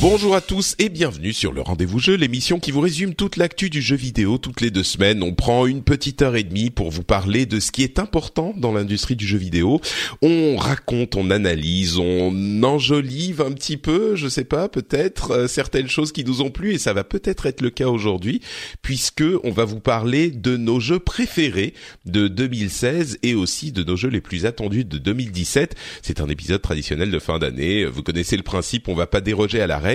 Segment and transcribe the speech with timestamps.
[0.00, 3.68] Bonjour à tous et bienvenue sur le Rendez-vous Jeu, l'émission qui vous résume toute l'actu
[3.68, 5.22] du jeu vidéo toutes les deux semaines.
[5.22, 8.54] On prend une petite heure et demie pour vous parler de ce qui est important
[8.56, 9.78] dans l'industrie du jeu vidéo.
[10.22, 15.88] On raconte, on analyse, on enjolive un petit peu, je sais pas, peut-être euh, certaines
[15.88, 18.40] choses qui nous ont plu et ça va peut-être être le cas aujourd'hui
[18.80, 21.74] puisque on va vous parler de nos jeux préférés
[22.06, 25.74] de 2016 et aussi de nos jeux les plus attendus de 2017.
[26.00, 27.84] C'est un épisode traditionnel de fin d'année.
[27.84, 29.89] Vous connaissez le principe, on va pas déroger à la règle.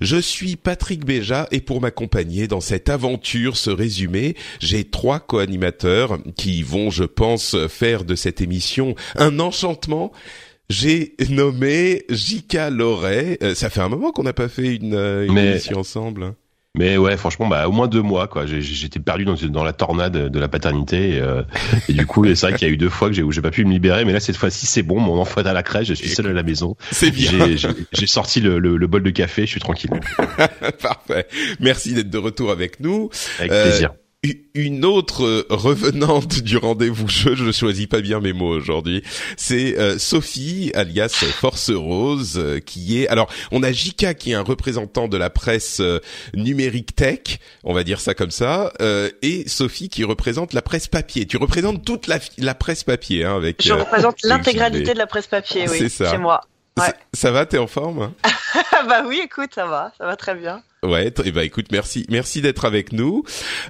[0.00, 6.18] Je suis Patrick Béja et pour m'accompagner dans cette aventure, ce résumé, j'ai trois co-animateurs
[6.36, 10.12] qui vont, je pense, faire de cette émission un enchantement.
[10.70, 13.38] J'ai nommé Jika Loret.
[13.42, 16.34] Euh, ça fait un moment qu'on n'a pas fait une, euh, une Mais- émission ensemble.
[16.78, 18.46] Mais ouais, franchement, bah au moins deux mois quoi.
[18.46, 21.42] J'ai- J'étais perdu dans, dans la tornade de la paternité et, euh,
[21.88, 23.42] et du coup, c'est vrai qu'il y a eu deux fois que j'ai où j'ai
[23.42, 25.00] pas pu me libérer, mais là cette fois-ci c'est bon.
[25.00, 26.76] Mon enfant est à la crèche, je suis seul à la maison.
[26.92, 27.32] C'est bien.
[27.56, 29.90] J'ai- sorti le, le, le bol de café, je suis tranquille.
[30.82, 31.26] Parfait.
[31.58, 33.10] Merci d'être de retour avec nous.
[33.40, 33.90] Avec Euh, plaisir.
[34.52, 39.02] Une autre euh, revenante du rendez-vous jeu, je choisis pas bien mes mots aujourd'hui,
[39.38, 43.08] c'est euh, Sophie, alias Force Rose, euh, qui est...
[43.08, 46.00] Alors, on a Jika qui est un représentant de la presse euh,
[46.34, 50.86] numérique tech, on va dire ça comme ça, euh, et Sophie qui représente la presse
[50.86, 51.24] papier.
[51.24, 53.62] Tu représentes toute la, la presse papier, hein, avec...
[53.64, 55.78] Je euh, représente l'intégralité de la presse papier, oui.
[55.78, 56.10] C'est ça.
[56.10, 56.42] C'est moi.
[56.78, 56.86] Ouais.
[56.86, 58.12] ça, ça va, t'es en forme?
[58.72, 60.62] Ah bah oui, écoute, ça va, ça va très bien.
[60.82, 63.22] Ouais, t- eh ben écoute, merci, merci d'être avec nous.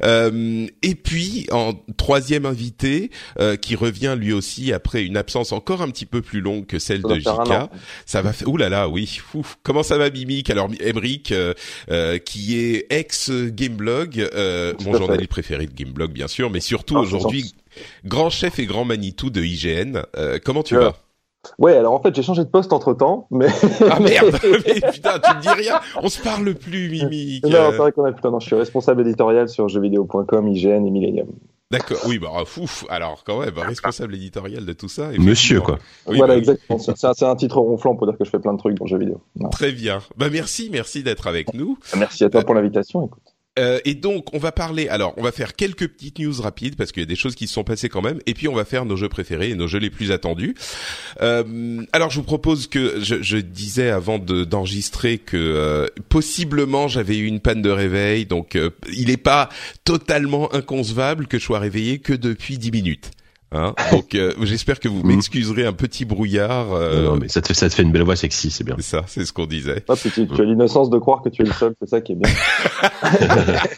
[0.04, 3.10] Euh, et puis en troisième invité
[3.40, 6.78] euh, qui revient lui aussi après une absence encore un petit peu plus longue que
[6.78, 7.68] celle Ça de Jika.
[8.06, 8.46] Ça va faire.
[8.48, 9.20] Ouh là là, oui.
[9.34, 9.58] Ouf.
[9.64, 11.52] Comment ça va, Mimic Alors, Emric, euh,
[11.90, 16.96] euh, qui est ex Gameblog, euh, mon journaliste préféré de Gameblog, bien sûr, mais surtout
[16.96, 17.54] Ah, aujourd'hui
[18.04, 20.02] grand chef et grand Manitou de IGN.
[20.16, 20.84] Euh, comment tu Ouais.
[20.84, 20.96] vas?
[21.58, 23.46] Ouais, alors en fait, j'ai changé de poste entre temps, mais.
[23.90, 25.80] Ah merde Mais Putain, tu me dis rien.
[26.02, 27.44] On se parle plus, Mimic.
[27.44, 30.86] non, Euh, c'est vrai qu'on a putain, non, je suis responsable éditorial sur jeuxvideo.com, IGN
[30.86, 31.28] et Millennium.
[31.70, 35.10] D'accord, oui, bah, fouf, alors quand même, responsable éditorial de tout ça.
[35.16, 35.78] Monsieur quoi.
[36.08, 36.80] Oui, voilà, bah exactement.
[36.80, 38.90] C'est c'est un, titre ronflant pour dire que je fais plein de trucs dans le
[38.90, 39.20] jeu vidéo.
[39.52, 40.00] Très bien.
[40.16, 41.78] Bah merci, merci d'être avec nous.
[41.96, 43.29] Merci à toi pour l'invitation, écoute.
[43.58, 44.88] Euh, et donc, on va parler.
[44.88, 47.48] Alors, on va faire quelques petites news rapides parce qu'il y a des choses qui
[47.48, 48.20] se sont passées quand même.
[48.26, 50.54] Et puis, on va faire nos jeux préférés et nos jeux les plus attendus.
[51.20, 56.86] Euh, alors, je vous propose que je, je disais avant de- d'enregistrer que euh, possiblement
[56.88, 58.24] j'avais eu une panne de réveil.
[58.24, 59.48] Donc, euh, il n'est pas
[59.84, 63.10] totalement inconcevable que je sois réveillé que depuis 10 minutes.
[63.52, 65.08] Hein donc, euh, j'espère que vous Mhm.
[65.08, 66.72] m'excuserez un petit brouillard.
[66.72, 68.62] euh, Non, non, mais ça te fait ça te fait une belle voix sexy, c'est
[68.62, 68.76] bien.
[68.78, 69.82] c'est ça, c'est ce qu'on disait.
[69.88, 72.00] Ah, puis tu, tu as l'innocence de croire que tu es le seul, c'est ça
[72.00, 72.30] qui est bien.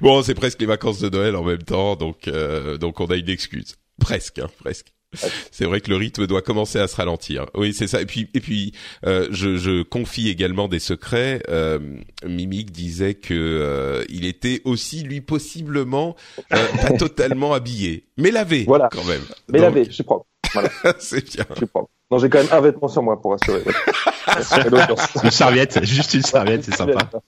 [0.00, 3.16] Bon, c'est presque les vacances de Noël en même temps, donc euh, donc on a
[3.16, 3.76] une excuse.
[4.00, 4.86] Presque, hein, presque.
[5.50, 7.46] C'est vrai que le rythme doit commencer à se ralentir.
[7.54, 8.00] Oui, c'est ça.
[8.00, 8.72] Et puis, et puis,
[9.06, 11.42] euh, je, je confie également des secrets.
[11.48, 11.78] Euh,
[12.24, 16.16] Mimic disait que euh, il était aussi lui possiblement
[16.52, 18.88] euh, pas totalement habillé, mais lavé Voilà.
[18.92, 19.22] quand même.
[19.48, 20.26] Mais Donc, lavé, je suis propre.
[20.98, 21.44] c'est bien.
[21.50, 21.90] Je suis propre.
[22.10, 23.62] Non, j'ai quand même un vêtement sur moi pour assurer.
[24.70, 25.00] l'audience.
[25.22, 27.08] Une serviette, juste une serviette, c'est sympa.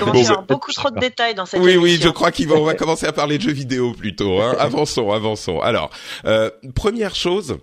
[0.00, 1.82] Bon, bah, beaucoup trop de détails dans cette Oui, émission.
[1.82, 4.40] oui, je crois qu'on va, on va commencer à parler de jeux vidéo plutôt.
[4.40, 4.56] Hein.
[4.58, 5.60] Avançons, avançons.
[5.60, 5.90] Alors,
[6.24, 7.56] euh, première chose.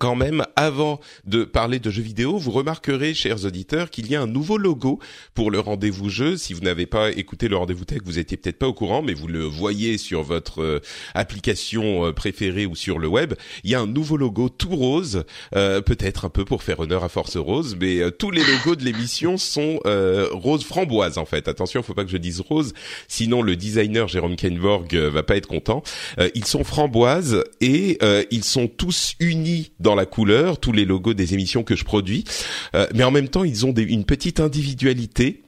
[0.00, 4.20] Quand même, avant de parler de jeux vidéo, vous remarquerez, chers auditeurs, qu'il y a
[4.20, 4.98] un nouveau logo
[5.32, 6.36] pour le rendez-vous jeu.
[6.36, 9.14] Si vous n'avez pas écouté le rendez-vous tech, vous étiez peut-être pas au courant, mais
[9.14, 10.80] vous le voyez sur votre euh,
[11.14, 13.34] application euh, préférée ou sur le web.
[13.62, 15.22] Il y a un nouveau logo tout rose,
[15.54, 18.84] euh, peut-être un peu pour faire honneur à Force Rose, mais tous les logos de
[18.84, 19.78] l'émission sont
[20.32, 21.46] rose framboise en fait.
[21.48, 22.72] Attention, faut pas que je dise rose,
[23.08, 25.82] sinon le designer Jérôme Kenborg va pas être content.
[26.34, 27.98] ils sont framboises et
[28.30, 32.24] ils sont tous unis dans la couleur, tous les logos des émissions que je produis,
[32.74, 35.42] euh, mais en même temps ils ont une petite individualité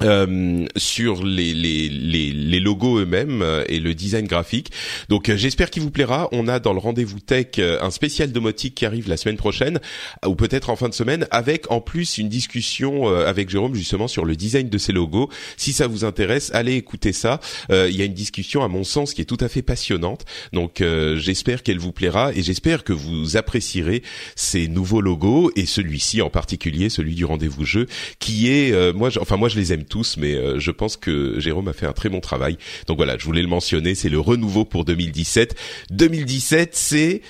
[0.00, 4.72] euh, sur les, les, les, les logos eux-mêmes euh, et le design graphique.
[5.10, 6.30] Donc euh, j'espère qu'il vous plaira.
[6.32, 9.80] On a dans le rendez-vous tech un spécial domotique qui arrive la semaine prochaine
[10.26, 14.24] ou peut-être en fin de semaine avec en plus une discussion avec Jérôme justement sur
[14.24, 15.28] le design de ces logos.
[15.56, 17.40] Si ça vous intéresse, allez écouter ça.
[17.70, 20.24] Il y a une discussion à mon sens qui est tout à fait passionnante.
[20.52, 20.82] Donc
[21.16, 24.02] j'espère qu'elle vous plaira et j'espère que vous apprécierez
[24.36, 27.86] ces nouveaux logos et celui-ci en particulier, celui du rendez-vous jeu
[28.18, 31.68] qui est moi enfin moi je les aime tous, mais euh, je pense que Jérôme
[31.68, 32.58] a fait un très bon travail.
[32.86, 35.54] Donc voilà, je voulais le mentionner, c'est le renouveau pour 2017.
[35.90, 37.22] 2017, c'est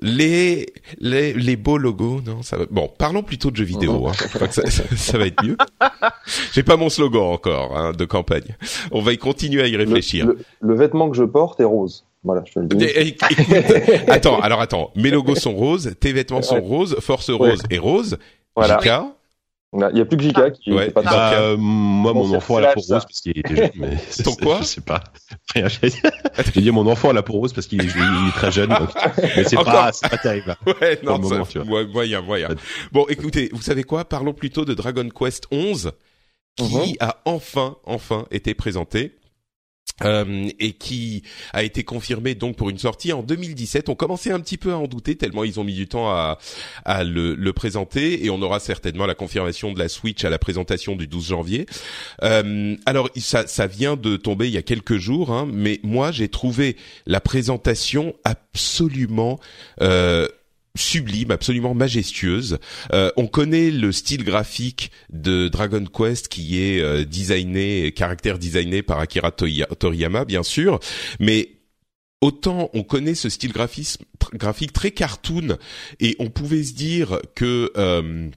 [0.00, 0.66] les,
[0.98, 4.12] les les beaux logos non ça va bon parlons plutôt de jeux vidéo hein.
[4.50, 5.56] ça, ça, va être mieux
[6.52, 8.56] j'ai pas mon slogan encore hein, de campagne
[8.90, 12.44] on va y continuer à y réfléchir le, vêtement que je porte est rose voilà,
[12.46, 12.84] je te le dis.
[12.84, 13.28] Écoute,
[14.08, 18.16] attends, alors attends, mes logos sont roses, tes vêtements sont roses, Force Rose et rose.
[18.54, 18.78] Voilà.
[19.74, 20.90] Il n'y a plus que Jika qui ouais.
[20.90, 23.70] pas bah, euh, Moi, mon enfant a la peau rose parce qu'il était jeune.
[23.76, 25.02] Mais Ton quoi Je sais pas.
[25.54, 25.66] Rien.
[25.68, 27.88] J'ai dit mon enfant a la peau rose parce qu'il est,
[28.34, 28.68] très jeune.
[28.68, 28.90] Donc...
[29.36, 30.54] Mais c'est pas, c'est pas terrible.
[30.66, 32.48] Ouais, non, moment, ça, moyen, moyen.
[32.92, 34.04] Bon, écoutez, vous savez quoi?
[34.04, 35.92] Parlons plutôt de Dragon Quest 11
[36.56, 36.96] qui uh-huh.
[37.00, 39.16] a enfin, enfin été présenté.
[40.04, 43.88] Euh, et qui a été confirmé donc pour une sortie en 2017.
[43.88, 46.38] On commençait un petit peu à en douter tellement ils ont mis du temps à,
[46.84, 50.38] à le, le, présenter et on aura certainement la confirmation de la Switch à la
[50.38, 51.66] présentation du 12 janvier.
[52.22, 56.10] Euh, alors ça, ça vient de tomber il y a quelques jours, hein, mais moi
[56.10, 56.76] j'ai trouvé
[57.06, 59.38] la présentation absolument
[59.82, 60.26] euh,
[60.76, 62.58] sublime, absolument majestueuse.
[62.92, 68.82] Euh, on connaît le style graphique de Dragon Quest qui est euh, designé, caractère designé
[68.82, 70.80] par Akira Toriyama, bien sûr,
[71.20, 71.50] mais
[72.22, 75.58] autant on connaît ce style graphique très cartoon
[76.00, 78.30] et on pouvait se dire que euh,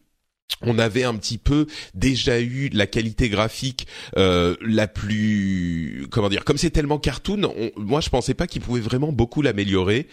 [0.61, 3.87] on avait un petit peu déjà eu la qualité graphique
[4.17, 8.81] euh, la plus comment dire comme c'est tellement cartoon moi je pensais pas qu'il pouvait
[8.81, 10.07] vraiment beaucoup l'améliorer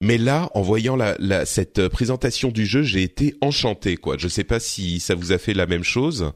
[0.00, 3.96] mais là, en voyant la, la, cette présentation du jeu, j'ai été enchanté.
[3.96, 4.16] Quoi.
[4.18, 6.32] Je sais pas si ça vous a fait la même chose,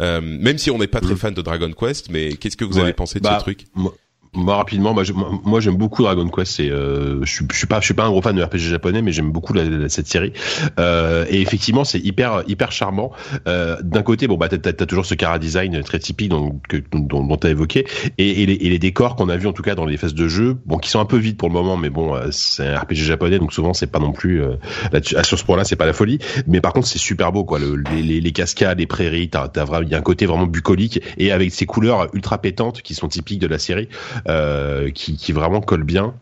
[0.00, 2.10] euh, même si on n'est pas très fan de Dragon Quest.
[2.10, 3.66] Mais qu'est-ce que vous avez pensé de ce bah, truc?
[3.74, 3.94] moi
[4.34, 5.02] rapidement, moi,
[5.44, 6.52] moi j'aime beaucoup Dragon Quest.
[6.56, 9.02] C'est, euh, je, je suis pas, je suis pas un gros fan de RPG japonais,
[9.02, 10.32] mais j'aime beaucoup la, cette série.
[10.78, 13.12] Euh, et effectivement, c'est hyper, hyper charmant.
[13.46, 16.76] Euh, d'un côté, bon bah t'as, as toujours ce cara design très typique dont, que,
[16.92, 17.86] dont, dont t'as évoqué,
[18.18, 20.14] et, et, les, et, les, décors qu'on a vu en tout cas dans les phases
[20.14, 22.66] de jeu, bon qui sont un peu vides pour le moment, mais bon, euh, c'est
[22.66, 24.56] un RPG japonais, donc souvent c'est pas non plus euh,
[24.92, 26.18] là, sur ce point-là, c'est pas la folie.
[26.46, 27.58] Mais par contre, c'est super beau quoi.
[27.58, 29.48] Le, les, les, cascades, les prairies, t'as,
[29.82, 33.08] il y a un côté vraiment bucolique et avec ces couleurs ultra pétantes qui sont
[33.08, 33.88] typiques de la série.
[34.26, 36.14] Euh, qui, qui vraiment colle bien.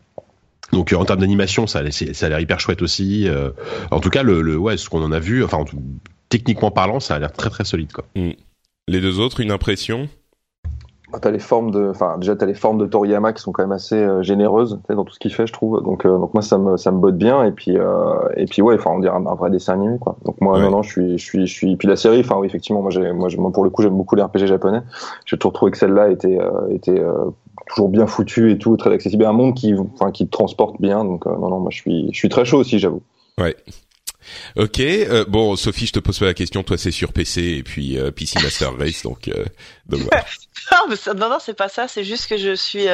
[0.71, 3.27] Donc en termes d'animation, ça, ça a l'air hyper chouette aussi.
[3.27, 3.51] Euh,
[3.91, 5.63] en tout cas, le, le ouais, ce qu'on en a vu, enfin
[6.29, 8.05] techniquement parlant, ça a l'air très très solide quoi.
[8.15, 8.31] Mm.
[8.89, 10.09] Les deux autres, une impression?
[11.21, 13.71] T'as les formes de, enfin déjà t'as les formes de Toriyama qui sont quand même
[13.71, 15.81] assez euh, généreuses dans tout ce qu'il fait, je trouve.
[15.81, 18.61] Donc euh, donc moi ça me ça me botte bien et puis euh, et puis
[18.61, 20.17] ouais, enfin on dirait un, vrai dessin animé quoi.
[20.25, 22.47] Donc moi non non je suis je suis je suis puis la série, enfin oui
[22.47, 24.81] effectivement moi j'ai moi, moi, pour le coup j'aime beaucoup les RPG japonais.
[25.25, 27.01] J'ai toujours trouvé que celle-là était était
[27.67, 31.05] toujours bien foutue et tout, très accessible, un monde qui enfin qui te transporte bien.
[31.05, 33.01] Donc non non moi je suis je suis très chaud aussi j'avoue.
[33.39, 33.55] Ouais.
[34.55, 36.63] Ok, euh, bon Sophie, je te pose pas la question.
[36.63, 39.45] Toi, c'est sur PC et puis euh, PC Master Race, donc, euh,
[39.87, 40.25] donc voilà.
[41.15, 41.87] non, non, c'est pas ça.
[41.87, 42.87] C'est juste que je suis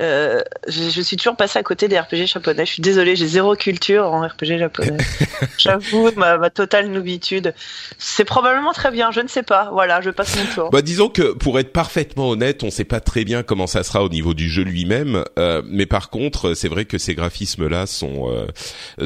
[0.00, 2.64] euh, je, suis toujours passé à côté des RPG japonais.
[2.64, 4.96] Je suis désolé, j'ai zéro culture en RPG japonais.
[5.58, 7.54] J'avoue ma, ma, totale noubitude.
[7.98, 9.70] C'est probablement très bien, je ne sais pas.
[9.72, 10.70] Voilà, je passe mon tour.
[10.70, 14.02] Bah disons que pour être parfaitement honnête, on sait pas très bien comment ça sera
[14.02, 18.30] au niveau du jeu lui-même, euh, mais par contre, c'est vrai que ces graphismes-là sont
[18.30, 18.46] euh,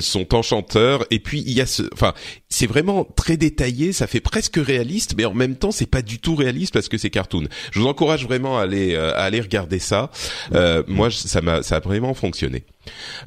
[0.00, 1.04] sont enchanteurs.
[1.10, 2.14] Et puis il y a ce, enfin,
[2.48, 6.20] c'est vraiment très détaillé, ça fait presque réaliste, mais en même temps, c'est pas du
[6.20, 7.44] tout réaliste parce que c'est cartoon.
[7.72, 10.10] Je vous encourage vraiment à aller à aller regarder ça.
[10.54, 12.64] Euh, moi, ça m'a, ça a vraiment fonctionné.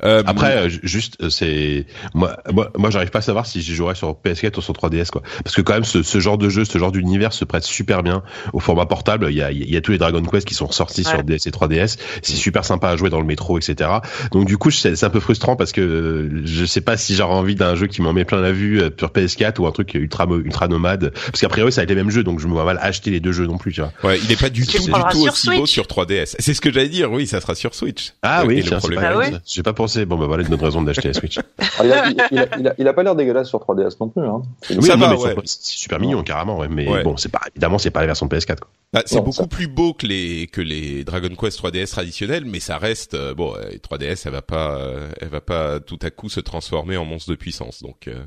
[0.04, 3.76] Euh, Après, euh, juste, euh, c'est moi, moi, moi j'arrive pas à savoir si j'y
[3.76, 5.22] jouerais sur PS4 ou sur 3DS, quoi.
[5.44, 8.04] Parce que quand même, ce, ce genre de jeu, ce genre d'univers se prête super
[8.04, 8.24] bien
[8.54, 9.28] au format portable.
[9.30, 11.48] Il y a, il y a tous les Dragon Quest qui sont ressortis sur DS
[11.48, 11.98] et 3DS.
[12.22, 13.90] C'est super sympa à jouer dans le métro, etc.
[14.32, 17.56] Donc du coup, c'est un peu frustrant parce que je sais pas si j'aurais envie
[17.56, 20.68] d'un jeu qui m'en met plein la vue sur PS4 ou un truc ultra ultra
[20.68, 21.12] nomade.
[21.14, 23.10] Parce qu'après priori, ça a été les mêmes jeux, donc je me vois mal acheter
[23.10, 23.92] les deux jeux non plus, tu vois.
[24.04, 26.36] Ouais, il est pas du tout, du tout aussi beau sur 3DS.
[26.40, 27.12] C'est ce que j'allais dire.
[27.12, 28.14] Oui, ça sera sur Switch.
[28.22, 30.06] Ah oui, c'est pas, ah J'ai pas pensé.
[30.06, 31.40] Bon, bah voilà une bonne raison d'acheter la Switch.
[31.80, 34.24] Ah, il, a, il, a, il, a, pas l'air dégueulasse sur 3DS non plus.
[34.24, 34.42] Hein.
[34.72, 35.36] Oui, ça va, ouais.
[35.46, 36.68] c'est super mignon carrément, ouais.
[36.68, 38.58] Mais bon, c'est pas évidemment c'est pas la version PS4.
[38.58, 38.70] Quoi.
[38.94, 42.80] Bah, c'est beaucoup plus beau que les que les Dragon Quest 3DS traditionnels, mais ça
[42.80, 43.54] reste euh, bon.
[43.54, 47.30] 3DS, elle va pas, euh, elle va pas tout à coup se transformer en monstre
[47.30, 48.08] de puissance, donc.
[48.08, 48.24] Euh...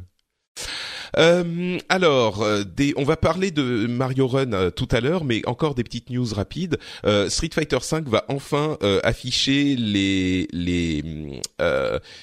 [1.16, 5.42] Euh, alors, euh, des, on va parler de Mario Run euh, tout à l'heure, mais
[5.46, 6.78] encore des petites news rapides.
[7.04, 11.02] Euh, Street Fighter V va enfin afficher les les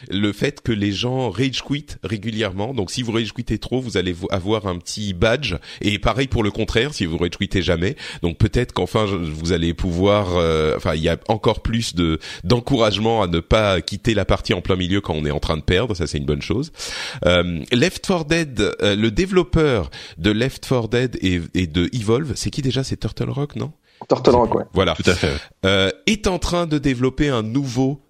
[0.10, 2.74] le fait que les gens rage quit régulièrement.
[2.74, 5.56] Donc, si vous rage quittez trop, vous allez avoir un petit badge.
[5.82, 7.96] Et pareil pour le contraire, si vous rage quittez jamais.
[8.22, 10.28] Donc, peut-être qu'enfin vous allez pouvoir.
[10.76, 14.62] enfin, il y a encore plus de d'encouragement à ne pas quitter la partie en
[14.62, 15.96] plein milieu quand on est en train de perdre.
[15.96, 16.72] Ça, c'est une bonne chose.
[17.24, 22.62] Left 4 Dead euh, le développeur de Left 4 Dead et, de Evolve, c'est qui
[22.62, 22.84] déjà?
[22.84, 23.72] C'est Turtle Rock, non?
[24.08, 24.64] Turtle Rock, ouais.
[24.74, 24.94] Voilà.
[24.94, 25.34] Tout à fait.
[25.66, 28.02] Euh, est en train de développer un nouveau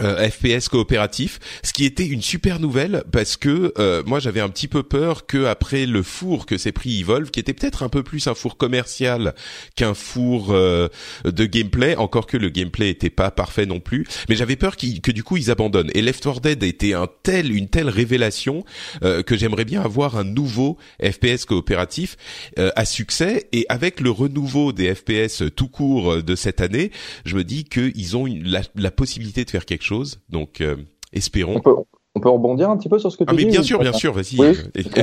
[0.00, 4.40] euh, euh, FPS coopératif, ce qui était une super nouvelle parce que euh, moi j'avais
[4.40, 7.82] un petit peu peur que après le four que s'est pris Evolve, qui était peut-être
[7.82, 9.34] un peu plus un four commercial
[9.76, 10.88] qu'un four euh,
[11.24, 15.10] de gameplay, encore que le gameplay était pas parfait non plus, mais j'avais peur que
[15.10, 15.90] du coup ils abandonnent.
[15.94, 18.64] Et Left 4 Dead était un tel, une telle révélation
[19.00, 22.16] que j'aimerais bien avoir un nouveau FPS coopératif
[22.56, 23.48] à succès.
[23.52, 26.90] Et avec le renouveau des FPS tout court de cette année,
[27.24, 30.20] je me dis qu'ils ont la, la possibilité de faire quelque chose.
[30.28, 30.76] Donc, euh,
[31.12, 31.56] espérons.
[31.56, 31.74] On peut
[32.14, 33.46] rebondir un petit peu sur ce que tu ah, dis.
[33.46, 34.38] mais bien sûr, bien sûr, vas-y.
[34.38, 34.56] Oui.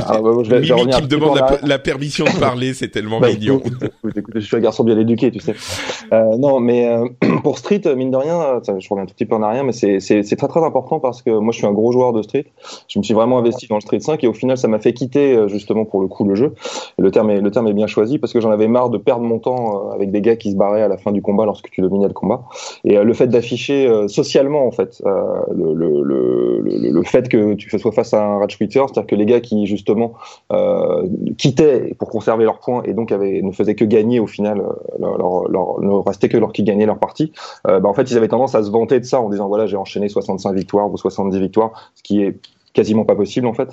[0.05, 3.61] Ah, bah, Mimi qui me demande la, permission de parler, c'est tellement bah, mignon.
[4.15, 5.55] Écoute, je suis un garçon bien éduqué, tu sais.
[6.13, 7.07] Euh, non, mais euh,
[7.43, 10.35] pour Street, mine de rien, je reviens un tout petit peu en arrière, mais c'est
[10.35, 12.45] très très important parce que moi je suis un gros joueur de Street.
[12.87, 14.93] Je me suis vraiment investi dans le Street 5 et au final ça m'a fait
[14.93, 16.53] quitter euh, justement pour le coup le jeu.
[16.97, 19.23] le terme est, le terme est bien choisi parce que j'en avais marre de perdre
[19.23, 21.69] mon temps euh, avec des gars qui se barraient à la fin du combat lorsque
[21.69, 22.43] tu dominais le combat.
[22.83, 27.69] Et euh, le fait d'afficher socialement en fait le, le, le, le, fait que tu
[27.77, 30.13] soit face à un rage quitter, c'est-à-dire que les gars qui justement
[30.51, 34.59] euh, quittaient pour conserver leurs points et donc avaient, ne faisaient que gagner au final,
[34.59, 37.31] euh, leur, leur, ne restait que leur qui gagnaient leur partie,
[37.67, 39.65] euh, bah, en fait ils avaient tendance à se vanter de ça en disant voilà
[39.65, 42.37] j'ai enchaîné 65 victoires ou 70 victoires, ce qui est
[42.73, 43.69] quasiment pas possible en fait.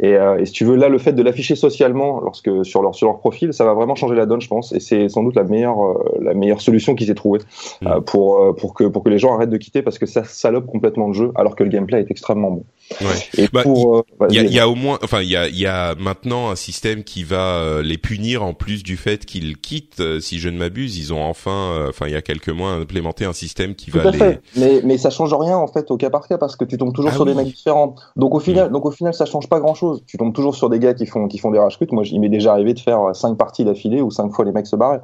[0.00, 2.94] Et, euh, et, si tu veux, là, le fait de l'afficher socialement, lorsque sur leur
[2.94, 4.72] sur leur profil, ça va vraiment changer la donne, je pense.
[4.72, 7.40] Et c'est sans doute la meilleure euh, la meilleure solution qu'ils aient trouvée
[7.86, 10.66] euh, pour pour que pour que les gens arrêtent de quitter parce que ça salope
[10.66, 12.64] complètement le jeu, alors que le gameplay est extrêmement bon.
[13.00, 13.06] Ouais.
[13.36, 15.58] Et bah, pour il y, a, y, a au moins, enfin il y a il
[15.58, 20.20] y a maintenant un système qui va les punir en plus du fait qu'ils quittent.
[20.20, 23.32] si je ne m'abuse, ils ont enfin, enfin il y a quelques mois implémenté un
[23.32, 24.18] système qui Tout va à les.
[24.18, 24.40] Fait.
[24.56, 26.94] Mais mais ça change rien en fait au cas par cas parce que tu tombes
[26.94, 27.94] toujours ah sur des mecs différents.
[28.16, 28.72] Donc au final, mm.
[28.72, 30.02] donc au final, ça change pas grand chose.
[30.06, 32.28] Tu tombes toujours sur des gars qui font, qui font des rage Moi, il m'est
[32.28, 35.00] déjà arrivé de faire cinq parties d'affilée où cinq fois les mecs se barraient.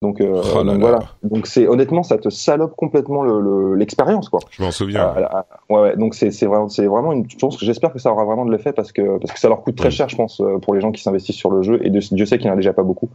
[0.00, 1.00] Donc, euh, oh donc voilà.
[1.24, 3.24] Donc c'est honnêtement, ça te salope complètement
[3.74, 4.40] l'expérience, le, quoi.
[4.50, 5.12] Je m'en souviens.
[5.16, 5.24] Euh,
[5.70, 7.26] ouais, ouais, Donc c'est vraiment, c'est vraiment une.
[7.26, 9.62] Pense que j'espère que ça aura vraiment de l'effet parce que parce que ça leur
[9.62, 11.80] coûte très cher, je pense, euh, pour les gens qui s'investissent sur le jeu.
[11.84, 13.08] Et Dieu sait qu'il n'y en a déjà pas beaucoup.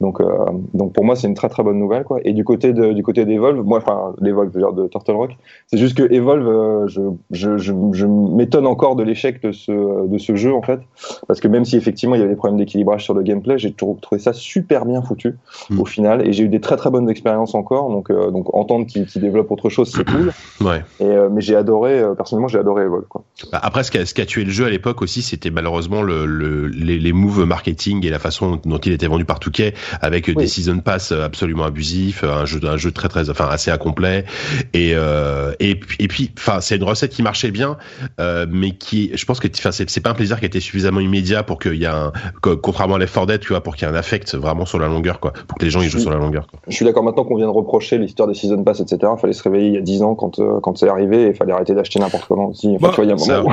[0.00, 0.28] Donc euh,
[0.72, 2.20] donc pour moi, c'est une très très bonne nouvelle, quoi.
[2.24, 5.78] Et du côté de du côté d'Evolve, moi, enfin d'Evolve, dire de Turtle Rock, c'est
[5.78, 7.00] juste que Evolve, je
[7.32, 10.78] je je, je m'étonne encore de l'échec de ce de ce jeu en fait,
[11.26, 13.72] parce que même si effectivement il y avait des problèmes d'équilibrage sur le gameplay, j'ai
[13.72, 15.36] trouvé ça super bien foutu
[15.70, 15.80] mm.
[15.80, 17.90] au final et j'ai eu des très très bonnes expériences encore.
[17.90, 20.32] Donc, euh, donc entendre qu'ils développent autre chose, c'est cool.
[20.60, 20.84] Ouais.
[21.00, 23.06] Et, euh, mais j'ai adoré, euh, personnellement, j'ai adoré Evolve.
[23.08, 23.24] Quoi.
[23.50, 25.48] Bah, après, ce qui, a, ce qui a tué le jeu à l'époque aussi, c'était
[25.48, 29.40] malheureusement le, le, les, les moves marketing et la façon dont il était vendu par
[29.40, 29.72] Touquet,
[30.02, 34.26] avec des season pass absolument abusifs, un jeu, un jeu très très, enfin assez incomplet.
[34.74, 34.90] Et
[35.60, 37.78] et, et puis, enfin, c'est une recette qui marchait bien,
[38.18, 41.76] mais qui, je pense que, c'est pas un plaisir qui était suffisamment immédiat pour qu'il
[41.76, 43.96] y a un, contrairement à Left 4 Dead, tu vois, pour qu'il y ait un
[43.96, 46.46] affect vraiment sur la longueur, quoi, pour que les gens y jouent sur la longueur.
[46.66, 48.98] Je suis d'accord maintenant qu'on vient de reprocher l'histoire des season pass, etc.
[49.16, 51.26] Il fallait se réveiller il y a 10 ans quand euh, quand c'est arrivé et
[51.28, 52.76] il fallait arrêter d'acheter n'importe comment aussi.
[52.80, 53.44] Enfin, bah,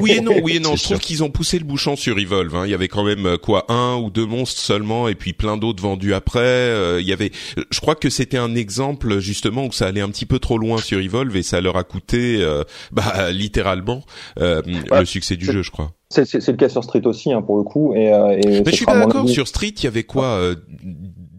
[0.00, 0.76] oui, et non, oui et non.
[0.76, 2.54] Je trouve qu'ils ont poussé le bouchon sur Evolve.
[2.54, 2.62] Hein.
[2.64, 5.56] Il y avait quand même euh, quoi un ou deux monstres seulement et puis plein
[5.56, 6.40] d'autres vendus après.
[6.40, 7.30] Euh, il y avait,
[7.70, 10.78] je crois que c'était un exemple justement où ça allait un petit peu trop loin
[10.78, 12.44] sur Evolve et ça leur a coûté,
[12.92, 14.02] bah littéralement
[14.36, 15.92] le succès du jeu, je crois.
[16.10, 17.94] C'est le cas sur Street aussi, hein, pour le coup.
[17.94, 19.28] Et, et Mais je suis pas d'accord.
[19.28, 20.54] Sur Street, il y avait quoi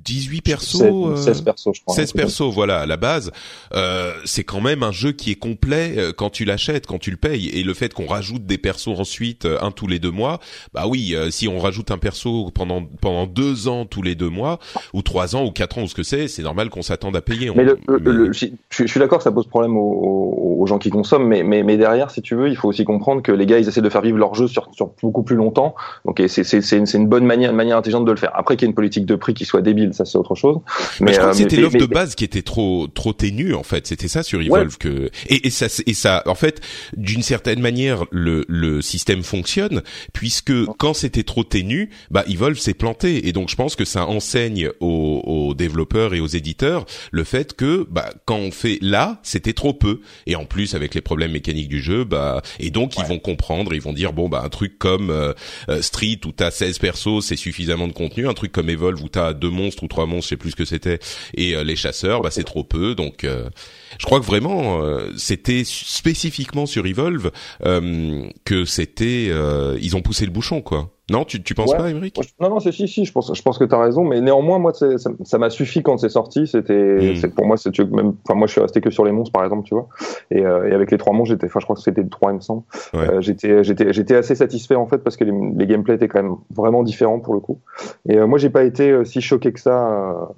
[0.03, 1.95] 18 persos, 16, persos, je crois.
[1.95, 3.31] 16 persos, voilà, à la base.
[3.73, 7.11] Euh, c'est quand même un jeu qui est complet euh, quand tu l'achètes, quand tu
[7.11, 7.49] le payes.
[7.49, 10.39] Et le fait qu'on rajoute des persos ensuite, un tous les deux mois,
[10.73, 14.59] bah oui, si on rajoute un perso pendant pendant deux ans tous les deux mois,
[14.93, 17.21] ou trois ans, ou quatre ans, ou ce que c'est, c'est normal qu'on s'attende à
[17.21, 17.51] payer.
[17.55, 21.27] Mais, le, je, je, suis d'accord que ça pose problème aux, aux, gens qui consomment,
[21.27, 23.67] mais, mais, mais derrière, si tu veux, il faut aussi comprendre que les gars, ils
[23.67, 25.75] essaient de faire vivre leur jeu sur, sur beaucoup plus longtemps.
[26.05, 28.31] Donc c'est une, une bonne manière, une manière intelligente de le faire.
[28.33, 30.57] Après qu'il y ait une politique de prix qui soit débile, ça c'est autre chose.
[30.99, 33.63] Mais, je crois que euh, c'était l'offre de base qui était trop trop ténue en
[33.63, 33.87] fait.
[33.87, 36.61] C'était ça sur Evolve que et, et, ça et ça en fait
[36.95, 39.81] d'une certaine manière le le système fonctionne
[40.13, 43.27] puisque quand c'était trop ténu, bah Evolve s'est planté.
[43.27, 47.53] Et donc je pense que ça enseigne aux, aux développeurs et aux éditeurs le fait
[47.53, 50.01] que bah quand on fait là, c'était trop peu.
[50.27, 53.73] Et en plus avec les problèmes mécaniques du jeu, bah et donc ils vont comprendre,
[53.73, 55.33] ils vont dire bon bah un truc comme euh,
[55.69, 59.09] euh, Street où t'as 16 persos, c'est suffisamment de contenu, un truc comme Evolve où
[59.09, 60.99] t'as deux monstres ou trois monstres, je sais plus ce que c'était,
[61.35, 62.95] et euh, les chasseurs, bah c'est trop peu.
[62.95, 64.81] Donc je crois que vraiment
[65.17, 69.31] c'était spécifiquement sur Evolve que c'était
[69.79, 70.92] ils ont poussé le bouchon quoi.
[71.11, 73.03] Non, tu tu penses pas, Émeric Non, non, c'est si, si.
[73.03, 76.09] Je pense, je pense que t'as raison, mais néanmoins, moi, ça m'a suffi quand c'est
[76.09, 76.47] sorti.
[76.47, 77.31] C'était, hmm.
[77.31, 78.13] pour moi, c'est même.
[78.25, 79.89] Enfin, moi, je suis resté que sur les monstres, par exemple, tu vois.
[80.31, 81.47] Et, euh, et avec les trois monstres, j'étais.
[81.47, 82.63] Enfin, je crois que c'était trois, il me semble.
[82.95, 86.23] Euh, j'étais, j'étais, j'étais assez satisfait en fait parce que les, les gameplays étaient quand
[86.23, 87.59] même vraiment différents pour le coup.
[88.07, 90.29] Et euh, moi, j'ai pas été euh, si choqué que ça.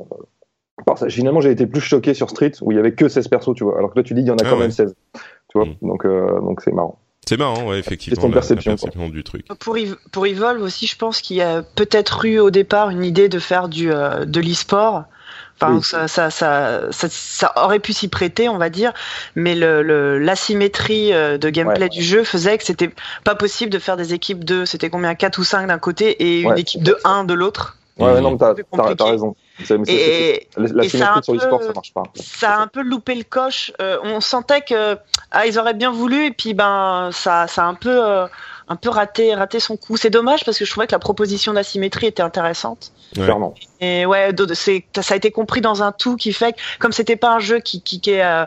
[0.84, 1.08] Par ça.
[1.10, 3.64] Finalement, j'ai été plus choqué sur Street où il y avait que 16 persos, tu
[3.64, 3.78] vois.
[3.78, 4.96] Alors que là, tu dis, il y en a ah quand même 16.
[5.14, 5.68] Tu vois.
[5.68, 5.76] Hmm.
[5.88, 6.98] Donc, donc c'est marrant.
[7.28, 8.22] C'est marrant, ouais, effectivement.
[8.22, 9.48] C'est perception, du truc.
[9.60, 9.78] Pour,
[10.12, 13.40] pour Evolve aussi, je pense qu'il y a peut-être eu au départ une idée de
[13.40, 15.06] faire du euh, de l'e-sport.
[15.60, 18.92] Enfin, ça, ça, ça, ça, aurait pu s'y prêter, on va dire,
[19.36, 22.90] mais le l'asymétrie euh, de gameplay du jeu faisait que c'était
[23.24, 26.42] pas possible de faire des équipes de, c'était combien, 4 ou 5 d'un côté et
[26.42, 27.78] une équipe de 1 de l'autre.
[27.98, 28.54] Ouais, non, t'as
[29.88, 32.04] Et, la sur ça marche pas.
[32.16, 33.72] Ça a un peu loupé le coche.
[33.82, 34.98] Euh, on sentait que
[35.32, 38.28] ah, ils auraient bien voulu, et puis ben ça, ça a un peu, euh,
[38.68, 39.96] un peu raté, raté son coup.
[39.96, 42.92] C'est dommage parce que je trouvais que la proposition d'asymétrie était intéressante.
[43.14, 43.54] Clairement.
[43.80, 47.16] Et ouais, c'est, ça a été compris dans un tout qui fait que comme c'était
[47.16, 48.46] pas un jeu qui, qui, qui est euh,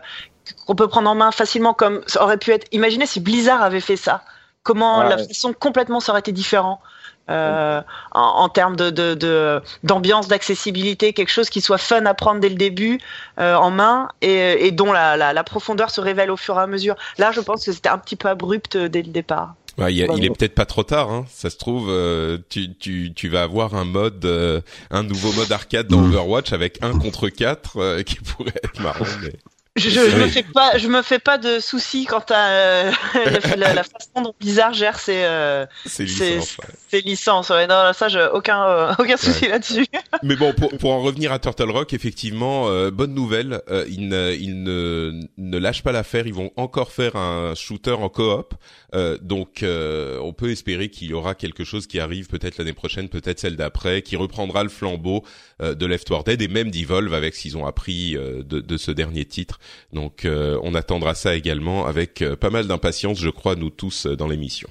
[0.66, 2.66] qu'on peut prendre en main facilement, comme ça aurait pu être.
[2.72, 4.22] Imaginez si Blizzard avait fait ça.
[4.62, 6.82] Comment la façon complètement ça aurait été différent.
[7.30, 7.82] Euh,
[8.12, 12.54] en, en, termes de, d'ambiance, d'accessibilité, quelque chose qui soit fun à prendre dès le
[12.54, 13.00] début
[13.38, 16.62] euh, en main et, et dont la, la, la, profondeur se révèle au fur et
[16.62, 16.96] à mesure.
[17.18, 19.54] Là, je pense que c'était un petit peu abrupt dès le départ.
[19.76, 21.10] Ouais, il, il est peut-être pas trop tard.
[21.10, 21.26] Hein.
[21.28, 24.24] Ça se trouve, euh, tu, tu, tu vas avoir un mode,
[24.90, 26.14] un nouveau mode arcade dans mm.
[26.14, 29.04] Overwatch avec un contre quatre qui pourrait être marrant.
[29.22, 29.32] Mais...
[29.78, 32.92] Je, je, me fais pas, je me fais pas de soucis quant à euh,
[33.56, 36.56] la, façon dont Blizzard gère ses, euh, ses licences.
[36.90, 37.50] Ses, licences.
[37.50, 39.86] Ouais, non, ça, j'ai aucun, euh, aucun souci là-dessus.
[40.22, 43.62] Mais bon, pour, pour en revenir à Turtle Rock, effectivement, euh, bonne nouvelle.
[43.88, 46.26] ils ne, ils ne, ne lâchent pas l'affaire.
[46.26, 48.54] Ils vont encore faire un shooter en coop.
[49.22, 53.38] donc, on peut espérer qu'il y aura quelque chose qui arrive peut-être l'année prochaine, peut-être
[53.38, 55.24] celle d'après, qui reprendra le flambeau
[55.60, 58.90] de Left 4 Dead et même d'Evolve avec ce qu'ils ont appris de, de ce
[58.90, 59.58] dernier titre.
[59.92, 64.06] Donc euh, on attendra ça également avec euh, pas mal d'impatience, je crois, nous tous
[64.06, 64.68] euh, dans l'émission.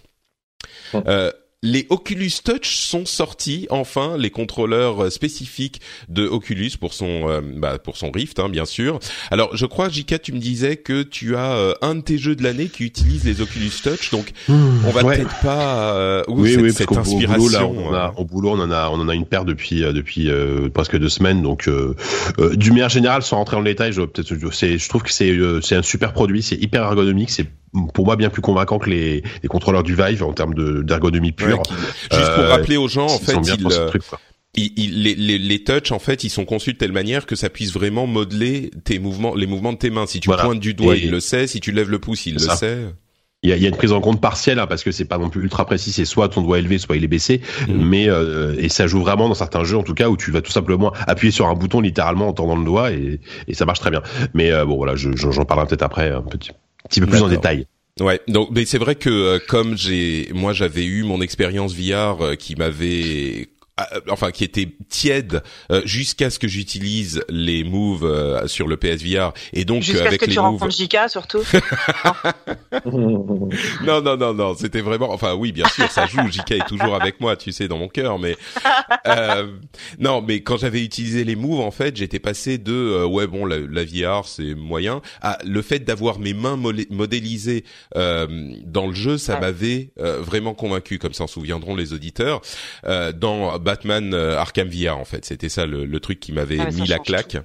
[0.95, 1.31] Euh,
[1.63, 7.41] les Oculus Touch sont sortis enfin, les contrôleurs euh, spécifiques de Oculus pour son euh,
[7.41, 8.99] bah, pour son Rift, hein, bien sûr.
[9.31, 12.35] Alors, je crois, Jika, tu me disais que tu as euh, un de tes jeux
[12.35, 16.23] de l'année qui utilise les Oculus Touch, donc hmm, on va peut-être pas.
[16.27, 17.37] oui, cette, oui, cette inspiration.
[17.37, 19.43] Au boulot, là, on a, au boulot, on en a, on en a une paire
[19.43, 20.29] depuis depuis
[20.73, 21.41] presque deux semaines.
[21.41, 21.67] Donc,
[22.53, 25.75] du manière générale, sans rentrer dans le détail, je peut-être, je trouve que c'est c'est
[25.75, 27.47] un super produit, c'est hyper ergonomique, c'est
[27.93, 31.61] pour moi bien plus convaincant que les, les contrôleurs du Vive en termes d'ergonomie pure.
[32.11, 33.37] juste pour rappeler aux gens, en fait,
[34.57, 37.49] il, les, les, les touch en fait ils sont conçus de telle manière que ça
[37.49, 40.07] puisse vraiment modeler tes mouvements les mouvements de tes mains.
[40.07, 41.47] Si tu pointes du doigt il le sait.
[41.47, 42.79] Si tu lèves le pouce il le sait.
[43.43, 45.05] Il y, a, il y a, une prise en compte partielle hein, parce que c'est
[45.05, 45.91] pas non plus ultra précis.
[45.91, 47.41] C'est soit ton doigt élevé soit il est baissé.
[47.67, 47.87] Mm.
[47.87, 50.41] mais euh, et ça joue vraiment dans certains jeux en tout cas où tu vas
[50.41, 53.79] tout simplement appuyer sur un bouton littéralement en tendant le doigt et, et ça marche
[53.79, 54.01] très bien.
[54.33, 56.49] Mais euh, bon voilà j'en parlerai peut-être après un petit,
[56.83, 57.67] petit peu plus en détail.
[57.99, 62.21] Ouais, donc mais c'est vrai que euh, comme j'ai moi j'avais eu mon expérience VR
[62.21, 63.49] euh, qui m'avait
[64.09, 69.33] enfin qui était tiède euh, jusqu'à ce que j'utilise les moves euh, sur le PSVR
[69.53, 71.43] et donc jusqu'à avec ce que les tu moves rencontres JK surtout.
[72.85, 74.01] Non.
[74.01, 76.27] Non non non c'était vraiment enfin oui bien sûr ça joue.
[76.29, 78.35] JK est toujours avec moi tu sais dans mon cœur mais
[79.07, 79.47] euh,
[79.99, 83.57] non mais quand j'avais utilisé les moves en fait j'étais passé de ouais bon la,
[83.59, 86.57] la VR c'est moyen à le fait d'avoir mes mains
[86.89, 87.63] modélisées
[87.95, 92.41] dans le jeu ça m'avait vraiment convaincu comme s'en souviendront les auditeurs
[93.15, 95.25] dans Batman Arkham VR en fait.
[95.25, 97.37] C'était ça le, le, truc qui m'avait Ah, mis la claque.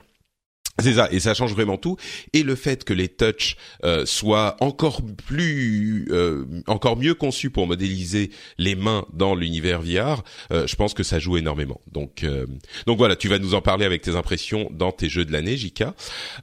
[0.79, 1.97] C'est ça, et ça change vraiment tout.
[2.33, 7.67] Et le fait que les touch euh, soient encore plus, euh, encore mieux conçus pour
[7.67, 11.83] modéliser les mains dans l'univers VR, euh, je pense que ça joue énormément.
[11.93, 12.47] Donc, euh,
[12.87, 15.59] donc voilà, tu vas nous en parler avec tes impressions dans tes jeux de l'année,
[15.59, 15.95] Jika.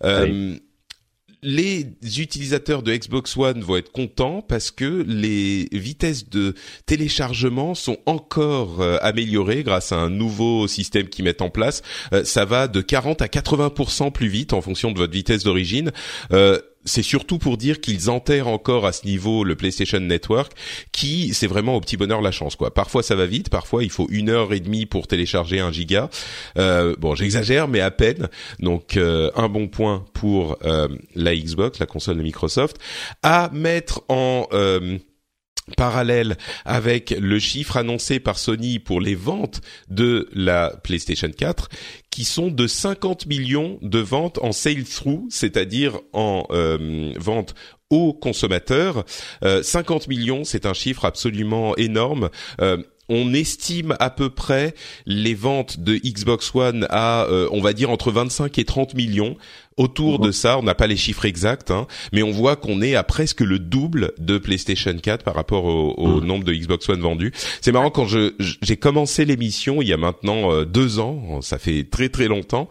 [0.04, 0.56] Euh,
[1.41, 6.54] Les utilisateurs de Xbox One vont être contents parce que les vitesses de
[6.86, 11.82] téléchargement sont encore euh, améliorées grâce à un nouveau système qu'ils mettent en place.
[12.12, 15.91] Euh, ça va de 40 à 80% plus vite en fonction de votre vitesse d'origine.
[16.34, 20.54] Euh, c'est surtout pour dire qu'ils enterrent encore à ce niveau le PlayStation Network,
[20.92, 22.74] qui c'est vraiment au petit bonheur la chance quoi.
[22.74, 26.10] Parfois ça va vite, parfois il faut une heure et demie pour télécharger un giga.
[26.58, 28.30] Euh, bon, j'exagère, mais à peine.
[28.60, 32.78] Donc euh, un bon point pour euh, la Xbox, la console de Microsoft,
[33.24, 34.48] à mettre en
[35.78, 41.70] parallèle avec le chiffre annoncé par Sony pour les ventes de la PlayStation 4
[42.12, 47.56] qui sont de 50 millions de ventes en sale-through, c'est-à-dire en euh, vente
[47.89, 49.06] aux consommateurs.
[49.43, 52.30] Euh, 50 millions, c'est un chiffre absolument énorme.
[52.62, 52.78] Euh,
[53.10, 54.76] on estime à peu près
[55.08, 59.36] les ventes de Xbox One à, euh, on va dire, entre 25 et 30 millions.
[59.77, 62.95] Autour de ça, on n'a pas les chiffres exacts, hein, mais on voit qu'on est
[62.95, 66.99] à presque le double de PlayStation 4 par rapport au, au nombre de Xbox One
[66.99, 67.32] vendus.
[67.62, 71.58] C'est marrant quand je j'ai commencé l'émission il y a maintenant euh, deux ans, ça
[71.58, 72.67] fait très très longtemps.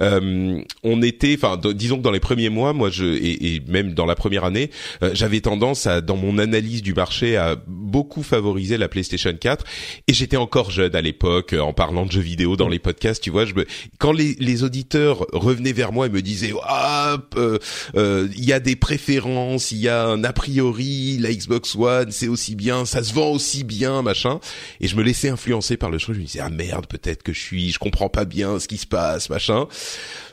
[0.00, 3.94] Euh, on était, enfin, disons que dans les premiers mois, moi, je et, et même
[3.94, 4.70] dans la première année,
[5.02, 9.64] euh, j'avais tendance à, dans mon analyse du marché, à beaucoup favoriser la PlayStation 4.
[10.08, 13.22] Et j'étais encore jeune à l'époque, euh, en parlant de jeux vidéo dans les podcasts,
[13.22, 13.44] tu vois.
[13.44, 13.66] Je me,
[13.98, 17.58] quand les, les auditeurs revenaient vers moi et me disaient, ah, euh,
[17.96, 22.10] euh, il y a des préférences, il y a un a priori, la Xbox One,
[22.10, 24.40] c'est aussi bien, ça se vend aussi bien, machin.
[24.80, 26.16] Et je me laissais influencer par le truc.
[26.16, 28.76] Je me disais, ah merde, peut-être que je suis, je comprends pas bien ce qui
[28.76, 29.66] se passe, machin.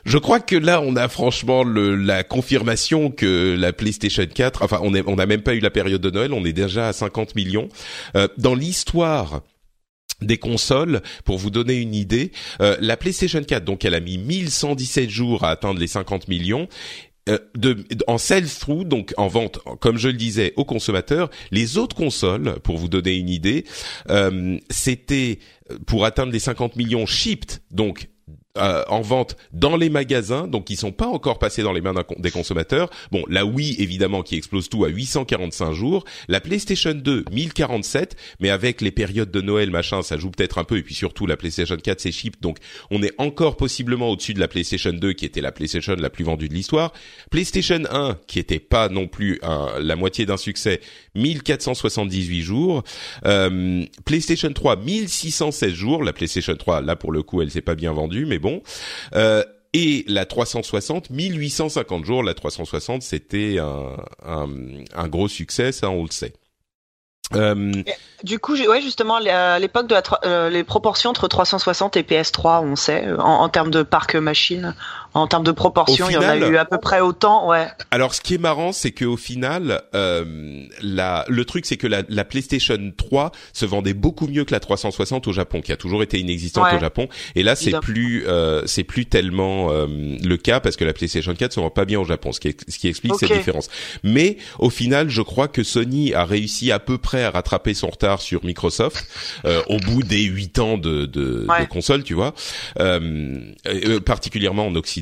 [0.04, 4.80] Je crois que là, on a franchement le, la confirmation que la PlayStation 4, enfin,
[4.82, 6.92] on est, on n'a même pas eu la période de Noël, on est déjà à
[6.92, 7.68] 50 millions.
[8.16, 9.42] Euh, dans l'histoire
[10.26, 14.18] des consoles, pour vous donner une idée, euh, la PlayStation 4, donc elle a mis
[14.18, 16.68] 1117 jours à atteindre les 50 millions.
[17.28, 21.94] Euh, de, en sell-through, donc en vente, comme je le disais, aux consommateurs, les autres
[21.94, 23.64] consoles, pour vous donner une idée,
[24.10, 25.38] euh, c'était
[25.86, 28.08] pour atteindre les 50 millions shipped, donc
[28.58, 31.94] euh, en vente dans les magasins, donc ils sont pas encore passés dans les mains
[32.18, 32.90] des consommateurs.
[33.10, 38.50] Bon, la Wii évidemment qui explose tout à 845 jours, la PlayStation 2 1047, mais
[38.50, 41.38] avec les périodes de Noël machin, ça joue peut-être un peu et puis surtout la
[41.38, 42.58] PlayStation 4 c'est cheap, donc
[42.90, 46.24] on est encore possiblement au-dessus de la PlayStation 2 qui était la PlayStation la plus
[46.24, 46.92] vendue de l'histoire.
[47.30, 49.40] PlayStation 1 qui était pas non plus
[49.80, 50.82] la moitié d'un succès,
[51.14, 52.82] 1478 jours.
[53.24, 56.04] Euh, PlayStation 3 1616 jours.
[56.04, 58.26] La PlayStation 3 là pour le coup elle s'est pas bien vendue,
[59.14, 62.22] Euh, et la 360, 1850 jours.
[62.22, 66.34] La 360, c'était un, gros succès, ça on le sait.
[67.34, 67.72] Euh,
[68.24, 72.62] Du coup, ouais, justement, à l'époque de la, euh, les proportions entre 360 et PS3,
[72.62, 74.74] on sait, euh, en termes de parc machine,
[75.14, 77.66] en termes de proportions, Au il y en a eu à peu près autant, ouais.
[77.90, 82.02] Alors, ce qui est marrant, c'est qu'au final, euh, la, le truc, c'est que la,
[82.08, 86.02] la PlayStation 3 se vendait beaucoup mieux que la 360 au Japon, qui a toujours
[86.02, 86.76] été inexistante Ouais.
[86.76, 87.08] au Japon.
[87.34, 89.86] Et là, c'est plus, euh, c'est plus tellement euh,
[90.22, 92.56] le cas parce que la PlayStation 4 se vend pas bien au Japon, ce qui,
[92.68, 93.36] ce qui explique cette Ok.
[93.36, 93.68] différence.
[94.02, 97.88] Mais au final, je crois que Sony a réussi à peu près à rattraper son
[97.88, 99.06] retard sur Microsoft
[99.44, 101.62] euh, au bout des huit ans de, de, Ouais.
[101.62, 102.34] de console, tu vois,
[102.78, 105.01] euh, euh, particulièrement en Occident.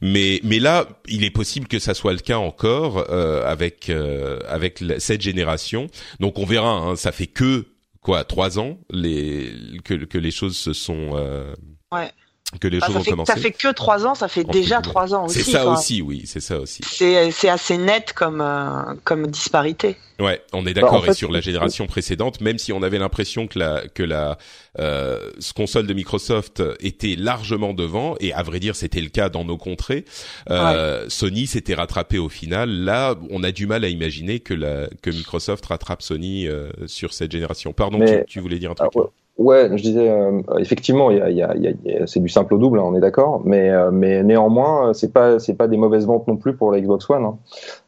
[0.00, 4.38] Mais mais là, il est possible que ça soit le cas encore euh, avec euh,
[4.48, 5.88] avec cette génération.
[6.20, 6.70] Donc on verra.
[6.70, 7.66] Hein, ça fait que
[8.00, 9.52] quoi trois ans les
[9.84, 11.54] que que les choses se sont euh,
[11.92, 12.10] Ouais.
[12.60, 13.32] Que les Enfin, choses ont fait, commencé.
[13.32, 15.42] ça fait que trois ans, ça fait déjà trois ans aussi.
[15.42, 16.82] C'est ça aussi, oui, c'est ça aussi.
[16.86, 19.96] C'est c'est assez net comme, euh, comme disparité.
[20.20, 20.92] Ouais, on est d'accord.
[20.92, 23.82] Bah, en fait, et sur la génération précédente, même si on avait l'impression que la
[23.94, 24.38] que la
[24.78, 29.28] euh, ce console de Microsoft était largement devant, et à vrai dire c'était le cas
[29.30, 30.04] dans nos contrées,
[30.50, 32.70] euh, Sony s'était rattrapé au final.
[32.70, 37.14] Là, on a du mal à imaginer que la que Microsoft rattrape Sony euh, sur
[37.14, 37.72] cette génération.
[37.72, 38.90] Pardon, Mais- tu, tu voulais dire un truc?
[38.94, 39.06] Ah, ouais.
[39.42, 42.58] Ouais, je disais, euh, effectivement, y a, y a, y a- c'est du simple au
[42.58, 46.06] double, hein, on est d'accord, mais, euh, mais néanmoins, c'est pas, c'est pas des mauvaises
[46.06, 47.24] ventes non plus pour la Xbox One.
[47.24, 47.38] Hein.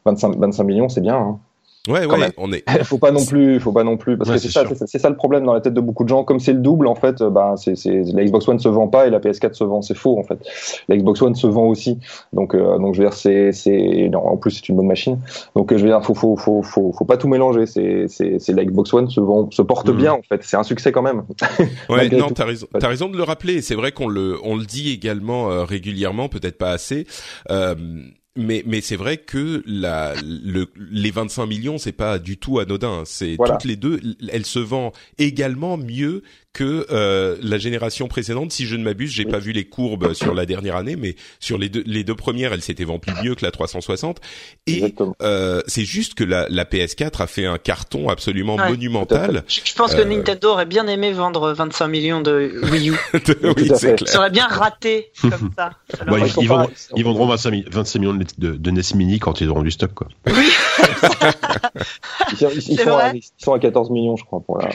[0.05, 1.15] 25, 25 millions, c'est bien.
[1.17, 1.39] Hein.
[1.87, 2.63] Ouais, ouais, on est.
[2.83, 5.15] faut pas non plus, faut pas non plus, parce que c'est ça, c'est ça le
[5.15, 6.23] problème dans la tête de beaucoup de gens.
[6.23, 9.09] Comme c'est le double, en fait, bah, c'est, la Xbox One se vend pas et
[9.09, 9.81] la PS4 se vend.
[9.81, 10.39] C'est faux, en fait.
[10.87, 11.99] La Xbox One se vend aussi.
[12.33, 15.19] Donc, euh, donc je veux dire, c'est, c'est, en plus, c'est une bonne machine.
[15.55, 17.65] Donc, je veux dire, faut, faut, faut, faut, faut pas tout mélanger.
[17.65, 19.97] C'est, c'est, c'est la Xbox One se vend, se porte mm.
[19.97, 20.41] bien, en fait.
[20.43, 21.23] C'est un succès quand même.
[21.89, 23.61] ouais, non, t'as raison, t'as raison de le rappeler.
[23.61, 27.05] C'est vrai qu'on le, on le dit également euh, régulièrement, peut-être pas assez.
[27.49, 27.75] Euh,
[28.35, 33.03] mais mais c'est vrai que la le, les 25 millions c'est pas du tout anodin.
[33.05, 36.23] C'est toutes les deux, elles se vendent également mieux
[36.55, 38.51] que euh, la génération précédente.
[38.53, 41.57] Si je ne m'abuse, j'ai pas vu les courbes sur la dernière année, mais sur
[41.57, 44.21] les deux, les deux premières, elle s'était vendue mieux que la 360.
[44.65, 49.43] Et euh, c'est juste que la, la, PS4 a fait un carton absolument monumental.
[49.47, 52.93] Je, pense que euh, Nintendo aurait bien aimé vendre 25 millions de Wii U.
[53.13, 54.07] oui, c'est clair.
[54.07, 55.71] Ça aurait bien raté comme ça.
[56.95, 60.07] ils, vendront 25, 25 millions de, de, NES Mini quand ils auront du stock, quoi.
[60.27, 60.33] Oui.
[62.31, 62.37] ils,
[62.79, 64.69] sont à, ils, sont à, 14 millions, je crois, pour la,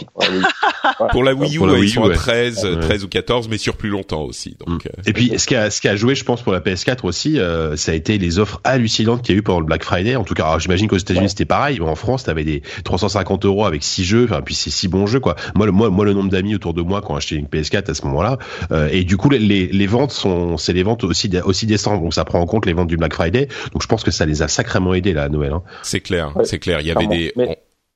[1.08, 1.58] pour la Wii U.
[1.58, 4.56] Pour ils sont à 13, 13 ou 14, mais sur plus longtemps aussi.
[4.58, 4.88] Donc, mm.
[4.88, 6.98] euh, Et puis, ce qui a, ce qui a joué, je pense, pour la PS4
[7.04, 9.84] aussi, euh, ça a été les offres hallucinantes qu'il y a eu pendant le Black
[9.84, 10.16] Friday.
[10.16, 11.78] En tout cas, j'imagine qu'aux États-Unis c'était pareil.
[11.80, 14.24] Mais en France, t'avais des 350 euros avec 6 jeux.
[14.24, 15.36] Enfin, puis c'est 6 bons jeux, quoi.
[15.54, 17.90] Moi, le, moi, moi, le nombre d'amis autour de moi qui ont acheté une PS4
[17.90, 18.38] à ce moment-là.
[18.72, 22.02] Euh, et du coup, les, les ventes sont, c'est les ventes aussi, aussi décembre.
[22.02, 23.48] Donc, ça prend en compte les ventes du Black Friday.
[23.72, 25.52] Donc, je pense que ça les a sacrément aidés là à Noël.
[25.52, 25.62] Hein.
[25.82, 26.80] C'est clair, c'est clair.
[26.80, 27.32] Il y avait des.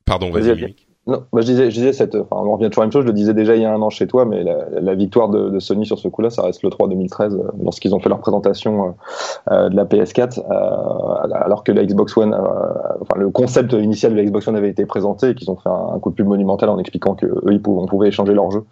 [0.04, 0.74] Pardon, vas-y.
[1.06, 3.02] Non, moi je disais, je disais cette, enfin, on revient toujours à la même chose.
[3.02, 5.28] Je le disais déjà il y a un an chez toi, mais la, la victoire
[5.28, 8.08] de, de, Sony sur ce coup-là, ça reste le 3 2013, euh, lorsqu'ils ont fait
[8.08, 8.96] leur présentation
[9.50, 14.12] euh, euh de la PS4, euh, alors que la Xbox One, enfin le concept initial
[14.12, 16.26] de la Xbox One avait été présenté et qu'ils ont fait un, coup de pub
[16.26, 18.64] monumental en expliquant que eux, ils pouvaient, on pouvait échanger leur jeu.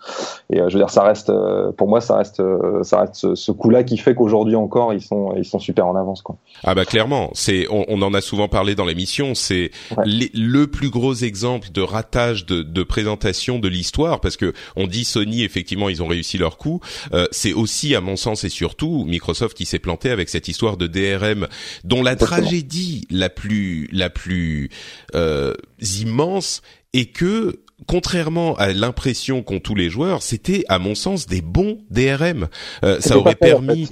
[0.48, 1.30] Et je veux dire, ça reste,
[1.76, 2.42] pour moi, ça reste,
[2.82, 6.22] ça reste ce, coup-là qui fait qu'aujourd'hui encore, ils sont, ils sont super en avance,
[6.22, 6.36] quoi.
[6.64, 9.70] Ah bah clairement, c'est, on, on en a souvent parlé dans l'émission, c'est
[10.06, 15.42] le plus gros exemple de ratage de, présentation de l'histoire, parce que on dit Sony
[15.42, 16.80] effectivement ils ont réussi leur coup.
[17.12, 20.76] Euh, c'est aussi à mon sens et surtout Microsoft qui s'est planté avec cette histoire
[20.76, 21.48] de DRM,
[21.84, 24.70] dont la tragédie la plus la plus
[25.14, 25.54] euh,
[26.00, 31.40] immense est que contrairement à l'impression qu'ont tous les joueurs, c'était à mon sens des
[31.40, 32.48] bons DRM.
[32.84, 33.88] Euh, ça aurait permis.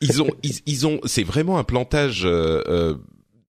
[0.00, 2.26] ils ont, ils, ont, c'est vraiment un plantage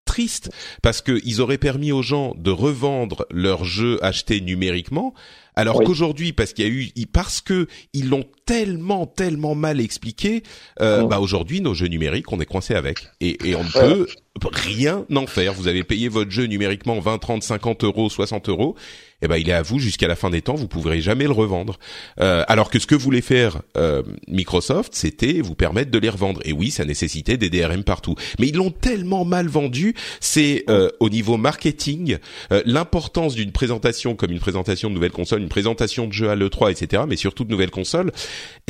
[0.06, 5.14] triste parce qu'ils auraient permis aux gens de revendre leurs jeux achetés numériquement,
[5.56, 10.44] alors qu'aujourd'hui, parce qu'il y a eu, parce que ils l'ont tellement, tellement mal expliqué,
[10.82, 14.08] euh, bah aujourd'hui, nos jeux numériques, on est coincé avec, et, et on ne peut
[14.52, 15.54] rien en faire.
[15.54, 18.76] Vous avez payé votre jeu numériquement 20, 30, 50 euros, 60 euros,
[19.22, 20.56] eh ben il est à vous jusqu'à la fin des temps.
[20.56, 21.80] Vous pourrez jamais le revendre.
[22.20, 26.42] Euh, alors que ce que voulait faire euh, Microsoft, c'était vous permettre de les revendre.
[26.44, 28.16] Et oui, ça nécessitait des DRM partout.
[28.40, 29.96] Mais ils l'ont tellement mal vendu.
[30.20, 32.18] C'est euh, au niveau marketing
[32.66, 36.72] l'importance d'une présentation comme une présentation de nouvelles consoles, une présentation de jeux à l'E3,
[36.72, 37.04] etc.
[37.08, 38.12] Mais surtout de nouvelles consoles,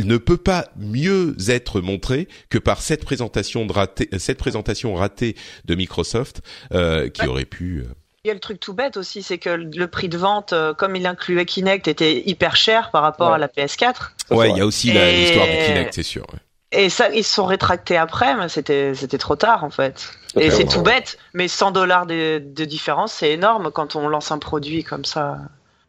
[0.03, 5.35] ne peut pas mieux être montrée que par cette présentation de raté, cette présentation ratée
[5.65, 7.85] de Microsoft qui aurait pu
[8.25, 10.73] il y a le truc tout bête aussi, c'est que le prix de vente, euh,
[10.73, 14.13] comme il incluait Kinect, était hyper cher par rapport à la PS4.
[14.31, 16.25] Ouais, il y a aussi l'histoire du Kinect, c'est sûr.
[16.71, 20.11] Et ça, ils se sont rétractés après, mais c'était c'était trop tard en fait.
[20.37, 24.31] Et c'est tout bête, mais 100 dollars de, de différence, c'est énorme quand on lance
[24.31, 25.37] un produit comme ça.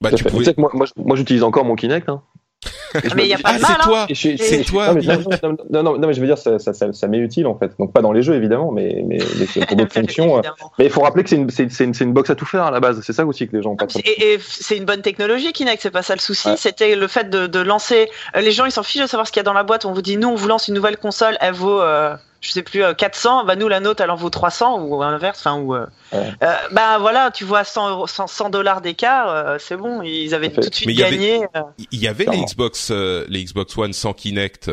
[0.02, 0.52] Bah, tu pouvais...
[0.58, 2.06] moi, moi, moi j'utilise encore mon Kinect.
[2.10, 2.20] Hein.
[3.14, 4.07] Mais il y a pas de mal, hein.
[4.14, 4.94] c'est toi.
[5.70, 7.72] Non, non, non, mais je veux dire, ça, ça, ça, m'est utile en fait.
[7.79, 10.38] Donc pas dans les jeux évidemment, mais, mais, mais pour d'autres fonctions.
[10.38, 10.42] Euh.
[10.79, 12.70] Mais il faut rappeler que c'est une, c'est, une, une, box à tout faire à
[12.70, 13.00] la base.
[13.02, 13.72] C'est ça aussi que les gens.
[13.72, 15.83] Ont pas et, et c'est une bonne technologie, Kinect.
[15.83, 16.48] C'est pas ça le souci.
[16.57, 18.09] C'était le fait de, de, lancer.
[18.37, 19.85] Euh, les gens, ils s'en fichent de savoir ce qu'il y a dans la boîte.
[19.85, 21.37] On vous dit, nous, on vous lance une nouvelle console.
[21.40, 21.81] Elle vaut.
[21.81, 25.02] Euh je sais plus 400 euh, bah nous la note elle en vaut 300 ou
[25.02, 26.26] l'inverse enfin ou euh, euh,
[26.70, 30.74] bah voilà tu vois 100 euros 100 dollars d'écart c'est bon ils avaient tout de
[30.74, 31.40] suite gagné
[31.90, 34.70] il y avait les Xbox les Xbox One sans Kinect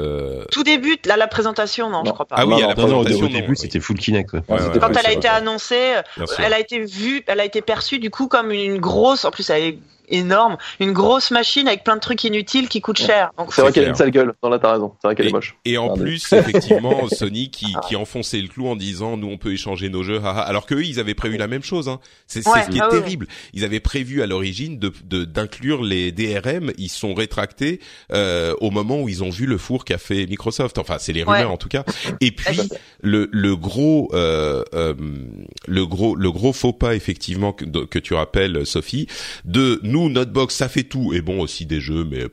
[0.51, 2.35] tout début là la présentation non, je crois pas.
[2.37, 5.93] Ah oui à la présentation au début c'était full Kinect quand elle a été annoncée
[6.37, 9.49] elle a été vue elle a été perçue du coup comme une grosse en plus
[9.49, 13.31] elle est énorme, une grosse machine avec plein de trucs inutiles qui coûtent cher.
[13.49, 14.33] C'est vrai qu'elle a une sale gueule.
[14.43, 14.93] Non là t'as raison.
[15.01, 15.55] C'est vrai qu'elle est moche.
[15.65, 19.53] Et en plus effectivement Sony qui, qui enfonçait le clou en disant nous on peut
[19.53, 21.89] échanger nos jeux, alors que eux ils avaient prévu la même chose.
[21.89, 21.99] Hein.
[22.27, 23.27] C'est ce qui est ah terrible.
[23.53, 24.91] Ils avaient prévu à l'origine de
[25.25, 26.71] d'inclure les DRM.
[26.77, 27.79] Ils sont rétractés
[28.11, 30.77] euh, au moment où ils ont vu le four qu'a fait Microsoft.
[30.77, 31.83] Enfin c'est les rumeurs en tout cas.
[32.21, 32.59] Et puis
[33.01, 34.93] le le gros euh, euh,
[35.67, 39.07] le gros le gros faux pas effectivement que, que tu rappelles Sophie
[39.45, 41.13] de nous notre box ça fait tout.
[41.13, 42.25] Et bon aussi des jeux mais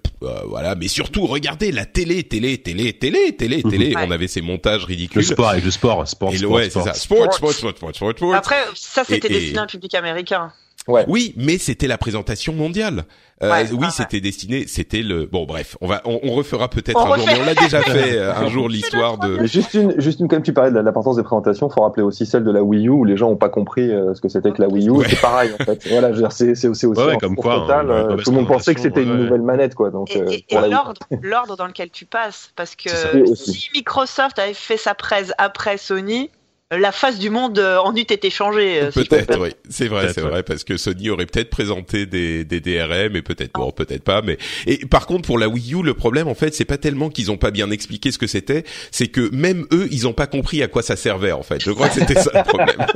[0.47, 0.75] voilà.
[0.75, 3.95] Mais surtout regardez la télé télé télé télé télé télé.
[3.97, 5.21] On avait ces montages ridicules.
[5.21, 6.95] Le sport avec le sport sport, sport, ouais, sport, ça.
[6.95, 8.35] sport, sport, sport, sport, sport, sport.
[8.35, 10.53] Après, ça, c'était destiné à un public américain.
[10.89, 11.05] Ouais.
[11.09, 13.05] Oui, mais c'était la présentation mondiale.
[13.43, 15.25] Euh, Ouais, oui, ouais, c'était destiné, c'était le.
[15.25, 18.17] Bon, bref, on va, on, on refera peut-être un jour, mais on l'a déjà fait
[18.19, 19.39] euh, un jour l'histoire de.
[19.41, 22.27] Mais juste une, juste une, comme tu parlais de l'importance des présentations, faut rappeler aussi
[22.27, 24.53] celle de la Wii U où les gens ont pas compris euh, ce que c'était
[24.53, 24.91] que la Wii U.
[24.91, 25.07] Ouais.
[25.09, 25.87] C'est pareil en fait.
[25.89, 27.91] Voilà, je veux dire, c'est c'est aussi aussi comme quoi, total.
[27.91, 29.91] hein, euh, une tout le monde pensait que c'était une nouvelle manette quoi.
[29.91, 30.71] Donc Et, euh, et- Wii.
[30.71, 32.91] l'ordre, l'ordre dans lequel tu passes, parce que
[33.35, 36.31] si Microsoft avait fait sa presse après Sony,
[36.71, 38.81] la face du monde euh, en eût été changée.
[38.83, 42.45] euh, si Peut-être, oui, c'est vrai, c'est vrai, parce que Sony aurait peut-être présenté des,
[42.45, 45.83] des DRM, et peut-être bon, peut-être pas, mais et par contre pour la Wii U,
[45.83, 48.65] le problème en fait, c'est pas tellement qu'ils ont pas bien expliqué ce que c'était,
[48.93, 51.61] c'est que même eux, ils ont pas compris à quoi ça servait en fait.
[51.63, 52.77] Je crois que c'était ça le problème.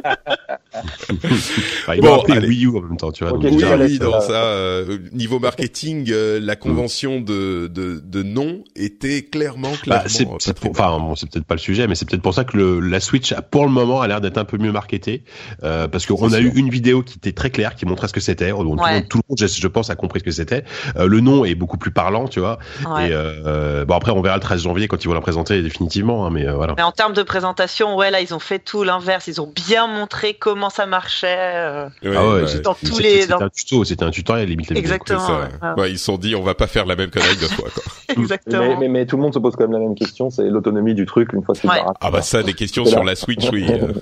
[1.94, 2.48] Ils Bon, allez.
[2.48, 3.32] Wii U en même temps, tu vois.
[3.34, 8.00] Ok, donc Oui, oui, dans euh, ça, euh, niveau marketing, euh, la convention de, de,
[8.04, 10.02] de nom était clairement, clairement.
[10.04, 10.26] Bah, c'est
[10.68, 12.98] enfin bon, c'est peut-être pas le sujet, mais c'est peut-être pour ça que le, la
[13.00, 15.24] Switch, a- pour le moment, a l'air d'être un peu mieux marketée,
[15.62, 16.40] euh, parce qu'on a sûr.
[16.40, 18.50] eu une vidéo qui était très claire, qui montrait ce que c'était.
[18.50, 18.94] Donc, tout, le Ouais.
[18.94, 20.64] monde, tout le monde, je, je pense, a compris ce que c'était.
[20.96, 22.59] Euh, le nom est beaucoup plus parlant, tu vois.
[22.88, 23.09] Ouais.
[23.09, 26.27] Et euh, bon, après, on verra le 13 janvier quand ils vont la présenter définitivement,
[26.27, 26.74] hein, mais euh, voilà.
[26.77, 29.27] Mais en termes de présentation, ouais, là, ils ont fait tout l'inverse.
[29.27, 31.37] Ils ont bien montré comment ça marchait.
[31.38, 32.46] euh, Ouais, ah ouais, ouais.
[32.48, 34.70] c'est- dans c'était- tous les- C'était dans- un tuto, c'était un tutoriel limite.
[34.72, 35.20] Exactement.
[35.20, 35.68] C'est ça, ouais.
[35.77, 35.81] ouais.
[35.83, 37.83] Ouais, ils se sont dit, on va pas faire la même connerie deux fois, quoi.
[38.16, 38.61] Exactement.
[38.68, 40.94] Mais, mais, mais tout le monde se pose quand même la même question, c'est l'autonomie
[40.94, 41.66] du truc une fois que.
[42.00, 43.66] Ah bah ça, des questions sur la Switch, oui.
[43.70, 43.92] euh.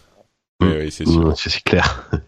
[0.61, 1.35] Oui, oui, c'est sûr.
[1.37, 2.11] C'est clair.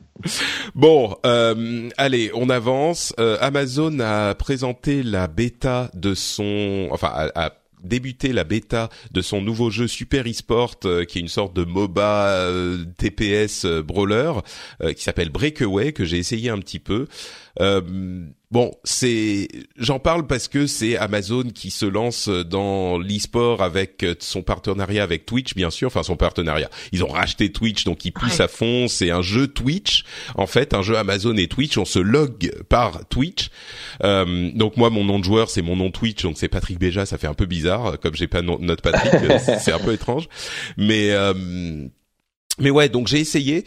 [0.74, 3.12] Bon, euh, allez, on avance.
[3.18, 7.50] Euh, Amazon a présenté la bêta de son, enfin, a, a
[7.82, 11.64] débuté la bêta de son nouveau jeu Super eSport, euh, qui est une sorte de
[11.64, 14.32] MOBA euh, TPS euh, brawler,
[14.82, 17.06] euh, qui s'appelle Breakaway, que j'ai essayé un petit peu.
[17.61, 17.81] Euh,
[18.51, 24.14] bon, c'est, j'en parle parce que c'est Amazon qui se lance dans l'e-sport avec euh,
[24.19, 25.87] son partenariat avec Twitch, bien sûr.
[25.87, 26.69] Enfin, son partenariat.
[26.93, 28.45] Ils ont racheté Twitch, donc ils poussent Ouais.
[28.45, 28.88] à fond.
[28.88, 31.79] C'est un jeu Twitch, en fait, un jeu Amazon et Twitch.
[31.79, 33.51] On se log par Twitch.
[34.03, 37.07] Euh, donc moi, mon nom de joueur, c'est mon nom Twitch, donc c'est Patrick Béja.
[37.07, 39.93] Ça fait un peu bizarre, comme j'ai pas no- notre Patrick, c'est c'est un peu
[39.93, 40.29] étrange.
[40.77, 41.35] Mais euh,
[42.59, 43.64] mais ouais, donc j'ai essayé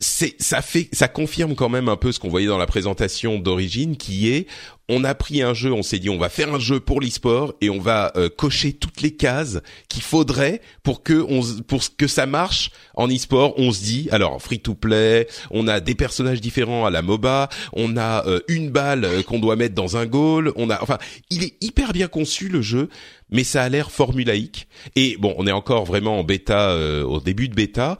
[0.00, 3.38] c'est ça fait ça confirme quand même un peu ce qu'on voyait dans la présentation
[3.38, 4.46] d'origine qui est
[4.88, 7.52] on a pris un jeu on s'est dit on va faire un jeu pour l'e-sport
[7.60, 9.60] et on va euh, cocher toutes les cases
[9.90, 13.54] qu'il faudrait pour que on pour que ça marche en e-sport.
[13.58, 17.50] On se dit alors free to play on a des personnages différents à la MOBA
[17.74, 20.96] on a euh, une balle euh, qu'on doit mettre dans un goal on a enfin
[21.28, 22.88] il est hyper bien conçu le jeu
[23.30, 24.66] mais ça a l'air formulaïque.
[24.96, 27.98] Et bon on est encore vraiment en bêta euh, au début de bêta.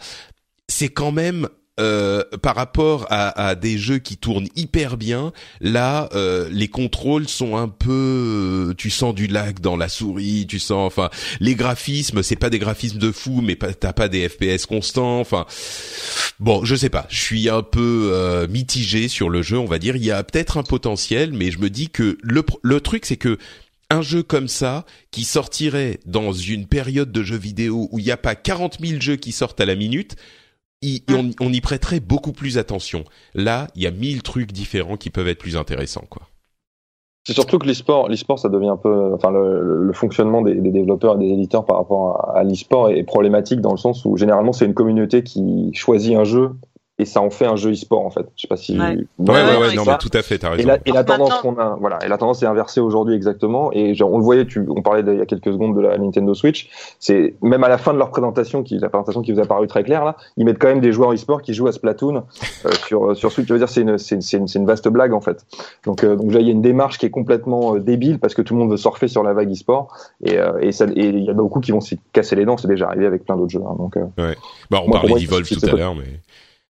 [0.66, 1.48] C'est quand même
[1.80, 7.28] euh, par rapport à, à des jeux qui tournent hyper bien, là, euh, les contrôles
[7.28, 11.54] sont un peu, euh, tu sens du lag dans la souris, tu sens, enfin, les
[11.54, 15.46] graphismes, c'est pas des graphismes de fou, mais t'as pas des FPS constants, enfin,
[16.38, 19.78] bon, je sais pas, je suis un peu euh, mitigé sur le jeu, on va
[19.78, 23.06] dire, il y a peut-être un potentiel, mais je me dis que le, le truc,
[23.06, 23.38] c'est que
[23.90, 28.12] un jeu comme ça, qui sortirait dans une période de jeux vidéo où il n'y
[28.12, 30.14] a pas 40 000 jeux qui sortent à la minute,
[30.82, 33.04] y- on, on y prêterait beaucoup plus attention.
[33.34, 36.22] Là, il y a mille trucs différents qui peuvent être plus intéressants, quoi.
[37.26, 40.54] C'est surtout que l'e-sport, l'e-sport, ça devient un peu, enfin, le, le- le fonctionnement des,
[40.54, 44.04] des développeurs et des éditeurs par rapport à, à l'e-sport est problématique dans le sens
[44.06, 46.52] où généralement c'est une communauté qui choisit un jeu
[47.00, 48.26] et ça en fait un jeu e-sport en fait.
[48.36, 48.78] Je sais pas si.
[48.78, 48.86] Ouais.
[48.88, 50.68] Ouais, ouais, ouais, ouais, ouais, non, mais tout à fait, t'as Et raison.
[50.68, 53.70] la, et la tendance qu'on a, voilà, et la tendance est inversée aujourd'hui exactement.
[53.72, 55.96] Et genre, on le voyait, tu, on parlait il y a quelques secondes de la
[55.98, 56.68] Nintendo Switch.
[56.98, 59.66] C'est même à la fin de leur présentation, qui, la présentation qui vous a paru
[59.66, 62.16] très claire là, ils mettent quand même des joueurs e-sport qui jouent à Splatoon
[62.66, 63.48] euh, sur sur Switch.
[63.48, 65.44] Je veux dire, c'est une, c'est une, c'est une, c'est une vaste blague en fait.
[65.84, 68.34] Donc, euh, donc là, il y a une démarche qui est complètement euh, débile parce
[68.34, 71.06] que tout le monde veut surfer sur la vague e-sport et euh, et ça, et
[71.08, 72.56] il y a beaucoup qui vont s'y casser les dents.
[72.56, 73.60] C'est déjà arrivé avec plein d'autres jeux.
[73.66, 73.74] hein.
[73.78, 74.34] donc euh,
[74.70, 76.04] Bah, on Moi, parlait d'Evolve tout à l'heure, mais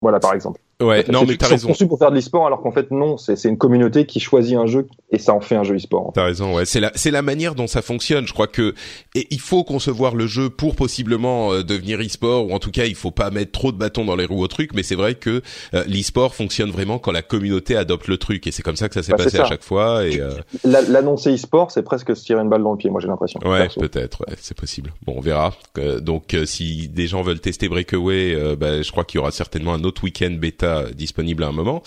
[0.05, 0.61] voilà, par exemple.
[0.83, 1.69] Ouais, non, mais t'as raison.
[1.69, 4.67] conçus pour faire de l'e-sport alors qu'en fait non, c'est une communauté qui choisit un
[4.67, 6.13] jeu et ça en fait un jeu e-sport.
[6.15, 6.65] T'as raison, ouais.
[6.65, 8.27] C'est la, c'est la manière dont ça fonctionne.
[8.27, 8.75] Je crois que
[9.15, 12.85] et il faut concevoir le jeu pour possiblement euh, devenir e-sport ou en tout cas
[12.87, 14.71] il faut pas mettre trop de bâtons dans les roues au truc.
[14.75, 15.43] Mais c'est vrai que
[15.75, 18.95] euh, l'e-sport fonctionne vraiment quand la communauté adopte le truc et c'est comme ça que
[18.95, 20.07] ça s'est Bah, passé à chaque fois.
[20.07, 20.31] Et euh,
[20.65, 23.41] La- L'annoncer e-sport, c'est presque se tirer une balle dans le pied, moi j'ai l'impression.
[23.45, 24.93] ouais, peut-être, ouais, c'est possible.
[25.07, 25.55] Bon, on verra.
[25.79, 29.31] Euh, donc euh, si des gens veulent tester Breakaway, bah, je crois qu'il y aura
[29.31, 31.83] certainement un autre week-end bêta bêta disponible à un moment.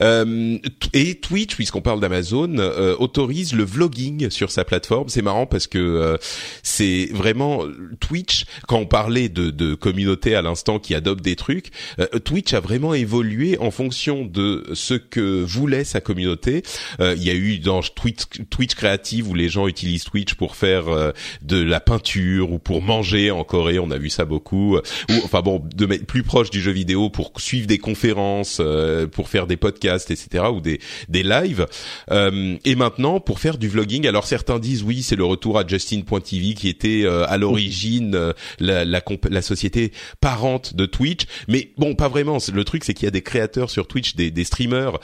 [0.00, 0.58] Euh,
[0.92, 5.08] et Twitch, puisqu'on parle d'Amazon, euh, autorise le vlogging sur sa plateforme.
[5.08, 6.16] C'est marrant parce que euh,
[6.62, 7.62] c'est vraiment
[8.00, 8.44] Twitch.
[8.66, 11.70] Quand on parlait de, de communauté à l'instant qui adopte des trucs,
[12.24, 16.62] Twitch a vraiment évolué en fonction de ce que voulait sa communauté.
[17.00, 21.12] Il y a eu dans Twitch, Twitch créative où les gens utilisent Twitch pour faire
[21.42, 23.78] de la peinture ou pour manger en Corée.
[23.78, 24.76] On a vu ça beaucoup.
[24.76, 29.46] Ou enfin bon, de plus proche du jeu vidéo pour suivre des conférences, pour faire
[29.46, 30.44] des podcasts, etc.
[30.52, 31.66] ou des des lives.
[32.10, 35.66] Euh, et maintenant, pour faire du vlogging, alors certains disent oui, c'est le retour à
[35.66, 41.22] Justin.tv qui était euh, à l'origine euh, la, la, la, société parente de Twitch.
[41.48, 42.38] Mais bon, pas vraiment.
[42.52, 44.98] Le truc, c'est qu'il y a des créateurs sur Twitch, des, des streamers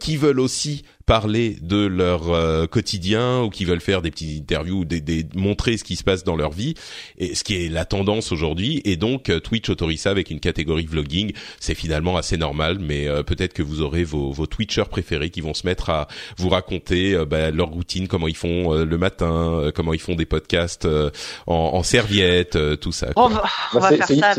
[0.00, 4.80] qui veulent aussi parler de leur euh, quotidien ou qui veulent faire des petites interviews
[4.80, 6.74] ou des, des, montrer ce qui se passe dans leur vie.
[7.16, 8.82] Et ce qui est la tendance aujourd'hui.
[8.84, 11.32] Et donc euh, Twitch autorise ça avec une catégorie vlogging.
[11.60, 15.40] C'est finalement assez normal mais euh, peut-être que vous aurez vos, vos Twitchers préférés qui
[15.40, 19.94] vont se mettre à vous raconter bah, leur routine comment ils font le matin comment
[19.94, 20.86] ils font des podcasts
[21.46, 24.34] en, en serviette tout ça on va, on va faire ça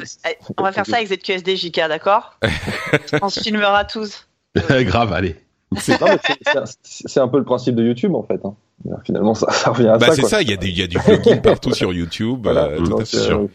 [0.57, 2.37] on va faire ça avec ZQSD JK d'accord?
[3.21, 4.27] On se filmera tous.
[4.69, 5.35] Grave allez
[5.77, 8.39] c'est un peu le principe de YouTube en fait.
[8.43, 8.55] Hein.
[9.03, 10.13] Finalement, ça, ça, revient à bah ça.
[10.13, 12.39] C'est ça, il y, a du vlogging partout sur YouTube.
[12.43, 13.47] Voilà, euh, tout donc, euh,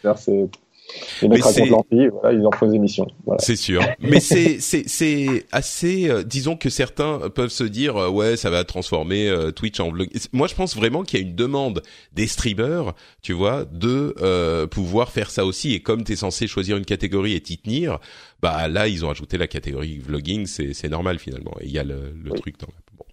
[1.23, 3.07] les mecs racontent leur vie, voilà, ils en font des émissions.
[3.25, 3.41] Voilà.
[3.41, 3.83] C'est sûr.
[4.01, 6.09] Mais c'est c'est c'est assez.
[6.09, 9.91] Euh, disons que certains peuvent se dire euh, ouais, ça va transformer euh, Twitch en
[9.91, 10.09] vlog.
[10.33, 11.83] Moi, je pense vraiment qu'il y a une demande
[12.13, 15.75] des streamers, tu vois, de euh, pouvoir faire ça aussi.
[15.75, 17.99] Et comme t'es censé choisir une catégorie et t'y tenir,
[18.43, 20.47] bah là, ils ont ajouté la catégorie vlogging.
[20.47, 21.55] C'est c'est normal finalement.
[21.63, 22.75] il y a le, le truc dans la.
[22.97, 23.05] Bon.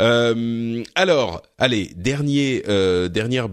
[0.00, 3.48] Euh, alors, allez, dernier, euh, dernière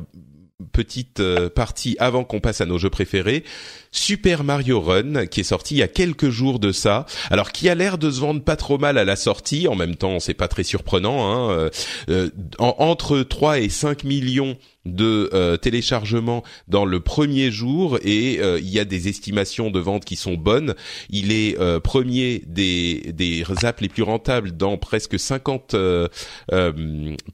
[0.72, 3.44] petite euh, partie avant qu'on passe à nos jeux préférés.
[3.92, 7.06] Super Mario Run, qui est sorti il y a quelques jours de ça.
[7.30, 9.68] Alors, qui a l'air de se vendre pas trop mal à la sortie.
[9.68, 11.32] En même temps, c'est pas très surprenant.
[11.32, 11.52] Hein.
[11.52, 11.70] Euh,
[12.10, 12.30] euh
[12.60, 18.86] entre 3 et 5 millions de téléchargements dans le premier jour et il y a
[18.86, 20.76] des estimations de vente qui sont bonnes.
[21.10, 25.76] Il est premier des, des apps les plus rentables dans presque 50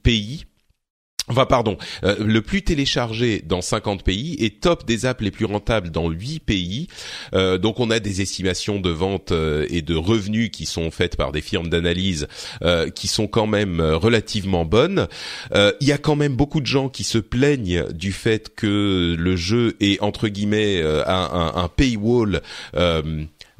[0.02, 0.44] pays
[1.30, 5.44] Enfin, pardon, euh, le plus téléchargé dans 50 pays et top des apps les plus
[5.44, 6.88] rentables dans 8 pays.
[7.34, 11.16] Euh, donc, on a des estimations de vente euh, et de revenus qui sont faites
[11.16, 12.26] par des firmes d'analyse
[12.94, 15.06] qui sont quand même relativement bonnes.
[15.54, 19.36] Il y a quand même beaucoup de gens qui se plaignent du fait que le
[19.36, 22.42] jeu est entre guillemets un paywall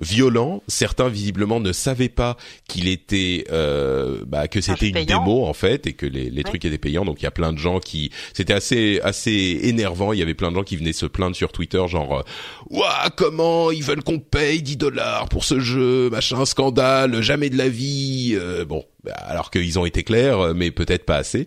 [0.01, 0.63] violent.
[0.67, 2.37] Certains visiblement ne savaient pas
[2.69, 6.65] qu'il était euh, bah, que c'était une démo en fait et que les, les trucs
[6.65, 7.05] étaient payants.
[7.05, 10.13] Donc il y a plein de gens qui c'était assez assez énervant.
[10.13, 12.25] Il y avait plein de gens qui venaient se plaindre sur Twitter genre
[12.71, 17.57] Ouah, comment ils veulent qu'on paye 10 dollars pour ce jeu machin scandale jamais de
[17.57, 18.33] la vie.
[18.35, 18.85] Euh, bon
[19.15, 21.47] alors qu'ils ont été clairs, mais peut-être pas assez.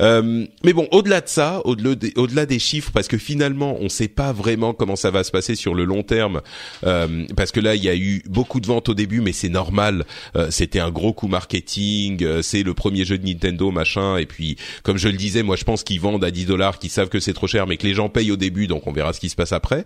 [0.00, 4.08] Euh, mais bon, au-delà de ça, au-delà des, chiffres, parce que finalement, on ne sait
[4.08, 6.40] pas vraiment comment ça va se passer sur le long terme,
[6.84, 9.48] euh, parce que là, il y a eu beaucoup de ventes au début, mais c'est
[9.48, 10.04] normal.
[10.36, 12.22] Euh, c'était un gros coup marketing.
[12.22, 14.16] Euh, c'est le premier jeu de Nintendo, machin.
[14.16, 16.90] Et puis, comme je le disais, moi, je pense qu'ils vendent à 10 dollars, qu'ils
[16.90, 19.12] savent que c'est trop cher, mais que les gens payent au début, donc on verra
[19.12, 19.84] ce qui se passe après.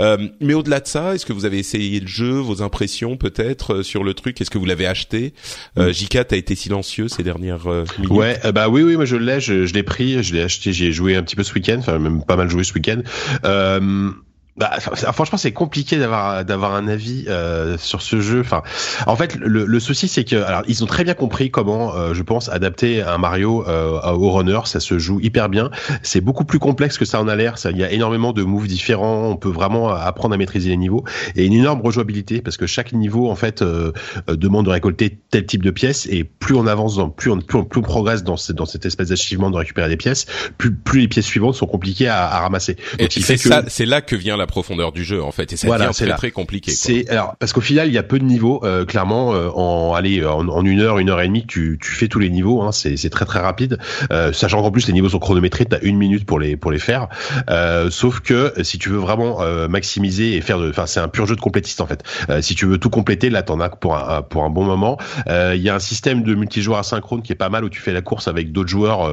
[0.00, 3.82] Euh, mais au-delà de ça, est-ce que vous avez essayé le jeu, vos impressions peut-être
[3.82, 4.40] sur le truc?
[4.40, 5.34] Est-ce que vous l'avez acheté?
[5.78, 8.12] Euh, J4 a été silencieux ces dernières euh, minutes.
[8.12, 10.72] Ouais, euh, bah oui, oui, moi je l'ai, je, je l'ai pris, je l'ai acheté,
[10.72, 13.02] j'ai joué un petit peu ce week-end, enfin même pas mal joué ce week-end.
[13.44, 14.10] Euh,
[14.56, 18.40] bah, franchement, c'est compliqué d'avoir d'avoir un avis euh, sur ce jeu.
[18.40, 18.62] Enfin,
[19.06, 22.14] en fait, le, le souci c'est que alors ils ont très bien compris comment, euh,
[22.14, 24.60] je pense, adapter un Mario euh, au runner.
[24.64, 25.70] Ça se joue hyper bien.
[26.02, 27.56] C'est beaucoup plus complexe que ça en a l'air.
[27.70, 29.28] Il y a énormément de moves différents.
[29.28, 31.04] On peut vraiment apprendre à maîtriser les niveaux
[31.34, 33.92] et une énorme rejouabilité parce que chaque niveau en fait euh,
[34.30, 37.40] euh, demande de récolter tel type de pièces et plus on avance dans, plus on
[37.40, 40.26] plus on, plus on progresse dans, dans cette espèce d'achievement de récupérer des pièces,
[40.56, 42.76] plus plus les pièces suivantes sont compliquées à, à ramasser.
[42.98, 45.66] Donc, c'est ça, c'est là que vient la profondeur du jeu en fait et ça
[45.66, 46.70] voilà, devient très très compliqué.
[46.70, 49.94] C'est alors parce qu'au final il y a peu de niveaux euh, clairement euh, en
[49.94, 52.62] allez en, en, une heure une heure et demie tu, tu fais tous les niveaux
[52.62, 53.78] hein, c'est c'est très très rapide.
[54.12, 56.78] Euh, sachant qu'en plus les niveaux sont chronométrés t'as une minute pour les pour les
[56.78, 57.08] faire.
[57.50, 61.08] Euh, sauf que si tu veux vraiment euh, maximiser et faire de enfin c'est un
[61.08, 62.02] pur jeu de complétiste en fait.
[62.40, 64.98] Si tu veux tout compléter là t'en as pour un pour un bon moment.
[65.26, 67.92] Il y a un système de multijoueur asynchrone qui est pas mal où tu fais
[67.92, 69.10] la course avec d'autres joueurs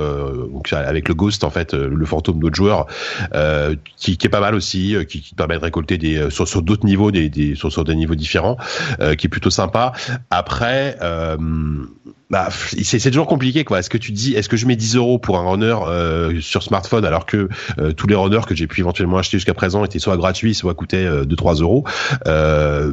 [0.50, 2.88] donc avec le ghost en fait le fantôme d'autres joueurs
[3.98, 6.86] qui, qui est pas mal aussi qui, qui te permet récolter des euh, sur, d'autres
[6.86, 8.58] niveaux, des, des sur, des niveaux différents,
[9.00, 9.94] euh, qui est plutôt sympa.
[10.30, 10.98] Après.
[11.02, 11.38] Euh,
[12.34, 13.78] bah, c'est toujours compliqué quoi.
[13.78, 16.64] Est-ce que tu dis, est-ce que je mets 10 euros pour un runner euh, sur
[16.64, 20.00] smartphone alors que euh, tous les runners que j'ai pu éventuellement acheter jusqu'à présent étaient
[20.00, 21.84] soit gratuits, soit coûtaient euh, 2-3 euros.
[22.26, 22.92] Euh,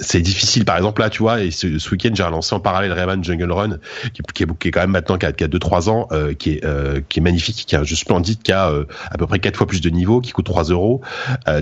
[0.00, 0.64] c'est difficile.
[0.64, 3.52] Par exemple là, tu vois, et ce, ce week-end j'ai relancé en parallèle Rayman Jungle
[3.52, 3.78] Run,
[4.12, 6.34] qui, qui, est, qui est quand même maintenant qui a, qui a 2-3 ans, euh,
[6.34, 6.64] qui est
[7.08, 8.72] qui est magnifique, qui est un jeu splendide, qui a
[9.08, 11.00] à peu près 4 fois plus de niveaux, qui coûte 3 euros.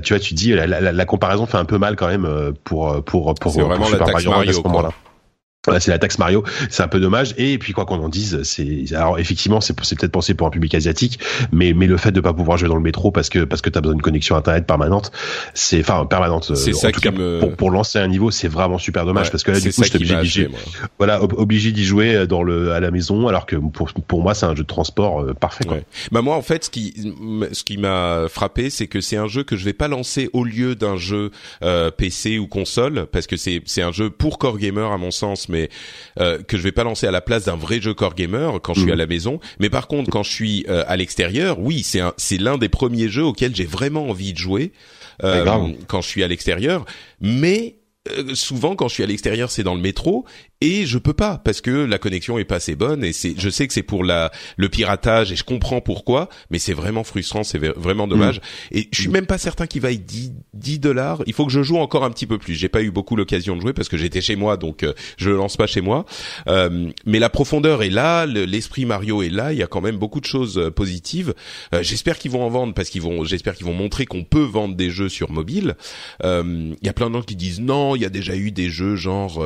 [0.02, 2.26] tu vois, tu dis la, la, la, comparaison fait un peu mal quand même
[2.64, 3.98] pour pour pour, pour, pour Super Mario,
[4.30, 4.92] Mario à ce moment-là.
[5.66, 7.34] Voilà, c'est la taxe Mario, c'est un peu dommage.
[7.36, 10.74] Et puis quoi qu'on en dise, c'est alors effectivement c'est peut-être pensé pour un public
[10.74, 11.18] asiatique,
[11.52, 13.68] mais mais le fait de pas pouvoir jouer dans le métro parce que parce que
[13.70, 15.12] t'as besoin d'une connexion internet permanente,
[15.54, 16.54] c'est enfin permanente.
[16.54, 17.38] C'est ça en tout qui cas me...
[17.40, 19.82] pour, pour lancer un niveau, c'est vraiment super dommage Ouais, parce que là du coup
[19.84, 20.54] j'étais obligé d'y.
[20.98, 24.34] Voilà, ob- obligé d'y jouer dans le à la maison, alors que pour pour moi
[24.34, 25.64] c'est un jeu de transport euh, parfait.
[25.64, 25.76] Quoi.
[25.78, 25.84] Ouais.
[26.12, 26.94] Bah moi en fait ce qui
[27.52, 30.44] ce qui m'a frappé c'est que c'est un jeu que je vais pas lancer au
[30.44, 31.30] lieu d'un jeu
[31.62, 35.10] euh, PC ou console parce que c'est c'est un jeu pour core gamer à mon
[35.10, 35.55] sens mais
[36.20, 38.74] euh, que je vais pas lancer à la place d'un vrai jeu core gamer quand
[38.74, 38.92] je suis Mhm.
[38.94, 42.12] à la maison mais par contre quand je suis euh, à l'extérieur oui c'est un
[42.16, 44.72] c'est l'un des premiers jeux auxquels j'ai vraiment envie de jouer
[45.24, 45.70] euh, Ouais, grave.
[45.88, 46.84] quand je suis à l'extérieur
[47.20, 47.76] mais
[48.08, 50.24] euh, souvent quand je suis à l'extérieur c'est dans le métro
[50.62, 53.50] et je peux pas parce que la connexion est pas assez bonne et c'est je
[53.50, 57.44] sais que c'est pour la le piratage et je comprends pourquoi mais c'est vraiment frustrant
[57.44, 58.40] c'est vraiment dommage.
[58.72, 61.22] Et je suis même pas certain qu'il vaille 10 10 dollars.
[61.26, 62.54] Il faut que je joue encore un petit peu plus.
[62.54, 65.28] J'ai pas eu beaucoup l'occasion de jouer parce que j'étais chez moi donc euh, je
[65.30, 66.06] le lance pas chez moi.
[66.48, 69.80] Euh, mais la profondeur est là le- l'esprit Mario est là il y a quand
[69.82, 71.34] même beaucoup de choses euh, positives.
[71.74, 74.42] Euh, j'espère qu'ils vont en vendre parce qu'ils vont j'espère qu'ils vont montrer qu'on peut
[74.44, 75.74] vendre des jeux sur mobile.
[76.24, 78.52] Euh, il y a plein de gens qui disent non il y a déjà eu
[78.52, 79.44] des jeux genre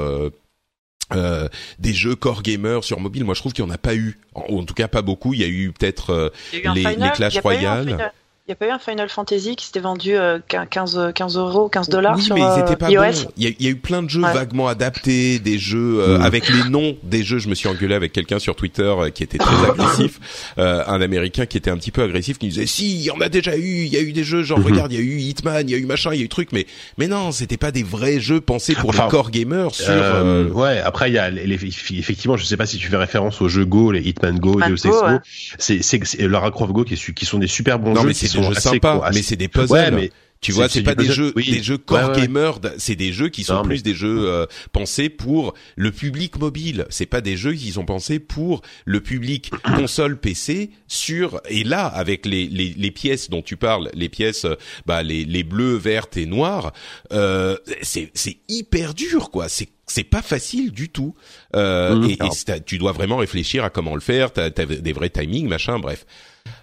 [1.15, 1.49] euh, euh,
[1.79, 4.19] des jeux core gamer sur mobile, moi je trouve qu'il n'y en a pas eu,
[4.35, 5.35] en, ou en tout cas pas beaucoup.
[5.35, 8.13] Il y a eu peut-être euh, les, Clash Royale.
[8.51, 11.89] N'y a pas eu un Final Fantasy qui s'était vendu euh, 15, 15 euros, 15
[11.89, 13.01] dollars oui, sur mais ils euh, étaient pas iOS.
[13.03, 13.29] bons.
[13.37, 14.33] Il y, a, il y a eu plein de jeux Ouais.
[14.35, 16.23] vaguement adaptés, des jeux euh, Mm.
[16.23, 17.39] avec les noms des jeux.
[17.39, 20.19] Je me suis engueulé avec quelqu'un sur Twitter euh, qui était très agressif,
[20.59, 23.21] euh, un Américain qui était un petit peu agressif, qui disait si, il y en
[23.21, 24.65] a déjà eu, il y a eu des jeux, genre Mhm.
[24.67, 26.29] regarde, il y a eu Hitman, il y a eu machin, il y a eu
[26.29, 26.67] truc, mais
[26.99, 29.91] mais non, c'était pas des vrais jeux pensés pour Enfin, les core gamers sur.
[29.91, 31.55] Euh, euh, ouais, après il y a les, les-
[31.99, 34.71] effectivement, je sais pas si tu fais référence aux jeux Go, les Hitman Go, Hitman
[34.71, 35.19] Deus Ex Go, ouais.
[35.57, 38.01] c'est c'est c'est Lara Croft Go qui, est su- qui sont des super bons non
[38.03, 38.15] jeux mais
[38.49, 39.73] des jeux sympas, assez- mais c'est des puzzles.
[39.73, 40.11] Ouais, mais
[40.43, 41.51] Tu vois, c'est pas des jeux, oui.
[41.51, 44.25] des jeux core Ouais, d- c'est des jeux qui sont Non, mais- plus des jeux
[44.27, 46.87] euh, pensés pour le public mobile.
[46.89, 51.85] C'est pas des jeux qui sont pensés pour le public console PC sur et là
[51.85, 54.55] avec les, les les pièces dont tu parles, les pièces euh,
[54.87, 56.73] bah les les bleues, vertes et noires,
[57.13, 59.51] euh, c'est c'est hyper dur quoi.
[59.51, 61.15] C'est c'est pas facile du tout.
[61.55, 62.11] Euh, Mhm.
[62.11, 62.19] et,
[62.65, 64.33] tu dois vraiment réfléchir à comment le faire.
[64.33, 65.79] T'as as des vrais timings, machin.
[65.81, 66.07] Bref.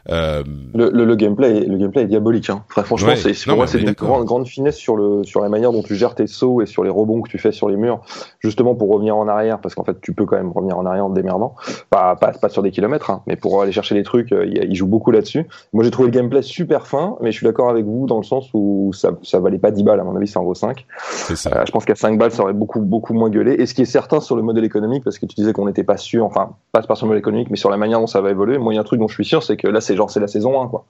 [0.10, 2.50] Euh, Le, le, le gameplay, est- le gameplay est diabolique.
[2.50, 2.64] Hein.
[2.70, 3.16] Enfin, franchement, Ouais.
[3.18, 4.08] c'est c'est- Non, pour moi c'est d'accord.
[4.10, 6.84] grande, grande finesse sur le sur la manière dont tu gères tes sauts et sur
[6.84, 8.00] les rebonds que tu fais sur les murs,
[8.40, 11.06] justement pour revenir en arrière, parce qu'en fait tu peux quand même revenir en arrière
[11.06, 11.56] en te démerdant,
[11.90, 14.64] pas pas, pas sur des kilomètres, hein, mais pour aller chercher les trucs, euh, il,
[14.70, 15.46] il joue beaucoup là-dessus.
[15.74, 18.24] Moi j'ai trouvé le gameplay super fin, mais je suis d'accord avec vous dans le
[18.24, 20.86] sens où ça ça valait pas 10 balles à mon avis, ça en vaut 5.
[21.10, 21.50] c'est ça.
[21.54, 23.54] Euh, je pense qu'à 5 balles, ça aurait beaucoup, beaucoup moins gueulé.
[23.60, 25.84] Et ce qui est certain sur le modèle économique, parce que tu disais qu'on n'était
[25.84, 28.30] pas sûr, enfin, pas sur le modèle économique, mais sur la manière dont ça va
[28.32, 29.96] évoluer, moi, il y a un truc dont je suis sûr, c'est que là, c'est
[29.96, 30.86] genre, c'est la saison 1, quoi.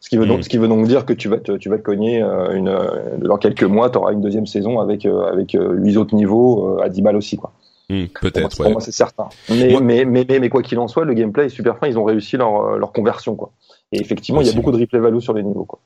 [0.00, 0.42] Ce qui veut donc, Mm.
[0.42, 2.68] ce qui veut donc dire que tu vas te, tu vas te cogner euh, une,
[2.68, 6.78] euh, dans quelques mois, tu auras une deuxième saison avec, euh, avec 8 autres niveaux
[6.80, 7.52] à 10 balles aussi, quoi.
[7.88, 8.56] Pour moi, Peut-être.
[8.56, 8.72] pour ouais.
[8.72, 9.28] moi, c'est certain.
[9.48, 11.86] Mais, Moi- mais, mais, mais, mais quoi qu'il en soit, le gameplay est super fin,
[11.86, 13.50] ils ont réussi leur, leur conversion, quoi.
[13.92, 15.78] Et effectivement, il y a beaucoup de replay value sur les niveaux, quoi.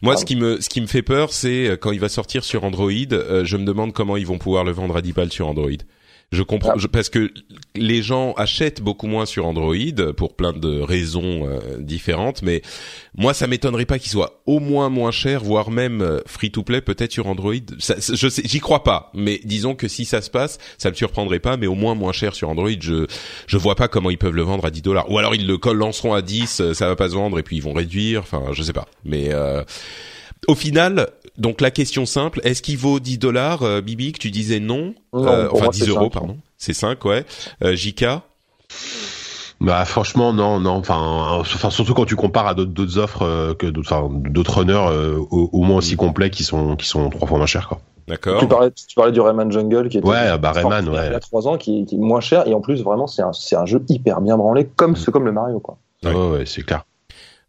[0.00, 2.64] Moi, ce qui me ce qui me fait peur, c'est quand il va sortir sur
[2.64, 5.46] Android, euh, je me demande comment ils vont pouvoir le vendre à 10 balles sur
[5.46, 5.68] Android.
[6.32, 6.78] Je comprends Ah.
[6.78, 7.30] je- parce que
[7.76, 9.76] les gens achètent beaucoup moins sur Android
[10.16, 12.62] pour plein de raisons euh, différentes, mais
[13.16, 16.80] moi, ça m'étonnerait pas qu'il soit au moins moins cher, voire même free to play
[16.80, 17.52] peut-être sur Android.
[17.78, 20.94] Ça, je sais, j'y crois pas, mais disons que si ça se passe, ça me
[20.94, 22.70] surprendrait pas, mais au moins moins cher sur Android.
[22.80, 23.06] Je
[23.46, 25.10] je vois pas comment ils peuvent le vendre à 10 dollars.
[25.10, 27.56] Ou alors ils le lanceront à 10, euh, ça va pas se vendre et puis
[27.56, 28.20] ils vont réduire.
[28.22, 29.62] Enfin, je sais pas, mais euh,
[30.48, 31.08] au final,
[31.38, 34.94] donc la question simple, est-ce qu'il vaut 10 dollars, euh, Bibi, que tu disais non,
[35.12, 36.12] Non, Euh, Enfin moi, 10 c'est euros, 5.
[36.12, 36.36] pardon.
[36.58, 37.24] C'est 5, ouais.
[37.64, 38.04] Euh, JK
[39.60, 40.96] Bah franchement non non enfin
[41.38, 44.72] enfin surtout quand tu compares à d'autres d'autres offres euh, que d'autres enfin, d'autres runners
[44.90, 47.80] euh, au, au moins aussi complets qui sont qui sont trois fois moins chers quoi.
[48.08, 48.40] D'accord.
[48.40, 51.06] Tu parlais, tu parlais du Rayman Jungle qui était Ouais, bah, Rayman, ouais.
[51.06, 53.22] il y a trois ans, qui, qui est moins cher et en plus vraiment c'est
[53.22, 55.78] un, c'est un jeu hyper bien branlé comme ce comme le Mario quoi.
[56.02, 56.12] Ouais.
[56.12, 56.84] Ouais ouais, c'est clair.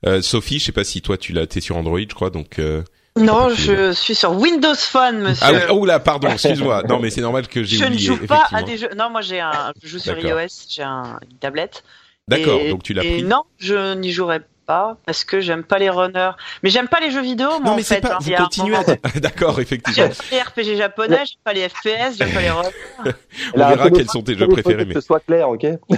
[0.06, 2.60] Euh, Sophie, je sais pas si toi tu l'as, t'es sur Android, je crois, donc.
[2.60, 2.84] Euh...
[3.16, 5.46] Non, je suis sur Windows Phone, monsieur.
[5.48, 6.84] Ah oui, oh là, pardon, excuse-moi.
[6.90, 8.06] Non, mais c'est normal que j'ai je ne oublié.
[8.08, 8.90] joue pas à des jeux.
[8.98, 9.72] Non, moi j'ai un.
[9.84, 10.42] Je joue sur D'accord.
[10.42, 11.20] iOS, j'ai un...
[11.30, 11.84] une tablette.
[12.28, 13.22] D'accord, Et- donc tu l'as pris.
[13.24, 16.32] Non, je n'y jouerai pas parce que j'aime pas les runners.
[16.64, 18.02] Mais j'aime pas les jeux vidéo, moi, non, mais en fait.
[18.02, 18.16] pas.
[18.16, 18.18] hein.
[18.20, 19.10] Vous continuez moment- à.
[19.20, 19.96] D'accord, effectivement.
[19.96, 20.42] J'aime pas les
[20.74, 23.14] RPG japonais, j'aime pas les FPS, j'aime pas les runners.
[23.54, 24.86] On verra quels sont tes jeux préférés.
[24.86, 25.64] Mais, Que ce soit clair, ok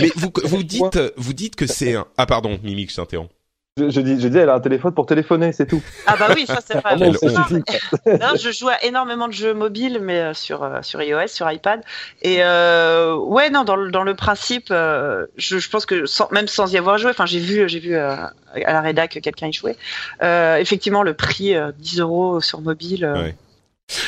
[0.00, 2.06] mais vous, vous dites, vous dites que c'est un.
[2.16, 3.30] Ah pardon, Mimique, je t'interromps.
[3.76, 5.82] Je, je dis, je dis, elle a un téléphone pour téléphoner, c'est tout.
[6.06, 7.18] Ah bah oui, ça c'est ça honte.
[7.18, 7.62] suffit.
[8.06, 11.50] Non, je joue à énormément de jeux mobiles, mais euh, sur euh, sur iOS, sur
[11.50, 11.80] iPad.
[12.22, 16.28] Et euh, ouais, non, dans le dans le principe, euh, je, je pense que sans,
[16.30, 19.18] même sans y avoir joué, enfin j'ai vu j'ai vu euh, à la rédac que
[19.18, 19.76] quelqu'un y jouait.
[20.22, 23.04] Euh, effectivement, le prix euh, 10 euros sur mobile.
[23.04, 23.34] euh, Ouais.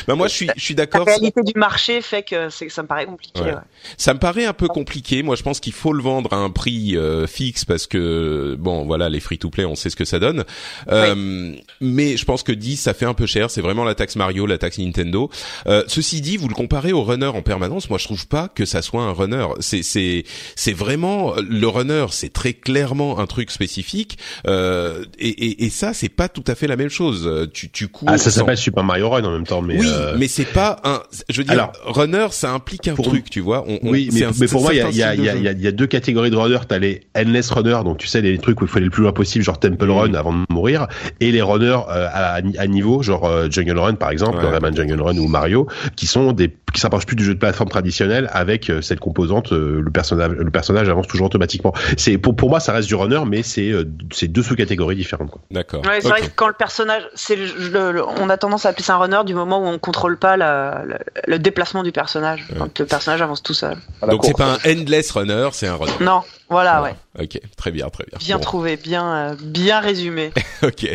[0.09, 1.07] Bah moi, je suis, je suis La d'accord.
[1.07, 3.41] réalité du marché fait que c'est ça me paraît compliqué.
[3.43, 3.53] Ouais.
[3.53, 3.61] ouais.
[3.99, 5.23] Ça me paraît un peu compliqué.
[5.23, 8.87] Moi, je pense qu'il faut le vendre à un prix euh, fixe parce que bon,
[8.87, 10.45] voilà, les free-to-play, on sait ce que ça donne.
[10.91, 13.51] Euh, Mais je pense que 10, ça fait un peu cher.
[13.51, 15.31] C'est vraiment la taxe Mario, la taxe Nintendo.
[15.67, 17.91] Euh, ceci dit, vous le comparez au runner en permanence.
[17.91, 19.47] Moi, je trouve pas que ça soit un runner.
[19.61, 20.25] C'est c'est
[20.55, 22.07] c'est vraiment le runner.
[22.11, 24.19] C'est très clairement un truc spécifique.
[24.47, 27.27] Euh, et, et, et ça, c'est pas tout à fait la même chose.
[27.27, 28.09] Euh, Tu tu cours.
[28.11, 30.45] Ah, ça sans- s'appelle Super Mario Run en même temps, mais oui, euh, mais c'est
[30.45, 31.03] pas un.
[31.29, 33.65] Je veux dire, Alors, runner, ça implique un pour- truc, tu vois.
[33.69, 35.53] On, on- Oui, mais, un- mais pour moi, il y a, y, a, y, a,
[35.53, 36.61] y a deux catégories de runners.
[36.69, 39.03] T'as les endless runners, donc tu sais les trucs où il faut aller le plus
[39.03, 39.91] loin possible, genre Temple Mm.
[39.91, 40.87] Run avant de mourir,
[41.21, 44.51] et les runners euh, à, à niveau, genre euh, Jungle Run par exemple, Ouais.
[44.51, 47.71] Rayman Jungle Run ou Mario, qui sont des qui s'approchent plus du jeu de plateforme
[47.71, 51.73] traditionnel avec euh, cette composante, euh, le personnage le personnage avance toujours automatiquement.
[51.97, 55.31] C'est pour pour moi ça reste du runner, mais c'est euh, c'est deux sous-catégories différentes.
[55.31, 55.41] Quoi.
[55.51, 55.81] D'accord.
[55.87, 58.69] Ouais, c'est vrai que quand le personnage, c'est le, le- le- on a tendance à
[58.69, 61.93] appeler ça un runner du moment où on contrôle pas la- la- le déplacement du
[61.93, 63.77] personnage, quand le personnage avance tout seul.
[64.09, 65.93] Donc c'est pas un endless runner, c'est un runner.
[66.01, 66.95] Non, voilà, ouais.
[67.19, 68.19] Ok, très bien, très bien.
[68.19, 70.31] Bien Bon, trouvé, bien, euh, bien résumé.
[70.63, 70.87] Ok.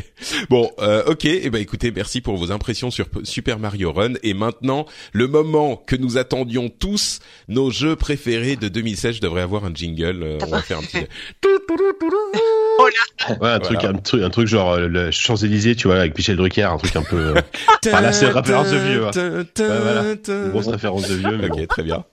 [0.49, 1.26] Bon, euh, ok.
[1.26, 4.14] Et ben écoutez, merci pour vos impressions sur P- Super Mario Run.
[4.24, 9.16] Et maintenant, le moment que nous attendions tous, nos jeux préférés de 2016.
[9.18, 10.24] Je devrais avoir un jingle.
[10.24, 10.97] euh, on va faire un petit.
[13.39, 16.18] Ouais, un truc un truc un truc genre euh, le Champs Élysées, tu vois, avec
[16.18, 17.41] Michel Drucker, un truc un peu euh,
[17.93, 19.12] Ah, là, c'est référence de vieux, hein.
[19.16, 19.43] Ouais,
[19.82, 20.04] voilà.
[20.28, 21.38] une grosse référence de vieux.
[21.38, 21.60] Mais bon.
[21.62, 22.04] Ok, très bien.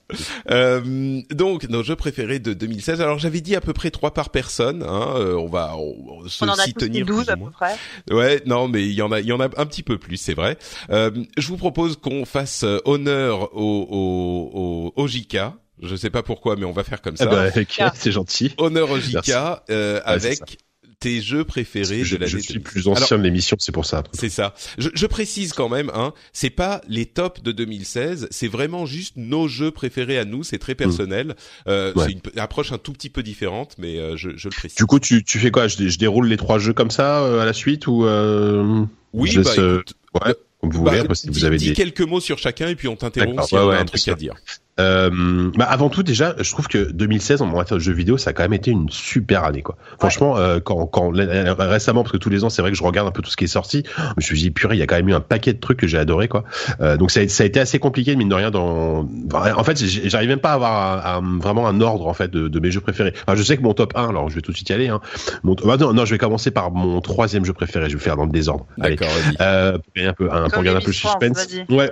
[0.51, 3.01] Euh, donc nos jeux préférés de 2016.
[3.01, 4.83] Alors j'avais dit à peu près trois par personne.
[4.83, 7.31] Hein, euh, on va on, on se On en a s'y tenir 12 plus ou
[7.31, 7.75] à peu près.
[8.11, 10.17] Ouais, non, mais il y en a, il y en a un petit peu plus,
[10.17, 10.57] c'est vrai.
[10.89, 15.37] Euh, je vous propose qu'on fasse euh, honneur au, au, au, au JK.
[15.81, 17.25] Je sais pas pourquoi, mais on va faire comme Ah ça.
[17.27, 18.53] bah, ok, c'est gentil.
[18.57, 19.29] Honneur au JK
[19.69, 20.57] euh, Ouais, c'est avec
[20.99, 22.31] tes jeux préférés Je, de l'année.
[22.31, 22.71] je suis 2016.
[22.73, 24.03] plus ancien de l'émission, c'est pour ça.
[24.13, 24.53] C'est ça.
[24.77, 29.13] Je, je précise quand même, hein, c'est pas les tops de 2016, c'est vraiment juste
[29.15, 30.43] nos jeux préférés à nous.
[30.43, 31.35] C'est très personnel.
[31.67, 32.05] Euh, Ouais.
[32.07, 34.77] C'est une approche un tout petit peu différente, mais euh, je, je le précise.
[34.77, 35.67] Du coup, tu, tu fais quoi?
[35.67, 38.83] Je, je déroule les trois jeux comme ça euh, à la suite ou euh,
[39.13, 39.93] oui, bah, écoute,
[40.25, 41.73] ouais, comme vous bah, voulez, parce que vous avez des.
[41.73, 44.01] quelques mots sur chacun et puis on t'interrompt si on ouais, a ouais, un truc
[44.01, 44.13] sûr.
[44.13, 44.33] à dire.
[44.79, 48.29] Euh, bah avant tout, déjà, je trouve que 2016 en matière de jeux vidéo, ça
[48.29, 49.75] a quand même été une super année, quoi.
[49.99, 53.07] Franchement, euh, quand, quand récemment, parce que tous les ans, c'est vrai que je regarde
[53.07, 54.87] un peu tout ce qui est sorti, je me suis dit purée, il y a
[54.87, 56.43] quand même eu un paquet de trucs que j'ai adoré, quoi.
[56.81, 58.51] Euh, donc ça a, ça a été assez compliqué mine de rien.
[58.51, 62.29] Dans, en fait, j'arrive même pas à avoir un- un- vraiment un ordre en fait
[62.31, 63.13] de, de mes jeux préférés.
[63.27, 64.87] Enfin, je sais que mon top 1, alors je vais tout de suite y aller.
[64.87, 65.01] Hein.
[65.43, 67.89] Mon, bah, non, non, je vais commencer par mon troisième jeu préféré.
[67.89, 68.65] Je vais faire dans le désordre.
[68.81, 68.95] Allez.
[68.95, 69.35] D'accord, vas-y.
[69.41, 71.37] Euh, pour un peu, un, pour garder un peu le suspense.
[71.37, 71.75] vas-y.
[71.75, 71.91] Ouais.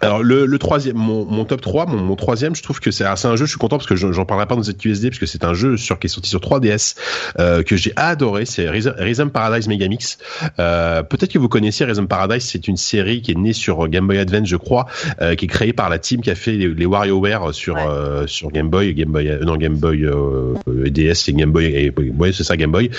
[0.00, 3.04] Alors le, le troisième, mon, mon top 3, mon, mon troisième, je trouve que c'est
[3.04, 5.24] un jeu, je suis content parce que je- j'en parlerai pas dans ZQSD parce que
[5.26, 6.96] c'est un jeu sur qui est sorti sur 3DS
[7.38, 10.18] euh, que j'ai adoré, c'est Rhythm Paradise Megamix.
[10.58, 14.06] Euh, Peut-être que vous connaissez Rhythm Paradise, c'est une série qui est née sur Game
[14.08, 14.86] Boy Advance, je crois,
[15.22, 17.82] euh, qui est créée par la team qui a fait les, les WarioWare sur Ouais.
[17.88, 21.52] euh, sur Game Boy, Game Boy, euh, non Game Boy euh, euh, DS, c'est Game
[21.52, 22.90] Boy, et, ouais c'est ça Game Boy,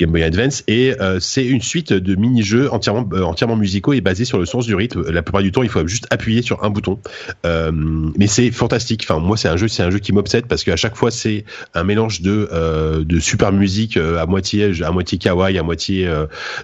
[0.00, 4.00] Game Boy Advance, et euh, c'est une suite de mini-jeux entièrement euh, entièrement musicaux et
[4.00, 5.02] basés sur le sens du rythme.
[5.10, 6.98] La plupart du temps, il faut juste appuyer sur un bouton.
[7.46, 9.06] Euh, mais c'est fantastique.
[9.08, 11.44] Enfin, moi, c'est un jeu, c'est un jeu qui m'obsède parce qu'à chaque fois, c'est
[11.74, 16.08] un mélange de euh, de super musique euh, à moitié à moitié kawaii, à moitié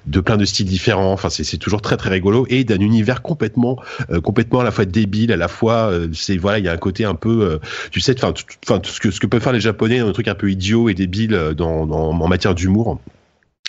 [0.07, 1.12] de plein de styles différents.
[1.12, 3.79] Enfin, c'est toujours très très rigolo et d'un univers complètement
[4.22, 7.05] complètement à la fois débile, à la fois c'est voilà, il y a un côté
[7.05, 7.59] un peu,
[7.91, 8.33] tu sais, enfin,
[8.68, 10.95] enfin ce que ce que peuvent faire les Japonais, un truc un peu idiot et
[10.95, 13.01] débile dans en matière d'humour.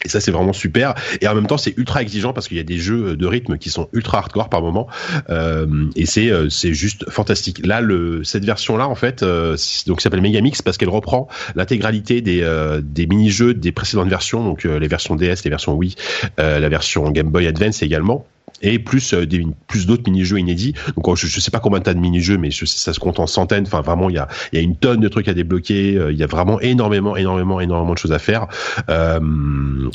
[0.06, 0.94] Et ça, c'est vraiment super.
[1.20, 3.58] Et en même temps, c'est ultra exigeant parce qu'il y a des jeux de rythme
[3.58, 4.88] qui sont ultra hardcore par moment.
[5.30, 7.66] Euh, et c'est euh, c'est juste fantastique.
[7.66, 12.42] Là, le cette version-là, en fait, euh, donc s'appelle Megamix parce qu'elle reprend l'intégralité des
[12.44, 15.96] euh, des mini-jeux des précédentes versions, donc les versions DS, les versions Wii,
[16.38, 18.26] la version Game Boy Advance également.
[18.68, 20.74] Et plus euh, des plus d'autres mini-jeux inédits.
[20.98, 23.28] Donc je, je sais pas combien t'as de mini-jeux, mais je ça se compte en
[23.28, 23.66] centaines.
[23.68, 25.96] Enfin vraiment, il y a y a une tonne de trucs à débloquer.
[25.98, 28.48] Euh, Il y a vraiment énormément, énormément, énormément de choses à faire.
[28.90, 29.20] Euh,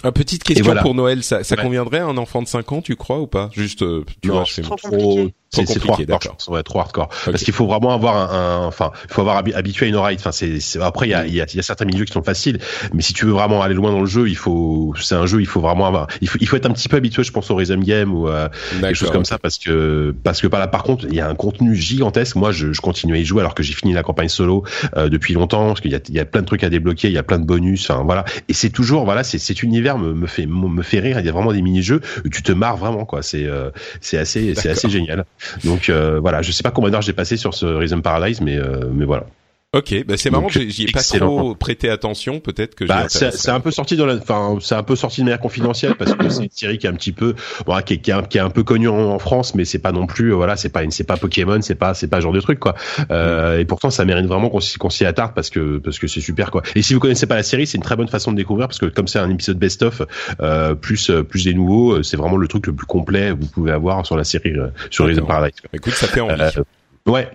[0.03, 0.83] Ah, petite question voilà.
[0.83, 1.63] pour Noël, ça, ça Ouais.
[1.63, 3.51] conviendrait à un enfant de 5 ans, tu crois ou pas?
[3.53, 5.35] Juste, euh, tu Non, vois, Trop trop, compliqué.
[5.53, 6.37] C'est trop hardcore.
[6.49, 7.09] Ouais, trop hardcore.
[7.25, 10.17] Parce qu'il faut vraiment avoir un, enfin, il faut avoir habitué à une oreille.
[10.19, 12.23] Enfin, c'est, après il y a, il y, a, y a certains milieux qui sont
[12.23, 12.59] faciles,
[12.95, 15.41] mais si tu veux vraiment aller loin dans le jeu, il faut, c'est un jeu,
[15.41, 17.51] il faut vraiment avoir, il faut, il faut être un petit peu habitué, je pense,
[17.51, 20.69] au rhythm game ou à des choses comme ça, parce que, parce que par là,
[20.69, 22.37] par contre, il y a un contenu gigantesque.
[22.37, 24.65] Moi, je, je continue à y jouer alors que j'ai fini la campagne solo
[24.97, 27.09] euh, depuis longtemps, parce qu'il y a, il y a plein de trucs à débloquer,
[27.09, 28.25] il y a plein de bonus, enfin voilà.
[28.49, 31.19] Et c'est toujours, voilà, c'est, cet univers me, me fait, me fait rire.
[31.19, 33.23] Il y a vraiment des mini-jeux où tu te marres vraiment, quoi.
[33.23, 33.71] C'est, euh,
[34.01, 35.25] c'est assez, c'est assez génial.
[35.65, 38.59] Donc euh, voilà, je sais pas combien d'heures j'ai passé sur ce Rhythm Paradise, mais
[38.59, 39.27] euh, mais voilà.
[39.73, 43.61] Ok, bah c'est marrant, j'y ai pas trop prêté attention, peut-être que bah, c'est un
[43.61, 46.43] peu sorti dans la, enfin c'est un peu sorti de manière confidentielle parce que c'est
[46.43, 48.89] une série qui est un petit peu, bon, qui, est, qui, est, un peu connue
[48.89, 51.95] en, France, mais c'est pas non plus, voilà, c'est pas c'est pas Pokémon, c'est pas
[51.95, 52.75] c'est pas ce genre de truc quoi.
[53.13, 56.21] Euh, et pourtant ça mérite vraiment qu'on qu'on s'y attarde parce que parce que c'est
[56.21, 56.63] super quoi.
[56.75, 58.81] Et si vous connaissez pas la série, c'est une très bonne façon de découvrir parce
[58.81, 60.03] que comme c'est un épisode best of
[60.41, 63.71] euh, plus plus des nouveaux, c'est vraiment le truc le plus complet que vous pouvez
[63.71, 65.61] avoir sur la série euh, sur Rhythm Paradise.
[65.61, 65.71] Quoi.
[65.73, 66.41] Écoute, ça fait envie.
[66.41, 66.63] Euh,
[67.07, 67.29] ouais,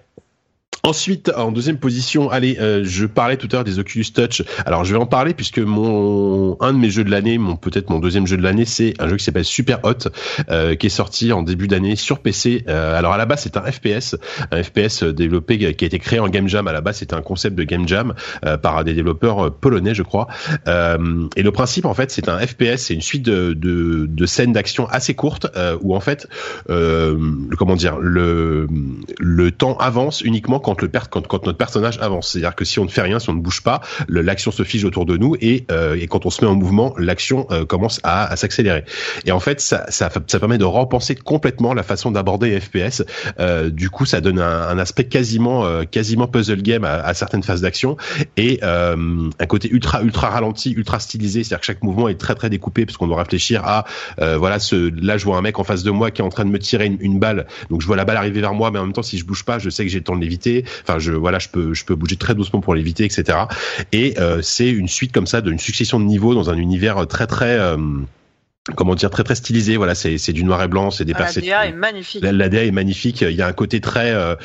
[0.86, 4.43] Ensuite, en deuxième position, allez, euh, je parlais tout à l'heure des Oculus Touch.
[4.67, 7.89] Alors, je vais en parler puisque mon un de mes jeux de l'année, mon peut-être
[7.89, 10.09] mon deuxième jeu de l'année, c'est un jeu qui s'appelle Super Hot,
[10.51, 12.65] euh, qui est sorti en début d'année sur PC.
[12.67, 14.15] Euh, alors à la base, c'est un FPS,
[14.51, 16.67] un FPS développé qui a été créé en Game Jam.
[16.67, 18.13] À la base, c'était un concept de Game Jam
[18.61, 20.27] par des développeurs polonais, je crois.
[20.67, 24.53] et le principe, en fait, c'est un FPS, c'est une suite de, de, de scènes
[24.53, 25.47] d'action assez courtes
[25.81, 26.27] où en fait,
[26.67, 28.67] comment dire, le
[29.17, 32.32] le temps avance uniquement quand le quand, quand notre personnage avance.
[32.32, 34.86] C'est-à-dire que si on ne fait rien, si on ne bouge pas, l'action se fige
[34.86, 37.99] autour de nous et, euh, et quand on se met en mouvement, l'action euh, commence
[38.03, 38.86] à, à s'accélérer.
[39.26, 43.03] Et en fait, ça, ça, ça, permet de repenser complètement la façon d'aborder FPS.
[43.39, 47.13] Euh, du coup, ça donne un, un aspect quasiment, euh, quasiment puzzle game à, à
[47.13, 47.97] certaines phases d'action
[48.38, 51.43] et euh, un côté ultra, ultra ralenti, ultra stylisé.
[51.43, 53.86] C'est-à-dire que chaque mouvement est très, très découpé parce qu'on doit réfléchir à,
[54.17, 56.45] voilà, ce, là, je vois un mec en face de moi qui est en train
[56.45, 57.47] de me tirer une, une balle.
[57.69, 59.43] Donc, je vois la balle arriver vers moi, mais en même temps, si je bouge
[59.43, 60.64] pas, je sais que j'ai le temps de l'éviter.
[60.82, 63.38] Enfin, je voilà, je peux je peux bouger très doucement pour l'éviter, etc.
[63.91, 67.28] Et euh, c'est une suite comme ça d'une succession de niveaux dans un univers très
[67.28, 67.78] très euh,
[68.76, 69.78] comment dire très très stylisé.
[69.78, 72.24] Voilà c'est c'est du noir et blanc c'est des ah, la DA est magnifique.
[72.24, 73.22] La, DA est magnifique.
[73.22, 74.36] Il y a un côté très euh,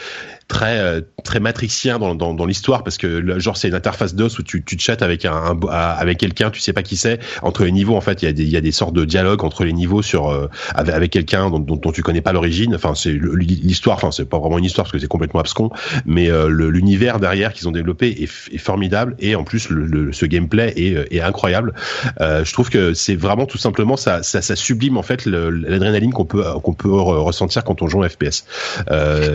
[0.51, 4.15] très euh, très matrixien dans, dans, dans l'histoire parce que le, genre c'est une interface
[4.15, 7.21] DOS où tu, tu te chattes avec un, avec quelqu'un tu sais pas qui c'est.
[7.43, 9.05] Entre les niveaux en fait il y a des il y a des sortes de
[9.05, 12.75] dialogues entre les niveaux sur euh, avec, quelqu'un dont, dont, dont, tu connais pas l'origine.
[12.75, 15.71] Enfin c'est l'histoire enfin c'est pas vraiment une histoire parce que c'est complètement abscon
[16.05, 20.73] mais euh, l'univers derrière qu'ils ont développé est, formidable et en plus le, ce gameplay
[20.77, 21.75] est, est incroyable.
[22.21, 26.13] Euh, je trouve que c'est vraiment tout simplement ça, ça, ça sublime en fait l'adrénaline
[26.13, 28.45] qu'on peut qu'on peut ressentir quand on joue en FPS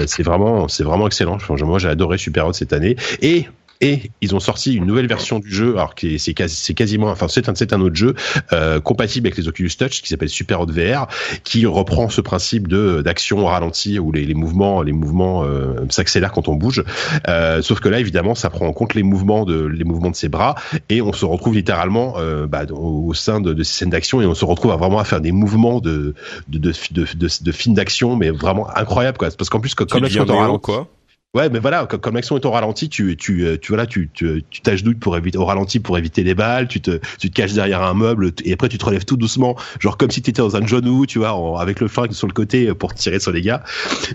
[0.07, 1.37] c'est vraiment c'est vraiment excellent.
[1.49, 2.95] Moi, j'ai adoré Super Hot cette année.
[3.21, 3.47] Et
[3.81, 7.27] et ils ont sorti une nouvelle version du jeu, alors que c'est quasi, quasiment, enfin
[7.27, 8.15] c'est un, c'est un autre jeu
[8.53, 11.07] euh, compatible avec les Oculus Touch qui s'appelle Super Hot VR,
[11.43, 15.85] qui reprend ce principe de d'action au ralenti où les, les mouvements, les mouvements euh,
[15.89, 16.83] s'accélèrent quand on bouge.
[17.27, 20.15] Euh, sauf que là, évidemment, ça prend en compte les mouvements de les mouvements de
[20.15, 20.55] ses bras
[20.89, 24.25] et on se retrouve littéralement euh, bah, au, sein de, de, ces scènes d'action et
[24.25, 26.15] on se retrouve à vraiment à faire des mouvements de
[26.47, 29.29] de de, de, de, de films d'action, mais vraiment incroyable quoi.
[29.37, 30.87] Parce qu'en plus, comme, comme là, quoi
[31.35, 34.41] Ouais, mais voilà, comme l'action est au ralenti, tu, tu, euh, tu, voilà, tu, tu,
[34.63, 37.83] t'agenouilles pour éviter, au ralenti pour éviter les balles, tu te, tu te caches derrière
[37.83, 40.55] un meuble, et après tu te relèves tout doucement, genre comme si tu étais dans
[40.55, 43.61] un genou, tu vois, avec le flingue sur le côté pour tirer sur les gars.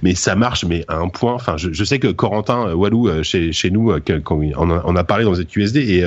[0.02, 1.34] Mais ça marche, mais à un point.
[1.34, 3.94] Enfin, je, je sais que Corentin euh, Walou euh, chez, chez nous,
[4.24, 6.04] quand on a, parlé dans ZQSD et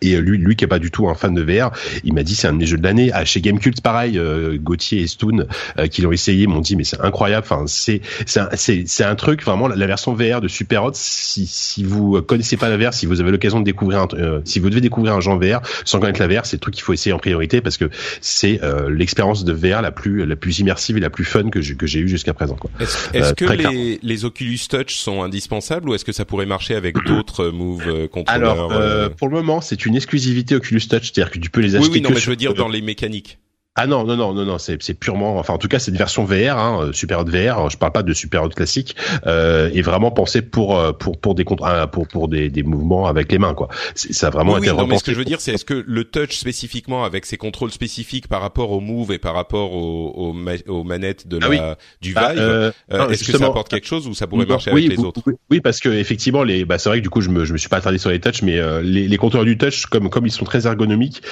[0.00, 1.70] et lui, lui qui est pas du tout un fan de VR,
[2.04, 3.10] il m'a dit c'est un de mes jeux de l'année.
[3.12, 5.46] Ah, chez Gamecult, pareil, euh, Gauthier et Stoon
[5.78, 7.46] euh, qui l'ont essayé m'ont dit mais c'est incroyable.
[7.48, 10.92] Enfin c'est c'est un, c'est un truc vraiment la, version VR de Super Hot.
[10.94, 14.40] Si si vous connaissez pas la VR, si vous avez l'occasion de découvrir, un, euh,
[14.44, 16.84] si vous devez découvrir un genre VR sans connaître la VR, c'est le truc qu'il
[16.84, 17.90] faut essayer en priorité parce que
[18.20, 21.60] c'est euh, l'expérience de VR la plus la plus immersive et la plus fun que
[21.60, 22.56] j'ai que j'ai eu jusqu'à présent.
[22.80, 26.74] Est-ce est que les, les Oculus Touch sont indispensables ou est-ce que ça pourrait marcher
[26.74, 31.38] avec d'autres Move contrôleurs Alors pour le moment c'est une exclusivité Oculus Touch, c'est-à-dire que
[31.38, 31.88] tu peux les acheter.
[31.88, 33.38] Oui, oui, non, mais je veux dire dans les mécaniques.
[33.76, 35.96] Ah non non non non non c'est c'est purement enfin en tout cas c'est une
[35.96, 38.94] version VR hein, euh, Super Hot VR je parle pas de Super Hot classique
[39.26, 43.32] euh, et vraiment pensé pour euh, pour pour des pour pour des, des mouvements avec
[43.32, 43.66] les mains quoi.
[43.96, 45.64] Ça a vraiment oui, été oui, non, mais ce que je veux dire c'est est-ce
[45.64, 49.74] que le touch spécifiquement avec ses contrôles spécifiques par rapport au move et par rapport
[49.74, 50.32] aux
[50.68, 52.70] aux, manettes de ah la du bah, Vive euh,
[53.10, 55.20] est-ce que ça apporte quelque chose ou ça pourrait marcher avec les autres?
[55.50, 57.58] oui, parce que effectivement les bah c'est vrai que du coup je me je me
[57.58, 60.30] suis pas attardé sur les touch mais les les contrôleurs du touch comme comme ils
[60.30, 61.22] sont très ergonomiques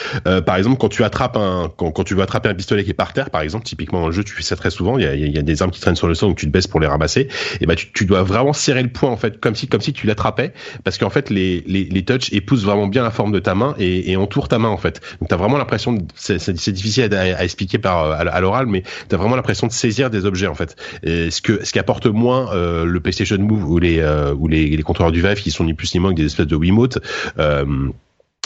[0.45, 2.95] par exemple quand tu attrapes un quand quand tu vas attraper un pistolet qui est
[2.95, 4.97] par terre, par exemple, typiquement dans le jeu, tu fais ça très souvent.
[4.97, 6.81] Il y a, des armes qui traînent sur le sol, donc tu te baisses pour
[6.81, 7.29] les ramasser.
[7.61, 10.07] Et ben, tu, dois vraiment serrer le poing en fait, comme si, comme si tu
[10.07, 10.53] l'attrapais,
[10.83, 14.17] parce qu'en fait, les, les, touches épousent vraiment bien la forme de ta main et,
[14.17, 15.01] entourent ta main en fait.
[15.21, 19.67] Donc, t'as vraiment l'impression, c'est difficile à, expliquer par à, l'oral, mais t'as vraiment l'impression
[19.67, 20.77] de saisir des objets en fait.
[21.03, 24.49] Et ce que, ce qui apporte moins euh, le PlayStation Move ou les, euh, ou
[24.49, 26.99] les contrôleurs du Vive qui sont ni plus ni moins que des espèces de Wiimote.
[27.39, 27.89] Euh,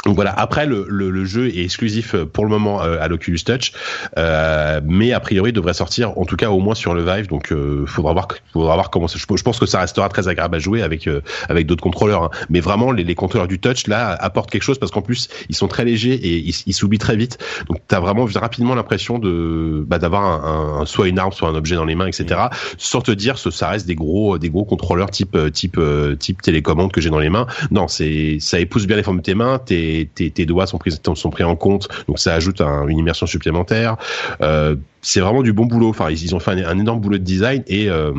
[0.07, 0.33] donc voilà.
[0.39, 3.73] Après, le, le, le, jeu est exclusif euh, pour le moment euh, à l'Oculus Touch,
[4.17, 7.27] euh, mais a priori devrait sortir, en tout cas au moins sur le Vive.
[7.27, 9.09] Donc, euh, faudra voir, faudra voir comment.
[9.09, 12.23] Ça, je pense que ça restera très agréable à jouer avec euh, avec d'autres contrôleurs.
[12.23, 12.31] Hein.
[12.51, 15.57] Mais vraiment, les, les, contrôleurs du Touch là apportent quelque chose parce qu'en plus, ils
[15.57, 17.39] sont très légers et ils, ils s'oublient très vite.
[17.69, 21.57] Donc, t'as vraiment rapidement l'impression de bah, d'avoir un, un, soit une arme, soit un
[21.57, 22.27] objet dans les mains, etc.
[22.31, 22.57] Mmh.
[22.79, 25.81] Sans te dire, ce, ça reste des gros des gros contrôleurs type type
[26.21, 27.49] type télécommande que j'ai dans les mains.
[27.73, 29.59] Non, c'est ça épouse bien les formes de tes mains.
[29.59, 32.99] T'es tes, tes, doigts sont pris, sont pris en compte, donc ça ajoute un, une
[32.99, 33.97] immersion supplémentaire.
[34.40, 35.88] Euh, c'est vraiment du bon boulot.
[35.88, 38.12] Enfin, ils, ils ont fait un, un, énorme boulot de design et euh,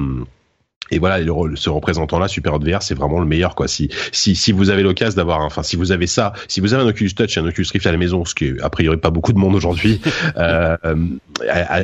[0.91, 1.19] et voilà,
[1.55, 3.67] ce représentant-là, Super Hot VR, c'est vraiment le meilleur, quoi.
[3.67, 6.83] Si, si, si vous avez l'occasion d'avoir, enfin, si vous avez ça, si vous avez
[6.83, 8.97] un Oculus Touch et un Oculus Rift à la maison, ce qui est a priori
[8.97, 9.99] pas beaucoup de monde aujourd'hui,
[10.37, 10.77] euh,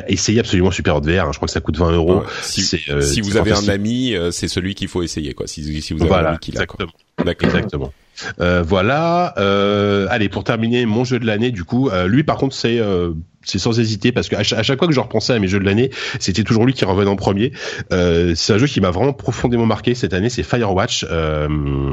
[0.08, 1.26] essayez absolument Super Hot VR.
[1.26, 2.22] Hein, je crois que ça coûte 20 euros.
[2.42, 5.46] Si, euh, si vous avez un ami, c'est celui qu'il faut essayer, quoi.
[5.46, 7.48] Si, si vous avez voilà, un ami qui l'a, D'accord.
[7.48, 7.92] Exactement.
[8.40, 9.34] Euh, voilà.
[9.38, 12.80] Euh, allez, pour terminer, mon jeu de l'année, du coup, euh, lui, par contre, c'est
[13.44, 15.58] c'est sans hésiter parce qu'à chaque, à chaque fois que je repensais à mes jeux
[15.58, 15.90] de l'année,
[16.20, 17.52] c'était toujours lui qui revenait en premier.
[17.92, 21.48] Euh, c'est un jeu qui m'a vraiment profondément marqué cette année, c'est Firewatch, euh,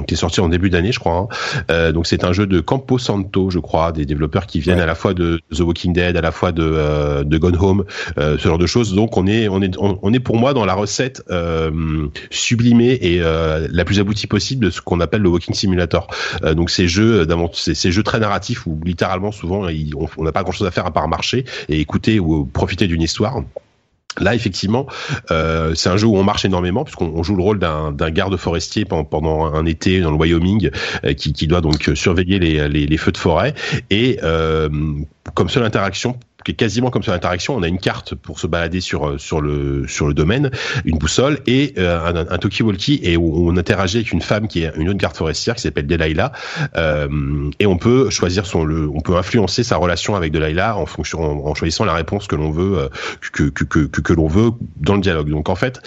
[0.07, 1.17] qui est sorti en début d'année, je crois.
[1.17, 1.27] Hein.
[1.71, 4.83] Euh, donc c'est un jeu de Campo Santo, je crois, des développeurs qui viennent ouais.
[4.83, 7.85] à la fois de The Walking Dead, à la fois de euh, de Gone Home,
[8.17, 8.93] euh, ce genre de choses.
[8.93, 11.23] Donc on est on est on, est pour moi dans la recette
[12.29, 16.07] sublimée et la plus aboutie possible de ce qu'on appelle le Walking Simulator.
[16.55, 19.67] donc ces jeux, ces, ces jeux très narratifs où littéralement souvent
[20.17, 23.01] on n'a pas grand chose à faire à part marcher et écouter ou profiter d'une
[23.01, 23.41] histoire.
[24.19, 24.87] Là, effectivement,
[25.31, 28.83] euh, c'est un jeu où on marche énormément puisqu'on joue le rôle d'un garde forestier
[28.83, 30.69] pendant, un été dans le Wyoming
[31.05, 33.53] euh, qui, doit donc surveiller les, feux de forêt
[33.89, 34.69] et euh,
[35.33, 37.55] comme seule interaction quasiment comme sur l'interaction.
[37.55, 40.51] On a une carte pour se balader sur euh, sur le sur le domaine,
[40.85, 44.71] une boussole et euh, un, un talkie-walkie et on interagit avec une femme qui est
[44.75, 46.31] une autre garde forestière qui s'appelle Delilah
[46.75, 50.85] euh, et on peut choisir son le, on peut influencer sa relation avec Delilah en
[50.85, 52.89] fonction en, choisissant la réponse que l'on veut
[53.31, 55.29] que que que que, l'on veut dans le dialogue.
[55.29, 55.81] Donc en fait,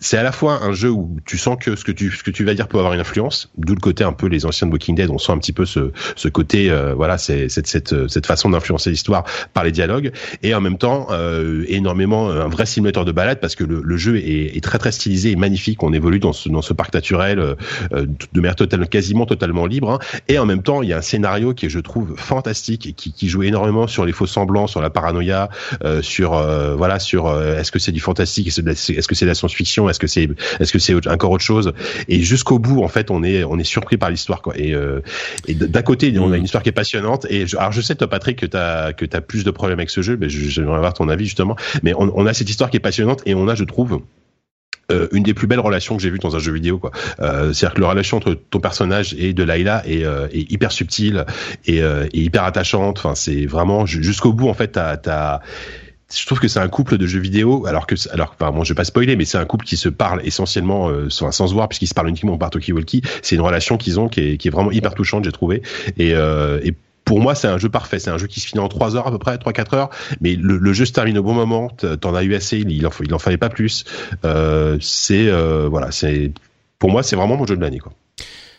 [0.00, 2.44] c'est à la fois un jeu où tu sens que ce que tu que tu
[2.44, 4.96] vas dire peut avoir une influence, d'où le côté un peu les anciens de Walking
[4.96, 8.50] Dead, on sent un petit peu ce ce côté voilà c'est cette cette cette façon
[8.50, 9.19] d'influencer l'histoire
[9.54, 10.12] par les dialogues.
[10.42, 13.96] Et en même temps euh, énormément un vrai simulateur de balade parce que le, le
[13.96, 15.82] jeu est, est, très très stylisé et magnifique.
[15.82, 17.56] On évolue dans ce, dans ce parc naturel euh,
[17.92, 19.98] de manière totalement quasiment totalement libre hein.
[20.28, 22.92] et en même temps il y a un scénario qui est je trouve fantastique et
[22.92, 25.48] qui, qui joue énormément sur les faux semblants, sur la paranoïa,
[25.84, 29.30] euh, sur euh, voilà sur euh, est-ce que c'est du fantastique, est-ce que c'est de
[29.30, 31.72] la science-fiction, est-ce que c'est est-ce que c'est encore autre chose.
[32.08, 34.54] Et jusqu'au bout en fait on est on est surpris par l'histoire quoi.
[34.56, 35.00] Et, euh,
[35.46, 37.26] et d'un côté on a une histoire qui est passionnante.
[37.30, 39.90] Et je, alors je sais toi Patrick que t'as que t'as plus de problèmes avec
[39.90, 41.56] ce jeu, mais j'aimerais avoir ton avis justement.
[41.82, 44.00] Mais on, a cette histoire qui est passionnante et on a, je trouve,
[44.90, 46.78] euh, une des plus belles relations que j'ai vues dans un jeu vidéo.
[46.78, 46.90] quoi.
[47.20, 50.72] Euh, C'est-à-dire que la relation entre ton personnage et de Layla est, euh, est hyper
[50.72, 51.24] subtile
[51.66, 51.82] et,
[52.12, 52.98] hyper attachante.
[52.98, 54.68] Enfin, c'est vraiment jusqu'au bout en fait.
[54.68, 55.40] T'as, t'as
[56.12, 58.72] je trouve que c'est un couple de jeux vidéo, alors que, alors, enfin, bon, je
[58.72, 61.86] vais pas spoiler, mais c'est un couple qui se parle essentiellement sans, se voir, puisqu'ils
[61.86, 63.02] se parlent uniquement par talkie-walkie.
[63.22, 65.62] C'est une relation qu'ils ont qui est, vraiment hyper touchante, j'ai trouvé.
[65.98, 66.12] Et
[67.10, 67.98] pour moi, c'est un jeu parfait.
[67.98, 69.90] C'est un jeu qui se finit en 3 heures à peu près, 3-4 heures.
[70.20, 71.68] Mais le, le, jeu se termine au bon moment.
[71.68, 72.58] T'en as eu assez.
[72.58, 73.82] Il en, il en fallait pas plus.
[74.24, 75.90] Euh, c'est euh, voilà.
[75.90, 76.30] C'est
[76.78, 77.80] pour moi, c'est vraiment mon jeu de l'année.
[77.80, 77.92] Quoi.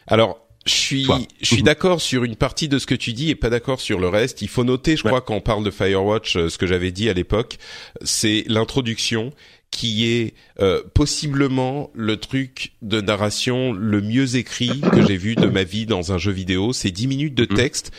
[0.05, 1.07] Alors, je suis,
[1.39, 4.01] je suis d'accord sur une partie de ce que tu dis et pas d'accord sur
[4.01, 4.41] le reste.
[4.41, 5.11] Il faut noter, je ouais.
[5.11, 7.57] crois, quand on parle de Firewatch, ce que j'avais dit à l'époque,
[8.03, 9.31] c'est l'introduction
[9.71, 15.45] qui est euh, possiblement le truc de narration le mieux écrit que j'ai vu de
[15.45, 16.73] ma vie dans un jeu vidéo.
[16.73, 17.93] C'est 10 minutes de texte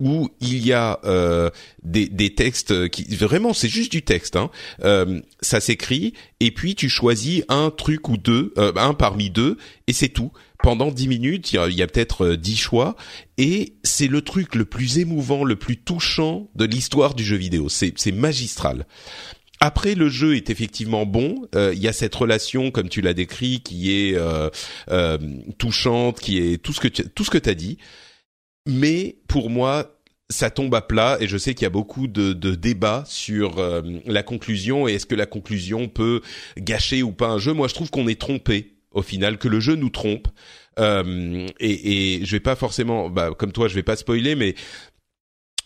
[0.00, 1.50] où il y a euh,
[1.82, 4.50] des, des, textes qui vraiment c'est juste du texte hein.
[4.84, 9.56] euh, ça s'écrit et puis tu choisis un truc ou deux euh, un parmi deux
[9.86, 10.32] et c'est tout
[10.62, 12.96] pendant dix minutes il y a, a peut-être euh, dix choix
[13.38, 17.68] et c'est le truc le plus émouvant le plus touchant de l'histoire du jeu vidéo
[17.68, 18.86] c'est magistral
[19.60, 21.48] après, le jeu est effectivement bon.
[21.54, 24.50] Il euh, y a cette relation, comme tu l'as décrit, qui est euh,
[24.90, 25.18] euh,
[25.58, 27.78] touchante, qui est tout ce que tu, tout ce que t'as dit
[28.66, 29.96] mais pour moi,
[30.28, 33.58] ça tombe à plat et je sais qu'il y a beaucoup de, de débats sur
[33.58, 36.20] euh, la conclusion et est-ce que la conclusion peut
[36.58, 37.52] gâcher ou pas un jeu.
[37.52, 40.28] Moi, je trouve qu'on est trompé au final, que le jeu nous trompe.
[40.78, 44.54] Euh, et, et je vais pas forcément, bah, comme toi, je vais pas spoiler, mais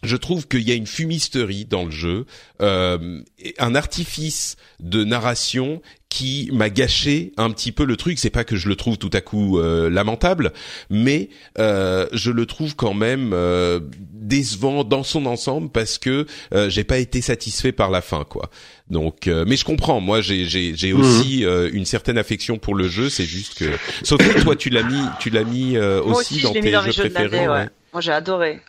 [0.02, 2.26] je trouve qu'il y a une fumisterie dans le jeu,
[2.60, 3.22] euh,
[3.58, 8.18] un artifice de narration qui m'a gâché un petit peu le truc.
[8.18, 10.52] C'est pas que je le trouve tout à coup euh, lamentable,
[10.90, 13.80] mais euh, je le trouve quand même euh,
[14.12, 18.50] décevant dans son ensemble parce que euh, j'ai pas été satisfait par la fin, quoi.
[18.90, 20.00] Donc, mais je comprends.
[20.00, 21.00] Moi, j'ai j'ai j'ai Mhm.
[21.00, 23.08] aussi une certaine affection pour le jeu.
[23.08, 23.70] C'est juste que,
[24.02, 26.66] sauf que toi, tu l'as mis, tu l'as mis aussi, aussi, dans je l'ai tes
[26.66, 27.36] mis dans jeux jeux de préférés.
[27.36, 27.54] l'année, ouais.
[27.60, 27.68] ouais.
[27.92, 28.60] Moi, j'ai adoré.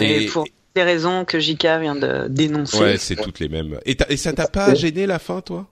[0.00, 0.46] Et, Et- pour
[0.76, 2.78] des raisons que JK vient de dénoncer.
[2.78, 3.80] Ouais, c'est toutes les mêmes.
[3.86, 5.68] Et, t'as- et ça t'a pas gêné la fin, toi?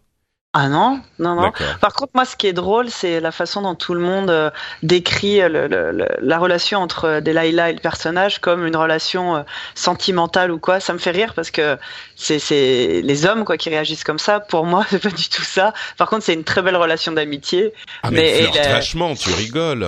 [0.60, 1.42] Ah non, non, non.
[1.80, 4.50] Par contre, moi, ce qui est drôle, c'est la façon dont tout le monde euh,
[4.82, 8.74] décrit euh, le- le- le- la relation entre euh, Delilah et le personnage comme une
[8.74, 9.42] relation euh,
[9.76, 10.80] sentimentale ou quoi.
[10.80, 11.78] Ça me fait rire parce que
[12.16, 14.40] c'est les hommes quoi qui réagissent comme ça.
[14.40, 15.72] Pour moi, c'est pas du tout ça.
[15.96, 17.72] Par contre, c'est une très belle relation d'amitié.
[18.02, 19.86] Ah mais, Mais- flirte vachement, tu rigoles.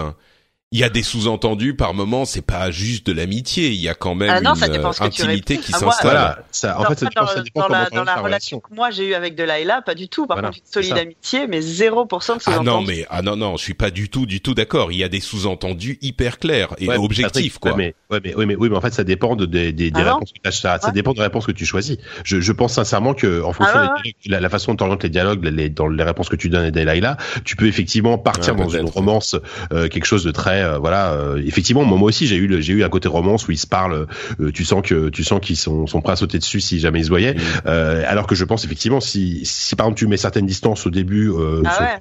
[0.72, 3.94] Il y a des sous-entendus par moment, c'est pas juste de l'amitié, il y a
[3.94, 6.10] quand même Ah non, une que intimité qui Ah, s'installe.
[6.12, 8.14] Voilà, ça, en Dans- fait, ça, dans, dépend- ça dépend dans comment la, dans la
[8.20, 10.28] relation que moi j'ai eue avec Delilah, pas du tout.
[10.28, 12.64] Par Voilà, contre, une solide amitié, mais 0% de Ah sous-entendus.
[12.68, 14.92] non mais ah non non, je suis pas du tout du tout d'accord.
[14.92, 17.72] Il y a des sous-entendus hyper clairs et Ouais, objectifs Patrick, quoi.
[17.72, 19.98] ouais, mais, ouais, mais, oui, mais, oui, mais en fait, ça dépend de, des, Ah
[20.04, 20.92] non réponses que tu ça, ça Ouais.
[20.92, 21.96] dépend des réponses que tu choisis.
[22.22, 25.02] Je, je pense sincèrement que, en fonction Ah dialogues, la, la façon dont tu orientes
[25.02, 28.54] les dialogues, les, dans les réponses que tu donnes à Delilah, tu peux effectivement partir
[28.54, 29.34] dans une romance,
[29.72, 32.60] euh, quelque chose de très, euh, voilà, euh, effectivement, moi, moi aussi, j'ai eu, le-
[32.60, 34.06] j'ai eu un côté romance où ils se parlent,
[34.40, 37.00] euh, tu sens que, tu sens qu'ils sont, sont prêts à sauter dessus si jamais
[37.00, 37.34] ils se voyaient.
[37.34, 37.38] Mm.
[37.66, 40.90] Euh, alors que je pense effectivement, si, si par exemple tu mets certaines distances au
[40.90, 41.98] début, euh, Ah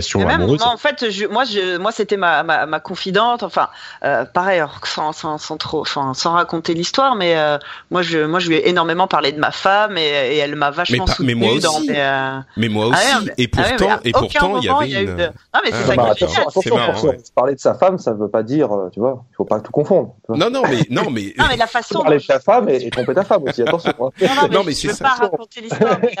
[0.00, 0.24] sur ouais.
[0.26, 3.42] même, amoureuses, moi, en fait, je, moi, je, moi, c'était ma, ma, ma confidente.
[3.42, 3.68] Enfin,
[4.04, 7.58] euh, pareil, sans, sans, sans trop, enfin, sans raconter l'histoire, mais euh,
[7.90, 10.70] moi, je, moi, je lui ai énormément parlé de ma femme et, et elle m'a
[10.70, 11.88] vachement mais soutenue moi dans aussi.
[11.88, 14.58] mes, euh, Mais moi ah aussi ouais, mais- et ah ouais, mais pourtant et pourtant
[14.58, 15.98] il y avait il y a eu une de- Ah, mais c'est Ah, ça qui
[15.98, 16.42] est attention, génial.
[16.42, 17.08] attention, C'est marrant, attention.
[17.10, 17.18] ouais.
[17.34, 19.60] Parler de sa femme, ça ne veut pas dire, euh, tu vois, il faut pas
[19.60, 20.14] tout confondre.
[20.28, 22.00] Non non mais non mais Non, mais la façon.
[22.02, 23.92] Parler de ta femme et, et tromper ta femme aussi, attention.
[24.00, 24.10] hein.
[24.20, 25.04] Non, non, mais Non, mais je c'est veux ça.
[25.04, 26.14] pas raconter l'histoire, mais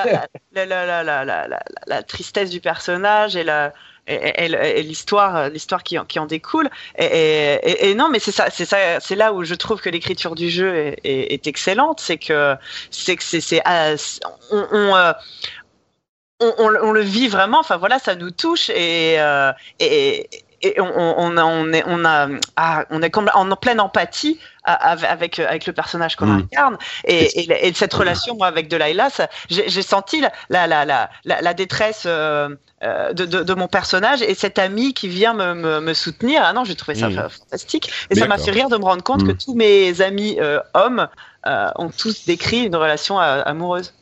[0.54, 3.72] la, la, la, la, la, la, la tristesse du personnage et la
[4.08, 6.68] et, et- et- et l'histoire l'histoire qui, en- qui en découle
[6.98, 9.80] et, et, et- et non mais c'est ça c'est ça c'est là où je trouve
[9.80, 12.56] que l'écriture du jeu est, est, est excellente c'est que
[12.90, 13.62] c'est que c'est c'est
[13.96, 14.20] c'est-
[14.50, 15.12] on, on, euh,
[16.40, 20.28] on, on, on le vit vraiment enfin voilà ça nous touche et euh, et,
[20.62, 20.84] et on,
[21.18, 25.66] on, a on est on a ah, on est en pleine empathie avec avec, avec
[25.66, 26.38] le personnage qu'on Mm.
[26.38, 29.08] incarne et, et, et cette relation moi avec Delilah
[29.50, 30.84] j'ai senti la la la
[31.24, 32.48] la, la, détresse euh,
[32.84, 36.42] euh, de, de, de mon personnage et cet ami qui vient me, me, me soutenir
[36.44, 37.14] ah non j'ai trouvé ça Mm.
[37.14, 39.26] fa- fantastique et ça m'a fait rire de me rendre compte Mm.
[39.28, 41.08] que tous mes amis euh, hommes
[41.46, 43.92] euh, ont tous décrit une relation euh, amoureuse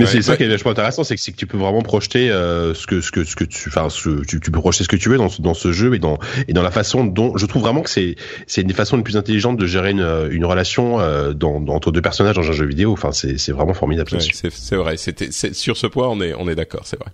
[0.00, 2.30] Mais Ouais, c'est ça qui est vachement intéressant, c'est que, que tu peux vraiment projeter
[2.30, 3.88] euh, ce que ce que ce que tu, enfin,
[4.26, 6.18] tu, tu peux projeter ce que tu veux dans ce, dans ce jeu et dans
[6.48, 9.02] et dans la façon dont je trouve vraiment que c'est c'est une des façons les
[9.02, 12.52] plus intelligentes de gérer une, une relation euh, dans, dans- entre deux personnages dans un
[12.52, 12.92] jeu vidéo.
[12.92, 14.10] Enfin, c'est c'est vraiment formidable.
[14.12, 17.10] Ouais, c'est c'est vrai, c'était sur ce point on est on est d'accord, c'est vrai.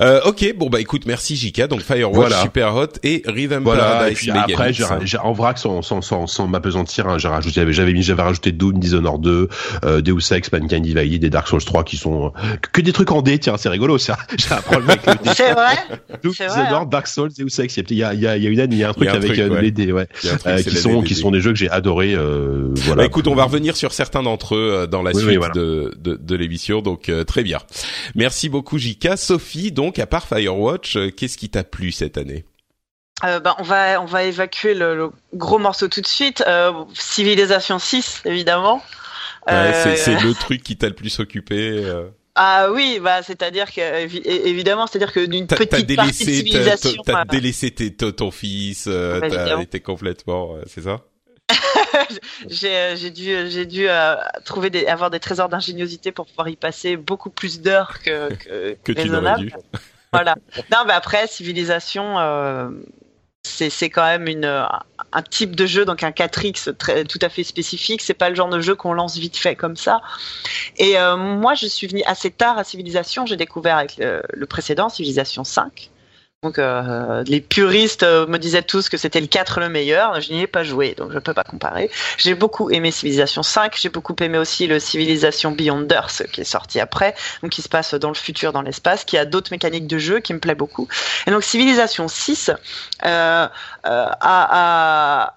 [0.00, 1.68] Euh, ok, bon bah écoute, merci Jika.
[1.68, 2.42] Donc Firewatch, Voilà.
[2.42, 4.10] Super Hot et Rhythm Voilà.
[4.10, 7.72] Et puis après, j'ai, en vrac, sans sans sans, sans m'apesantir, hein, j'ai rajouté, j'avais
[7.72, 9.48] j'avais mis, j'avais rajouté Doom, Dishonored 2,
[9.84, 13.10] euh, Deus Ex, Mankind Divided, et Dark Souls 3 qui sont euh, que des trucs
[13.10, 13.38] en D.
[13.38, 14.16] Tiens, c'est rigolo ça.
[14.36, 15.30] J'ai un problème avec le D.
[15.34, 15.76] c'est vrai
[16.34, 17.76] c'est vrai, Dark Souls, Deus Ex.
[17.76, 18.92] Il y a il y a il y a une année, il y a un
[18.92, 19.62] truc a un avec truc, euh, ouais.
[19.62, 20.06] les D, ouais.
[20.06, 23.26] Truc, Euh, qui sont qui sont des jeux que j'ai adorés euh, voilà Bah, écoute,
[23.28, 25.54] on va revenir sur certains d'entre eux dans la Oui, suite oui, voilà.
[25.54, 27.58] de, de, de l'émission, donc euh, très bien.
[28.14, 29.16] Merci beaucoup Jika.
[29.16, 32.44] Sophie, donc à part Firewatch, euh, qu'est-ce qui t'a plu cette année?
[33.24, 36.72] Euh, ben, on va on va évacuer le, le gros morceau tout de suite euh,
[36.92, 38.82] Civilisation 6 évidemment
[39.48, 41.84] Ouais, Euh, c'est- le truc qui t'a le plus occupé.
[41.84, 42.08] euh.
[42.34, 43.80] Ah oui, bah c'est-à-dire que
[44.46, 48.30] évidemment, c'est-à-dire que d'une T'as t'as petite partie de délaissé, t'as- civilisation, t'as délaissé ton
[48.30, 49.62] fils, euh, Ouais, t'as évidemment.
[49.62, 51.00] été complètement, c'est ça?
[52.48, 56.96] J'ai dû j'ai dû euh, trouver des avoir des trésors d'ingéniosité pour pouvoir y passer
[56.96, 59.52] beaucoup plus d'heures que que, Que tu n'aurais dû.
[60.12, 60.34] Voilà.
[60.72, 62.18] Non, mais après civilisation.
[62.18, 62.68] Euh,
[63.46, 64.44] c'est quand même
[65.12, 68.02] un type de jeu donc un 4X très tout à fait spécifique.
[68.02, 70.00] C'est pas le genre de jeu qu'on lance vite fait comme ça.
[70.76, 74.46] Et euh, moi je suis venu assez tard à Civilisation j'ai découvert avec le, le
[74.46, 75.90] précédent Civilisation 5
[76.42, 80.20] donc euh, les puristes euh, me disaient tous que c'était le 4 le meilleur.
[80.20, 81.90] Je n'y ai pas joué donc je peux pas comparer.
[82.18, 86.44] J'ai beaucoup aimé Civilisation 5 j'ai beaucoup aimé aussi le Civilisation Beyond Earth qui est
[86.44, 89.86] sorti après donc qui se passe dans le futur dans l'espace qui a d'autres mécaniques
[89.86, 90.86] de jeu qui me plaît beaucoup.
[91.26, 92.54] Et donc Civilisation 6 euh,
[93.06, 93.48] euh,
[93.86, 95.34] a, a-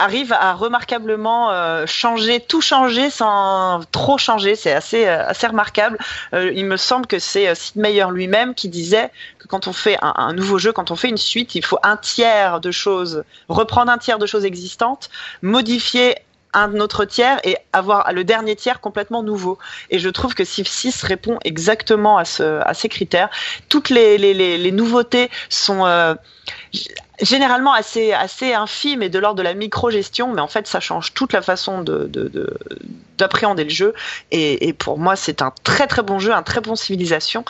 [0.00, 4.56] arrive à remarquablement euh, changer, tout changer sans trop changer.
[4.56, 5.98] C'est assez, euh, assez remarquable.
[6.34, 9.72] Euh, il me semble que c'est euh, Sid Meier lui-même qui disait que quand on
[9.72, 12.70] fait un, un nouveau jeu, quand on fait une suite, il faut un tiers de
[12.70, 15.10] choses, reprendre un tiers de choses existantes,
[15.42, 16.16] modifier
[16.52, 19.58] un autre tiers et avoir le dernier tiers complètement nouveau.
[19.90, 23.30] Et je trouve que Civ 6 répond exactement à, ce, à ces critères.
[23.68, 26.14] Toutes les, les, les, les nouveautés sont euh,
[27.20, 31.12] généralement assez assez infime et de l'ordre de la micro-gestion, mais en fait ça change
[31.14, 32.10] toute la façon de
[33.18, 33.94] d'appréhender le jeu.
[34.30, 37.44] Et, et pour moi c'est un très très bon jeu, un très bon civilisation.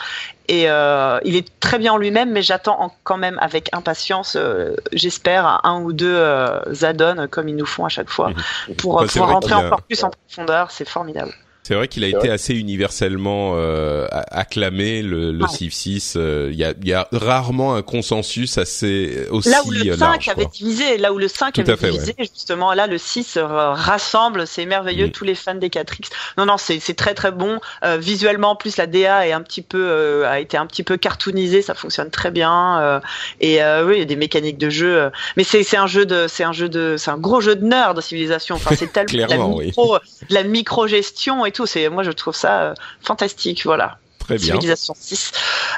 [0.47, 4.75] Et euh, il est très bien en lui-même, mais j'attends quand même avec impatience, euh,
[4.91, 8.73] j'espère, un ou deux euh, add-ons comme ils nous font à chaque fois, mmh.
[8.75, 10.71] pour bah, pouvoir rentrer encore plus en profondeur.
[10.71, 11.33] C'est formidable.
[11.63, 16.15] C'est vrai qu'il a été assez universellement euh, acclamé le, le Civ 6.
[16.17, 20.27] Euh, il y, a, y, a, rarement un consensus assez aussi Là où le 5
[20.27, 25.07] avait divisé, là où le 5 avait divisé, justement, là le 6 rassemble, c'est merveilleux,
[25.07, 25.11] mm.
[25.11, 26.09] tous les fans des 4X.
[26.37, 27.59] Non, non, c'est très très bon.
[27.83, 30.83] Euh, visuellement, en plus la DA est un petit peu euh, a été un petit
[30.83, 32.79] peu cartoonisée, ça fonctionne très bien.
[32.79, 32.99] Euh,
[33.39, 36.43] et oui, il y a des mécaniques de jeu, mais c'est un jeu de c'est
[36.43, 38.55] un jeu de c'est un gros jeu de nerd de civilisation.
[38.55, 39.97] Enfin, c'est tellement la micro,
[40.29, 41.65] la micro gestion tout.
[41.65, 43.97] C'est moi je trouve ça euh, fantastique, voilà.
[44.19, 44.53] Très bien.
[44.53, 45.31] Civilisation 6.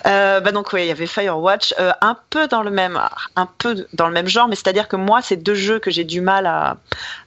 [0.06, 3.00] Euh, bah donc oui, il y avait Firewatch, euh, un peu dans le même,
[3.36, 6.04] un peu dans le même genre, mais c'est-à-dire que moi, c'est deux jeux que j'ai
[6.04, 6.78] du mal à,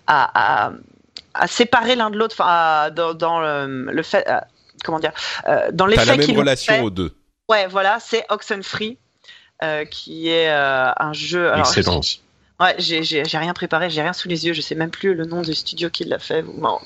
[0.06, 0.72] à,
[1.34, 4.28] à, séparer l'un de l'autre, enfin, dans, dans, le, fait,
[4.84, 5.12] comment dire,
[5.72, 7.14] dans l'effet qu'ils relation aux deux.
[7.48, 8.98] Ouais, voilà, c'est Oxenfree,
[9.90, 11.50] qui est un jeu.
[11.50, 12.20] Alors, Excellent aussi.
[12.58, 15.42] Ouais, j'ai rien préparé, j'ai rien sous les yeux, je sais même plus le nom
[15.42, 16.42] du studio qui l'a fait.
[16.42, 16.78] Bon,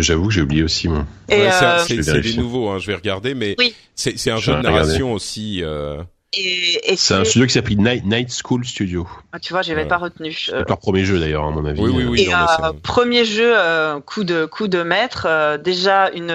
[0.00, 1.04] J'avoue que j'ai oublié aussi moi.
[1.30, 3.74] Euh, c'est des nouveaux, hein, je vais regarder, mais oui.
[3.94, 5.62] c'est un jeu de narration aussi.
[5.62, 6.02] Euh...
[6.32, 9.06] Et, et c'est un studio qui s'appelle Night, Night, School Studio.
[9.32, 10.32] Ah, tu vois, j'avais pas retenu.
[10.32, 11.80] C'est leur premier jeu d'ailleurs, à mon avis.
[11.80, 12.22] Oui, oui, oui.
[12.22, 15.26] Et, euh, premier jeu, euh, coup de coup de maître.
[15.28, 16.28] Euh, déjà une.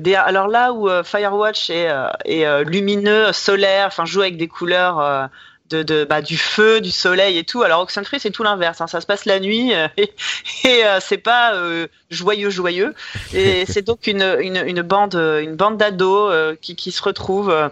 [0.00, 1.90] Des, alors là où Firewatch est,
[2.24, 5.28] est lumineux, solaire, enfin joue avec des couleurs
[5.74, 7.62] de, bah, du feu, du soleil et tout.
[7.62, 8.86] Alors Oxenfree c'est tout l'inverse, hein.
[8.86, 12.94] ça se passe la nuit euh, et, euh, c'est pas euh, joyeux joyeux.
[13.32, 17.70] Et c'est donc une, une, une, bande une bande d'ados qui, qui se retrouvent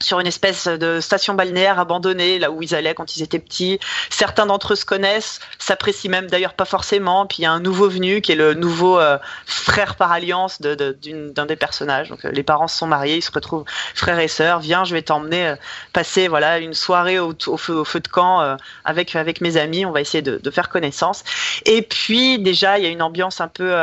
[0.00, 3.78] sur une espèce de station balnéaire abandonnée, là où ils allaient quand ils étaient petits.
[4.10, 7.26] Certains d'entre eux se connaissent, s'apprécient même d'ailleurs pas forcément.
[7.26, 10.60] Puis il y a un nouveau venu qui est le nouveau euh, frère par alliance
[10.60, 12.10] d'un de, des personnages.
[12.10, 14.60] Donc euh, les parents se sont mariés, ils se retrouvent frères et sœurs.
[14.60, 15.56] Viens, je vais t'emmener euh,
[15.92, 19.86] passer voilà une soirée au, feu, de camp avec mes amis.
[19.86, 21.24] On va essayer de, faire connaissance.
[21.64, 23.74] Et puis déjà, il y a une ambiance un peu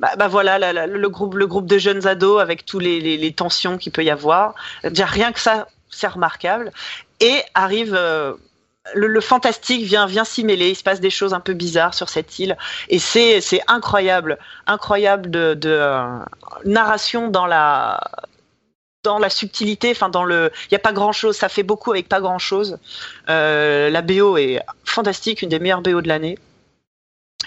[0.00, 3.78] bah, bah voilà, le groupe, le groupe de jeunes ados avec tous les, les, tensions
[3.78, 4.54] qu'il peut y avoir.
[4.84, 6.72] Déjà rien que ça, c'est remarquable.
[7.20, 8.34] Et arrive euh,
[8.94, 10.70] le, fantastique vient vient s'y mêler.
[10.70, 12.56] Il se passe des choses un peu bizarres sur cette île
[12.88, 16.18] et c'est c'est incroyable, incroyable de, de euh,
[16.64, 18.00] narration dans la
[19.02, 21.92] dans la subtilité, enfin dans le, il y a pas grand chose, ça fait beaucoup
[21.92, 22.78] avec pas grand chose.
[23.30, 26.38] Euh, la BO est fantastique, une des meilleures BO de l'année.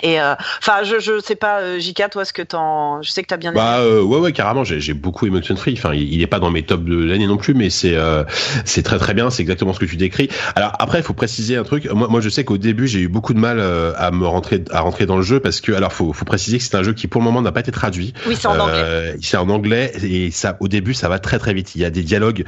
[0.03, 3.21] Et euh, enfin, je je sais pas, euh, Jika, toi, ce que t'en, je sais
[3.21, 3.51] que t'as bien.
[3.53, 5.73] Bah euh, ouais ouais carrément, j'ai j'ai beaucoup Emotion Free.
[5.77, 8.23] Enfin, il, il, est pas dans mes tops de l'année non plus, mais c'est euh,
[8.65, 9.29] c'est très très bien.
[9.29, 10.29] C'est exactement ce que tu décris.
[10.55, 11.89] Alors après, il faut préciser un truc.
[11.91, 14.81] Moi moi, je sais qu'au début, j'ai eu beaucoup de mal à me rentrer à
[14.81, 17.07] rentrer dans le jeu parce que alors faut faut préciser que c'est un jeu qui
[17.07, 18.13] pour le moment n'a pas été traduit.
[18.27, 19.15] Oui, c'est en anglais.
[19.21, 21.75] c'est en anglais et ça au début ça va très très vite.
[21.75, 22.45] Il y a des dialogues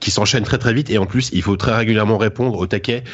[0.00, 3.04] qui s'enchaînent très très vite et en plus il faut très régulièrement répondre au taquet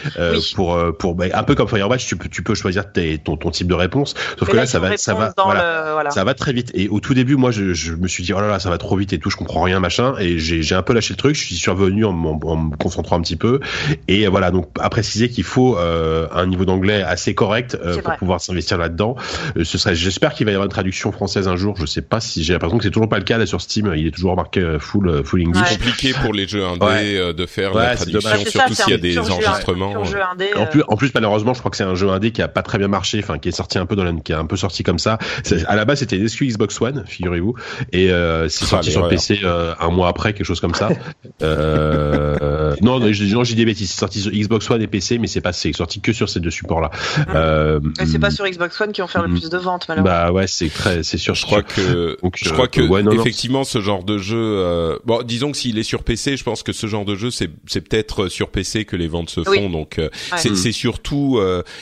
[0.55, 3.51] pour pour bah, un peu comme Firewatch, tu peux tu peux choisir tes, ton ton
[3.59, 4.15] type de réponse.
[4.39, 6.71] Sauf que là, ça va, ça va, voilà, ça va très vite.
[6.75, 8.79] Et au tout début, moi, je, je, me suis dit, oh là là, ça va
[8.79, 10.15] trop vite et tout, je comprends rien, machin.
[10.19, 11.35] Et j'ai un peu lâché le truc.
[11.35, 13.61] Je suis survenu en, en, me concentrant un petit peu.
[14.07, 18.15] Et voilà, donc à préciser qu'il faut euh, un niveau d'anglais assez correct euh, pour
[18.17, 19.17] pouvoir s'investir là-dedans.
[19.57, 21.77] Euh, ce serait, j'espère qu'il va y avoir une traduction française un jour.
[21.79, 23.93] Je sais pas si j'ai l'impression que c'est toujours pas le cas là sur Steam.
[23.97, 25.65] Il est toujours marqué full full English.
[25.67, 29.19] C'est compliqué pour les jeux indés de faire la traduction, surtout s'il y a des
[29.19, 29.95] enregistrements.
[30.57, 32.63] en plus, en plus, malheureusement, je crois que c'est un jeu indé qui a pas
[32.63, 34.57] très bien marché, enfin qui est sorti un peu dans la, qui est un peu
[34.57, 35.19] sorti comme ça.
[35.67, 37.55] À la base, c'était une exclu Xbox One, figurez-vous,
[37.93, 40.91] et euh, c'est sorti sur PC euh, un mois après, quelque chose comme ça.
[41.43, 43.91] euh, non, non, j'ai des bêtises.
[43.91, 46.41] C'est sorti sur Xbox One et PC, mais c'est pas, c'est sorti que sur ces
[46.41, 46.91] deux supports-là.
[47.35, 49.39] Euh, c'est pas sur Xbox One qui vont faire le mm.
[49.39, 50.27] plus de ventes, malheureusement.
[50.27, 51.35] Bah ouais, c'est très, c'est sûr.
[51.35, 52.81] Je crois que, je crois que
[53.15, 56.73] effectivement, ce genre de jeu, bon, disons que s'il est sur PC, je pense que
[56.73, 59.71] ce genre de jeu, c'est, c'est peut-être sur PC que les ventes se font.
[59.71, 60.01] Donc,
[60.37, 61.41] c'est, c'est surtout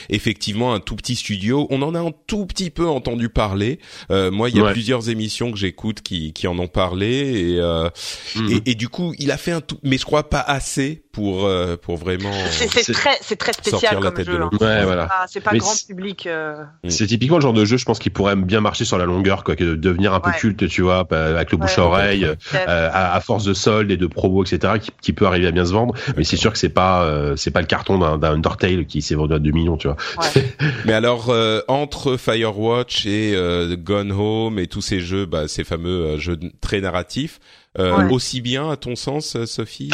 [0.09, 1.56] effectivement un tout petit studio.
[1.69, 3.79] On en a un tout petit peu entendu parler.
[4.11, 7.59] Euh, moi, il y a plusieurs émissions que j'écoute qui, qui en ont parlé et,
[7.59, 7.89] euh,
[8.35, 8.51] mhm.
[8.51, 11.47] et, et du coup, il a fait un tout, mais je crois pas assez pour
[11.47, 12.31] euh, pour vraiment.
[12.51, 14.39] C'est très c'est très spécial comme jeu.
[14.39, 14.51] Hein.
[14.61, 15.09] Ouais, voilà.
[15.27, 16.27] C'est pas, grand public.
[16.27, 16.63] Euh.
[16.83, 16.89] Mm.
[16.91, 19.43] C'est typiquement le genre de jeu, je pense, qui pourrait bien marcher sur la longueur,
[19.43, 22.89] quoi, que de devenir un peu culte, tu vois, avec le bouche à oreille, euh,
[22.93, 25.73] à, force de soldes et de promos, etc., qui, qui, peut arriver à bien se
[25.73, 25.95] vendre.
[26.17, 29.33] Mais c'est sûr que c'est pas c'est pas le carton d'un Undertale qui s'est vendu
[29.33, 29.97] à 2 millions, tu vois.
[30.85, 31.33] Mais alors
[31.67, 33.35] entre Firewatch et
[33.79, 37.39] Gone Home et tous ces jeux, bah, ces fameux jeux très narratifs.
[37.79, 39.91] Euh, aussi bien, à ton sens, Sophie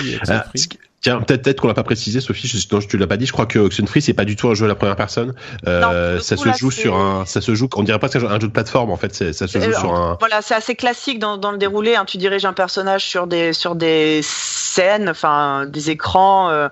[1.03, 2.47] Tiens, peut-être peut qu'on l'a pas précisé, Sophie.
[2.47, 3.25] Je, non, tu l'as pas dit.
[3.25, 5.33] Je crois que Oxenfree c'est pas du tout un jeu à la première personne.
[5.67, 7.67] Euh, ça se joue sur un, ça se joue.
[7.75, 9.13] On dirait pas que c'est un jeu de plateforme en fait.
[9.13, 10.15] Ça se joue euh, sur un.
[10.21, 11.95] Voilà, c'est assez classique dans, dans le déroulé.
[11.95, 12.05] Hein.
[12.05, 16.49] Tu diriges un personnage sur des sur des scènes, enfin des écrans.
[16.49, 16.69] Euh,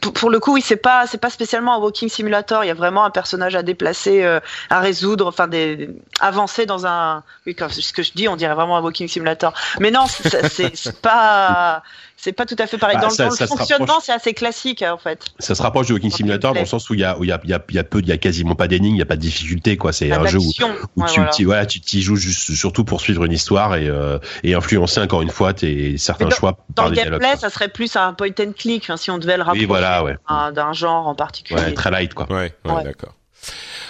[0.00, 2.64] pour, le coup, oui, c'est pas c'est pas spécialement un walking simulator.
[2.64, 4.40] Il y a vraiment un personnage à déplacer, euh,
[4.70, 5.90] à résoudre, enfin des
[6.20, 7.22] avancer dans un.
[7.46, 9.52] Oui, ce que je dis, on dirait vraiment un walking simulator.
[9.80, 11.82] Mais non, c'est pas
[12.22, 12.96] c'est pas tout à fait pareil.
[13.00, 15.24] Bah, dans, le fonctionnement, c'est assez classique en fait.
[15.38, 17.32] Ça se rapproche du Walking Simulator dans le sens où il y a, il y
[17.32, 18.98] a, il y a, il y a peu, il y a quasiment pas d'énigmes, il
[18.98, 19.92] y a pas de difficulté quoi.
[19.92, 20.52] C'est un jeu où,
[20.96, 24.18] où tu, tu, voilà, tu t'y joues juste surtout pour suivre une histoire et, euh,
[24.42, 26.58] et influencer encore une fois tes certains choix.
[26.74, 29.66] Dans le gameplay, ça serait plus un point and click, si on devait le rapprocher
[29.66, 30.16] voilà, ouais.
[30.52, 31.60] d'un genre en particulier.
[31.60, 32.26] Ouais, très light quoi.
[32.30, 32.84] Ouais, ouais.
[32.84, 33.14] d'accord.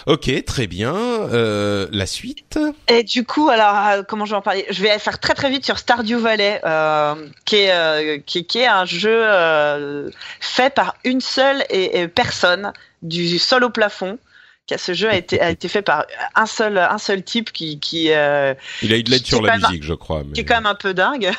[0.06, 0.94] Ok, très bien.
[0.94, 2.58] Euh, la suite
[2.88, 4.64] Et du coup, alors, euh, comment je vais en parler?
[4.70, 7.14] Je vais faire très très vite sur Stardew Valley, euh,
[7.44, 10.10] qui, est, euh, qui, est un jeu euh,
[10.40, 12.72] fait par une seule et personne,
[13.02, 14.18] du sol au plafond
[14.78, 18.12] ce jeu a été, a été fait par un seul, un seul type qui, qui
[18.12, 20.32] euh, il a eu de l'aide sur la musique, je crois, mais...
[20.32, 21.30] qui est quand même un peu dingue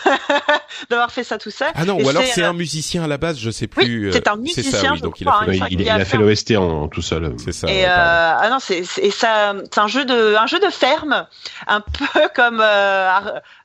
[0.89, 1.69] d'avoir fait ça tout seul.
[1.75, 4.07] Ah non, ou alors c'est un musicien à la base, je sais plus.
[4.07, 7.01] Oui, c'est un musicien, donc il a fait, hein, il, a fait l'OST en tout
[7.01, 7.35] seul.
[7.37, 7.67] C'est ça.
[7.69, 11.25] Et euh, ah non, c'est et ça, c'est un jeu de, un jeu de ferme,
[11.67, 13.09] un peu comme euh,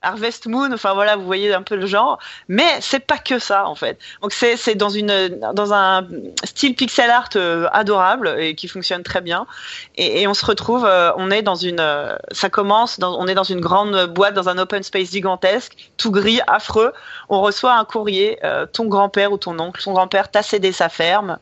[0.03, 0.73] Harvest Moon.
[0.73, 2.19] Enfin voilà, vous voyez un peu le genre,
[2.49, 3.99] mais c'est pas que ça en fait.
[4.23, 6.07] Donc c'est, dans une, dans un
[6.45, 9.47] style pixel art euh, adorable et qui fonctionne très bien.
[9.97, 13.45] Et, on se retrouve, euh, on est dans une, euh, ça commence, on est dans
[13.45, 16.93] une grande boîte, dans un open space gigantesque, tout gris, affreux.
[17.29, 20.89] On reçoit un courrier, euh, ton grand-père ou ton oncle, son grand-père t'a cédé sa
[20.89, 21.39] ferme.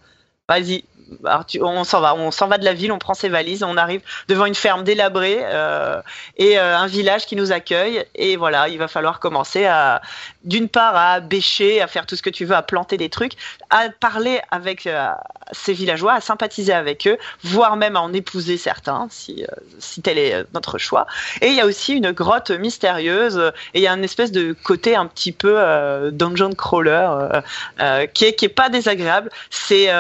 [0.49, 0.85] Vas-y,
[1.61, 4.03] on s'en va, on s'en va de la ville, on prend ses valises, on arrive
[4.29, 5.43] devant une ferme délabrée
[6.37, 8.05] et un village qui nous accueille.
[8.15, 10.03] Et voilà, il va falloir commencer à,
[10.45, 13.33] d'une part, à bêcher, à faire tout ce que tu veux, à planter des trucs,
[13.71, 15.09] à parler avec euh,
[15.53, 19.45] ces villageois, à sympathiser avec eux, voire même à en épouser certains, si,
[19.79, 21.07] si tel est notre choix.
[21.41, 24.53] Et il y a aussi une grotte mystérieuse et il y a une espèce de
[24.53, 27.09] côté un petit peu dungeon crawler
[28.13, 29.31] qui est qui est pas désagréable.
[29.51, 29.91] C'est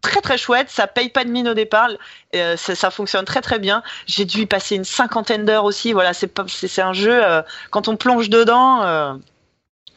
[0.00, 1.90] très très chouette, ça paye pas de mine au départ,
[2.34, 3.82] euh, ça, fonctionne très très bien.
[4.06, 5.92] J'ai dû y passer une cinquantaine d'heures aussi.
[5.92, 8.82] Voilà, c'est un jeu euh, quand on plonge dedans.
[8.82, 9.14] Euh,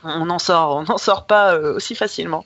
[0.04, 2.44] on n'en sort, n'en sort pas aussi facilement.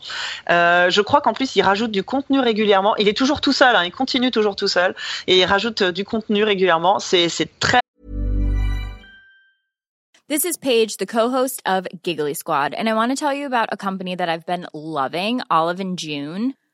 [0.49, 2.97] je crois qu'en plus il rajoute du contenu régulièrement.
[2.97, 4.93] Il est toujours tout seul, hein, il continue toujours tout seul
[5.27, 6.99] et il rajoute du contenu régulièrement.
[6.99, 7.29] C'est
[7.61, 7.79] très
[10.27, 13.69] This is Paige, the co-host of Giggly Squad, and I want to tell you about
[13.71, 16.55] a company that I've been loving, Olive and June.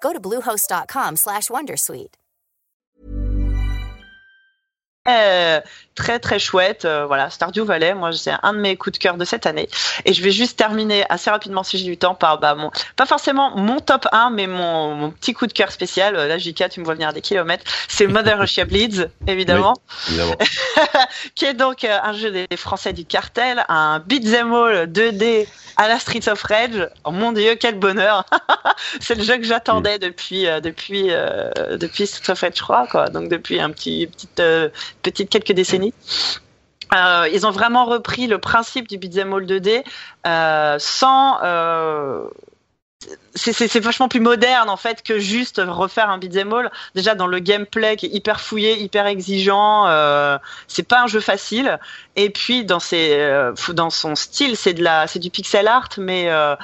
[0.00, 2.19] Go to bluehost.com slash wondersuite.
[5.04, 5.62] Très
[5.94, 6.84] très très chouette.
[6.84, 9.68] Euh, voilà, Stardew Valley, moi c'est un de mes coups de cœur de cette année.
[10.04, 13.06] Et je vais juste terminer assez rapidement si j'ai du temps par bah mon, pas
[13.06, 16.14] forcément mon top 1, mais mon, mon petit coup de cœur spécial.
[16.14, 17.64] Là, JK, tu me vois venir des kilomètres.
[17.88, 19.74] C'est Mother Russia Bleeds, évidemment,
[20.08, 20.36] évidemment.
[21.34, 25.46] qui est donc euh, un jeu des Français du cartel, un beat'em all 2D
[25.80, 26.88] à la Streets of Rage.
[27.04, 28.26] Oh mon dieu, quel bonheur
[29.00, 32.86] C'est le jeu que j'attendais depuis euh, depuis euh, depuis Streets of Rage, je crois,
[32.86, 33.08] quoi.
[33.08, 34.68] Donc depuis un petit petite euh,
[35.02, 35.94] petite quelques décennies.
[36.94, 39.84] Euh, ils ont vraiment repris le principe du beat'em all 2D
[40.26, 42.28] euh, sans euh,
[43.34, 46.70] c'est vachement plus moderne en fait que juste refaire un beat'em all.
[46.94, 50.36] Déjà dans le gameplay qui est hyper fouillé, hyper exigeant, euh,
[50.68, 51.78] c'est pas un jeu facile.
[52.22, 55.88] Et puis dans ses, euh, dans son style, c'est de la, c'est du pixel art,
[55.96, 56.54] mais euh,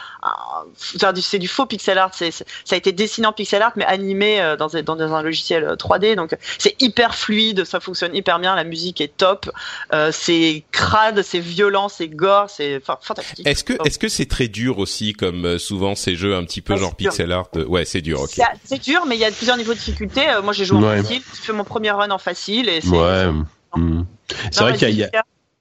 [0.77, 2.11] c'est du faux pixel art.
[2.13, 5.23] C'est, ça a été dessiné en pixel art, mais animé euh, dans, dans, dans un
[5.23, 6.15] logiciel 3D.
[6.15, 8.55] Donc c'est hyper fluide, ça fonctionne hyper bien.
[8.55, 9.51] La musique est top.
[9.95, 13.47] Euh, c'est crade, c'est violent, c'est gore, c'est fantastique.
[13.47, 16.77] Est-ce que, est-ce que c'est très dur aussi, comme souvent ces jeux un petit peu
[16.77, 17.49] genre pixel art?
[17.67, 18.21] Ouais, c'est dur.
[18.21, 18.39] ok.
[18.65, 20.27] C'est dur, mais il y a plusieurs niveaux de difficulté.
[20.45, 20.99] moi, j'ai joué en Ouais.
[21.03, 21.23] facile.
[21.35, 22.89] J'ai fait mon premier run en facile et c'est.
[22.89, 23.27] Ouais.
[23.75, 24.05] Hmm.
[24.51, 25.11] C'est vrai qu'il y a,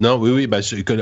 [0.02, 0.48] Non, oui, oui.
[0.48, 0.58] Bah,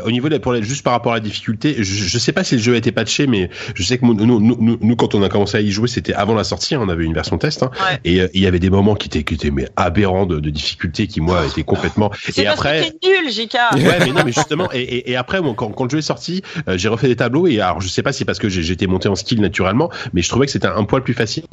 [0.05, 2.55] au niveau de pour juste par rapport à la difficulté, je, je sais pas si
[2.57, 5.23] le jeu a été patché, mais je sais que nous, nous, nous, nous, quand on
[5.23, 6.75] a commencé à y jouer, c'était avant la sortie.
[6.75, 7.99] hein, on avait une version test, hein, Ouais.
[8.05, 10.49] et euh, il y avait des moments qui étaient, qui étaient mais aberrants de, de
[10.51, 12.11] difficulté, qui moi étaient complètement.
[12.31, 12.91] C'est parce après.
[13.01, 13.53] que nul, JK.
[13.83, 16.01] Ouais, mais non, mais justement, et, et, et après, bon, quand, quand le jeu est
[16.03, 18.47] sorti, euh, j'ai refait des tableaux et alors je sais pas si c'est parce que
[18.47, 21.45] j'étais monté en skill naturellement, mais je trouvais que c'était un, un poil plus facile.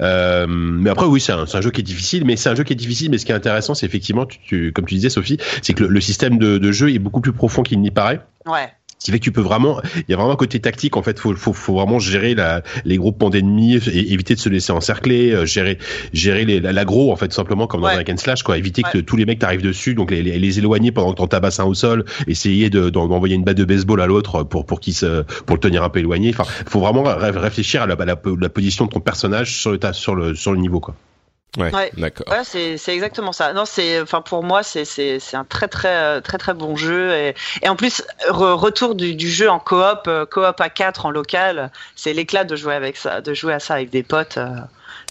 [0.00, 2.72] Euh, mais après, oui, c'est un, jeu qui est difficile, mais c'est un jeu qui
[2.72, 5.36] est difficile, mais ce qui est intéressant, c'est effectivement, tu, tu- comme tu disais, Sophie,
[5.60, 8.20] c'est que le, le système de, de jeu est beaucoup plus profond qu'il n'y paraît.
[8.46, 8.68] Ouais.
[8.98, 11.02] Ce qui fait que tu peux vraiment, il y a vraiment un côté tactique en
[11.02, 11.18] fait.
[11.18, 15.32] Faut, faut, faut vraiment gérer la, les groupements d'ennemis, et éviter de se laisser encercler,
[15.32, 15.76] euh, gérer,
[16.14, 17.94] gérer les, l'agro en fait simplement comme dans Ouais.
[17.94, 18.56] un hack and slash quoi.
[18.56, 21.26] Éviter que tous les mecs t'arrivent dessus, donc les, les, les éloigner pendant que t'en
[21.26, 24.64] tabasses un au sol, essayer de, d'en- d'envoyer une batte de baseball à l'autre pour
[24.64, 26.30] pour qu'il se, pour le tenir un peu éloigné.
[26.30, 29.72] Enfin, faut vraiment ré- réfléchir à la, à la, la position de ton personnage sur
[29.72, 30.94] le sur le sur le niveau quoi.
[31.56, 31.90] Ouais, Ouais.
[31.96, 32.26] d'accord.
[32.28, 33.52] Ouais, c'est c'est exactement ça.
[33.52, 37.12] Non, c'est enfin pour moi c'est c'est c'est un très très très très bon jeu
[37.14, 41.06] et et en plus re- retour du, du jeu en coop euh, coop à 4
[41.06, 44.38] en local, c'est l'éclat de jouer avec ça, de jouer à ça avec des potes.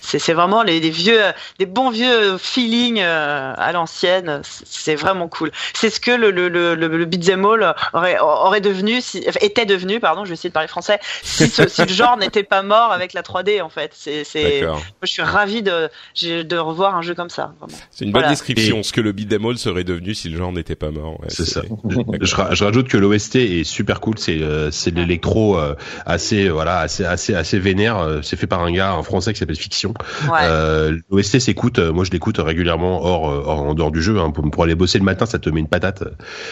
[0.05, 1.19] Euh, C'est c'est vraiment les, les vieux
[1.59, 5.51] des bons vieux feelings euh, à l'ancienne, c'est vraiment cool.
[5.73, 9.65] C'est ce que le le le le, le beat'em all aurait aurait devenu si était
[9.65, 12.61] devenu pardon, je vais essayer de parler français, si ce, si le genre n'était pas
[12.61, 13.91] mort avec la 3D en fait.
[13.93, 14.23] C'est
[15.03, 15.89] je suis ravi de,
[16.21, 17.53] de revoir un jeu comme ça.
[17.91, 18.29] C'est une bonne Voilà.
[18.29, 21.19] description, ce que le beat'em all serait devenu si le genre n'était pas mort.
[21.21, 21.61] Ouais, C'est ça.
[22.21, 24.17] Je, je rajoute que l'OST est super cool.
[24.17, 25.75] C'est euh, c'est de l'électro euh,
[26.05, 27.97] assez voilà assez assez assez vénère.
[27.97, 29.93] Euh, C'est fait par un gars un français qui s'appelle Fiction.
[30.31, 30.39] Ouais.
[30.43, 31.79] Euh, L'OST s'écoute.
[31.79, 34.19] euh, Moi je l'écoute régulièrement hors, euh, hors- en dehors du jeu.
[34.19, 36.03] Hein, pour, pour aller bosser le matin, ça te met une patate.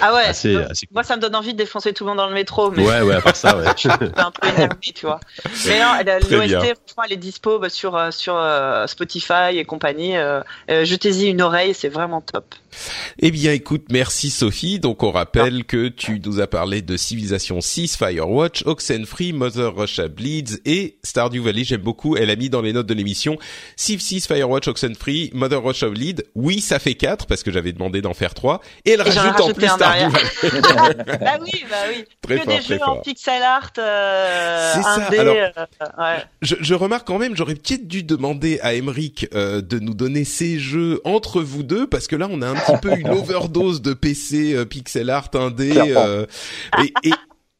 [0.01, 0.23] ah ouais.
[0.25, 0.87] assez moi- assez.
[0.91, 3.01] Moi, ça me donne envie de défoncer tout le monde dans le métro, mais Ouais
[3.01, 3.65] ouais à part ça ouais.
[3.75, 3.97] je suis un
[4.31, 5.19] peu énervé, tu vois.
[5.67, 5.93] Mais non,
[6.29, 6.75] l'OST,
[7.05, 10.15] elle est dispo bah, sur sur euh, Spotify et compagnie.
[10.17, 12.55] Euh, euh, Jetez-y une oreille, c'est vraiment top.
[13.19, 14.79] Eh bien, écoute, merci Sophie.
[14.79, 20.07] Donc, on rappelle que tu nous as parlé de Civilization 6, Firewatch, Oxenfree, Mother Russia
[20.07, 21.63] Bleeds et Stardew Valley.
[21.63, 22.17] J'aime beaucoup.
[22.17, 23.22] Elle a mis dans les notes de l'émission
[23.75, 26.25] Civ 6, Firewatch, Oxenfree, Mother Russia Bleed.
[26.35, 29.39] Oui, ça fait 4 parce que j'avais demandé d'en faire 3 Et elle Et rajoute
[29.41, 30.11] en plus un Stardew
[31.19, 32.05] bah oui, bah oui.
[32.21, 32.89] Très que fort, des très jeux fort.
[32.89, 36.23] en pixel art, euh, C'est ça, indé, alors- euh, ouais.
[36.41, 40.23] Je, je remarque quand même, j'aurais peut-être dû demander à Emeric euh, de nous donner
[40.25, 43.81] ces jeux entre vous deux, parce que là, on a un petit peu une overdose
[43.81, 45.73] de PC euh, pixel art indé.
[45.77, 46.25] Euh,
[46.81, 47.11] et, et,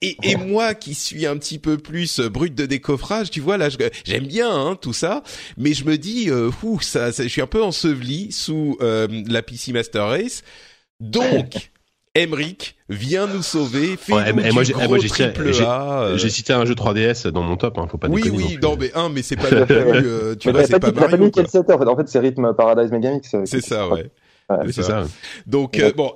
[0.04, 3.58] et, et moi qui suis un petit peu plus euh, brut de décoffrage, tu vois
[3.58, 3.70] là,
[4.06, 5.24] j'aime bien hein, tout ça,
[5.58, 9.08] mais je me dis, euh, ouh, ça, ça- je suis un peu enseveli sous euh,
[9.28, 10.44] la PC Master Race.
[11.00, 11.72] Donc,
[12.16, 14.74] Emeric, viens nous sauver, fais Ouais, nous et moi, j'ai-
[15.66, 16.02] A.
[16.04, 17.78] euh, J'ai cité un jeu 3DS dans mon top.
[17.80, 18.62] Hein, faut pas oui, non oui, plus.
[18.62, 20.92] non, mais un, mais c'est pas non plus, euh, tu Mais vois, t'as c'est pas
[20.92, 21.86] pas pas mis quel set en fait.
[21.88, 23.34] En fait, c'est Rhythm Paradise Megamix.
[23.34, 24.12] euh, C'est ça, ouais.
[24.50, 24.58] Ouais.
[24.68, 25.04] C'est C'est ça.
[25.06, 25.10] ça.
[25.46, 26.12] Donc, euh, bon,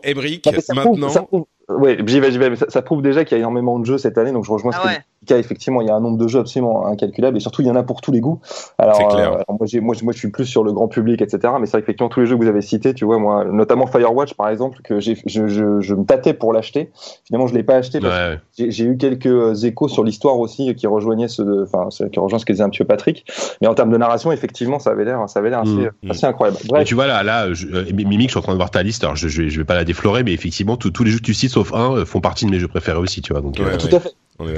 [0.52, 2.50] mais ça prouve- maintenant, ça prouve- Ouais, j'y vais, j'y vais.
[2.50, 4.52] Mais ça, ça prouve déjà qu'il y a énormément de jeux cette année, donc je
[4.52, 5.00] rejoins Ah ouais.
[5.32, 7.76] Effectivement, il y a un nombre de jeux absolument incalculable, et surtout il y en
[7.76, 8.40] a pour tous les goûts.
[8.78, 9.32] Alors, clair.
[9.32, 11.54] euh, alors moi, je- moi, je suis plus sur le grand public, etc.
[11.60, 13.88] Mais c'est vrai qu'effectivement tous les jeux que vous avez cités, tu vois, moi, notamment
[13.88, 15.48] Firewatch par exemple, que je, je,
[15.82, 16.92] je me tâtais pour l'acheter.
[17.26, 18.38] Finalement, je l'ai pas acheté parce Ouais.
[18.58, 21.98] que j'ai, eu quelques euh, échos sur l'histoire aussi qui rejoignaient ce, enfin, qui
[22.40, 23.26] ce que disait un petit peu Patrick.
[23.62, 25.72] Mais en termes de narration, effectivement, ça avait l'air, ça avait l'air assez,
[26.04, 26.60] Mm, assez incroyable.
[26.68, 26.86] Bref.
[26.88, 29.04] tu vois là, là, je, euh, Mimic, je suis en train de voir ta liste.
[29.04, 31.52] Alors je, je, vais- pas la déflorer, mais effectivement, tous les jeux que tu cites
[31.52, 33.42] sauf un euh, font partie de mes jeux préférés aussi, tu vois.
[33.42, 34.14] Donc, Ouais, euh, Tout à fait.
[34.40, 34.54] On est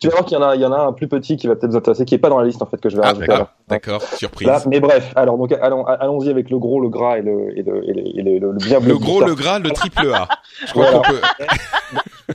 [0.00, 1.46] Tu vas voir qu'il y en a, il y en a un plus petit qui
[1.46, 3.02] va peut-être vous intéresser, qui est pas dans la liste en fait que je vais
[3.04, 3.26] Ah, rajouter.
[3.26, 4.48] d'accord, d'accord, surprise.
[4.48, 7.62] Là, mais bref, alors donc allons, allons-y avec le gros, le gras et le, et
[7.62, 10.28] le, et le, et le- le bien Le gros, le gras, le triple A.
[10.66, 10.98] Je crois Voilà.
[10.98, 11.20] qu'on peut...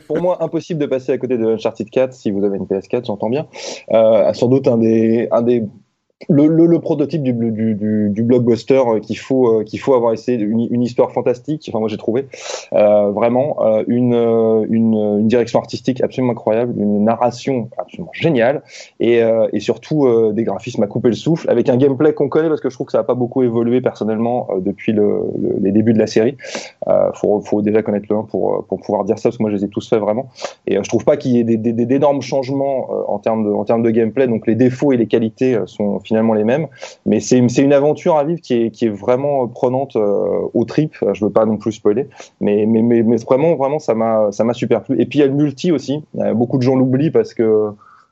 [0.08, 3.06] Pour moi, impossible de passer à côté de Uncharted 4 si vous avez une PS4,
[3.06, 3.48] j'entends bien.
[3.92, 5.64] Euh, sans doute un des, un des
[6.30, 9.94] le, le, le prototype du, du, du, du blockbuster euh, qu'il faut euh, qu'il faut
[9.94, 12.28] avoir essayé une, une histoire fantastique enfin moi j'ai trouvé
[12.74, 18.62] euh, vraiment euh, une, euh, une une direction artistique absolument incroyable une narration absolument géniale
[19.00, 22.50] et, euh, et surtout des graphismes à couper le souffle avec un gameplay qu'on connaît
[22.50, 25.72] parce que je trouve que ça n'a pas beaucoup évolué personnellement depuis le, le- les
[25.72, 26.38] débuts de la série.
[26.88, 29.52] Euh, faut faut déjà connaître le 1 pour pour pouvoir dire ça parce que moi
[29.52, 30.30] je les ai tous faits vraiment.
[30.68, 33.52] Et je trouve pas qu'il y ait des, des, des- d'énormes changements en termes de
[33.52, 34.28] en termes de gameplay.
[34.28, 36.68] Donc les défauts et les qualités sont finalement les mêmes.
[37.06, 40.66] Mais c'est une, une aventure à vivre qui est qui est vraiment prenante euh, au
[40.66, 42.08] trip Euh, je veux pas non plus spoiler.
[42.42, 45.00] Mais mais mais, mais vraiment vraiment ça m'a ça m'a super plu.
[45.02, 46.04] Et puis il y a le multi aussi.
[46.20, 47.70] Euh, beaucoup de gens l'oublient parce que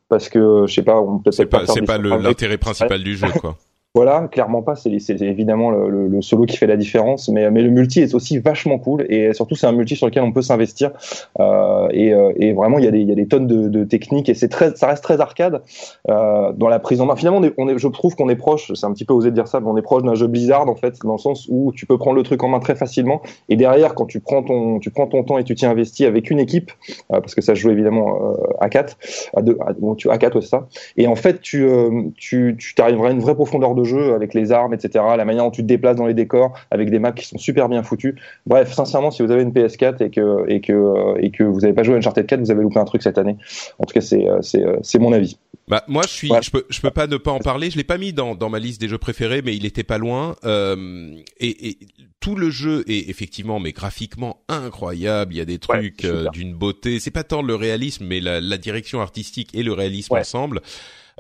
[0.08, 2.26] parce que je sais pas on C'est peut-être pas, c'est pas le- surprises.
[2.28, 3.56] l'intérêt principal du jeu, quoi.
[3.96, 4.76] Voilà, clairement pas.
[4.76, 4.92] C'est
[5.22, 8.38] évidemment le, le- le solo qui fait la différence, mais, mais le multi est aussi
[8.38, 10.92] vachement cool et surtout c'est un multi sur lequel on peut s'investir
[11.40, 13.84] euh, et, euh, et vraiment il y a des y a des tonnes de, de
[13.86, 15.64] techniques et c'est très ça reste très arcade
[16.08, 17.16] euh, dans la prise en main.
[17.16, 18.72] Finalement, on est, on est- je trouve qu'on est proche.
[18.76, 20.70] C'est un petit peu osé de dire ça, mais on est proche d'un jeu Blizzard
[20.70, 23.24] en fait, dans le sens où tu peux prendre le truc en main très facilement
[23.50, 26.30] et derrière quand tu prends ton tu prends ton temps et tu t'y investis avec
[26.30, 26.72] une équipe
[27.12, 28.98] euh, parce que ça joue évidemment euh, à 4
[29.36, 32.56] à deux à, bon, à 4 ouais, c'est ça et en fait, tu, euh, tu,
[32.60, 35.04] tu à une vraie profondeur de jeu avec les armes, etc.
[35.18, 37.70] La manière dont tu te déplaces dans les décors, avec des maps qui sont super
[37.70, 38.16] bien foutues.
[38.46, 41.74] Bref, sincèrement, si vous avez une PS4 et que, et que, et que vous n'avez
[41.74, 43.38] pas joué à Uncharted 4, vous avez loupé un truc cette année.
[43.80, 45.38] En tout cas, c'est, euh, c'est, euh, c'est mon avis.
[45.68, 46.42] Bah moi je suis, Ouais.
[46.42, 47.70] je peux, je peux pas ne pas en parler.
[47.70, 50.00] Je l'ai pas mis dans dans ma liste des jeux préférés, mais il était pas
[50.00, 50.36] loin.
[50.44, 51.78] Euh, et, et
[52.20, 55.36] tout le jeu est effectivement, mais graphiquement incroyable.
[55.36, 57.00] Il y a des Ouais, trucs euh, d'une beauté.
[57.00, 60.22] C'est pas tant le réalisme, mais la, la direction artistique et le réalisme Ouais.
[60.22, 60.62] ensemble.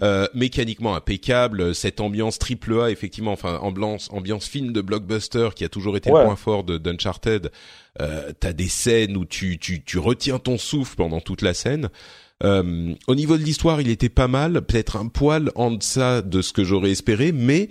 [0.01, 5.65] Euh, mécaniquement impeccable, cette ambiance triple A effectivement, enfin ambiance ambiance film de blockbuster qui
[5.65, 6.19] a toujours été Ouais.
[6.21, 7.51] le point fort de d'Uncharted.
[7.99, 11.89] Euh, T'as des scènes où tu tu tu retiens ton souffle pendant toute la scène.
[12.41, 16.41] Euh, au niveau de l'histoire, il était pas mal, peut-être un poil en deçà de
[16.41, 17.67] ce que j'aurais espéré, mais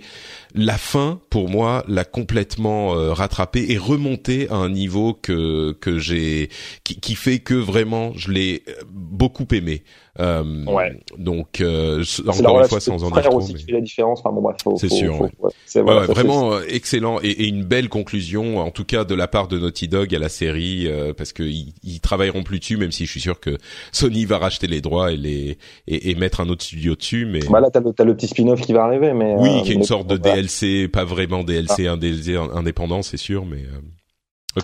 [0.55, 5.99] la fin, pour moi, l'a complètement euh, rattrapé et remonté à un niveau que que
[5.99, 6.49] j'ai
[6.83, 9.83] qui, qui fait que vraiment je l'ai euh, beaucoup aimé.
[10.19, 10.99] Euh, Ouais.
[11.17, 13.37] Donc euh, encore une fois, sans en dire trop.
[13.37, 14.19] aussi mais- qui fait la différence.
[14.23, 15.31] Enfin bon, C'est sûr, faut- ouais.
[15.39, 15.81] ouais.
[15.81, 19.47] Voilà, vraiment euh, excellent et, et une belle conclusion, en tout cas de la part
[19.47, 22.91] de Naughty Dog à la série, euh, parce que ils, ils travailleront plus dessus, même
[22.91, 23.57] si je suis sûr que
[23.93, 25.57] Sony va racheter les droits et les
[25.87, 27.25] et, et mettre un autre studio dessus.
[27.25, 29.71] Mais Bah là, t'as le, le petit spin-off qui va arriver, mais oui, euh, qui
[29.71, 30.17] est une sorte de.
[30.41, 33.79] DLC, pas vraiment DLC, un DLC indépendant, c'est sûr, mais euh.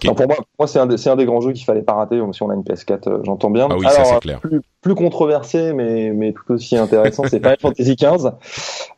[0.03, 2.34] Non, pour moi, moi c'est un, des- un grands jeux qu'il fallait pas rater, même
[2.34, 3.68] si on a une PS4, euh, j'entends bien.
[3.69, 4.39] Ah oui, ça, c'est clair.
[4.41, 8.31] Plus, plus controversé, mais, mais tout aussi intéressant, c'est Final Fantasy XV.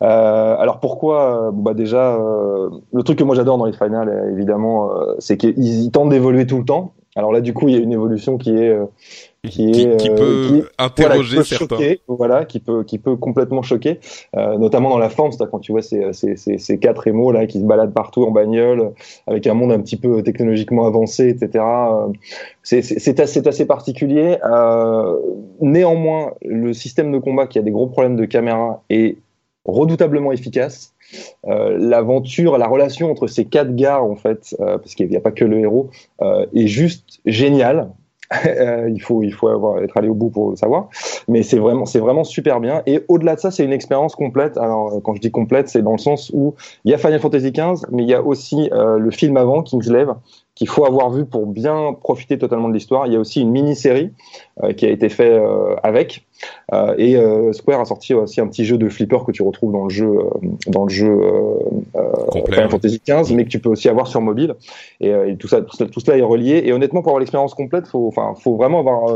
[0.02, 4.30] Euh, alors pourquoi euh, bah Déjà, euh, le truc que moi j'adore dans les finales,
[4.32, 6.94] évidemment, euh, c'est qu'ils ils tentent d'évoluer tout le temps.
[7.16, 8.78] Alors là, du coup, il y a une évolution qui est...
[9.44, 11.76] qui, qui, est, qui euh, peut qui interroger voilà, qui peut certains.
[11.76, 14.00] choquer, voilà, qui peut, qui peut complètement choquer,
[14.36, 17.32] euh, notamment dans la forme, c'est-à-dire quand tu vois ces, ces, ces, ces quatre émaux
[17.32, 18.92] là qui se baladent partout en bagnole,
[19.28, 21.64] avec un monde un petit peu technologiquement avancé, etc.
[21.64, 22.08] euh,
[22.64, 24.38] C'est assez, assez particulier.
[24.44, 25.16] Euh,
[25.62, 29.18] néanmoins, le système de combat qui a des gros problèmes de caméra est
[29.66, 30.94] redoutablement efficace.
[31.48, 35.22] Euh, L'aventure, la relation entre ces quatre gars en fait, euh, parce qu'il n'y a
[35.22, 35.90] pas que le héros,
[36.22, 37.90] euh, est juste géniale.
[38.48, 40.90] Euh, il faut il faut avoir être allé au bout pour le savoir.
[41.28, 42.82] Mais c'est vraiment c'est vraiment super bien.
[42.86, 44.58] Et au-delà de ça c'est une expérience complète.
[44.58, 46.56] Alors euh, quand je dis complète c'est dans le sens où
[46.86, 49.64] il y a Final Fantasy XV mais il y a aussi euh, le film avant
[49.64, 50.14] Kingsglaive
[50.58, 53.06] qu'il faut avoir vu pour bien profiter totalement de l'histoire.
[53.06, 54.12] Il y a aussi une mini-série
[54.64, 56.26] euh, qui a été fait euh, avec.
[56.74, 59.72] Euh, et euh, Square a sorti aussi un petit jeu de flipper que tu retrouves
[59.72, 60.24] dans le jeu euh,
[60.68, 61.10] dans le jeu
[61.96, 62.70] euh, Final.
[62.72, 64.56] Fantasy XV mais que tu peux aussi avoir sur mobile.
[65.00, 66.64] Et, euh, et tout ça tout, ça- tout cela est relié.
[66.66, 69.16] Et honnêtement pour avoir l'expérience complète faut enfin faut vraiment avoir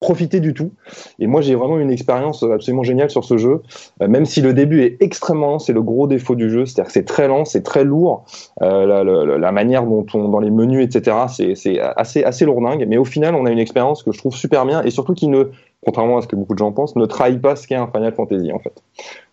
[0.00, 0.72] profité du tout.
[1.18, 3.60] Et moi j'ai vraiment eu une expérience absolument géniale sur ce jeu.
[4.02, 6.86] Euh, même si le début est extrêmement lent c'est le gros défaut du jeu c'est-à-dire
[6.86, 8.24] que c'est très lent c'est très lourd.
[8.62, 12.46] Euh, la, la- la manière dont on dans les menus etc c'est c'est assez assez
[12.46, 12.86] lourdingue.
[12.88, 15.28] Mais au final on a une expérience que je trouve super bien et surtout qui
[15.28, 15.50] ne
[15.84, 18.14] contrairement à ce que beaucoup de gens pensent ne trahit pas ce qu'est un Final
[18.14, 18.82] Fantasy en fait.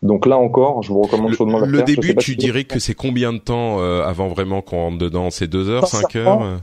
[0.01, 2.79] Donc là encore je vous recommande chaudement de Le, le début, tu si- dirais que
[2.79, 5.29] c'est combien de temps euh, avant vraiment qu'on rentre dedans?
[5.29, 6.59] C'est deux heures, cinq Sincèrement, heures?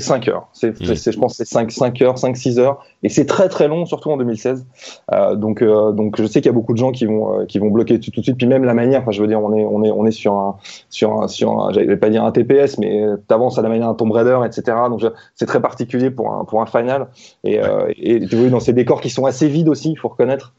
[0.00, 0.48] C'est 5 heures.
[0.52, 2.84] C'est, je pense que c'est 5, 5 heures, 5, 6 heures.
[3.02, 4.66] Et c'est très très long, surtout en 2016.
[5.12, 7.44] Euh, donc, euh, donc je sais qu'il y a beaucoup de gens qui vont, euh,
[7.46, 8.36] qui vont bloquer tout, tout de suite.
[8.36, 10.34] Puis même la manière, enfin, je veux dire, on est, on est, on est sur
[10.34, 10.56] un,
[10.90, 13.94] sur un, sur un, j'allais pas dire un TPS, mais t'avances à la manière d'un
[13.94, 14.76] Tomb Raider, etc.
[14.90, 15.02] Donc
[15.34, 17.06] c'est très particulier pour un, pour un final.
[17.44, 20.08] Et, euh, et tu vois, dans ces décors qui sont assez vides aussi, il faut
[20.08, 20.52] reconnaître.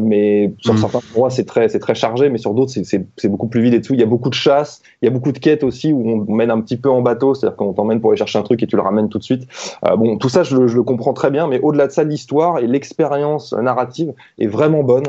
[0.00, 0.78] Mais sur Mm.
[0.78, 3.62] certains endroits, c'est très, c'est très chargé, mais sur d'autres, c'est- c'est c'est beaucoup plus
[3.62, 3.94] vide et tout.
[3.94, 6.32] Il y a beaucoup de chasse, il y a beaucoup de quêtes aussi où on
[6.34, 8.66] mène un petit peu en bateau, c'est-à-dire qu'on t'emmène pour aller chercher un truc et
[8.66, 9.46] tu le ramènes tout de suite.
[9.86, 12.04] Euh, bon, tout ça, je le, je le comprends très bien, mais au-delà de ça,
[12.04, 15.04] l'histoire et l'expérience narrative est vraiment bonne.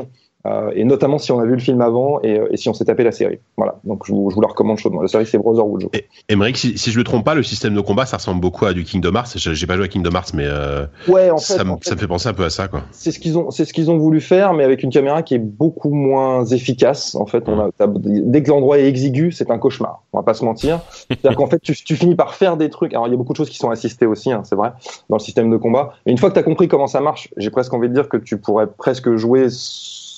[0.46, 2.74] Euh, et notamment si on a vu le film avant et, euh, et si on
[2.74, 3.38] s'est tapé la série.
[3.56, 5.02] Voilà, donc je vous, je vous la recommande chaudement.
[5.02, 5.88] La série c'est Brotherhood.
[6.28, 8.72] Emmerich, si, si je me trompe pas, le système de combat, ça ressemble beaucoup à
[8.72, 9.32] du Kingdom Hearts.
[9.36, 11.88] J'ai j'ai pas joué à Kingdom Hearts, mais euh, Ouais, en fait, ça, en fait,
[11.88, 12.82] ça me fait penser un peu à ça, quoi.
[12.92, 15.34] c'est ce qu'ils ont, c'est ce qu'ils ont voulu faire, mais avec une caméra qui
[15.34, 17.14] est beaucoup moins efficace.
[17.14, 20.02] En fait, on a, dès que l'endroit est exigu, c'est un cauchemar.
[20.12, 20.80] On va pas se mentir.
[21.08, 22.92] C'est-à-dire qu'en fait, tu, tu finis par faire des trucs.
[22.92, 24.72] Alors, il y a beaucoup de choses qui sont assistées aussi, hein, c'est vrai,
[25.08, 25.94] dans le système de combat.
[26.04, 28.08] Mais une fois que tu as compris comment ça marche, j'ai presque envie de dire
[28.08, 29.48] que tu pourrais presque jouer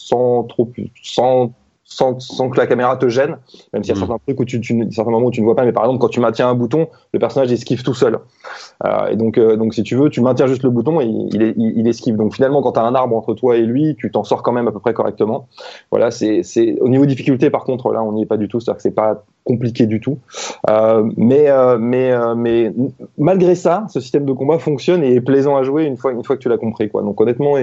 [0.08, 0.70] sans trop,
[1.02, 1.52] sans,
[1.84, 3.38] sans, sans que la caméra te gêne,
[3.72, 4.06] même s'il y a Mhm.
[4.06, 5.64] certains trucs où tu, tu, certains moments où tu ne vois pas.
[5.64, 8.18] Mais par exemple, quand tu maintiens un bouton, le personnage esquive tout seul.
[8.84, 11.28] Euh, et donc, euh, donc, si tu veux, tu maintiens juste le bouton et il,
[11.32, 12.16] il, il, il esquive.
[12.16, 14.52] Donc, finalement, quand tu as un arbre entre toi et lui, tu t'en sors quand
[14.52, 15.48] même à peu près correctement.
[15.90, 17.48] Voilà, c'est, c'est au niveau difficulté.
[17.50, 18.60] Par contre, là, on n'y est pas du tout.
[18.60, 20.18] C'est-à-dire que c'est pas compliqué du tout.
[20.68, 22.70] Euh, mais, euh, mais, euh, mais
[23.16, 26.22] malgré ça, ce système de combat fonctionne et est plaisant à jouer une fois, une
[26.22, 26.90] fois que tu l'as compris.
[26.90, 27.02] Quoi.
[27.02, 27.54] Donc, honnêtement,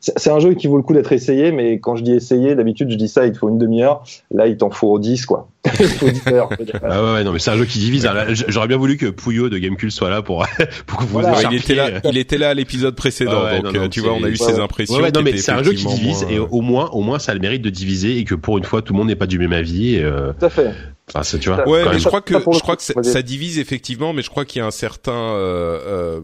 [0.00, 1.52] c'est un jeu qui vaut le coup d'être essayé.
[1.52, 4.02] Mais quand je dis essayer, d'habitude, je dis ça, il te faut une demi-heure.
[4.30, 5.48] Là, il t'en faut 10, quoi.
[5.80, 6.48] Il faut 10 heures.
[6.82, 8.04] Ah ouais, ouais, non, mais c'est un jeu qui divise.
[8.04, 10.46] Là, J'aurais bien voulu que Pouillot de Gamecube soit là pour,
[10.86, 11.48] pour que vous Voilà.
[11.50, 13.88] Il était là, il était là à l'épisode précédent, Ah ouais, donc non, non, euh,
[13.88, 14.60] tu vois, on a eu ses ouais.
[14.60, 14.94] impressions.
[14.96, 17.18] Ouais, ouais, non, mais c'est un jeu qui divise moins, et au moins, au moins,
[17.18, 19.16] ça a le mérite de diviser et que pour une fois, tout le monde n'est
[19.16, 19.94] pas du même avis.
[19.96, 20.70] Et, euh, Tout à fait.
[21.08, 21.68] enfin, ça, tu vois.
[21.68, 24.44] Ouais, mais je crois que je crois que ça, ça divise effectivement, mais je crois
[24.44, 26.20] qu'il y a un certain euh, euh,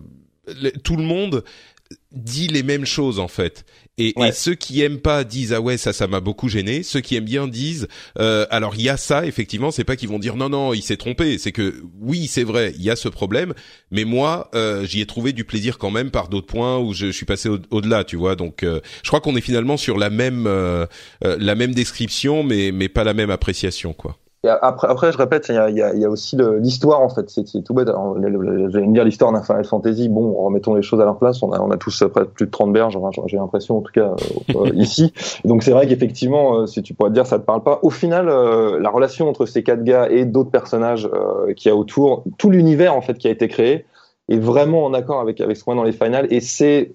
[0.60, 1.44] le- tout le monde
[2.12, 3.64] dit les mêmes choses en fait.
[3.98, 4.30] Et, Ouais.
[4.30, 6.82] et ceux qui aiment pas disent ah ouais ça ça m'a beaucoup gêné.
[6.82, 7.88] Ceux qui aiment bien disent
[8.18, 10.80] euh, alors il y a ça effectivement c'est pas qu'ils vont dire non non il
[10.82, 13.52] s'est trompé c'est que oui c'est vrai il y a ce problème
[13.90, 17.06] mais moi euh, j'y ai trouvé du plaisir quand même par d'autres points où je,
[17.08, 19.98] je suis passé au- au-delà tu vois donc euh, je crois qu'on est finalement sur
[19.98, 20.86] la même euh,
[21.24, 24.18] euh, la même description mais mais pas la même appréciation quoi.
[24.44, 26.36] Et après, après, je répète, il y a, il y a, il y a aussi
[26.58, 27.30] l'histoire en fait.
[27.30, 27.86] C'est tout bête.
[27.88, 30.08] J'allais me dire l'histoire d'un Final Fantasy.
[30.08, 31.40] Bon, remettons les choses à leur place.
[31.44, 32.96] On a, on a tous après plus de 30 berges.
[32.96, 34.16] enfin, J'ai l'impression, en tout cas,
[34.50, 35.12] euh, euh, ici.
[35.44, 37.78] Et donc c'est vrai qu'effectivement, euh, si tu pourrais te dire, ça te parle pas.
[37.82, 41.72] Au final, euh, la relation entre ces quatre gars et d'autres personnages euh, qu'il y
[41.72, 43.86] a autour, tout l'univers en fait qui a été créé,
[44.28, 46.26] est vraiment en accord avec avec ce qu'on a dans les finales.
[46.30, 46.94] Et c'est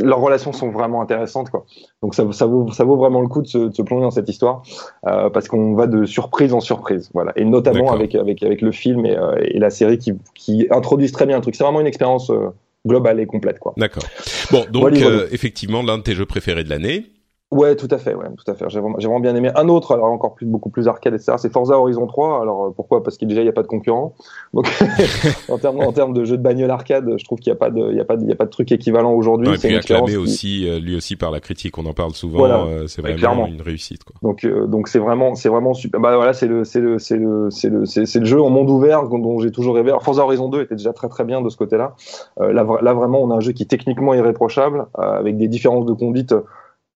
[0.00, 1.64] leurs relations sont vraiment intéressantes quoi.
[2.02, 4.10] Donc ça, ça vaut ça vaut vraiment le coup de se, de se plonger dans
[4.10, 4.62] cette histoire
[5.06, 7.32] euh, parce qu'on va de surprise en surprise, voilà.
[7.36, 11.12] Et notamment avec avec avec le film et, euh, et la série qui qui introduisent
[11.12, 11.54] très bien le truc.
[11.54, 12.48] C'est vraiment une expérience euh,
[12.86, 13.74] globale et complète, quoi.
[13.76, 14.02] D'accord.
[14.50, 15.16] Bon, donc Voilà, voilà.
[15.16, 17.06] euh, effectivement, l'un de tes jeux préférés de l'année.
[17.50, 18.66] Ouais, tout à fait, ouais, tout à fait.
[18.68, 19.50] J'ai vraiment, vraiment bien aimé.
[19.56, 21.32] Un autre, alors encore plus, beaucoup plus arcade, etc.
[21.36, 22.40] C'est Forza Horizon 3.
[22.42, 23.02] Alors euh, pourquoi?
[23.02, 24.14] Parce qu'il déjà il n'y a pas de concurrent.
[24.54, 24.66] Donc
[25.48, 27.70] en termes en termes de jeu de bagnole arcade, je trouve qu'il n'y a pas
[27.70, 29.48] de, il y a pas de, il y a pas de truc équivalent aujourd'hui.
[29.48, 32.12] Ouais, et puis acclamé qui- aussi, euh, lui aussi par la critique, on en parle
[32.12, 32.38] souvent.
[32.38, 32.60] Voilà.
[32.62, 33.46] euh, c'est vraiment clairement.
[33.48, 34.14] une réussite, quoi.
[34.22, 35.98] Donc euh, donc c'est vraiment c'est vraiment super.
[36.00, 38.70] Bah voilà, c'est le c'est le c'est le c'est le c'est le jeu en monde
[38.70, 39.88] ouvert dont, dont j'ai toujours rêvé.
[39.90, 41.96] Alors Forza Horizon 2 était déjà très très bien de ce côté-là.
[42.40, 45.48] Euh, là là vraiment on a un jeu qui est techniquement irréprochable euh, avec des
[45.48, 46.32] différences de conduite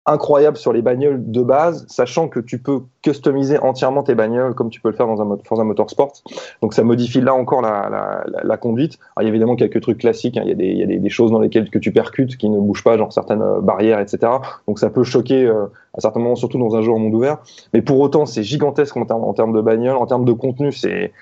[0.06, 4.68] incroyables sur les bagnoles de base, sachant que tu peux customiser entièrement tes bagnoles comme
[4.68, 6.12] tu peux le faire dans un mode Forza Motorsport.
[6.60, 8.98] Donc ça modifie là encore la la, la, conduite.
[9.16, 10.36] Alors, il y a évidemment quelques trucs classiques.
[10.36, 10.43] hein.
[10.44, 12.51] Il y a des il y a des, choses dans lesquelles que tu percutes qui
[12.51, 14.32] ne bougent pas, genre certaines euh, barrières, etc.
[14.68, 17.39] Donc ça peut choquer euh, à certains moments, surtout dans un jeu en monde ouvert.
[17.72, 20.72] Mais pour autant, c'est gigantesque en termes, en termes de bagnole, en termes de contenu,
[20.72, 21.12] c'est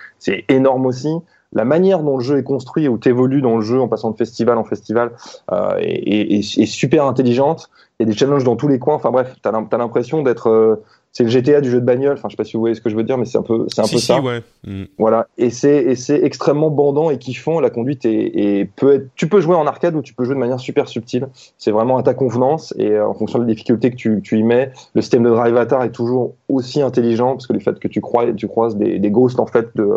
[0.49, 1.15] énorme aussi.
[1.53, 4.11] La manière dont le jeu est construit, où tu évolues dans le jeu en passant
[4.11, 5.11] de festival en festival,
[5.53, 7.69] euh, est, est- est- super intelligente.
[7.99, 8.95] Il y a des challenges dans tous les coins.
[8.95, 10.77] Enfin bref, t'as l'impression d'être euh,
[11.13, 12.15] c'est le GTA du jeu de bagnole.
[12.15, 13.43] Enfin, je sais pas si vous voyez ce que je veux dire, mais c'est un
[13.43, 14.21] peu c'est un si, peu si, ça.
[14.21, 14.41] ouais.
[14.67, 14.85] Mm.
[14.99, 17.61] Voilà, et c'est et c'est extrêmement bandant et kiffant.
[17.61, 18.13] La conduite est,
[18.61, 19.07] est- peut être.
[19.15, 21.29] Tu peux jouer en arcade ou tu peux jouer de manière super subtile.
[21.59, 24.43] C'est vraiment à ta convenance et euh, en fonction des difficultés que tu, tu y
[24.43, 24.73] mets.
[24.95, 28.01] Le système de drive atar est toujours aussi intelligent parce que le fait que tu
[28.01, 29.89] crois tu croises des, des ghosts en fait de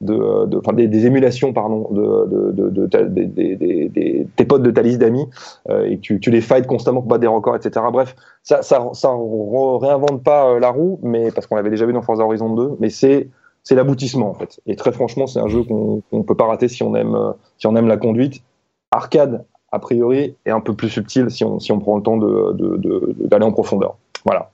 [0.00, 4.70] de, de enfin des, des émulations pardon de de, de, ta- des- tes potes de
[4.70, 5.26] ta liste d'amis
[5.70, 7.84] euh, et tu tu les fights constamment pour battre des records etc.
[7.92, 8.14] Bref,
[8.48, 12.24] ça ça réinvente pas euh, la roue, mais parce qu'on l'avait déjà vu dans Forza
[12.24, 13.28] Horizon 2, mais c'est
[13.62, 14.60] c'est l'aboutissement en fait.
[14.66, 17.66] Et très franchement, c'est un jeu qu'on qu'on peut pas rater si on aime si
[17.66, 18.42] on aime la conduite.
[18.90, 22.16] Arcade a priori est un peu plus subtil si on si on prend le temps
[22.16, 23.96] d'aller en profondeur.
[24.24, 24.50] Voilà.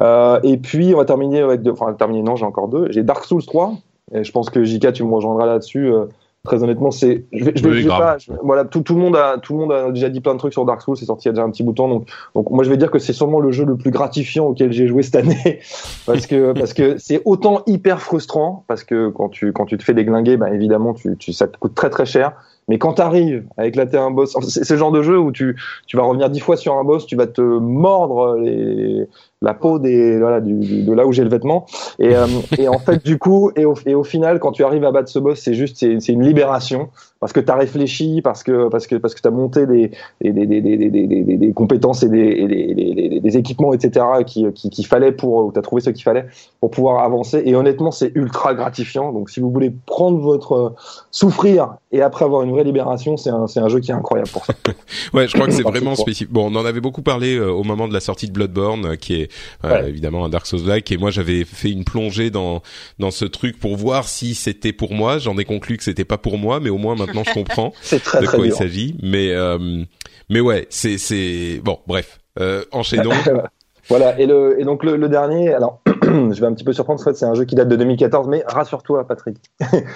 [0.00, 2.90] Euh, et puis on va terminer avec deux, enfin terminer non j'ai encore deux.
[2.90, 3.74] J'ai Dark Souls 3
[4.12, 5.86] et je pense que JK tu me rejoindras là-dessus.
[5.86, 6.06] euh,
[6.44, 8.00] très honnêtement c'est je vais, je vais, Oui, je vais grave.
[8.00, 10.34] pas je- voilà tout, tout le monde a tout le monde a déjà dit plein
[10.34, 11.76] de trucs sur Dark Souls c'est sorti il y a déjà un petit bout de
[11.76, 14.46] temps donc donc moi je vais dire que c'est sûrement le jeu le plus gratifiant
[14.46, 15.60] auquel j'ai joué cette année
[16.06, 19.84] parce que parce que c'est autant hyper frustrant parce que quand tu quand tu te
[19.84, 22.32] fais déglinguer bah évidemment tu, tu ça te coûte très très cher
[22.68, 25.56] Mais quand t'arrives à éclater un boss, c'est ce genre de jeu où tu,
[25.86, 29.06] tu vas revenir dix fois sur un boss, tu vas te mordre les,
[29.42, 31.66] la peau des, voilà, du, de là où j'ai le vêtement.
[31.98, 32.26] Et, euh,
[32.58, 35.08] et en fait, du coup, et au, et au final, quand tu arrives à battre
[35.08, 36.88] ce boss, c'est juste, c'est une libération
[37.22, 39.92] parce que tu as réfléchi, parce que parce que parce que tu as monté des
[40.20, 44.04] des, des, des, des, des compétences et des, des, équipements, etc.
[44.26, 46.26] qu'il qui, qui fallait pour, tu as trouvé ce qu'il fallait
[46.58, 47.40] pour pouvoir avancer.
[47.44, 49.12] Et honnêtement, c'est ultra gratifiant.
[49.12, 50.74] Donc, si vous voulez prendre votre
[51.12, 54.44] souffrir et après avoir une vraie libération, c'est un, un jeu qui est incroyable pour
[54.44, 54.54] ça.
[55.14, 56.32] ouais, je crois que c'est vraiment spécifique.
[56.32, 58.96] Bon, on en avait beaucoup parlé euh, au moment de la sortie de Bloodborne, euh,
[58.96, 59.30] qui est
[59.64, 62.62] euh, évidemment un Dark Souls-like, et moi j'avais fait une plongée dans
[62.98, 65.18] dans ce truc pour voir si c'était pour moi.
[65.18, 68.26] J'en ai conclu que c'était pas pour moi, mais au moins maintenant je comprends de
[68.26, 68.96] quoi il s'agit.
[69.02, 69.32] Mais
[70.28, 72.18] mais ouais, c'est c'est bon, bref,
[72.72, 73.10] enchaînons.
[73.88, 75.80] voilà, et le et donc le, le dernier, alors
[76.12, 78.28] je vais un petit peu surprendre, en fait, c'est un jeu qui date de 2014,
[78.28, 79.38] mais rassure-toi, Patrick.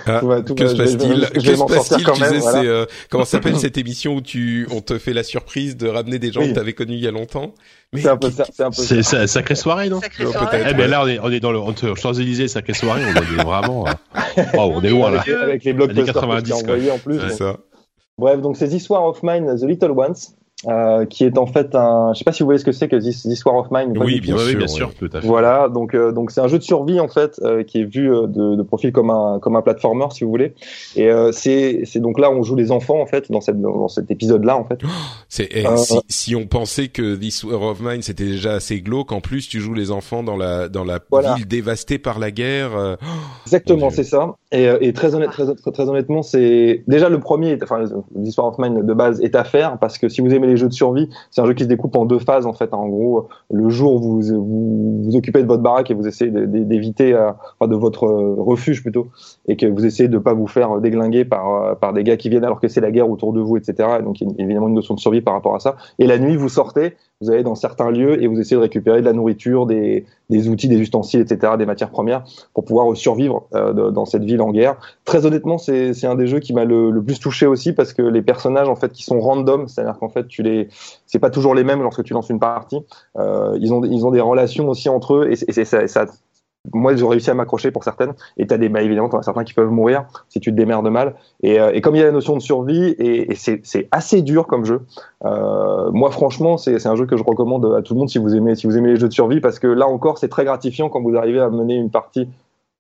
[0.07, 4.15] Ah, que se passe-t-il Que se passe-t-il Tu sais, c'est euh, comment s'appelle cette émission
[4.17, 6.95] où tu on te fait la surprise de ramener des gens que tu avais connus
[6.95, 7.55] il y a longtemps
[7.93, 8.45] C'est un peu ça.
[8.53, 9.27] C'est un peu c'est ça.
[9.27, 10.65] sacrée soirée, non Sacrée soirée.
[10.71, 13.03] Eh ben là, on est on est dans le Champs Élysées, sacrée soirée.
[13.05, 13.87] On est vraiment.
[13.87, 15.25] Euh, oh, on est loin là.
[15.43, 17.21] Avec les blocs 90 en plus.
[17.29, 17.57] C'est ça.
[18.19, 20.15] Bref, donc c'est This War of Mine, The Little Ones.
[20.65, 22.15] Euh, qui est en fait un.
[22.15, 23.93] Je sais pas si vous voyez ce que c'est que This, This War of Mine.
[23.99, 25.27] Oui, bien, sûr, bien sûr, tout à fait.
[25.27, 28.09] Voilà, donc euh, donc c'est un jeu de survie en fait euh, qui est vu
[28.09, 30.55] de, de, profil comme un comme un platformer si vous voulez.
[30.97, 33.89] Et euh, c'est c'est donc là on joue les enfants en fait dans cette dans
[33.89, 34.81] cet épisode là en fait.
[35.29, 39.13] c'est eh, si, si on pensait que This War of Mine c'était déjà assez glauque,
[39.13, 41.01] en plus tu joues les enfants dans la dans la
[41.37, 42.97] ville dévastée par la guerre.
[43.45, 44.37] Exactement, c'est ça.
[44.53, 47.85] Et, et très, honnête, très, très, très honnêtement, c'est déjà le premier, enfin
[48.39, 50.69] War of Mine de base est à faire parce que si vous aimez les jeux
[50.69, 51.09] de survie.
[51.31, 52.73] C'est un jeu qui se découpe en deux phases en fait.
[52.73, 57.13] En gros, le jour vous vous, vous occupez de votre baraque et vous essayez d'éviter,
[57.15, 59.09] euh, enfin de votre euh, refuge plutôt,
[59.49, 62.29] et que vous essayez de pas vous faire déglinguer par euh, par des gars qui
[62.29, 63.89] viennent alors que c'est la guerre autour de vous, etc.
[64.05, 65.77] Donc il y a évidemment une notion de survie par rapport à ça.
[65.99, 69.01] Et la nuit, vous sortez, vous allez dans certains lieux et vous essayez de récupérer
[69.01, 73.47] de la nourriture, des, des outils, des ustensiles, etc., des matières premières pour pouvoir survivre
[73.55, 74.77] euh, dans cette ville en guerre.
[75.05, 78.03] Très honnêtement, c'est un des jeux qui m'a le, le, plus touché aussi parce que
[78.03, 80.69] les personnages en fait qui sont random, c'est-à-dire qu'en fait tu les,
[81.07, 82.81] c'est pas toujours les mêmes lorsque tu lances une partie.
[83.19, 86.07] Euh, ils ont ils ont des relations aussi entre eux et, et ça, ça
[86.73, 88.15] moi j'ai réussi à m'accrocher pour certaines.
[88.37, 90.89] Et t'as des bah, évidemment t'en as certains qui peuvent mourir si tu te démerdes
[90.89, 91.15] mal.
[91.43, 94.23] Et, euh, et comme il y a la notion de survie et, et c'est assez
[94.23, 94.83] dur comme jeu
[95.25, 98.35] euh, moi franchement c'est un jeu que je recommande à tout le monde si vous
[98.35, 100.89] aimez si vous aimez les jeux de survie parce que là encore c'est très gratifiant
[100.89, 102.29] quand vous arrivez à mener une partie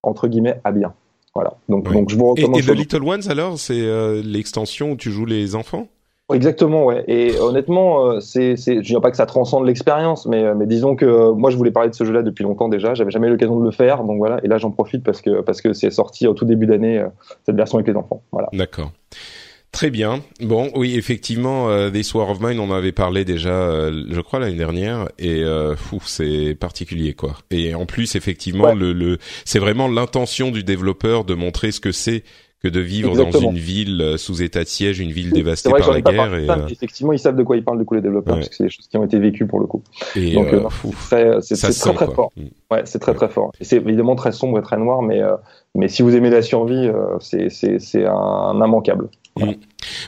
[0.03, 0.93] entre guillemets à bien.
[1.35, 1.55] Voilà.
[1.69, 4.97] Donc donc je vous recommande et, et The Little Ones alors c'est euh, l'extension où
[4.97, 5.89] tu joues les enfants?
[6.35, 7.05] Exactement, ouais.
[7.07, 10.67] Et honnêtement, euh, c'est, c'est, je dis pas que ça transcende l'expérience, mais, euh, mais
[10.67, 12.95] disons que euh, moi, je voulais parler de ce jeu-là depuis longtemps déjà.
[12.95, 14.41] J'avais jamais eu l'occasion de le faire, donc voilà.
[14.43, 17.01] Et là, j'en profite parce que parce que c'est sorti au tout début d'année
[17.45, 18.23] cette version avec les enfants.
[18.33, 18.49] Voilà.
[18.53, 18.91] D'accord.
[19.73, 20.21] Très bien.
[20.41, 24.39] Bon, oui, effectivement, euh, This War of Mine, on en avait parlé déjà, je crois
[24.39, 27.35] l'année dernière, et euh, fou, c'est particulier quoi.
[27.51, 28.75] Et en plus, effectivement, Ouais.
[28.75, 32.25] le, le c'est vraiment l'intention du développeur de montrer ce que c'est
[32.67, 33.43] que de vivre Exactement.
[33.43, 36.35] dans une ville euh, sous état de siège, une ville dévastée vrai par la guerre.
[36.35, 38.41] Et, ça, euh, effectivement, ils savent de quoi ils parlent, du coup, les développeurs, Ouais.
[38.41, 39.83] parce que c'est des choses qui ont été vécues pour le coup.
[40.17, 40.63] et, Donc, euh,
[41.09, 42.33] très- c'est sent, très très fort.
[42.37, 42.43] Mm.
[42.71, 43.53] Ouais, c'est très très fort.
[43.61, 45.37] Et c'est évidemment très sombre et très noir, mais euh,
[45.75, 49.09] mais si vous aimez la survie, euh, c'est un immanquable.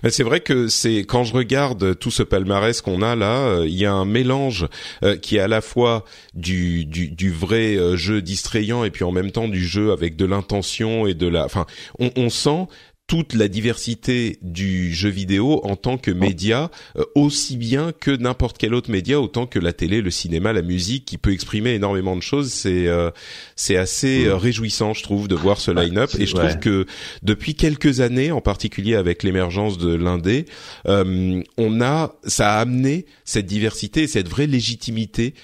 [0.03, 3.67] Mais C'est vrai que c'est quand je regarde tout ce palmarès qu'on a là, euh,
[3.67, 4.67] il y a un mélange
[5.03, 9.05] euh, qui est à la fois du du, du vrai euh, jeu distrayant et puis
[9.05, 11.45] en même temps du jeu avec de l'intention et de la.
[11.45, 11.67] Enfin,
[11.99, 12.67] on, on sent
[13.09, 18.59] toute la diversité du jeu vidéo en tant que média, euh, aussi bien que n'importe
[18.59, 22.15] quel autre média, autant que la télé, le cinéma, la musique, qui peut exprimer énormément
[22.15, 22.53] de choses.
[22.53, 23.11] C'est euh,
[23.57, 26.11] c'est assez euh, réjouissant, je trouve, de voir ce line-up.
[26.19, 26.61] Et je trouve Ouais.
[26.61, 26.85] que
[27.23, 30.45] depuis quelques années, en particulier avec l'émergence de l'indé,
[30.87, 35.35] euh, on a, ça a amené cette diversité, et cette vraie légitimité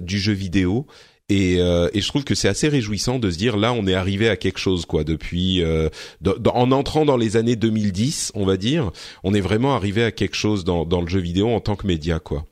[0.00, 0.86] du jeu vidéo.
[1.30, 3.94] Et, euh, et je trouve que c'est assez réjouissant de se dire là on est
[3.94, 5.88] arrivé à quelque chose quoi depuis euh,
[6.20, 8.90] dans- dans- en entrant dans les années 2010 on va dire
[9.24, 11.86] on est vraiment arrivé à quelque chose dans, dans le jeu vidéo en tant que
[11.86, 12.44] média quoi.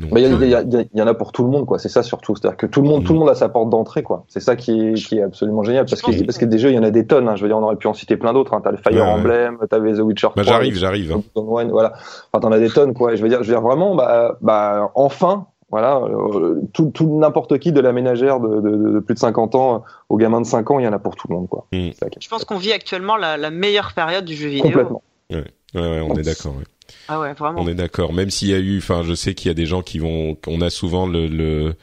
[0.00, 1.80] Il y, en a pour tout le monde, quoi.
[1.80, 2.36] C'est ça surtout.
[2.36, 3.06] C'est-à-dire que tout le monde, Mm.
[3.06, 4.24] tout le monde a sa porte d'entrée, quoi.
[4.28, 6.76] C'est ça qui est, qui est absolument génial, parce que parce que des jeux, il
[6.76, 7.28] y en a des tonnes.
[7.28, 7.34] Hein.
[7.34, 8.54] Je veux dire, on aurait pu en citer plein d'autres.
[8.54, 8.60] Hein.
[8.62, 9.08] T'as le Fire Ouais, ouais.
[9.08, 10.34] Emblem, t'avais The Witcher 3.
[10.36, 11.10] bah, j'arrive j'arrive.
[11.14, 11.22] hein.
[11.34, 11.94] Voilà.
[12.32, 13.12] Enfin, t'en as des tonnes, quoi.
[13.12, 17.18] Et je veux dire, je veux dire vraiment, bah, bah, enfin, voilà, euh, tout, tout
[17.18, 19.78] n'importe qui de la ménagère de, de, de plus de 50 ans euh,
[20.08, 21.66] au gamin de 5 ans, il y en a pour tout le monde, quoi.
[21.72, 21.90] Mm.
[22.20, 24.62] Je pense qu'on vit actuellement la, la meilleure période du jeu vidéo.
[24.70, 25.02] Complètement.
[25.30, 26.56] Ouais, ouais, on est d'accord.
[26.56, 26.64] ouais.
[27.08, 27.60] Ah ouais, vraiment.
[27.60, 28.14] On est d'accord.
[28.14, 30.38] Même s'il y a eu, enfin, je sais qu'il y a des gens qui vont,
[30.46, 31.74] on a souvent le, le,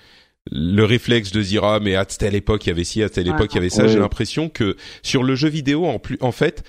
[0.52, 3.28] le réflexe de dire ah mais à telle époque il y avait ci, à telle
[3.30, 3.36] Ouais.
[3.36, 3.86] époque il y avait ça.
[3.88, 6.64] J'ai l'impression que sur le jeu vidéo, en plus, en fait,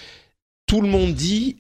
[0.66, 1.56] tout le monde dit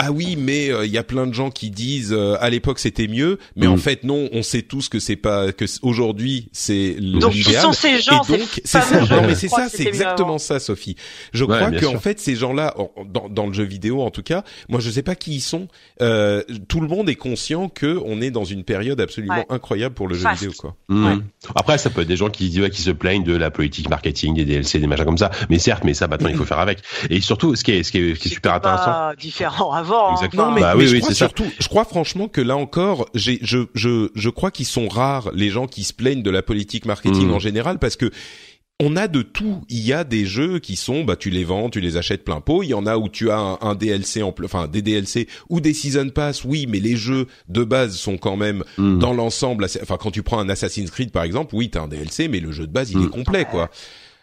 [0.00, 2.78] ah oui, mais euh, il y a plein de gens qui disent euh, à l'époque
[2.78, 3.78] c'était mieux, mais en Mm.
[3.78, 7.98] fait non, on sait tous que c'est pas que aujourd'hui c'est Donc qui sont ces
[7.98, 10.38] gens Et donc ces c'est ça, fameux gens non, mais qui c'est ça, c'est exactement
[10.38, 10.94] ça, Sophie.
[11.32, 11.92] Je Ouais, crois que sûr.
[11.92, 14.88] en fait ces gens-là, en- dans, dans le jeu vidéo en tout cas, moi je
[14.90, 15.66] sais pas qui ils sont.
[16.00, 19.46] Euh, tout le monde est conscient que on est dans une période absolument Ouais.
[19.48, 20.76] incroyable pour le jeu vidéo, quoi.
[20.88, 21.16] Ouais.
[21.56, 24.34] Après, ça peut être des gens qui, ouais, qui se plaignent de la politique marketing,
[24.34, 25.30] des DLC, des machins comme ça.
[25.50, 26.78] Mais certes, mais ça, maintenant, il faut faire avec.
[27.10, 29.12] Et surtout, ce qui est, ce qui est, ce qui est super intéressant.
[29.18, 29.87] différent avant.
[29.92, 30.46] Hein, Exactement.
[30.46, 31.16] Non, mais, Bah mais oui, je oui, crois ça.
[31.16, 35.30] surtout, je crois franchement que là encore, j'ai, je, je, je crois qu'ils sont rares
[35.34, 37.32] les gens qui se plaignent de la politique marketing Mm.
[37.34, 38.10] en général parce que
[38.80, 39.62] on a de tout.
[39.68, 42.40] Il y a des jeux qui sont, bah, tu les vends, tu les achètes plein
[42.40, 42.62] pot.
[42.62, 45.60] Il y en a où tu as un, un DLC en, enfin, des DLC ou
[45.60, 46.44] des season pass.
[46.44, 49.00] Oui, mais les jeux de base sont quand même Mhm.
[49.00, 49.64] dans l'ensemble.
[49.82, 52.52] Enfin, quand tu prends un Assassin's Creed par exemple, oui, t'as un DLC, mais le
[52.52, 53.68] jeu de base il est complet, quoi.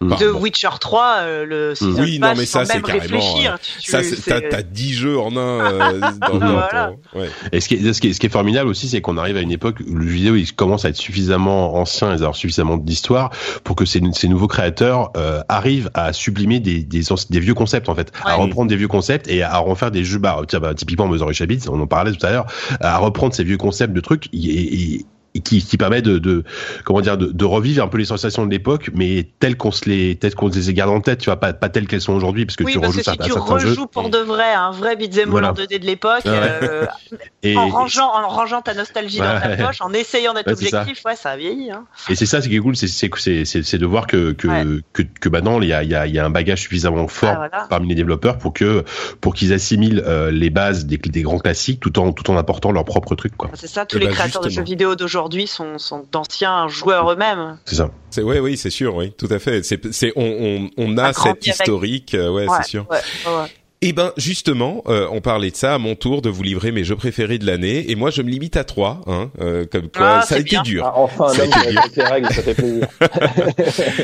[0.01, 0.15] Mm.
[0.17, 0.39] De bon.
[0.41, 3.57] Witcher 3, euh, le season Oui, non, pass, mais ça, sans c'est même carrément, réfléchir.
[3.81, 5.39] Ça, c'est- t'as, t'as 10 jeux en un.
[5.39, 5.99] euh,
[6.31, 6.91] dans, dans Voilà.
[7.13, 7.29] ton- ouais.
[7.53, 9.37] Et ce qui est, ce qui est, ce qui est formidable aussi, c'est qu'on arrive
[9.37, 12.13] à une époque où le jeu vidéo il commence à être suffisamment ancien et à
[12.15, 13.29] avoir suffisamment d'histoire
[13.63, 17.53] pour que ces, ces nouveaux créateurs euh, arrivent à sublimer des, des, anci- des vieux
[17.53, 20.19] concepts en fait, à reprendre des vieux concepts et à refaire des jeux.
[20.19, 22.45] Bah, tiens, bah, typiquement Mother Chabit, on en parlait tout à l'heure,
[22.81, 25.05] à reprendre ces vieux concepts de trucs et, et- et
[25.41, 26.43] qui, qui permet de, de
[26.83, 29.89] comment dire de, de revivre un peu les sensations de l'époque, mais telles qu'on se
[29.89, 32.45] les telles qu'on les garde en tête, tu vois, pas, pas telles qu'elles sont aujourd'hui,
[32.45, 34.95] parce que Oui, tu parce rejoues que si tu rejoues pour de vrai un vrai
[34.95, 35.51] beat'em all Voilà.
[35.51, 36.31] en 2D de l'époque, Ouais.
[36.33, 36.85] euh,
[37.43, 40.69] Et, en rangeant, en rangeant ta nostalgie dans ta poche, en essayant d'être Ouais, c'est
[40.69, 40.81] ça.
[40.81, 41.69] objectif, ouais, ça a vieilli.
[41.71, 41.85] Hein.
[42.09, 44.31] Et c'est ça, ce qui est cool, c'est c'est c'est c'est c'est de voir que
[44.31, 44.63] que Ouais.
[44.93, 47.07] que, que maintenant il y a il y a il y a un bagage suffisamment
[47.07, 47.67] fort Ah, voilà.
[47.69, 48.83] parmi les développeurs pour que
[49.21, 52.71] pour qu'ils assimilent euh, les bases des des grands classiques tout en tout en apportant
[52.71, 53.49] leur propre truc quoi.
[53.53, 57.57] C'est ça, tous les ben, créateurs de jeux vidéo d'aujourd'hui sont, sont d'anciens joueurs eux-mêmes.
[57.65, 57.91] C'est ça.
[58.09, 59.63] C'est ouais, oui, c'est sûr, oui, tout à fait.
[59.63, 61.11] C'est, c'est, on, on, on a
[61.47, 61.47] avec.
[61.47, 62.85] historique, euh, ouais, Ouais, c'est sûr.
[62.89, 62.97] ouais,
[63.27, 63.47] ouais.
[63.81, 66.83] Et ben, justement, euh, on parlait de ça à mon tour de vous livrer mes
[66.83, 70.19] jeux préférés de l'année, et moi je me limite à trois, hein, euh, comme quoi
[70.19, 70.63] Ah, ça a été bien.
[70.63, 70.83] dur.
[70.85, 71.81] Ah, enfin, un Ça a homme été qui dur.
[71.81, 72.87] respecte les règles, ça fait plaisir.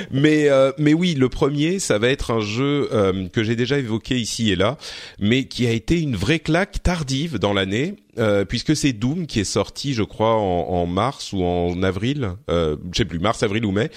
[0.12, 3.78] Mais euh, mais oui, le premier, ça va être un jeu euh, que j'ai déjà
[3.80, 4.78] évoqué ici et là,
[5.20, 9.40] mais qui a été une vraie claque tardive dans l'année, euh, puisque c'est Doom qui
[9.40, 13.42] est sorti, je crois, en, en mars ou en avril, euh, je sais plus, mars,
[13.42, 13.90] avril ou mai,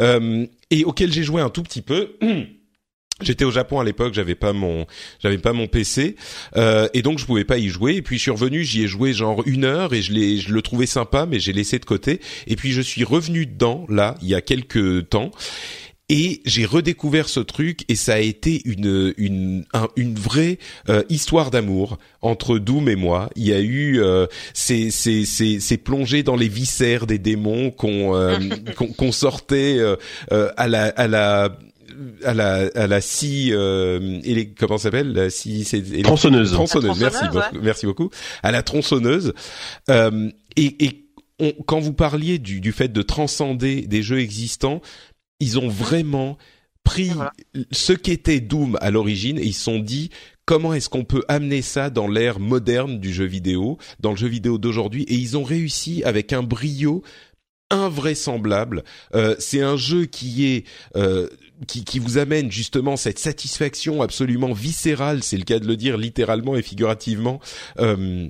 [0.00, 2.16] euh, et auquel j'ai joué un tout petit peu.
[3.22, 4.86] J'étais au Japon à l'époque, j'avais pas mon,
[5.22, 6.16] j'avais pas mon PC,
[6.56, 7.96] euh, et donc je pouvais pas y jouer.
[7.96, 10.52] Et puis je suis revenu, j'y ai joué genre une heure et je l'ai, je
[10.52, 12.20] le trouvais sympa, mais j'ai laissé de côté.
[12.46, 15.30] Et puis je suis revenu dedans là, il y a quelques temps.
[16.12, 21.04] Et j'ai redécouvert ce truc et ça a été une une un- une vraie euh,
[21.08, 23.30] histoire d'amour entre Doom et moi.
[23.36, 27.70] Il y a eu euh, ces ces ces ces plongées dans les viscères des démons
[27.70, 28.36] qu'on euh,
[28.76, 29.94] qu'on qu'on sortait euh,
[30.32, 31.56] euh, à la à la
[32.24, 35.12] à la à la scie euh, élé- comment ça s'appelle?
[35.12, 36.52] La scie c'est élé- Tronçonneuse.
[36.52, 38.10] tronçonneuse merci beaucoup, merci beaucoup
[38.42, 39.32] à la tronçonneuse
[39.90, 41.06] euh, et, et
[41.38, 44.80] on- quand vous parliez du, du fait de transcender des jeux existants
[45.40, 46.36] ils ont vraiment
[46.84, 47.32] pris voilà.
[47.72, 50.10] ce qu'était Doom à l'origine et ils se sont dit
[50.46, 54.26] comment est-ce qu'on peut amener ça dans l'ère moderne du jeu vidéo, dans le jeu
[54.26, 55.04] vidéo d'aujourd'hui?
[55.04, 57.02] Et ils ont réussi avec un brio
[57.70, 58.82] invraisemblable.
[59.14, 60.64] Euh, c'est un jeu qui est
[60.96, 61.28] euh,
[61.66, 65.96] qui, qui vous amène justement cette satisfaction absolument viscérale, c'est le cas de le dire
[65.96, 67.40] littéralement et figurativement.
[67.78, 68.28] Euh,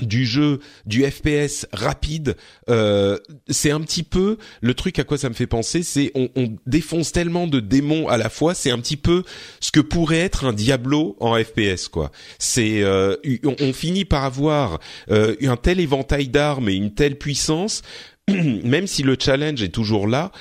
[0.00, 2.36] du jeu, du FPS rapide,
[2.70, 3.18] euh,
[3.48, 6.56] c'est un petit peu le truc à quoi ça me fait penser, c'est on, on
[6.66, 9.22] défonce tellement de démons à la fois, c'est un petit peu
[9.60, 12.10] ce que pourrait être un Diablo en FPS quoi.
[12.38, 14.80] C'est euh, on, on finit par avoir
[15.10, 17.82] euh, un tel éventail d'armes et une telle puissance,
[18.28, 20.32] même si le challenge est toujours là,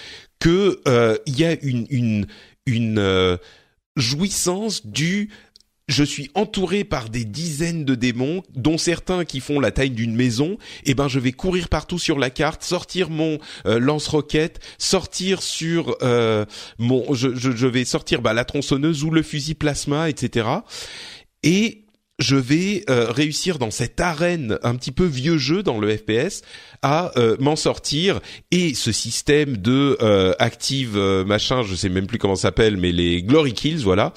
[0.41, 2.27] que euh, il y a une une
[2.65, 3.37] une euh,
[3.95, 5.29] jouissance du
[5.87, 10.15] je suis entouré par des dizaines de démons, dont certains qui font la taille d'une
[10.15, 10.57] maison.
[10.85, 15.97] Et ben, je vais courir partout sur la carte, sortir mon euh, lance-roquette, sortir sur
[16.01, 16.45] euh,
[16.79, 20.47] mon, je, je, je vais sortir bah, la tronçonneuse ou le fusil plasma, etc.
[21.43, 21.80] Et
[22.21, 26.43] je vais euh, réussir dans cette arène un petit peu vieux jeu dans le FPS
[26.81, 28.19] à euh, m'en sortir
[28.51, 32.91] et ce système de euh, active machin, je sais même plus comment ça s'appelle, mais
[32.91, 34.13] les glory kills, voilà.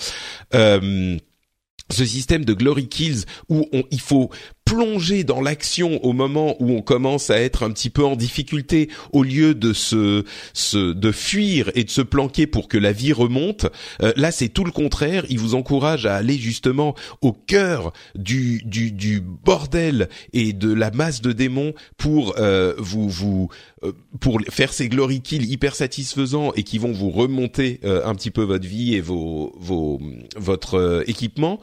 [1.91, 4.31] Ce système de glory kills où on, il faut
[4.65, 8.89] plonger dans l'action au moment où on commence à être un petit peu en difficulté
[9.13, 13.13] au lieu de se, se de fuir et de se planquer pour que la vie
[13.13, 13.67] remonte
[14.03, 15.25] euh, là c'est tout le contraire.
[15.29, 20.91] Il vous encourage à aller justement au cœur du du, du bordel et de la
[20.91, 23.49] masse de démons pour euh, vous vous
[23.85, 28.15] euh, pour faire ces glory kills hyper satisfaisants et qui vont vous remonter euh, un
[28.15, 30.01] petit peu votre vie et vos vos
[30.37, 31.61] votre euh, équipement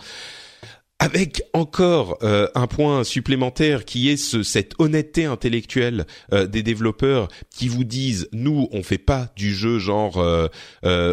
[1.01, 7.27] avec encore euh, un point supplémentaire qui est ce, cette honnêteté intellectuelle euh, des développeurs
[7.49, 10.47] qui vous disent nous on fait pas du jeu genre euh,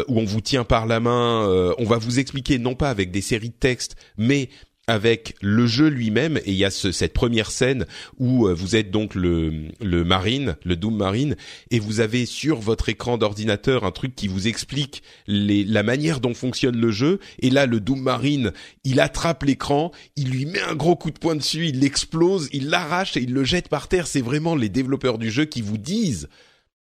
[0.07, 3.21] où on vous tient par la main, on va vous expliquer non pas avec des
[3.21, 4.49] séries de textes mais
[4.89, 7.85] avec le jeu lui-même et il y a ce, cette première scène
[8.17, 11.35] où euh, vous êtes donc le, le marine, le Doom Marine
[11.69, 16.19] et vous avez sur votre écran d'ordinateur un truc qui vous explique les, la manière
[16.19, 18.51] dont fonctionne le jeu et là le Doom Marine
[18.83, 22.69] il attrape l'écran, il lui met un gros coup de poing dessus, il l'explose, il
[22.69, 24.07] l'arrache et il le jette par terre.
[24.07, 26.29] C'est vraiment les développeurs du jeu qui vous disent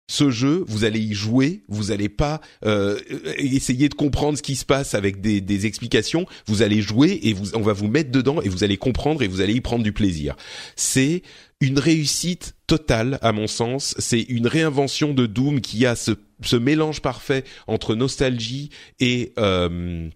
[0.09, 2.97] ce jeu, vous allez y jouer, vous allez pas euh,
[3.37, 6.25] essayer de comprendre ce qui se passe avec des, des, explications.
[6.45, 9.27] Vous allez jouer et vous, on va vous mettre dedans et vous allez comprendre et
[9.27, 10.37] vous allez y prendre du plaisir.
[10.77, 11.23] C'est
[11.59, 13.95] une réussite totale à mon sens.
[13.99, 16.11] C'est une réinvention de Doom qui a ce,
[16.41, 18.69] ce mélange parfait entre nostalgie
[19.01, 20.09] et euh,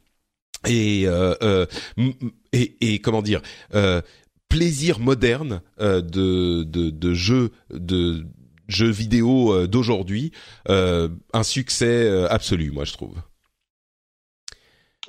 [0.68, 1.66] et, euh, euh
[2.54, 3.42] et, et comment dire
[4.48, 8.26] plaisir moderne de, de, de jeu de
[8.72, 10.32] jeux vidéo euh, d'aujourd'hui,
[10.70, 13.16] euh, un succès euh, absolu, moi je trouve.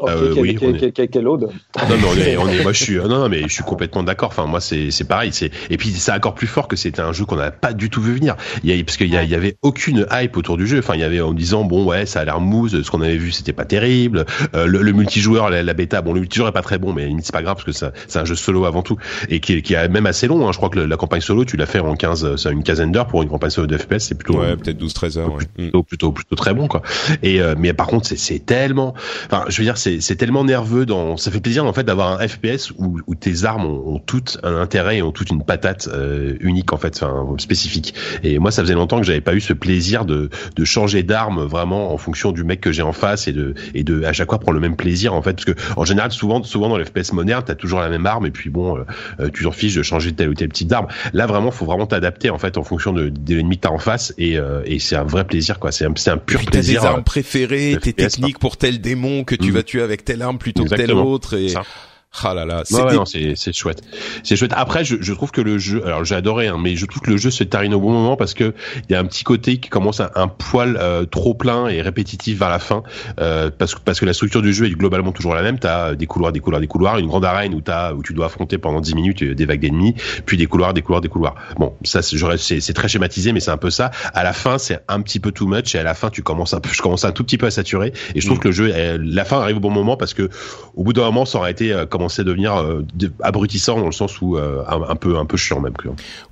[0.00, 3.28] Euh, oui, quelle ode Non, non, on est, on est, moi je suis, non, non,
[3.28, 4.30] mais je suis complètement d'accord.
[4.30, 5.32] Enfin, moi c'est, c'est pareil.
[5.32, 7.90] C'est et puis c'est encore plus fort que c'était un jeu qu'on n'a pas du
[7.90, 8.36] tout vu venir.
[8.64, 10.78] Il y a, parce qu'il y, y, avait aucune hype autour du jeu.
[10.78, 12.82] Enfin, il y avait en disant bon ouais, ça a l'air mousse.
[12.82, 14.24] Ce qu'on avait vu, c'était pas terrible.
[14.54, 17.32] Euh, le, le, multijoueur, la, bêta, bon, le multijoueur est pas très bon, mais c'est
[17.32, 18.96] pas grave parce que ça, c'est un jeu solo avant tout
[19.28, 20.48] et qui, qui est même assez long.
[20.48, 20.52] Hein.
[20.52, 23.08] Je crois que la campagne solo, tu l'as fait en 15, ça une quinzaine d'heures
[23.08, 23.98] pour une campagne solo de FPS.
[23.98, 25.34] C'est plutôt ouais, peut-être 12-13 heures.
[25.34, 25.44] Plutôt, ouais.
[25.54, 26.80] plutôt, plutôt, plutôt, très bon quoi.
[27.22, 28.94] Et euh, mais par contre, c'est, c'est tellement,
[29.26, 31.16] enfin, je veux dire, c'est, tellement nerveux dans.
[31.16, 34.22] Ça fait plaisir en fait d'avoir un FPS où, où tes armes ont, ont, tout
[34.42, 37.94] un intérêt et ont toute une patate euh, unique en fait, enfin spécifique.
[38.22, 41.44] Et moi, ça faisait longtemps que j'avais pas eu ce plaisir de, de changer d'arme
[41.44, 44.28] vraiment en fonction du mec que j'ai en face et de et de à chaque
[44.28, 46.84] fois prendre le même plaisir en fait, parce que en général, souvent, souvent dans les
[46.84, 48.78] FPS modernes, t'as toujours la même arme et puis bon,
[49.20, 50.86] euh, tu t'en fiches de changer telle ou telle petite arme.
[51.12, 53.78] Là, vraiment, faut vraiment t'adapter en fait en fonction de, de l'ennemi que t'as en
[53.78, 55.72] face et, euh, et c'est un vrai plaisir quoi.
[55.72, 56.80] C'est un, un pur plaisir.
[56.80, 59.54] Tes armes préférées, tes techniques pour tel démon que tu mmh.
[59.54, 61.54] vas tuer avec telle arme plutôt que telle autre et
[62.24, 63.82] ah là là, c'est ouais, c'est c'est chouette.
[64.22, 64.52] C'est chouette.
[64.54, 67.10] Après, je, je trouve que le jeu, alors j'ai adoré, hein, mais je trouve que
[67.10, 68.54] le jeu se termine au bon moment parce que
[68.88, 71.80] il y a un petit côté qui commence à un poil euh, trop plein et
[71.80, 72.82] répétitif vers la fin,
[73.18, 75.58] euh, parce que parce que la structure du jeu est globalement toujours la même.
[75.58, 78.26] T'as des couloirs, des couloirs, des couloirs, une grande arène où t'as où tu dois
[78.26, 79.94] affronter pendant 10 minutes des vagues d'ennemis,
[80.26, 81.34] puis des couloirs, des couloirs, des couloirs.
[81.56, 82.18] Bon, ça c'est
[82.60, 83.90] c'est très schématisé, mais c'est un peu ça.
[84.12, 86.52] À la fin, c'est un petit peu too much et à la fin, tu commences
[86.52, 88.42] un peu, je commence un tout petit peu à saturer et je trouve mm.
[88.42, 90.28] que le jeu, la fin arrive au bon moment parce que
[90.74, 91.72] au bout d'un moment, ça aurait été
[92.02, 92.66] commencé à devenir
[93.22, 95.74] abrutissant dans le sens où euh, un, peu un peu chiant même.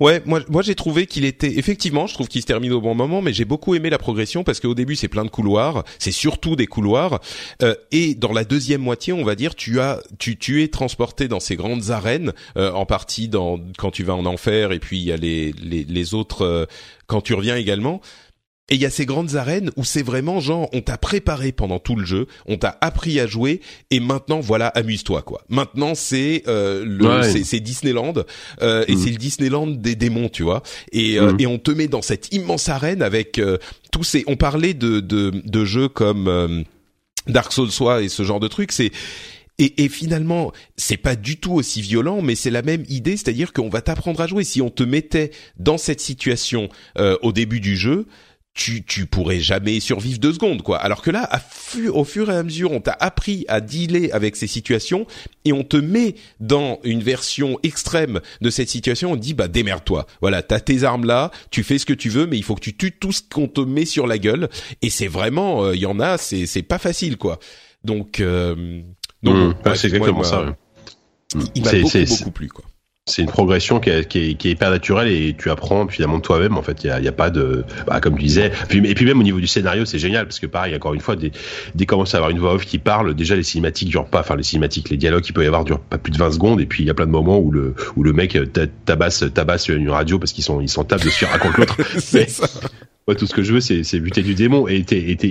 [0.01, 2.93] Ouais, moi moi j'ai trouvé qu'il était effectivement, je trouve qu'il se termine au bon
[2.93, 6.11] moment, mais j'ai beaucoup aimé la progression parce qu'au début c'est plein de couloirs, c'est
[6.11, 7.21] surtout des couloirs,
[7.63, 11.29] euh, et dans la deuxième moitié, on va dire, tu as tu tu es transporté
[11.29, 14.99] dans ces grandes arènes, euh, en partie dans quand tu vas en enfer, et puis
[14.99, 16.67] il y a les les, les autres
[17.07, 18.01] quand tu reviens également.
[18.71, 21.77] Et il y a ces grandes arènes où c'est vraiment genre on t'a préparé pendant
[21.77, 23.59] tout le jeu, on t'a appris à jouer
[23.91, 25.43] et maintenant voilà amuse-toi quoi.
[25.49, 28.13] Maintenant c'est euh, le c'est Disneyland
[28.61, 28.97] euh, et mm.
[28.97, 31.41] c'est le Disneyland des démons tu vois et euh, mm.
[31.41, 33.57] et on te met dans cette immense arène avec euh,
[33.91, 36.63] tous ces on parlait de de, de jeux comme euh,
[37.27, 38.91] Dark Souls soit et ce genre de trucs c'est
[39.61, 43.53] et, et, finalement, c'est pas du tout aussi violent, mais c'est la même idée, c'est-à-dire
[43.53, 44.43] qu'on va t'apprendre à jouer.
[44.43, 45.29] Si on te mettait
[45.59, 46.67] dans cette situation
[46.97, 48.07] euh, au début du jeu,
[48.53, 50.77] tu, tu pourrais jamais survivre deux secondes, quoi.
[50.77, 51.41] Alors que là, à
[51.93, 55.07] au fur et à mesure, on t'a appris à dealer avec ces situations
[55.45, 59.13] et on te met dans une version extrême de cette situation.
[59.13, 60.05] On dit, bah, démerde-toi.
[60.19, 62.61] Voilà, t'as tes armes là, tu fais ce que tu veux, mais il faut que
[62.61, 64.49] tu tues tout ce qu'on te met sur la gueule.
[64.81, 67.39] Et c'est vraiment, il euh, y en a, c'est, c'est pas facile, quoi.
[67.83, 68.81] Donc, euh,
[69.23, 70.55] donc, mmh, c'est exactement ça.
[71.55, 72.65] Il, m'a beaucoup, beaucoup plu, quoi
[73.07, 76.17] c'est une progression qui est, qui, est, qui est, hyper naturelle et tu apprends finalement
[76.17, 76.83] de toi-même en fait.
[76.83, 79.47] Il y a, pas de bah, comme tu disais et puis même au niveau du
[79.47, 81.31] scénario c'est génial parce que pareil encore une fois dès,
[81.73, 84.19] dès commence à avoir une voix off qui parle déjà les cinématiques durent pas.
[84.19, 86.61] Enfin les cinématiques les dialogues qu'il peut y avoir durent pas plus de 20 secondes
[86.61, 88.37] et puis il y a plein de moments où le où le mec
[88.85, 91.77] tabasse tabasse une radio parce qu'ils sont ils sont tables dessus raconte l'autre
[93.07, 94.67] Moi, tout ce que je veux, c'est, c'est buter du démon.
[94.67, 94.85] Et,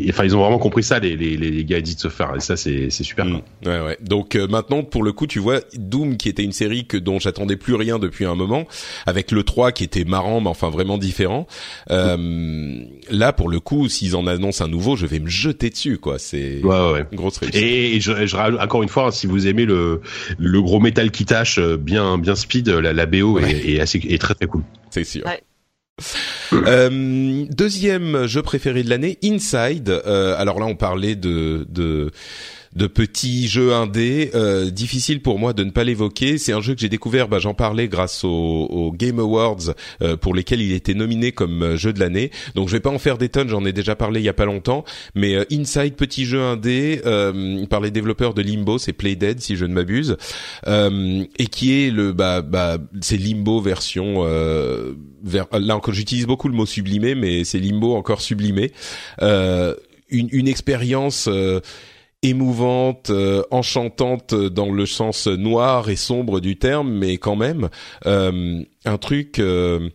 [0.08, 2.90] enfin, ils ont vraiment compris ça, les, les, les gars de faire Et ça, c'est,
[2.90, 3.24] c'est super.
[3.24, 3.42] Mm.
[3.64, 3.98] Ouais, ouais.
[4.00, 7.20] Donc euh, maintenant, pour le coup, tu vois, Doom, qui était une série que dont
[7.20, 8.66] j'attendais plus rien depuis un moment,
[9.06, 11.46] avec le 3 qui était marrant, mais enfin vraiment différent.
[11.90, 15.98] Euh, là, pour le coup, s'ils en annoncent un nouveau, je vais me jeter dessus,
[15.98, 16.18] quoi.
[16.18, 17.04] C'est ouais, ouais.
[17.12, 17.62] une grosse réussite.
[17.62, 20.00] Et, je, je, encore une fois, si vous aimez le,
[20.38, 23.98] le gros métal qui tâche euh, bien, bien speed, la, la BO est, est, assez,
[23.98, 24.62] est très très cool.
[24.90, 25.24] C'est sûr.
[25.24, 25.40] Ouais.
[26.52, 29.88] Euh, deuxième jeu préféré de l'année, Inside.
[29.88, 32.10] Euh, alors là, on parlait de, de
[32.76, 34.30] de petits jeux indés.
[34.34, 36.38] Euh, difficile pour moi de ne pas l'évoquer.
[36.38, 40.34] C'est un jeu que j'ai découvert, bah, j'en parlais grâce aux, Game Awards euh, pour
[40.34, 42.30] lesquels il était nominé comme euh, jeu de l'année.
[42.54, 44.34] Donc je vais pas en faire des tonnes, j'en ai déjà parlé il y a
[44.34, 44.84] pas longtemps.
[45.14, 47.00] Mais Inside, petit jeu indé
[47.68, 50.16] par les développeurs de Limbo, c'est Playdead si je ne m'abuse,
[50.66, 54.22] et qui est le bah, bah c'est Limbo version
[55.22, 58.72] vers, là encore j'utilise beaucoup le mot sublimé, mais c'est Limbo encore sublimé.
[59.20, 61.28] une, une expérience
[62.22, 67.70] émouvante, euh, enchantante dans le sens noir et sombre du terme, mais quand même
[68.06, 69.88] euh, un truc euh,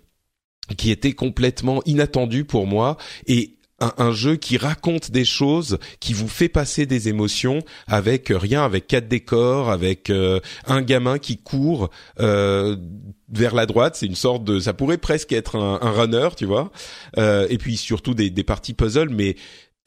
[0.78, 2.98] qui était complètement inattendu pour moi
[3.28, 3.52] et
[3.98, 8.88] un, jeu qui raconte des choses, qui vous fait passer des émotions avec rien, avec
[8.88, 13.98] quatre décors, avec un gamin qui court vers la droite.
[13.98, 16.72] C'est une sorte de, ça pourrait presque être un, runner, tu vois.
[17.18, 19.36] et puis surtout des, des parties puzzle, mais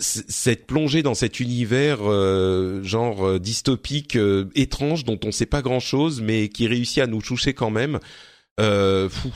[0.01, 5.61] cette plongée dans cet univers euh, genre euh, dystopique euh, étrange dont on sait pas
[5.61, 7.99] grand chose mais qui réussit à nous toucher quand même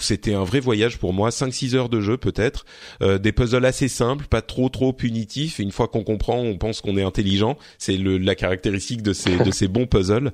[0.00, 1.30] c'était un vrai voyage pour moi.
[1.30, 2.66] 5-6 heures de jeu peut-être.
[3.00, 5.60] Des puzzles assez simples pas trop trop punitifs.
[5.60, 7.56] Une fois qu'on comprend on pense qu'on est intelligent.
[7.78, 10.32] C'est la caractéristique de ces de ces bons puzzles.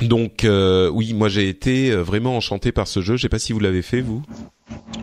[0.00, 3.16] Donc oui moi j'ai été vraiment enchanté par ce jeu.
[3.16, 4.22] Je sais pas si vous l'avez fait vous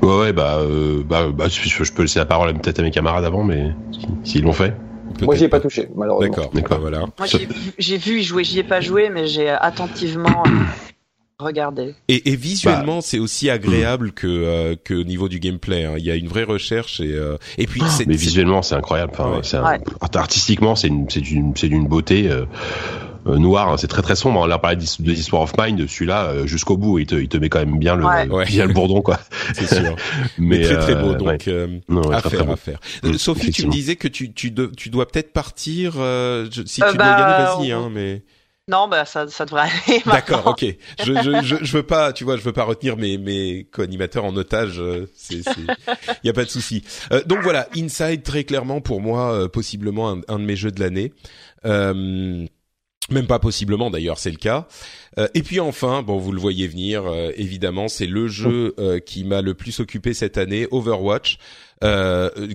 [0.02, 3.26] Ouais, ouais, bah, euh, bah, bah je, peux laisser la parole peut-être à mes camarades
[3.26, 3.72] avant, mais
[4.24, 4.74] s'ils l'ont fait.
[5.22, 6.36] Moi, j'y ai pas touché, malheureusement.
[6.36, 7.00] D'accord, d'accord, voilà.
[7.00, 7.28] Moi,
[7.78, 10.50] j'ai vu y jouer, j'y ai pas joué, mais j'ai attentivement euh,
[11.40, 11.96] regardé.
[12.08, 13.02] Et, et visuellement, bah.
[13.02, 15.86] c'est aussi agréable que euh, que au niveau du gameplay.
[15.86, 15.96] Hein.
[15.98, 17.82] Il y a une vraie recherche et euh, et puis.
[17.84, 19.12] Ah, mais visuellement, c'est incroyable.
[19.18, 19.80] Enfin, ouais.
[20.16, 21.24] artistiquement, c'est une c'est
[21.56, 22.30] c'est d'une beauté.
[23.28, 24.44] Euh, euh, noir, hein, c'est très très sombre.
[24.44, 24.48] Hein.
[24.48, 27.38] Là, on parlait de Histoire of Mind, celui-là euh, jusqu'au bout, il te, il te
[27.38, 29.20] met quand même bien le, bien le bourdon quoi.
[29.54, 29.96] C'est sûr.
[30.38, 32.80] Mais, très très beau, euh, donc à, faire, à faire,
[33.18, 35.94] Sophie, tu me disais que tu tu, tu dois peut-être partir.
[35.94, 38.24] si tu dois y aller, bah, vas-y, hein, mais.
[38.68, 40.00] Non, bah ça, ça devrait aller.
[40.06, 40.64] D'accord, ok.
[41.04, 44.26] Je, je, je, je, veux pas, tu vois, je veux pas retenir mes mes co-animateurs
[44.26, 44.80] en otage.
[45.16, 46.84] C'est, il y a pas de souci.
[47.12, 50.80] Euh, donc voilà, Inside très clairement pour moi, possiblement un, un, de mes jeux de
[50.80, 51.14] l'année.
[51.66, 52.46] Euh,
[53.12, 54.68] même pas possiblement d'ailleurs, c'est le cas.
[55.18, 59.00] Euh, et puis enfin, bon, vous le voyez venir, euh, évidemment, c'est le jeu euh,
[59.00, 61.38] qui m'a le plus occupé cette année, Overwatch,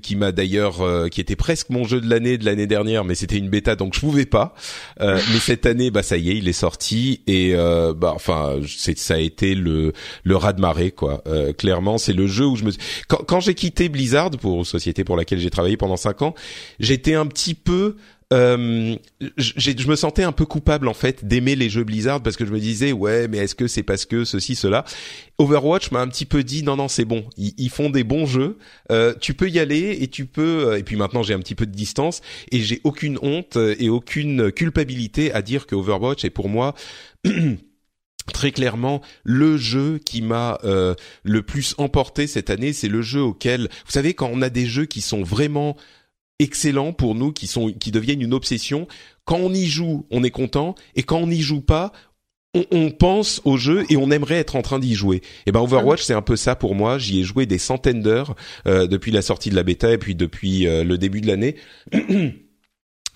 [0.02, 3.38] qui m'a d'ailleurs, qui était presque mon jeu de l'année de l'année dernière, mais c'était
[3.38, 4.54] une bêta, donc je pouvais pas.
[5.00, 9.14] mais cette année, bah ça y est, il est sorti et bah enfin, c'est ça
[9.14, 9.94] a été le
[10.24, 11.24] le raz de marée quoi.
[11.56, 12.72] clairement, c'est le jeu où je me
[13.08, 16.34] quand, quand j'ai quitté Blizzard pour société pour laquelle j'ai travaillé pendant cinq ans,
[16.78, 17.96] j'étais un petit peu
[18.34, 18.96] euh,
[19.38, 22.52] je me sentais un peu coupable en fait d'aimer les jeux Blizzard parce que je
[22.52, 24.84] me disais ouais mais est-ce que c'est parce que ceci cela?
[25.38, 27.24] Overwatch m'a un petit peu dit non non c'est bon.
[27.36, 28.58] Ils, font des bons jeux.
[28.90, 31.54] Euh, tu peux y aller et tu peux euh, et puis maintenant j'ai un petit
[31.54, 32.20] peu de distance
[32.50, 36.74] et j'ai aucune honte et aucune culpabilité à dire que Overwatch est pour moi
[38.32, 42.72] très clairement le jeu qui m'a euh, le plus emporté cette année.
[42.72, 45.76] C'est le jeu auquel vous savez quand on a des jeux qui sont vraiment
[46.38, 48.86] excellents pour nous qui sont qui deviennent une obsession.
[49.24, 51.92] Quand on y joue, on est content et quand on n'y joue pas,
[52.70, 55.22] on, pense au jeu et on aimerait être en train d'y jouer.
[55.46, 56.98] Et ben Overwatch c'est un peu ça pour moi.
[56.98, 58.36] J'y ai joué des centaines d'heures
[58.66, 61.56] euh, depuis la sortie de la bêta et puis depuis euh, le début de l'année.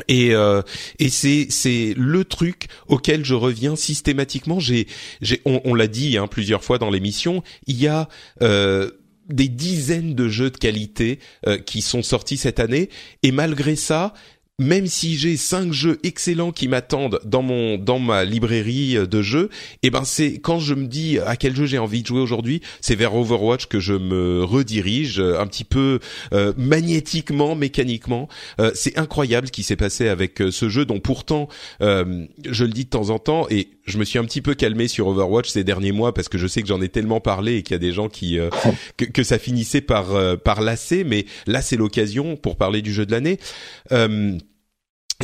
[0.07, 0.63] Et, euh,
[1.01, 4.61] et c'est c'est le truc auquel je reviens systématiquement.
[4.61, 4.87] J'ai
[5.21, 7.43] j'ai on, on l'a dit hein, plusieurs fois dans l'émission.
[7.67, 8.09] Il y a
[8.41, 8.93] euh,
[9.29, 12.89] des dizaines de jeux de qualité euh, qui sont sortis cette année
[13.23, 14.15] et malgré ça
[14.61, 19.23] même si j'ai cinq jeux excellents qui m'attendent dans mon dans ma librairie euh, de
[19.23, 19.51] jeux,
[19.85, 22.61] eh ben c'est quand je me dis à quel jeu j'ai envie de jouer aujourd'hui,
[22.81, 26.01] c'est vers Overwatch que je me redirige euh, un petit peu
[26.33, 28.29] euh, magnétiquement, mécaniquement.
[28.75, 31.49] c'est incroyable ce qui s'est passé avec ce jeu dont pourtant
[31.81, 34.89] je le dis de temps en temps et je me suis un petit peu calmé
[34.89, 37.63] sur Overwatch ces derniers mois parce que je sais que j'en ai tellement parlé et
[37.63, 38.39] qu'il y a des gens qui
[38.97, 40.07] que, que, ça finissait par
[40.39, 43.39] par lasser, mais là c'est l'occasion pour parler du jeu de l'année.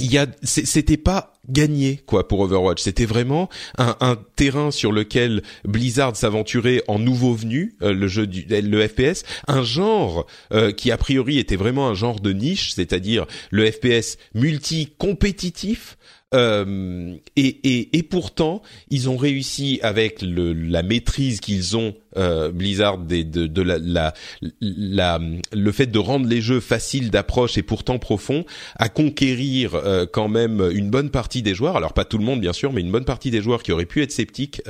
[0.00, 2.82] Il y a c'était pas gagné quoi pour Overwatch.
[2.82, 8.26] C'était vraiment un, un, terrain sur lequel Blizzard s'aventurait en nouveau venu euh, le jeu
[8.26, 12.72] du le FPS un genre euh, qui a priori était vraiment un genre de niche
[12.72, 15.96] c'est-à-dire le FPS multi compétitif
[16.32, 22.50] euh, et, et, et, pourtant, ils ont réussi avec le, la maîtrise qu'ils ont euh,
[22.50, 24.14] Blizzard de, de, de la, la,
[24.60, 25.20] la,
[25.52, 28.44] le fait de rendre les jeux faciles d'approche et pourtant profonds,
[28.76, 32.40] à conquérir euh, quand même une bonne partie des joueurs, alors pas tout le monde
[32.40, 34.62] bien sûr, mais une bonne partie des joueurs qui auraient pu être sceptiques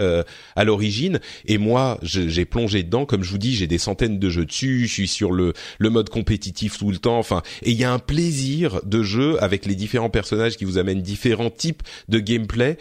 [0.57, 1.21] à l'origine.
[1.47, 3.07] Et moi, j'ai plongé dedans.
[3.07, 4.87] Comme je vous dis, j'ai des centaines de jeux dessus.
[4.87, 7.19] Je suis sur le le mode compétitif tout le temps.
[7.19, 10.79] Enfin, et il y a un plaisir de jeu avec les différents personnages qui vous
[10.79, 12.79] amènent différents types de gameplay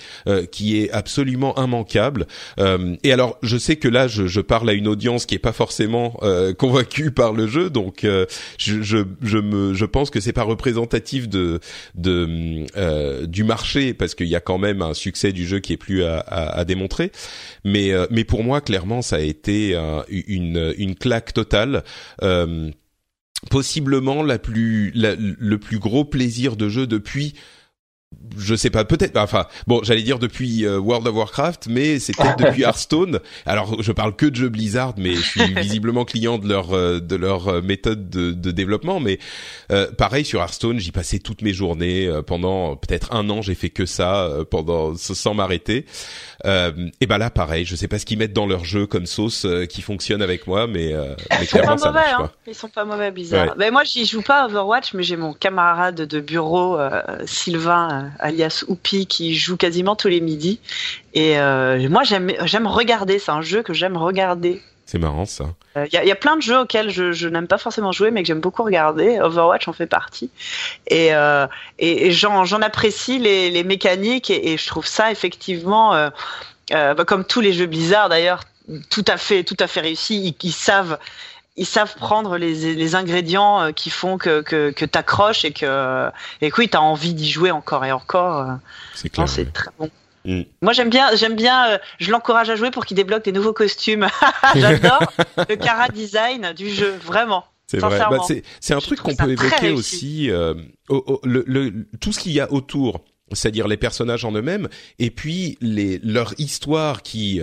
[0.51, 2.27] qui est absolument immanquable.
[2.57, 5.53] et alors, je sais que là, je, je parle à une audience qui est pas
[5.53, 6.19] forcément
[6.57, 11.27] convaincue par le jeu, donc je, je, je me je pense que c'est pas représentatif
[11.27, 11.59] de
[11.95, 15.73] de euh, du marché parce qu'il y a quand même un succès du jeu qui
[15.73, 17.11] est plus à, à, à démontrer.
[17.65, 19.75] Mais euh, mais pour moi clairement ça a été
[20.09, 21.83] une une claque totale.
[22.21, 22.69] Euh,
[23.49, 27.33] possiblement la plus le plus gros plaisir de jeu depuis
[28.37, 29.17] je sais pas, peut-être.
[29.17, 33.19] Enfin, bon, j'allais dire depuis euh, World of Warcraft, mais c'est peut-être depuis Hearthstone.
[33.45, 36.99] Alors, je parle que de jeux Blizzard, mais je suis visiblement client de leur euh,
[36.99, 38.99] de leur euh, méthode de, de développement.
[38.99, 39.19] Mais
[39.97, 43.41] pareil sur Hearthstone, j'y passais toutes mes journées pendant peut-être un an.
[43.41, 45.85] J'ai fait que ça pendant sans m'arrêter.
[46.45, 49.47] et ben là, pareil, je sais pas ce qu'ils mettent dans leur jeu comme sauce
[49.69, 50.93] qui fonctionne avec moi, mais,
[51.39, 52.13] mais clairement ça marche.
[52.19, 52.31] Hein.
[52.47, 53.55] Ils sont pas mauvais, Blizzard.
[53.57, 56.77] Mais moi, j'y joue pas à Overwatch, mais j'ai mon camarade de bureau
[57.25, 60.59] Sylvain alias Oupi qui joue quasiment tous les midis.
[61.13, 64.61] Et euh, moi j'aime regarder, c'est un jeu que j'aime regarder.
[64.85, 65.45] C'est marrant ça.
[65.75, 68.27] Il euh, y, a, plein de jeux auxquels je, n'aime pas forcément jouer, mais que
[68.27, 69.19] j'aime beaucoup regarder.
[69.19, 70.29] Overwatch en fait partie.
[70.87, 71.47] Et, euh,
[71.79, 76.09] et, j'en, apprécie les, mécaniques et, je trouve ça effectivement,
[76.69, 78.41] bah, comme tous les jeux Blizzard d'ailleurs,
[78.89, 80.35] tout à fait, tout à fait réussi.
[80.41, 80.97] ils savent
[81.55, 86.09] ils savent prendre les, les ingrédients euh, qui font que, que, que t'accroches et que,
[86.41, 88.39] et que oui, t'as envie d'y jouer encore et encore.
[88.39, 88.53] Euh.
[88.95, 89.29] C'est clair.
[89.29, 89.89] C'est très bon.
[90.25, 90.43] Mm.
[90.61, 93.53] Moi j'aime bien, j'aime bien, euh, je l'encourage à jouer pour qu'il débloque des nouveaux
[93.53, 94.07] costumes.
[94.55, 95.03] J'adore
[95.49, 97.45] le cara design du jeu, vraiment.
[97.67, 97.99] C'est vrai.
[97.99, 98.17] Bah,
[98.59, 100.29] c'est un truc qu'on peut évoquer aussi.
[100.29, 100.53] Euh,
[101.23, 104.69] le, le, tout ce qu'il y a autour, c'est-à-dire les personnages en eux-mêmes,
[104.99, 107.41] et puis les leur histoire qui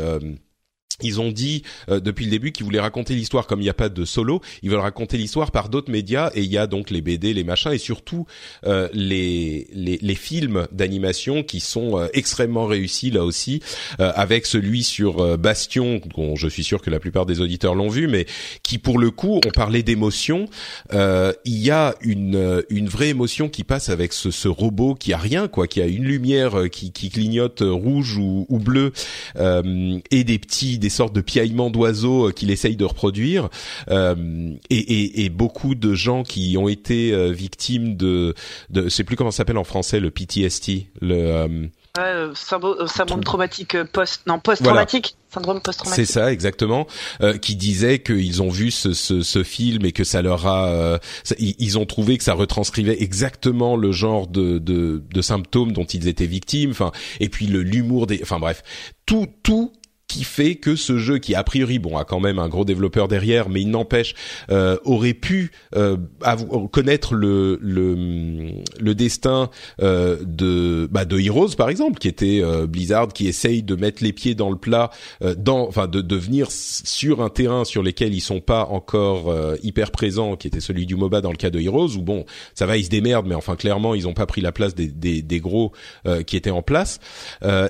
[1.02, 3.74] ils ont dit euh, depuis le début qu'ils voulaient raconter l'histoire comme il n'y a
[3.74, 6.90] pas de solo, ils veulent raconter l'histoire par d'autres médias et il y a donc
[6.90, 8.26] les BD, les machins et surtout
[8.66, 13.62] euh, les, les, les films d'animation qui sont euh, extrêmement réussis là aussi,
[13.98, 18.08] avec celui sur Bastion, dont je suis sûr que la plupart des auditeurs l'ont vu,
[18.08, 18.26] mais
[18.62, 20.48] qui pour le coup on parlait d'émotion.
[20.92, 25.18] il y a une une vraie émotion qui passe avec ce, ce robot qui a
[25.18, 28.92] rien quoi, qui a une lumière qui, qui clignote rouge ou, ou bleu
[30.10, 33.48] et des petits des sortes de piaillements d'oiseaux euh, qu'il essaye de reproduire.
[33.90, 38.34] Euh, et, et, et, beaucoup de gens qui ont été euh, victimes de,
[38.68, 42.28] de je sais plus comment ça s'appelle en français le PTSD le Ouais,
[42.86, 46.86] syndrome traumatique post non post traumatique syndrome post traumatique c'est ça exactement.
[47.20, 51.00] Euh, qui disait qu'ils ont vu ce, ce, ce, film et que ça leur a
[51.38, 56.06] ils ont trouvé que ça retranscrivait exactement le genre de, de, de symptômes dont ils
[56.06, 56.70] étaient victimes.
[56.70, 58.62] Enfin et puis le l'humour des enfin bref.
[59.04, 59.72] Tout tout
[60.10, 63.06] qui fait que ce jeu qui a priori bon a quand même un gros développeur
[63.06, 64.14] derrière mais il n'empêche
[64.50, 65.96] euh, aurait pu euh,
[66.72, 68.50] connaître le le,
[68.80, 69.50] le destin
[69.80, 74.02] euh, de bah, de Heroes par exemple qui était euh, Blizzard qui essaye de mettre
[74.02, 74.90] les pieds dans le plat
[75.22, 79.32] euh, dans enfin de devenir sur un terrain sur lequel ils sont pas encore
[79.62, 82.24] hyper présents qui était celui du MOBA dans le cas de Heroes où bon
[82.54, 84.88] ça va ils se démerdent mais enfin clairement ils ont pas pris la place des
[84.88, 85.72] des, des gros
[86.26, 86.98] qui étaient en place.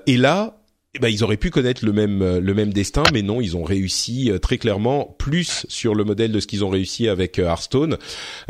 [0.06, 0.59] Et là
[0.96, 3.56] eh ben, ils auraient pu connaître le même euh, le même destin, mais non, ils
[3.56, 7.38] ont réussi euh, très clairement plus sur le modèle de ce qu'ils ont réussi avec
[7.38, 7.96] euh, Hearthstone.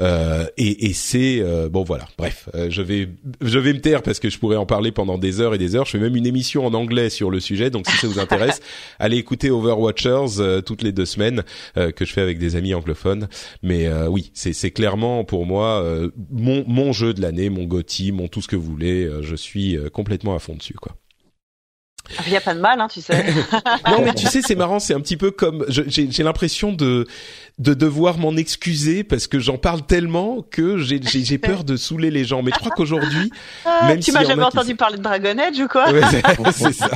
[0.00, 2.08] Euh, et, et c'est bon voilà.
[2.16, 3.08] Bref, je vais
[3.42, 5.76] je vais me taire parce que je pourrais en parler pendant des heures et des
[5.76, 5.84] heures.
[5.84, 8.60] Je fais même une émission en anglais sur le sujet, donc si ça vous intéresse,
[8.98, 11.42] allez écouter Overwatchers toutes les deux semaines
[11.74, 13.28] que je fais avec des amis anglophones.
[13.62, 15.84] Mais oui, c'est c'est clairement pour moi
[16.30, 19.10] mon mon jeu de l'année, mon GOTY, mon tout ce que vous voulez.
[19.20, 20.96] je suis complètement à fond dessus quoi.
[22.26, 23.24] Il n'y a pas de mal, hein, tu sais.
[23.90, 27.06] non, mais tu sais, c'est marrant, c'est un petit peu comme j'ai l'impression de
[27.58, 32.24] de devoir m'en excuser parce que j'en parle tellement que j'ai peur de saouler les
[32.24, 32.42] gens.
[32.42, 33.30] Mais je crois qu'aujourd'hui,
[33.66, 35.86] ah, même tu m'as jamais entendu parler de Dragon Age ou quoi
[36.52, 36.90] C'est ça.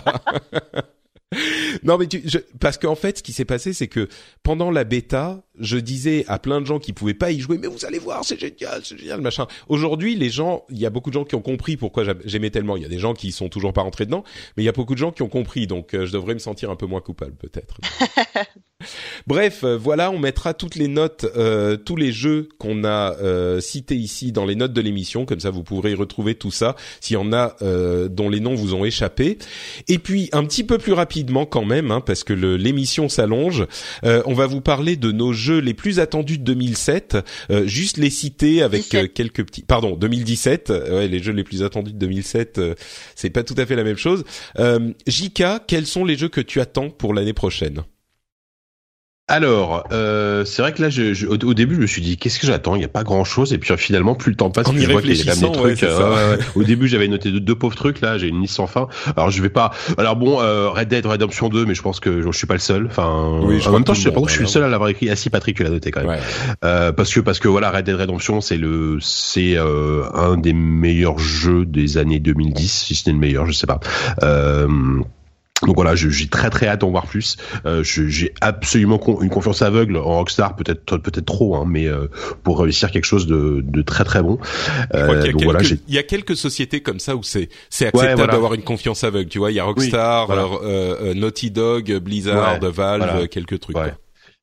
[1.82, 4.08] non mais tu, je, parce qu'en fait, ce qui s'est passé, c'est que
[4.42, 7.66] pendant la bêta, je disais à plein de gens qui pouvaient pas y jouer, mais
[7.66, 9.47] vous allez voir, c'est génial, c'est génial, machin.
[9.68, 12.76] Aujourd'hui, les gens, il y a beaucoup de gens qui ont compris pourquoi j'aimais tellement.
[12.76, 14.24] Il y a des gens qui sont toujours pas rentrés dedans,
[14.56, 16.39] mais il y a beaucoup de gens qui ont compris, donc euh, je devrais me
[16.39, 17.78] sentir un peu moins coupable peut-être.
[19.26, 23.60] Bref, euh, voilà, on mettra toutes les notes, euh, tous les jeux qu'on a euh,
[23.60, 26.76] cités ici dans les notes de l'émission, comme ça vous pourrez y retrouver tout ça
[27.01, 27.56] s'il y en a
[28.09, 29.39] dont les noms vous ont échappé.
[29.89, 33.66] Et puis un petit peu plus rapidement quand même, hein, parce que l'émission s'allonge,
[34.02, 37.18] on va vous parler de nos jeux jeux les plus attendus de 2007.
[37.66, 39.62] juste les citer avec quelques petits.
[39.62, 40.70] Pardon, 2017.
[40.70, 42.60] Ouais, les jeux les plus attendus de 2007,
[43.14, 44.24] c'est pas tout à fait la même chose.
[45.06, 47.84] Jika, quels sont les jeux que tu attends pour l'année prochaine?
[49.26, 52.46] Alors, euh, c'est vrai que là, je, au, début, je me suis dit, qu'est-ce que
[52.46, 52.74] j'attends?
[52.74, 53.55] Il n'y a pas grand-chose.
[53.55, 55.51] Et puis finalement, plus le temps passe, plus je vois qu'il y a quand même
[55.51, 55.82] des trucs.
[55.82, 58.02] Euh, au début, j'avais noté deux, pauvres trucs.
[58.02, 58.86] Là, j'ai une liste sans fin.
[59.16, 59.70] Alors, je vais pas.
[59.96, 62.60] Alors bon, euh, Red Dead Redemption 2, mais je pense que je, suis pas le
[62.60, 62.86] seul.
[62.86, 65.09] Enfin, oui, en même temps, je sais pas je suis le seul à l'avoir écrit.
[65.09, 66.20] Ah si, Patrick, tu l'as noté quand même.
[66.62, 70.52] Euh, parce que parce que voilà, Red Dead Redemption, c'est le c'est euh, un des
[70.52, 73.80] meilleurs jeux des années 2010, si ce n'est le meilleur, je sais pas.
[74.22, 74.68] Euh,
[75.62, 77.36] donc voilà, j'ai très très hâte d'en voir plus.
[77.64, 82.09] Euh, j'ai absolument une confiance aveugle en Rockstar, peut-être peut-être trop, hein, mais euh,
[82.43, 84.39] pour réussir quelque chose de, de très très bon.
[84.94, 87.86] Euh, il, y donc voilà, il y a quelques sociétés comme ça où c'est c'est
[87.86, 89.28] acceptable d'avoir une confiance aveugle.
[89.28, 93.76] Tu vois, il y a Rockstar, euh, Naughty Dog, Blizzard, Valve, quelques trucs.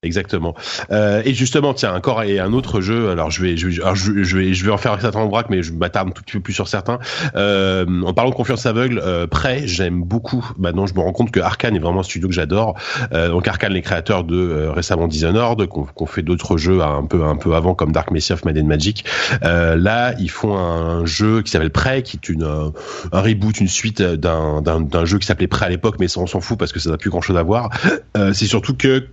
[0.03, 0.55] Exactement.
[0.89, 3.11] Euh, et justement, tiens, encore et un autre jeu.
[3.11, 5.61] Alors, je vais, je, vais, je, vais, je vais en faire certains en braque, mais
[5.61, 6.97] je m'attarde un tout petit peu plus sur certains.
[7.35, 9.27] Euh, en parlant de confiance aveugle, euh,
[9.65, 10.43] j'aime beaucoup.
[10.57, 12.79] Maintenant, je me rends compte que Arkane est vraiment un studio que j'adore.
[13.13, 17.05] Euh, donc, Arkane, les créateurs de euh, récemment Dishonored, qu'on qu fait d'autres jeux un
[17.05, 19.05] peu, un peu avant, comme Dark Messiah of Mad Magic.
[19.43, 22.71] Euh, là, ils font un jeu qui s'appelle Prêt, qui est une
[23.11, 26.25] un reboot, une suite d'un d'un jeu qui s'appelait Prêt à l'époque, mais ça on
[26.25, 27.69] s'en fout parce que ça n'a plus grand chose à voir.
[28.15, 29.05] C'est surtout que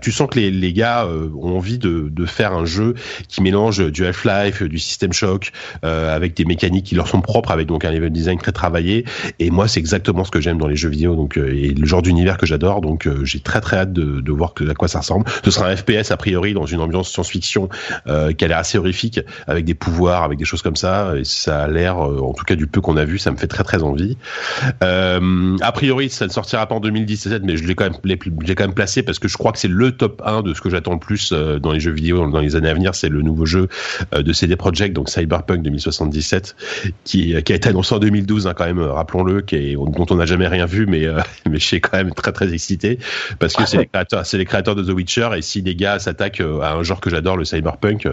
[0.00, 2.94] tu sens que les, les gars euh, ont envie de, de, faire un jeu
[3.28, 5.52] qui mélange du Half-Life, du System Shock,
[5.84, 9.04] euh, avec des mécaniques qui leur sont propres, avec donc un level design très travaillé.
[9.38, 11.86] Et moi, c'est exactement ce que j'aime dans les jeux vidéo, donc euh, et le
[11.86, 12.80] genre d'univers que j'adore.
[12.80, 15.24] Donc, j'ai très très hâte de, de voir à quoi ça ressemble.
[15.44, 17.68] Ce sera un FPS a priori dans une ambiance science-fiction
[18.06, 21.14] qui a l'air assez horrifique, avec des pouvoirs, avec des choses comme ça.
[21.16, 23.46] Et ça a l'air, en tout cas du peu qu'on a vu, ça me fait
[23.46, 24.16] très très envie.
[24.80, 28.64] a priori, ça ne sortira pas en 2017, mais je l'ai quand même, j'ai quand
[28.64, 30.92] même placé parce que je crois que c'est le top 1 de ce que j'attends
[30.92, 32.94] le plus euh, dans les jeux vidéo dans les années à venir.
[32.94, 33.68] C'est le nouveau jeu
[34.14, 36.54] euh, de CD Projekt, donc Cyberpunk 2077,
[37.04, 40.48] qui, qui a été annoncé en 2012, hein, quand même, rappelons-le, dont on n'a jamais
[40.48, 41.18] rien vu, mais, euh,
[41.48, 42.98] mais je suis quand même très très excité
[43.38, 45.98] parce que c'est les créateurs, c'est les créateurs de The Witcher et si les gars
[45.98, 48.06] s'attaquent à un genre que j'adore, le Cyberpunk,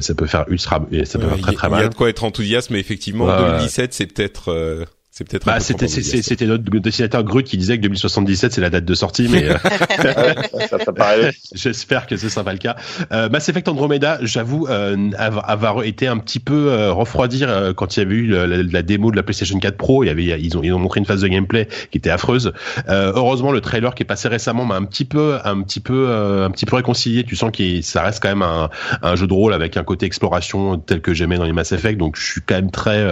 [0.00, 1.80] ça peut faire ultra, ça peut faire très très mal.
[1.80, 5.44] Il y a de quoi être enthousiaste, mais effectivement, 2017, c'est peut-être c'est peut-être.
[5.44, 9.28] Bah, c'était c'était notre dessinateur Grut qui disait que 2077 c'est la date de sortie,
[9.30, 9.58] mais euh,
[10.70, 11.34] ça, ça paraît.
[11.54, 12.76] J'espère que ce sera pas le cas.
[13.12, 17.94] Euh, Mass Effect Andromeda, j'avoue euh, avoir été un petit peu euh, refroidi euh, quand
[17.94, 20.02] il y avait eu la, la, démo de la PlayStation 4 Pro.
[20.02, 22.54] Il y avait ils ont ils ont montré une phase de gameplay qui était affreuse.
[22.88, 26.50] heureusement, le trailer qui est passé récemment m'a un petit peu un petit peu un
[26.50, 27.24] petit peu réconcilié.
[27.24, 28.70] Tu sens que ça reste quand même un,
[29.02, 31.98] un, jeu de rôle avec un côté exploration tel que j'aimais dans les Mass Effect.
[31.98, 33.06] Donc je suis quand même très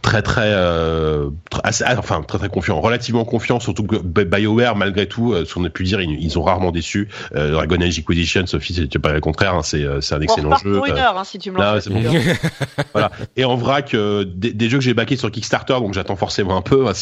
[0.00, 1.30] très très euh,
[1.98, 5.70] enfin très très confiant, relativement confiant, surtout que BioWare malgré tout, euh, ce qu'on a
[5.70, 7.08] pu dire, ils, ont rarement déçu.
[7.34, 10.76] Euh, Dragon Age Inquisition, Sophie, c'est pas le contraire, hein, c'est c'est un excellent jeu.
[10.76, 12.02] Pour une heure, hein, si tu me là, bon.
[12.92, 13.10] voilà.
[13.36, 16.62] Et en vrac, des, des, jeux que j'ai baqués sur Kickstarter, donc j'attends forcément un
[16.62, 16.86] peu.
[16.88, 16.92] Hein,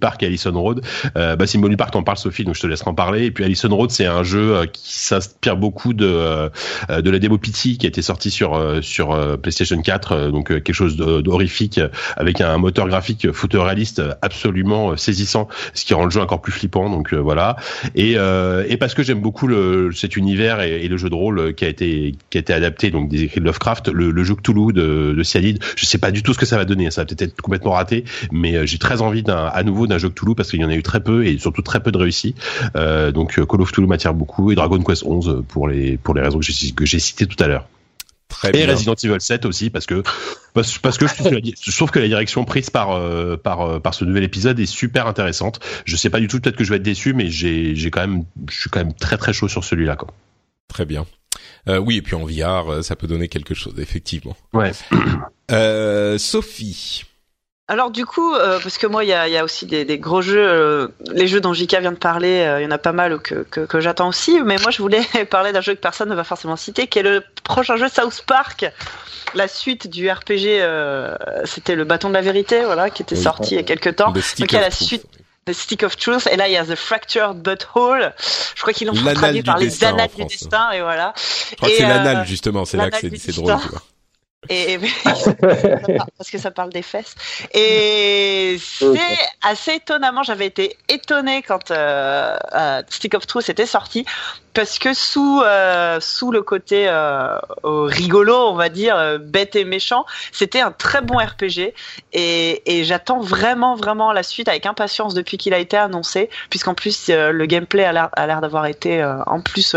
[0.00, 0.82] Park et Allison Road.
[1.16, 1.44] Euh, bah
[1.76, 3.26] Park, t'en parles Sophie, donc je te laisserai en parler.
[3.26, 6.50] Et puis Allison Road, c'est un jeu qui s'inspire beaucoup de
[6.88, 10.96] de la démo Pity qui a été sorti sur sur PlayStation 4, donc quelque chose
[10.96, 11.80] d'horrifique
[12.16, 16.90] avec un moteur graphique photoréaliste absolument saisissant, ce qui rend le jeu encore plus flippant.
[16.90, 17.56] Donc euh, voilà.
[17.94, 19.48] Et, euh, et parce que j'aime beaucoup
[19.92, 23.08] cet univers et, le jeu de rôle qui a été qui a été adapté donc
[23.08, 25.58] des écrits de Lovecraft, le, jeu Cthulhu de, de Cyanide.
[25.76, 26.90] Je sais pas du tout ce que ça va donner.
[26.90, 29.98] Ça va peut-être être complètement raté, mais euh, j'ai très envie d'un à nouveau d'un
[29.98, 31.98] jeu Cthulhu parce qu'il y en a eu très peu et surtout très peu de
[31.98, 32.34] réussis.
[32.76, 36.22] Euh, donc Call of Cthulhu m'attire beaucoup et Dragon Quest 11 pour les pour les
[36.22, 37.66] raisons que j'ai citées tout à l'heure.
[38.30, 40.02] Très et Resident Evil 7 aussi parce que
[40.54, 44.04] parce, parce que je trouve, que la direction prise par euh, par euh, par ce
[44.04, 45.60] nouvel épisode est super intéressante.
[45.84, 48.00] Je sais pas du tout peut-être que je vais être déçu mais j'ai j'ai quand
[48.00, 50.08] même je suis quand même très très chaud sur celui-là quoi.
[50.68, 51.06] Très bien.
[51.68, 54.36] Euh, oui et puis en VR ça peut donner quelque chose effectivement.
[54.54, 54.72] Ouais.
[56.18, 57.04] Sophie.
[57.70, 59.96] Alors du coup, euh, parce que moi, il y a, y a, aussi des, des
[59.96, 62.78] gros jeux, euh, les jeux dont Jika vient de parler, euh, il y en a
[62.78, 65.80] pas mal que, que, que j'attends aussi, mais moi je voulais parler d'un jeu que
[65.80, 68.68] personne ne va forcément citer, qui est le prochain jeu South Park,
[69.36, 70.66] la suite du RPG,
[71.44, 74.10] c'était le bâton de la vérité, voilà, qui était sorti il y a quelques temps.
[74.10, 75.06] Donc il y a la suite.
[75.46, 78.12] The Stick of Truth, et là il y a The Fractured Butthole.
[78.54, 81.14] Je crois qu'ils l'ont traduit par les annales du destin, et voilà.
[81.16, 83.56] Je crois que c'est l'anal justement, c'est là que c'est drôle.
[83.62, 83.82] Tu vois.
[84.48, 84.78] Et
[86.16, 87.14] parce que ça parle des fesses.
[87.52, 88.96] Et c'est
[89.42, 94.06] assez étonnamment, j'avais été étonnée quand euh, euh, Stick of Truth était sorti
[94.54, 99.64] parce que sous euh, sous le côté euh, rigolo, on va dire euh, bête et
[99.64, 101.72] méchant, c'était un très bon RPG
[102.12, 106.74] et, et j'attends vraiment vraiment la suite avec impatience depuis qu'il a été annoncé, puisqu'en
[106.74, 109.76] plus le gameplay a l'air d'avoir été en plus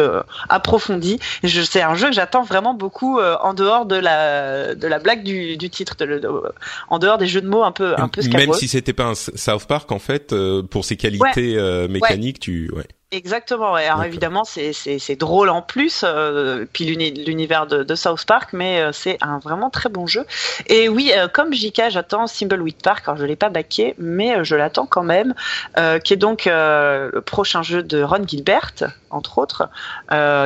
[0.49, 1.19] approfondi.
[1.43, 5.57] C'est un jeu que j'attends vraiment beaucoup en dehors de la de la blague du,
[5.57, 6.21] du titre, de,
[6.89, 9.15] en dehors des jeux de mots un peu un peu Même si c'était pas un
[9.15, 10.33] South Park en fait,
[10.69, 11.57] pour ses qualités
[11.89, 12.87] mécaniques, tu ouais.
[13.13, 13.73] Exactement.
[13.73, 13.85] Ouais.
[13.85, 18.81] Alors évidemment, c'est c'est drôle en plus, euh, puis l'univers de, de, South Park, mais
[18.81, 20.25] euh, c'est un vraiment très bon jeu.
[20.65, 23.07] Et oui, euh, comme JK, j'attends Thimbleweed Park.
[23.07, 25.35] Alors je l'ai pas baqué, mais euh, je l'attends quand même,
[26.03, 28.71] qui est donc le prochain jeu de Ron Gilbert,
[29.13, 29.69] entre autres,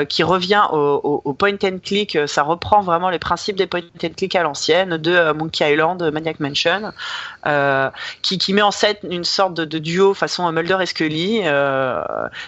[0.09, 2.17] qui revient au, point and click.
[2.27, 6.39] Ça reprend vraiment les principes des point and click à l'ancienne de Monkey Island, Maniac
[6.39, 6.91] Mansion,
[8.21, 11.41] qui, met en scène une sorte de, duo façon Mulder et Scully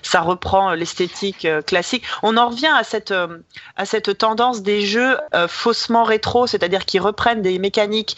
[0.02, 2.04] ça reprend l'esthétique euh, classique.
[2.24, 3.40] On en revient à cette euh,
[3.76, 8.18] à cette tendance des jeux euh, faussement rétro, c'est-à-dire qui reprennent des mécaniques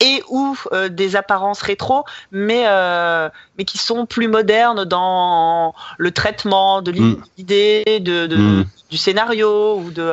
[0.00, 0.56] et ou
[0.88, 2.64] des apparences rétro, mais
[3.58, 7.22] mais qui sont plus modernes dans le traitement de mm.
[7.38, 8.64] l'idée, de, mm.
[8.90, 10.10] du scénario ou de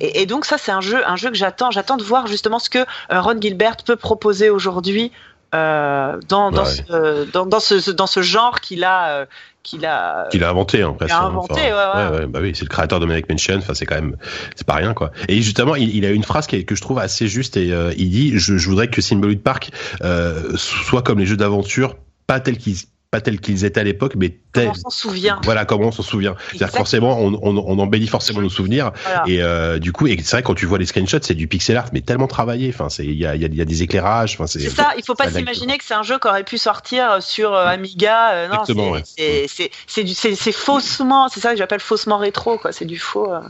[0.00, 2.70] et, donc ça c'est un jeu un jeu que j'attends j'attends de voir justement ce
[2.70, 5.12] que Ron Gilbert peut proposer aujourd'hui
[5.52, 9.26] dans dans, ce, dans, dans, ce dans ce genre qu'il a
[9.62, 11.12] qu'il a qu'il a inventé hein, presque.
[11.12, 12.18] A inventé, ouais, ouais.
[12.18, 13.56] ouais, bah oui, c'est le créateur de Manic Mansion.
[13.58, 14.16] Enfin, c'est quand même,
[14.56, 15.12] c'est pas rien, quoi.
[15.28, 17.92] Et justement, il, il a une phrase qui que je trouve assez juste et euh,
[17.96, 19.70] il dit, je, je voudrais que Symbolic Park
[20.02, 22.76] euh, soit comme les jeux d'aventure, pas tel qu'ils
[23.12, 24.68] pas tels qu'ils étaient à l'époque, mais tel...
[24.68, 25.38] on s'en souvient.
[25.44, 26.34] Voilà, comment on s'en souvient.
[26.48, 28.90] C'est-à-dire forcément, on, on, on, embellit forcément nos souvenirs.
[29.26, 31.76] Et euh, du coup, et c'est vrai quand tu vois les screenshots, c'est du pixel
[31.76, 32.70] art, mais tellement travaillé.
[32.70, 34.32] Enfin, c'est il y a, y, a, y a des éclairages.
[34.32, 34.92] Enfin, c'est ça.
[34.96, 38.32] Il faut pas s'imaginer que c'est un jeu qui aurait pu sortir sur euh, Amiga.
[38.32, 38.64] Euh, non,
[39.04, 39.46] c'est
[39.86, 41.28] c'est c'est faussement.
[41.28, 42.56] C'est ça que j'appelle faussement rétro.
[42.56, 42.72] quoi.
[42.72, 43.30] C'est du faux.
[43.30, 43.40] Euh,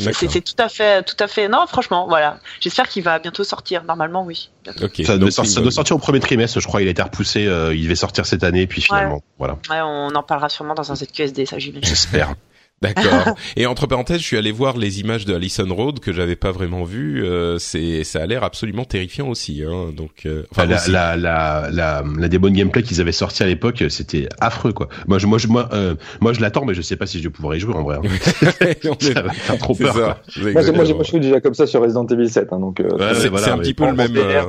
[0.00, 1.48] c'est tout à fait tout à fait.
[1.48, 2.40] Non, franchement, voilà.
[2.60, 3.84] J'espère qu'il va bientôt sortir.
[3.84, 4.50] Normalement, oui.
[4.80, 5.04] Okay.
[5.04, 6.82] Ça, doit, ça, doit, sortir au premier trimestre, je crois.
[6.82, 7.46] Il a été repoussé.
[7.46, 9.58] Euh, il devait sortir cette année, puis finalement, voilà.
[9.70, 11.84] Ouais, on en parlera sûrement dans un ZQSD, ça j'imagine.
[11.84, 12.34] J'espère.
[12.82, 13.36] D'accord.
[13.56, 16.50] Et entre parenthèses, je suis allé voir les images de Allison Road que j'avais pas
[16.50, 17.24] vraiment vues.
[17.24, 19.62] Euh, c'est, ça a l'air absolument terrifiant aussi.
[19.62, 19.92] Hein.
[19.96, 23.46] Donc, euh, enfin, la, la, la, la, la démo de gameplay qu'ils avaient sorti à
[23.46, 24.88] l'époque, c'était affreux quoi.
[25.06, 27.24] Moi, je, moi, je, moi, euh, moi, je l'attends, mais je sais pas si je
[27.24, 27.98] vais pouvoir y jouer en vrai.
[27.98, 28.42] Hein.
[29.00, 29.94] ça va faire trop peur.
[30.28, 32.80] Ça, moi, moi, moi, je suis déjà comme ça sur Resident Evil 7, hein, donc.
[32.80, 34.16] Euh, ouais, c'est, voilà, un petit peu le même.
[34.16, 34.44] Euh,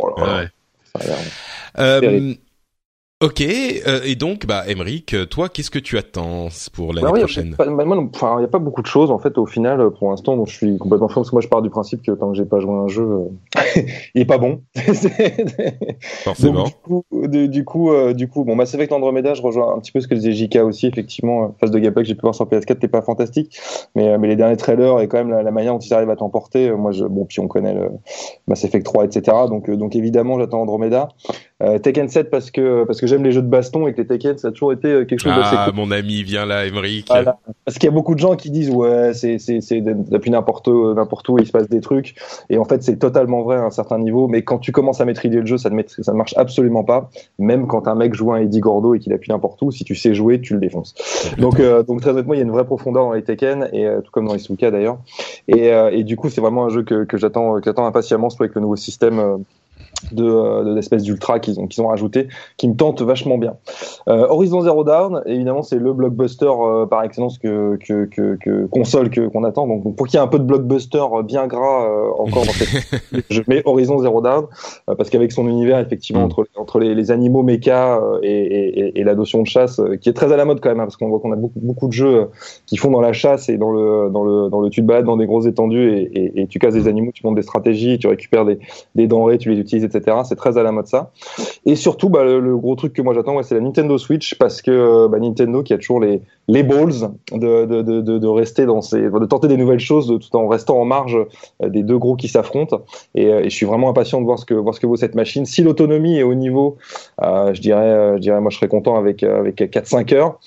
[0.00, 0.48] ouais.
[1.78, 2.38] ouais.
[3.24, 7.54] Ok, euh, et donc, bah, Emeric, toi, qu'est-ce que tu attends pour l'année bah prochaine
[7.56, 7.64] bah,
[8.14, 9.38] Enfin, il n'y a pas beaucoup de choses en fait.
[9.38, 12.02] Au final, pour l'instant, je suis complètement fou parce que moi, je pars du principe
[12.02, 13.80] que tant que j'ai pas joué à un jeu, euh,
[14.14, 14.60] il est pas bon.
[16.24, 16.64] Forcément.
[16.64, 19.92] du coup, du, coup, euh, du coup, bon, Mass Effect Andromeda, je rejoins un petit
[19.92, 20.86] peu ce que disait JK aussi.
[20.86, 23.58] Effectivement, phase de gameplay que j'ai pu voir sur PS4, t'es pas fantastique,
[23.94, 26.70] mais mais les derniers trailers et quand même la, manière dont ils arrivent à t'emporter,
[26.72, 27.88] moi, je, bon, puis on connaît le
[28.46, 29.34] Mass Effect 3, etc.
[29.48, 31.08] Donc donc évidemment, j'attends Andromeda.
[31.62, 34.06] Euh, Tekken 7 parce que parce que j'aime les jeux de baston et que les
[34.06, 37.06] Tekken ça a toujours été euh, quelque chose d'assez Ah mon ami viens là Emeric.
[37.06, 40.68] Parce qu'il y a beaucoup de gens qui disent ouais c'est c'est c'est depuis n'importe
[40.68, 42.14] n'importe où il se passe des trucs.
[42.50, 44.28] Et en fait c'est totalement vrai à un certain niveau.
[44.28, 47.08] Mais quand tu commences à maîtriser le jeu ça ne ça ne marche absolument pas.
[47.38, 49.94] Même quand un mec joue un Eddie Gordo et qu'il appuie n'importe où si tu
[49.94, 50.94] sais jouer tu le défonces.
[51.38, 53.88] Donc euh, donc très honnêtement il y a une vraie profondeur dans les Tekken et
[54.04, 54.98] tout comme dans les Suka d'ailleurs.
[55.48, 58.42] Et et du coup c'est vraiment un jeu que que j'attends que j'attends impatiemment surtout
[58.42, 59.38] avec le nouveau système
[60.12, 63.54] de, euh, de l'espèce d'ultra qu'ils ont, qu'ils ont rajouté, qui me tente vachement bien.
[64.08, 68.66] Euh, Horizon Zero Dawn, évidemment, c'est le blockbuster euh, par excellence que, que, que, que
[68.66, 69.66] console que, qu'on attend.
[69.66, 73.42] Donc, pour qu'il y ait un peu de blockbuster bien gras encore dans cette, je
[73.48, 74.46] mets Horizon Zero Dawn
[74.86, 76.26] parce qu'avec son univers, effectivement, mm.
[76.26, 80.12] entre, entre les, les animaux méca et, et, et, la notion de chasse, qui est
[80.12, 81.92] très à la mode quand même, hein, parce qu'on voit qu'on a beaucoup, beaucoup de
[81.92, 82.28] jeux
[82.66, 85.04] qui font dans la chasse et dans le, dans le, dans le tu te balades
[85.04, 88.06] dans des grosses étendues et, et, tu casses des animaux, tu montes des stratégies, tu
[88.06, 88.58] récupères des,
[88.94, 90.18] des denrées, tu les utilises etc.
[90.24, 91.10] C'est très à la mode ça.
[91.64, 94.70] Et surtout, bah, le, gros truc que moi j'attends, c'est la Nintendo Switch parce que
[94.70, 99.02] euh, bah, Nintendo qui a toujours les, les balls de, de, de, rester dans ces,
[99.02, 101.18] de tenter des nouvelles choses tout en restant en marge
[101.62, 102.82] euh, des deux gros qui s'affrontent.
[103.14, 104.96] Et, euh, et, je suis vraiment impatient de voir ce que voir ce que vaut
[104.96, 105.44] cette machine.
[105.44, 106.76] Si l'autonomie est au niveau,
[107.20, 110.38] je dirais, je dirais, moi je serais content avec avec 4-5 heures.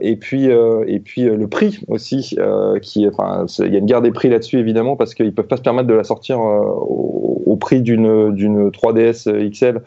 [0.00, 2.36] Et puis et puis le prix aussi,
[2.82, 5.56] qui, enfin, il y a une guerre des prix là-dessus évidemment parce qu'ils peuvent pas
[5.56, 9.82] se permettre de la sortir au, prix d'une d'une 3DS XL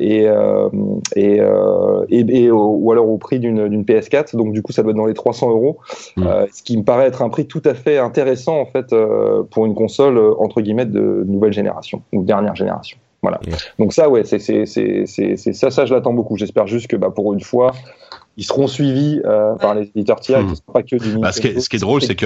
[0.00, 0.28] et
[1.16, 1.40] et,
[2.10, 4.36] et, ou alors au prix d'une PS4.
[4.36, 5.78] Donc du coup, ça doit être dans les 300 euros,
[6.16, 6.26] mm.
[6.52, 8.94] ce qui me paraît être un prix tout à fait intéressant en fait
[9.50, 12.98] pour une console entre guillemets de nouvelle génération ou dernière génération.
[13.22, 13.40] Voilà.
[13.78, 16.36] Donc ça, ouais, c'est ça, ça je l'attends beaucoup.
[16.36, 17.72] J'espère juste que bah, pour une fois,
[18.40, 20.48] ils seront suivis euh, par les éditeurs tiers, hmm.
[20.48, 22.24] qui sont pas que du bah, ce, qui est, ce, qui est, drôle, c'est que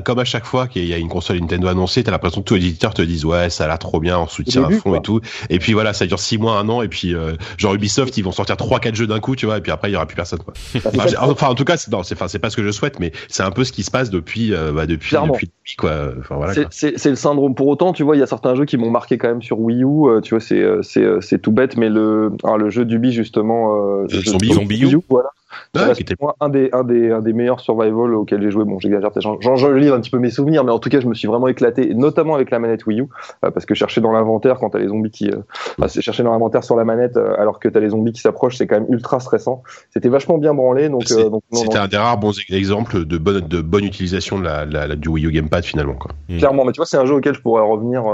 [0.00, 2.56] comme à chaque fois qu'il y a une console Nintendo annoncée, t'as l'impression que tous
[2.56, 5.02] les éditeurs te disent ouais, ça a l'air trop bien, on soutient à fond et
[5.02, 5.20] tout.
[5.50, 8.24] Et puis voilà, ça dure six mois, un an, et puis euh, genre Ubisoft, ils
[8.24, 10.06] vont sortir trois, quatre jeux d'un coup, tu vois, et puis après il y aura
[10.06, 10.40] plus personne.
[10.40, 10.52] Quoi.
[10.94, 13.44] Bah, enfin, en tout cas, c'est c'est c'est pas ce que je souhaite, mais c'est
[13.44, 16.08] un peu ce qui se passe depuis euh, bah, depuis depuis, depuis quoi.
[16.18, 17.54] Enfin, voilà, c'est le syndrome.
[17.54, 19.60] Pour autant, tu vois, il y a certains jeux qui m'ont marqué quand même sur
[19.60, 20.08] Wii U.
[20.08, 23.76] Euh, tu vois, c'est c'est c'est tout bête, mais le ah, le jeu d'Ubi justement.
[23.76, 24.98] Euh, zombie, zombie U.
[25.08, 25.30] Voilà
[25.74, 28.64] Ouais, était un des, un, des, un des meilleurs survival auxquels j'ai joué.
[28.64, 31.06] Bon, j'exagère peut-être, j'en livre un petit peu mes souvenirs, mais en tout cas, je
[31.06, 33.08] me suis vraiment éclaté, notamment avec la manette Wii U,
[33.44, 36.64] euh, parce que chercher dans l'inventaire quand t'as les zombies qui, euh, chercher dans l'inventaire
[36.64, 39.20] sur la manette euh, alors que t'as les zombies qui s'approchent, c'est quand même ultra
[39.20, 39.62] stressant.
[39.90, 41.04] C'était vachement bien branlé, donc.
[41.12, 44.96] Euh, C'était un des rares bons exemples de bonne, de bonne utilisation de la, la,
[44.96, 46.10] du Wii U Gamepad finalement, quoi.
[46.28, 46.38] Mm.
[46.38, 48.04] Clairement, mais tu vois, c'est un jeu auquel je pourrais revenir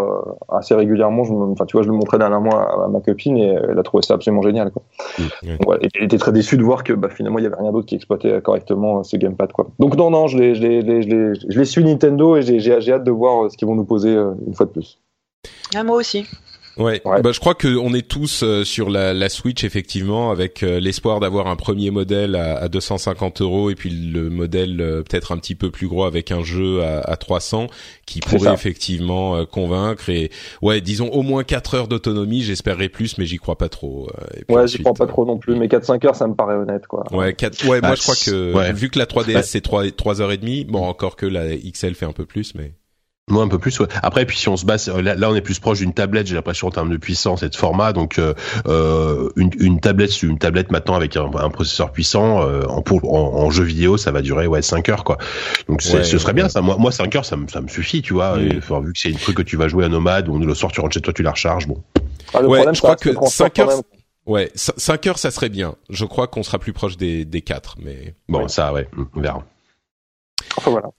[0.48, 1.23] assez régulièrement.
[1.52, 4.02] Enfin, tu vois, je le montrais dernièrement à, à ma copine et elle a trouvé
[4.02, 4.82] ça absolument génial, quoi.
[5.19, 5.74] Mm.
[5.97, 7.94] elle était très déçue de voir que bah, finalement il y avait rien d'autre qui
[7.94, 9.68] exploiter correctement ce gamepad quoi.
[9.78, 13.48] Donc non non, je les je suis Nintendo et j'ai j'ai hâte de voir euh,
[13.48, 14.98] ce qu'ils vont nous poser euh, une fois de plus.
[15.74, 16.26] Ah, moi aussi.
[16.78, 21.20] Ouais, Bah, je crois qu'on est tous euh, sur la, la, Switch effectivement, avec l'espoir
[21.20, 24.76] d'avoir un premier modèle à, à, 250 euros et puis le modèle
[25.09, 27.66] peut-être un petit peu plus gros avec un jeu à, à 300
[28.06, 30.09] qui pourrait effectivement convaincre.
[30.09, 30.30] Et
[30.62, 32.42] ouais, disons au moins 4 heures d'autonomie.
[32.42, 34.09] J'espérerais plus, mais j'y crois pas trop.
[34.48, 35.56] ouais, j'y crois pas trop non plus.
[35.56, 37.05] Mais 4-5 heures, ça me paraît honnête quoi.
[37.12, 37.64] Ouais, 4...
[37.64, 40.38] ouais, moi bah, je crois que vu que la 3DS c'est 3 3 heures et
[40.38, 42.72] demie, bon encore que la XL fait un peu plus, mais.
[43.28, 43.78] Moi un peu plus.
[43.80, 43.86] Ouais.
[44.02, 46.26] Après, puis si on se base, là, là on est plus proche d'une tablette.
[46.26, 47.92] J'ai l'impression en termes de puissance et de format.
[47.92, 48.34] Donc euh,
[48.66, 53.14] euh une, une tablette, une tablette maintenant avec un, un processeur puissant euh, en, pour,
[53.14, 55.18] en, jeu vidéo, ça va durer ouais 5 heures quoi.
[55.68, 56.60] Donc ce serait bien ça.
[56.60, 58.40] Moi, moi 5 heures, ça me ça me suffit, tu vois.
[58.40, 60.55] Et, enfin, vu que c'est une truc que tu vas jouer à nomade, ou le
[60.55, 61.66] soir tu rentres chez toi, tu la recharges.
[61.66, 61.82] Bon.
[62.34, 63.82] Ah, ouais, je crois que 5 heures.
[64.26, 65.74] Ouais, 5 heures, ça serait bien.
[65.88, 68.14] Je crois qu'on sera plus proche des, des 4, mais...
[68.28, 68.86] Bon, ça, ouais,
[69.16, 69.42] on verra.
[70.59, 70.90] Enfin, voilà.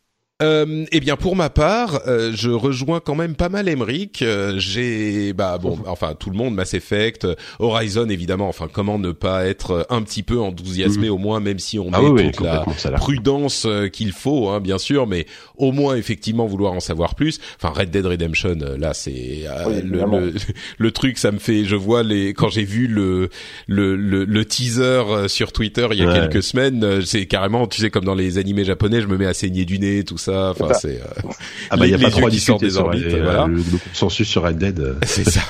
[0.41, 4.21] Euh, eh bien, pour ma part, euh, je rejoins quand même pas mal Emric.
[4.21, 7.27] Euh, j'ai, bah bon, enfin tout le monde, Mass Effect,
[7.59, 8.47] Horizon évidemment.
[8.47, 11.13] Enfin, comment ne pas être un petit peu enthousiasmé mhm.
[11.13, 12.63] au moins, même si on ah met toute la
[12.95, 15.25] prudence euh, qu'il faut, hein, bien sûr, mais
[15.57, 17.39] au moins effectivement vouloir en savoir plus.
[17.61, 19.43] Enfin, Red Dead Redemption, là, c'est
[19.83, 20.33] le, le,
[20.77, 21.65] le, truc, ça me fait.
[21.65, 23.29] Je vois les quand j'ai vu le,
[23.67, 28.05] le le, teaser sur Twitter il y a quelques semaines, c'est carrément, tu sais, comme
[28.05, 31.01] dans les animés japonais, je me mets à saigner du nez, tout ça Enfin, c'est.
[31.01, 31.29] Euh,
[31.69, 33.07] ah bah il y a pas trop à des orbites.
[33.07, 33.47] voilà.
[33.47, 34.79] le, consensus sur Red Dead.
[34.79, 34.95] Euh.
[35.05, 35.41] C'est ça.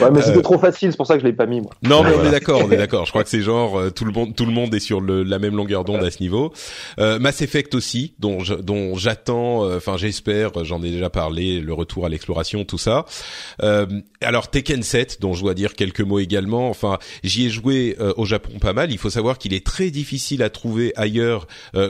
[0.00, 1.70] ouais, mais c'était euh, trop facile, c'est pour ça que je l'ai pas mis moi.
[1.82, 3.04] Non, mais on est d'accord, on est d'accord.
[3.04, 5.38] Je crois que c'est genre tout le monde, tout le monde est sur le, la
[5.38, 6.52] même longueur d'onde à ce niveau.
[6.98, 9.64] Euh, Mass Effect aussi, dont dont j'attends.
[9.74, 10.64] Enfin, j'espère.
[10.64, 11.60] J'en ai déjà parlé.
[11.60, 13.04] Le retour à l'exploration, tout ça.
[13.62, 13.86] Euh,
[14.20, 16.68] alors Tekken 7, dont je dois dire quelques mots également.
[16.68, 18.90] Enfin, j'y ai joué au Japon pas mal.
[18.92, 21.46] Il faut savoir qu'il est très difficile à trouver ailleurs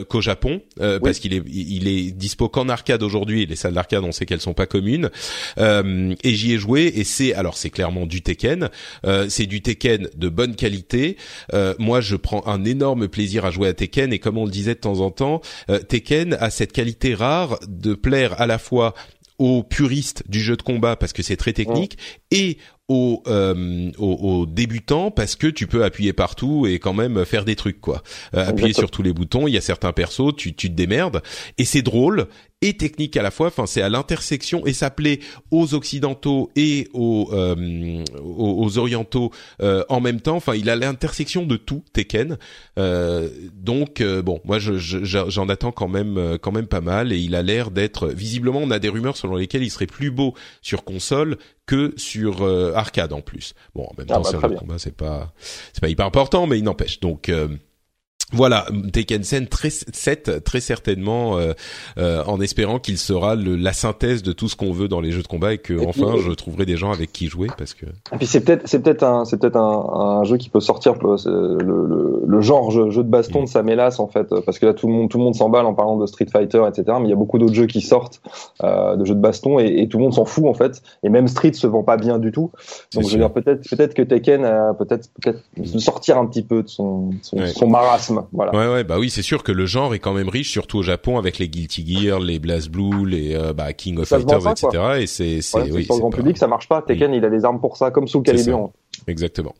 [0.09, 0.61] qu'au Japon
[1.01, 3.45] parce qu'il est il est dispo qu'en arcade aujourd'hui.
[3.45, 5.09] Les salles d'arcade, on sait qu'elles sont pas communes.
[5.57, 8.69] Euh, et j'y ai joué et c'est alors c'est clairement du Tekken.
[9.05, 11.17] Euh, c'est du Tekken de bonne qualité.
[11.53, 14.51] Euh, moi, je prends un énorme plaisir à jouer à Tekken et comme on le
[14.51, 15.41] disait de temps en temps,
[15.87, 18.93] Tekken a cette qualité rare de plaire à la fois
[19.39, 21.97] aux puristes du jeu de combat parce que c'est très technique
[22.29, 22.57] et
[22.89, 27.55] aux, euh, aux, débutants parce que tu peux appuyer partout et quand même faire des
[27.55, 28.03] trucs quoi.
[28.33, 31.21] Euh, appuyer sur tous les boutons, il y a certains persos, tu, tu te démerdes.
[31.57, 32.27] Et c'est drôle
[32.61, 33.47] et technique à la fois.
[33.47, 35.19] Enfin, c'est à l'intersection et ça plaît
[35.51, 39.31] aux occidentaux et aux euh, aux, orientaux
[39.61, 40.35] euh, en même temps.
[40.35, 42.37] Enfin, il a l'intersection de tout Tekken.
[42.77, 47.35] Euh, donc bon, moi j'en je, attends quand même quand même pas mal et il
[47.35, 48.59] a l'air d'être visiblement.
[48.59, 52.43] On a des rumeurs selon lesquelles il serait plus beau sur console que sur
[52.75, 53.53] arcade en plus.
[53.73, 55.33] Bon, en même ah temps, bah, c'est combat, c'est pas
[55.73, 56.99] c'est pas hyper important, mais il n'empêche.
[56.99, 57.31] Donc
[58.31, 61.53] voilà, Tekken 7 très, 7, très certainement, euh,
[61.97, 65.11] euh, en espérant qu'il sera le, la synthèse de tout ce qu'on veut dans les
[65.11, 67.87] jeux de combat et que enfin je trouverai des gens avec qui jouer parce que.
[67.87, 70.93] Et puis c'est peut-être c'est peut-être un c'est peut-être un, un, jeu qui peut sortir
[71.01, 73.45] le, le, le genre jeu, de baston mm.
[73.45, 75.65] de sa mélasse en fait parce que là tout le monde tout le monde s'emballe
[75.65, 78.21] en parlant de Street Fighter etc mais il y a beaucoup d'autres jeux qui sortent
[78.63, 81.09] euh, de jeux de baston et, et, tout le monde s'en fout en fait et
[81.09, 82.51] même Street se vend pas bien du tout
[82.93, 84.41] donc je veux dire peut-être peut-être que Tekken
[84.77, 85.39] peut-être peut-être
[85.79, 88.53] sortir un petit peu de son son, son marasme Voilà.
[88.55, 90.83] Ouais, ouais, bah oui, c'est sûr que le genre est quand même riche, surtout au
[90.83, 94.67] Japon, avec les Guilty Gear, les BlazBlue, les euh, bah, King of Ça Fighters, etc.
[94.71, 94.99] quoi.
[94.99, 96.81] Et c'est, c'est, Ouais, oui, sur le grand pas- public, ça marche pas.
[96.81, 98.71] Tekken, il a les armes pour ça, comme Soul C'est Calibur.
[99.07, 99.53] Exactement.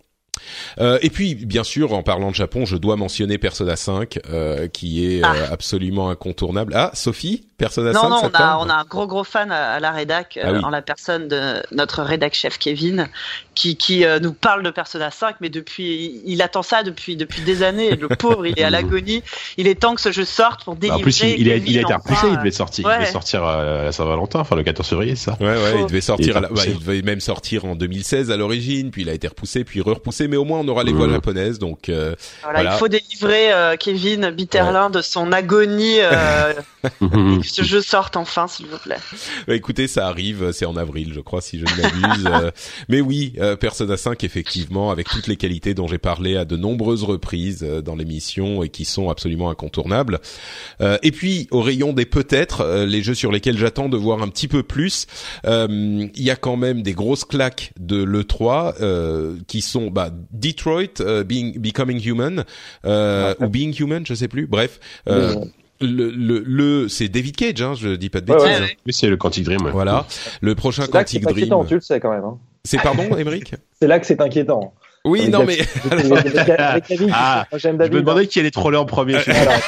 [0.79, 4.67] Euh, et puis, bien sûr, en parlant de Japon, je dois mentionner Persona 5, euh,
[4.67, 5.51] qui est euh, Ah.
[5.53, 6.73] absolument incontournable.
[6.75, 9.51] Ah, Sophie, Persona Non, 5, non, ça on a, on a un gros gros fan
[9.51, 10.59] à, à la rédac, euh, Ah oui.
[10.63, 13.09] en la personne de notre rédac chef Kevin,
[13.55, 17.41] qui, qui euh, nous parle de Persona 5, mais depuis, il attend ça depuis depuis
[17.41, 17.95] des années.
[17.95, 19.21] Le pauvre, il est à l'agonie.
[19.57, 20.99] Il est temps que ce jeu sorte pour Bah, délivrer.
[20.99, 22.93] en plus, il, il a, il a été enfin, repoussé, il euh, devait sortir, ouais.
[22.95, 25.37] il devait sortir à la Saint-Valentin, enfin le 14 février, c'est ça.
[25.41, 26.69] Ouais, ouais, il devait sortir, Il à la- bah, repoussé.
[26.71, 30.27] il devait même sortir en 2016 à l'origine, puis il a été repoussé, puis re-repoussé,
[30.29, 31.13] mais au moins on aura les voix Mhm.
[31.13, 32.75] japonaises, donc euh, Voilà, Voilà.
[32.75, 35.99] il faut délivrer euh, Kevin Bitterlin de son agonie.
[35.99, 36.53] Euh,
[36.83, 36.89] et
[37.41, 38.97] que ce jeu sorte enfin, s'il vous plaît.
[39.47, 42.25] Bah, écoutez, ça arrive, c'est en avril, je crois, si je ne m'abuse.
[42.39, 42.51] Euh,
[42.89, 46.55] mais oui, euh, Persona 5, effectivement, avec toutes les qualités dont j'ai parlé à de
[46.57, 50.19] nombreuses reprises euh, dans l'émission et qui sont absolument incontournables.
[50.81, 54.21] Euh, et puis, au rayon des peut-être, euh, les jeux sur lesquels j'attends de voir
[54.21, 55.07] un petit peu plus,
[55.45, 55.67] euh,
[56.13, 61.01] il y a quand même des grosses claques de l'E3 euh, qui sont bah, Detroit,
[61.01, 62.43] euh, Being, Becoming Human,
[62.85, 64.47] euh, ou Being Human, je sais plus.
[64.47, 65.35] Bref, euh,
[65.81, 68.43] le, le, le c'est David Cage, hein, je dis pas de bêtises.
[68.43, 68.59] ouais.
[68.59, 69.69] Ouais, Oui, c'est le Quantic Dream.
[69.71, 70.05] Voilà.
[70.41, 71.67] Le prochain C'est là que c'est Quantic inquiétant, Dream.
[71.69, 72.23] tu le sais quand même.
[72.23, 72.37] Hein.
[72.65, 73.55] C'est pardon, Émeric?
[73.81, 74.73] C'est là que c'est inquiétant.
[75.05, 75.57] Oui, Avec non mais
[76.59, 79.17] avec, Ah, j'aime Je me demandais qui allait troller en premier.
[79.25, 79.59] Voilà,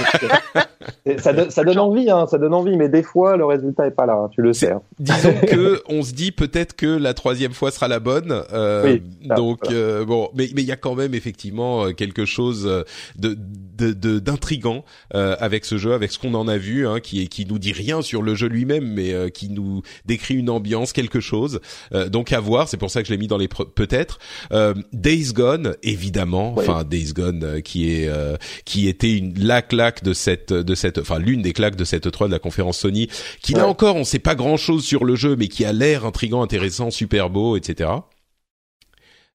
[1.20, 3.91] ça, donne- ça donne envie, hein, ça donne envie, mais des fois le résultat est
[3.91, 4.72] pas là, hein, tu le sais.
[4.72, 4.82] hein.
[4.99, 8.44] disons que on se dit peut-être que la troisième fois sera la bonne.
[8.53, 9.78] euh, Oui, ça, donc voilà.
[9.80, 12.84] euh, bon, mais mais il y a quand même effectivement euh, quelque chose euh,
[13.18, 13.38] de
[13.78, 14.84] de de- d'intrigant
[15.16, 17.72] euh, avec ce jeu, avec ce qu'on en a vu, hein, qui qui nous dit
[17.74, 21.62] rien sur le jeu lui-même, mais euh, qui nous décrit une ambiance, quelque chose.
[21.94, 22.68] Euh, donc à voir.
[22.68, 24.20] C'est pour ça que je l'ai mis dans les peut-être.
[24.52, 24.74] Euh,
[25.22, 26.56] Days Gone, évidemment.
[26.57, 30.76] Enfin Days Gone, euh, qui est euh, qui était une la claque de cette de
[30.76, 33.07] cette enfin l'une des claques de cette 3 de la conférence Sony
[33.41, 33.69] qui là Ouais.
[33.69, 36.89] encore on sait pas grand chose sur le jeu mais qui a l'air intrigant intéressant
[36.91, 37.89] super beau etc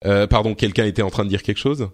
[0.04, 1.88] euh, pardon quelqu'un était en train de dire quelque chose?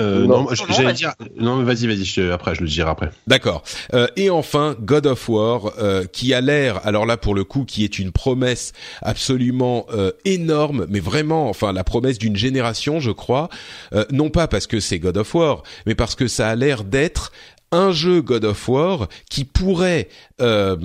[0.00, 0.48] Euh, Non.
[0.68, 0.94] j'allais vas-y.
[0.94, 1.12] dire.
[1.38, 2.04] Non, mais vas-y, vas-y.
[2.04, 3.10] je- Après, je le dirai après.
[3.26, 3.62] D'accord.
[3.94, 7.64] Euh, et enfin, God of War, euh, qui a l'air, alors là pour le coup,
[7.64, 8.72] qui est une promesse
[9.02, 13.48] absolument euh, énorme, mais vraiment, enfin la promesse d'une génération, je crois.
[13.92, 16.84] Euh, non pas parce que c'est God of War, mais parce que ça a l'air
[16.84, 17.32] d'être
[17.72, 20.08] un jeu God of War qui pourrait
[20.40, 20.76] euh,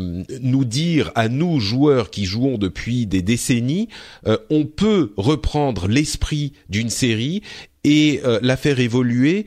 [0.41, 3.87] nous dire à nous joueurs qui jouons depuis des décennies,
[4.27, 7.41] euh, on peut reprendre l'esprit d'une série
[7.85, 9.45] et euh, la faire évoluer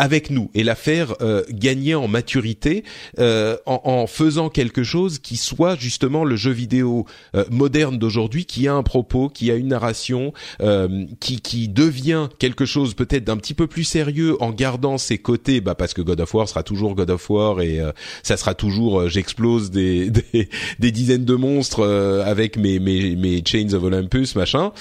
[0.00, 2.84] avec nous et la faire euh, gagner en maturité
[3.18, 7.04] euh, en, en faisant quelque chose qui soit justement le jeu vidéo
[7.36, 12.28] euh, moderne d'aujourd'hui, qui a un propos, qui a une narration, euh, qui, qui devient
[12.38, 16.00] quelque chose peut-être d'un petit peu plus sérieux en gardant ses côtés, bah parce que
[16.00, 17.92] God of War sera toujours God of War et euh,
[18.22, 20.48] ça sera toujours euh, j'explose des, des
[20.78, 21.86] des dizaines de monstres
[22.24, 24.72] avec mes mes mes Chains of Olympus machin.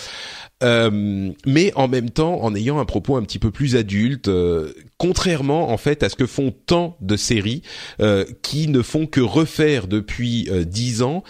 [0.62, 4.74] Euh, mais en même temps en ayant un propos un petit peu plus adulte, euh,
[4.98, 7.62] contrairement en fait à ce que font tant de séries
[8.02, 11.24] euh, qui ne font que refaire depuis dix ans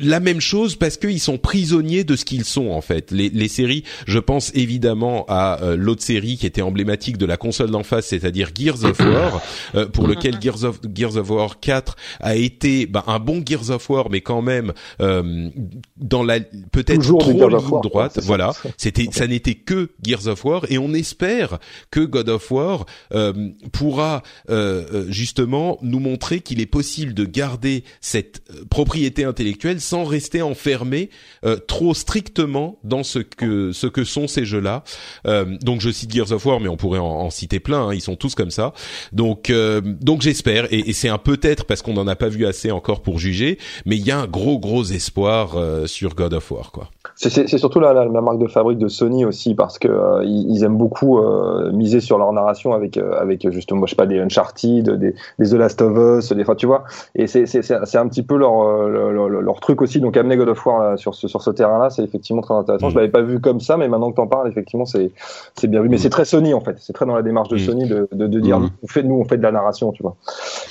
[0.00, 3.10] la même chose parce qu'ils sont prisonniers de ce qu'ils sont en fait.
[3.10, 7.36] Les, les séries, je pense évidemment à euh, l'autre série qui était emblématique de la
[7.36, 9.42] console d'en face, c'est-à-dire Gears of War,
[9.74, 13.70] euh, pour lequel Gears of, Gears of War 4 a été bah, un bon Gears
[13.70, 15.48] of War, mais quand même euh,
[15.96, 18.12] dans la peut-être trop Gears of ligne War, droite.
[18.14, 18.20] ça.
[18.22, 21.58] Voilà, c'était ça n'était que Gears of War et on espère
[21.90, 23.32] que God of War euh,
[23.72, 30.04] pourra euh, euh, justement nous montrer qu'il est possible de garder cette propriété intellectuelle sans
[30.04, 31.10] rester enfermé
[31.44, 34.82] euh, trop strictement dans ce que ce que sont ces jeux-là.
[35.26, 37.88] Euh, donc je cite Gears of War, mais on pourrait en, citer plein.
[37.88, 38.72] hein, ils sont tous comme ça.
[39.12, 42.46] Donc euh, donc j'espère et, et c'est un peut-être parce qu'on n'en a pas vu
[42.46, 46.34] assez encore pour juger, mais il y a un gros gros espoir euh, sur God
[46.34, 46.88] of War quoi.
[47.16, 50.46] C'est- surtout la, la, la marque de fabrique de Sony aussi parce que euh, ils,
[50.54, 54.18] ils aiment beaucoup euh, miser sur leur narration avec avec justement je sais pas des
[54.20, 56.84] Uncharted, des, des The Last of Us, des enfin tu vois
[57.14, 58.88] et c'est un petit peu leur-
[59.28, 62.02] leur truc aussi donc amener God of War là, sur ce sur ce terrain-là c'est
[62.02, 62.88] effectivement très intéressant.
[62.88, 62.90] Mm.
[62.90, 65.10] Je l'avais pas vu comme ça mais maintenant que t'en parles effectivement c'est
[65.54, 66.00] c'est bien vu mais Mm.
[66.00, 67.58] c'est très Sony en fait c'est très dans la démarche de Mm.
[67.60, 68.70] Sony de de, de dire Mm.
[68.82, 70.16] on fait nous on fait de la narration tu vois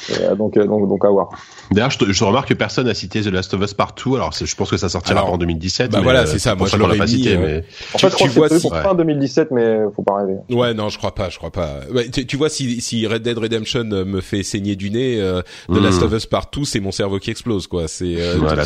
[0.10, 1.30] Et, euh, donc euh, donc donc à voir.
[1.72, 4.16] D'ailleurs, je, te- je remarque que personne n'a cité The Last of Us partout.
[4.16, 5.92] Alors, je pense que ça sortira Alors, en 2017.
[5.92, 6.56] bah mais, voilà, euh, c'est ça.
[6.56, 7.58] Moi, je l'aurais pas cité, euh, mais
[7.94, 10.16] En Tu- fait je crois tu que vois c'est pour fin 2017 mais faut pas
[10.20, 10.36] rêver.
[10.50, 11.82] Ouais, non, je crois pas, je crois pas.
[11.94, 15.20] Ouais, tu, tu vois, si, si Red Dead Redemption euh, me fait saigner du nez,
[15.20, 15.84] euh, The Mm.
[15.84, 17.90] Last of Us partout, c'est mon cerveau qui explose, quoi.
[17.90, 18.64] C'est euh, Voilà,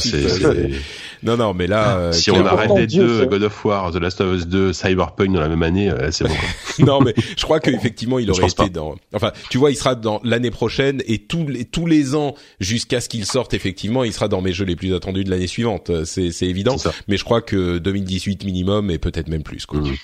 [1.23, 4.21] non, non, mais là, euh, si on arrête les deux, God of War, The Last
[4.21, 6.33] of Us 2, Cyberpunk dans la même année, euh, c'est bon.
[6.79, 8.95] non, mais je crois qu'effectivement, il aurait été dans.
[9.13, 13.01] Enfin, tu vois, il sera dans l'année prochaine et tous les tous les ans jusqu'à
[13.01, 13.53] ce qu'il sorte.
[13.53, 15.91] Effectivement, il sera dans mes jeux les plus attendus de l'année suivante.
[16.05, 16.77] C'est c'est évident.
[17.07, 19.65] Mais je crois que 2018 minimum et peut-être même plus.
[19.65, 19.79] Quoi.
[19.79, 19.95] Mmh.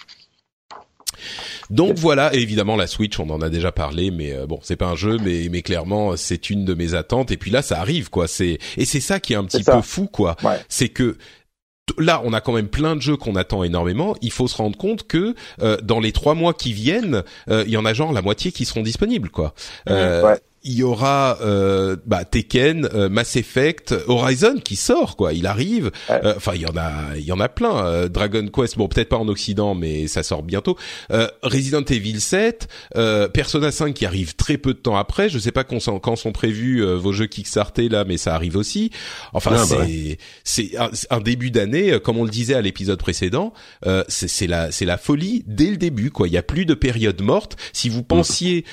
[1.69, 4.87] Donc voilà, évidemment la Switch, on en a déjà parlé, mais euh, bon, c'est pas
[4.87, 7.31] un jeu, mais mais clairement c'est une de mes attentes.
[7.31, 8.27] Et puis là, ça arrive quoi.
[8.27, 10.35] C'est et c'est ça qui est un petit peu fou quoi.
[10.69, 11.17] C'est que
[11.97, 14.15] là, on a quand même plein de jeux qu'on attend énormément.
[14.21, 17.71] Il faut se rendre compte que euh, dans les trois mois qui viennent, euh, il
[17.71, 19.53] y en a genre la moitié qui seront disponibles, quoi.
[19.87, 25.31] ouais il y aura euh, bah, Tekken, euh, Mass Effect, Horizon qui sort quoi.
[25.31, 25.91] Il arrive.
[26.09, 27.85] Euh, enfin, il y en a, il y en a plein.
[27.85, 30.77] Euh, Dragon Quest, bon peut-être pas en Occident, mais ça sort bientôt.
[31.41, 32.67] Resident Evil 7,
[33.33, 35.29] Persona 5 qui arrive très peu de temps après.
[35.29, 38.57] Je sais pas quand sont, quand sont prévus vos jeux Kickstarter là, mais ça arrive
[38.57, 38.91] aussi.
[39.33, 40.71] Enfin, ah, bah c'est c'est
[41.09, 43.53] un, début d'année, comme on le disait à l'épisode précédent.
[44.09, 46.27] c'est la c'est la folie dès le début quoi.
[46.27, 47.55] Il y a plus de période morte.
[47.71, 48.65] Si vous pensiez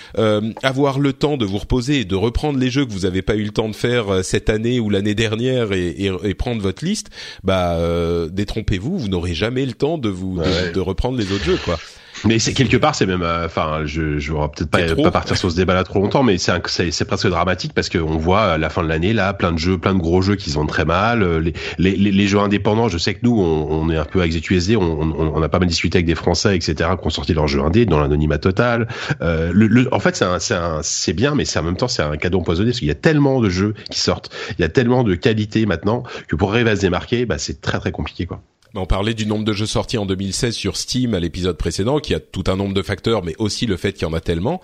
[0.62, 3.36] avoir le temps de vous reposer et de reprendre les jeux que vous n'avez pas
[3.36, 6.62] eu le temps de faire euh, cette année ou l'année dernière et, et, et, prendre
[6.62, 7.10] votre liste,
[7.42, 11.58] bah euh, détrompez-vous, vous, n'aurez jamais le temps de vous de, reprendre les autres jeux
[11.64, 11.78] quoi.
[12.26, 15.36] Mais c'est quelque part, c'est même, euh, enfin, je, je vais peut-être pas, pas partir
[15.36, 16.52] sur ce débat-là trop longtemps, mais c'est
[16.90, 19.78] c'est presque dramatique parce qu'on voit à la fin de l'année là, plein de jeux,
[19.78, 21.22] plein de gros jeux qui se vendent très mal.
[21.22, 24.22] Euh, les, les, les, jeux indépendants, je sais que nous, on, on est un peu
[24.22, 27.34] exétuésés, on, on, on, a pas mal discuté avec des Français, etc., qui ont sorti
[27.34, 28.88] leurs jeux indés dans l'anonymat total.
[29.20, 32.38] Euh, le, en fait, c'est c'est bien, mais c'est en même temps c'est un cadeau
[32.40, 35.14] empoisonné parce qu'il y a tellement de jeux qui sortent, il y a tellement de
[35.14, 38.40] qualité maintenant que pour arriver à se démarquer, bah, c'est très très compliqué quoi.
[38.74, 42.14] On parlait du nombre de jeux sortis en 2016 sur Steam à l'épisode précédent, qui
[42.14, 44.60] a tout un nombre de facteurs, mais aussi le fait qu'il y en a tellement.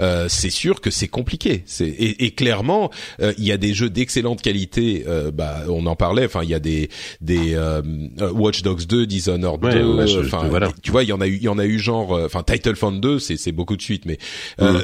[0.00, 1.62] Euh, c'est sûr que c'est compliqué.
[1.66, 2.90] C'est et, et, clairement,
[3.20, 5.04] euh, il y a des jeux d'excellente qualité.
[5.06, 6.24] Euh, bah, on en parlait.
[6.24, 6.88] Enfin, il y a des
[7.20, 7.82] des euh,
[8.32, 10.24] Watch Dogs 2, Dishonored 2.
[10.24, 10.48] Enfin,
[10.82, 12.12] tu vois, il y en a eu, il y en a eu genre.
[12.24, 14.18] Enfin, Titanfall 2, c'est c'est beaucoup de suite, mais.
[14.58, 14.80] Mm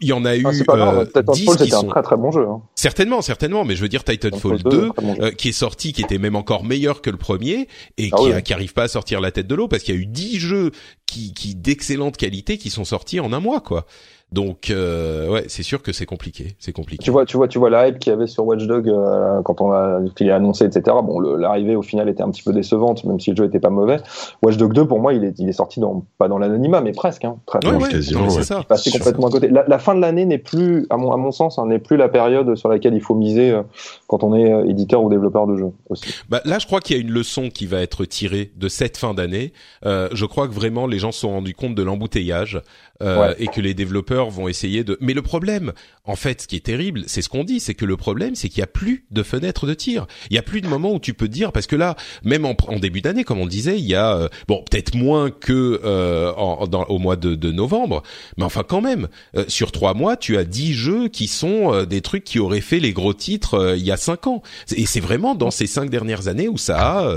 [0.00, 2.30] il y en a eu ah, pas euh, 10 qui sont un très très bon
[2.30, 2.46] jeu.
[2.46, 2.62] Hein.
[2.76, 4.90] Certainement, certainement, mais je veux dire Titanfall 2,
[5.20, 7.68] euh, qui est sorti, qui était même encore meilleur que le premier
[7.98, 9.98] et ah qui, qui arrive pas à sortir la tête de l'eau parce qu'il y
[9.98, 10.70] a eu 10 jeux
[11.06, 13.86] qui, qui d'excellente qualité qui sont sortis en un mois, quoi.
[14.32, 17.04] Donc euh, ouais, c'est sûr que c'est compliqué, c'est compliqué.
[17.04, 19.60] Tu vois, tu vois, tu vois la hype qu'il y avait sur Watchdog euh, quand
[19.60, 20.96] on l'a qu'il est annoncé, etc.
[21.04, 23.68] Bon, l'arrivée au final était un petit peu décevante, même si le jeu était pas
[23.68, 23.98] mauvais.
[24.42, 27.26] Watchdog 2, pour moi, il est, il est sorti dans pas dans l'anonymat, mais presque.
[27.26, 28.30] Hein, très, ouais, ouais, quasiment.
[28.30, 28.62] C'est ça.
[28.62, 29.48] Passé complètement à côté.
[29.48, 32.08] La, fin de l'année n'est plus, à mon, à mon sens, hein, n'est plus la
[32.08, 33.62] période sur laquelle il faut miser euh,
[34.06, 36.14] quand on est euh, éditeur ou développeur de jeux aussi.
[36.30, 38.96] Bah, là, je crois qu'il y a une leçon qui va être tirée de cette
[38.96, 39.52] fin d'année.
[39.84, 42.62] je crois que vraiment les gens se sont rendus compte de l'embouteillage
[43.02, 44.96] euh, et que les développeurs vont essayer de.
[45.00, 45.72] Mais le problème,
[46.04, 48.48] en fait, ce qui est terrible, c'est ce qu'on dit, c'est que le problème, c'est
[48.48, 50.06] qu'il y a plus de fenêtres de tir.
[50.30, 52.56] Il y a plus de moments où tu peux dire parce que là, même en,
[52.68, 56.32] en début d'année, comme on disait, il y a euh, bon peut-être moins que euh,
[56.34, 58.02] en, dans, au mois de, de, novembre,
[58.36, 62.00] mais enfin quand même, euh, sur trois mois, tu as dix jeux qui sont des
[62.00, 64.42] trucs qui auraient fait les gros titres il y a cinq ans.
[64.74, 67.14] Et c'est vraiment dans ces cinq dernières années où ça a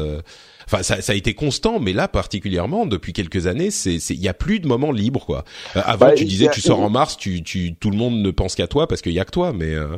[0.68, 4.28] Enfin, ça, ça, a été constant, mais là particulièrement depuis quelques années, c'est il y
[4.28, 5.44] a plus de moments libres quoi.
[5.76, 8.32] Euh, avant, bah, tu disais tu sors en mars, tu, tu tout le monde ne
[8.32, 9.98] pense qu'à toi parce qu'il y a que toi, mais euh...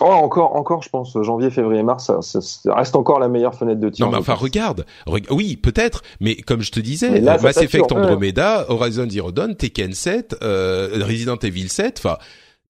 [0.00, 3.80] Oh, encore, encore, je pense, janvier, février, mars, ça, ça, reste encore la meilleure fenêtre
[3.80, 4.04] de tir.
[4.04, 4.86] Non, mais enfin, regarde,
[5.30, 10.38] oui, peut-être, mais comme je te disais, Mass Effect Andromeda, Horizon Zero Dawn, Tekken 7,
[10.42, 12.18] euh, Resident Evil 7, enfin,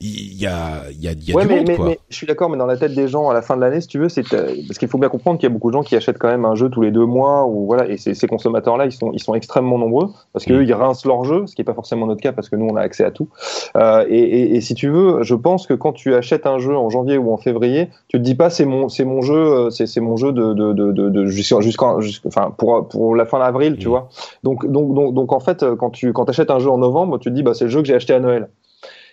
[0.04, 1.86] il y a, il y a, il y a ouais, du mais, monde, quoi.
[1.86, 3.80] mais, je suis d'accord, mais dans la tête des gens à la fin de l'année,
[3.80, 5.82] si tu veux, c'est parce qu'il faut bien comprendre qu'il y a beaucoup de gens
[5.82, 8.84] qui achètent quand même un jeu tous les deux mois, ou voilà, et ces consommateurs-là,
[8.84, 10.64] ils sont, ils sont extrêmement nombreux parce qu'eux, mm.
[10.64, 12.76] ils rincent leur jeu, ce qui est pas forcément notre cas parce que nous, on
[12.76, 13.28] a accès à tout.
[13.76, 16.76] Euh, et, et, et, si tu veux, je pense que quand tu achètes un jeu
[16.76, 19.70] en janvier ou en février, tu te dis pas c'est mon, c'est mon jeu, euh,
[19.70, 23.38] c'est, mon jeu de, de, de, de, de jusqu'en, jusqu'en, enfin pour pour la fin
[23.38, 23.90] d'avril, tu mm.
[23.90, 24.08] vois.
[24.42, 27.30] Donc, donc, donc, donc en fait, quand tu quand achètes un jeu en novembre, tu
[27.30, 28.48] te dis bah c'est le jeu que j'ai acheté à Noël.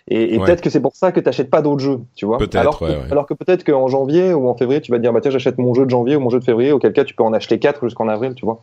[0.08, 2.38] Et, et peut-être que c'est pour ça que tu n'achètes pas d'autres jeux, tu vois.
[2.56, 5.14] Alors, que, ouais, alors que peut-être qu'en janvier ou en février, tu vas te dire,
[5.14, 7.14] bah tiens, j'achète mon jeu de janvier ou mon jeu de février, auquel cas tu
[7.14, 8.62] peux en acheter quatre jusqu'en avril, tu vois.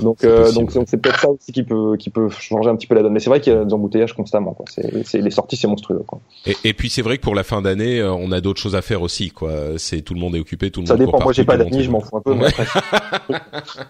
[0.00, 2.94] Donc, euh, donc c'est peut-être ça aussi qui peut, qui peut changer un petit peu
[2.94, 3.12] la donne.
[3.12, 4.66] Mais c'est vrai qu'il y a des embouteillages constamment, quoi.
[4.68, 6.20] C'est, les sorties, c'est monstrueux, quoi.
[6.46, 8.76] Et, et puis c'est vrai que pour la fin d'année, euh, on a d'autres choses
[8.76, 9.52] à faire aussi, quoi.
[9.78, 11.00] C'est tout le monde est occupé, tout le ça monde.
[11.00, 11.22] Ça dépend.
[11.22, 12.32] Moi, j'ai pas d'amis, je m'en fous un peu.
[12.32, 12.48] Ouais,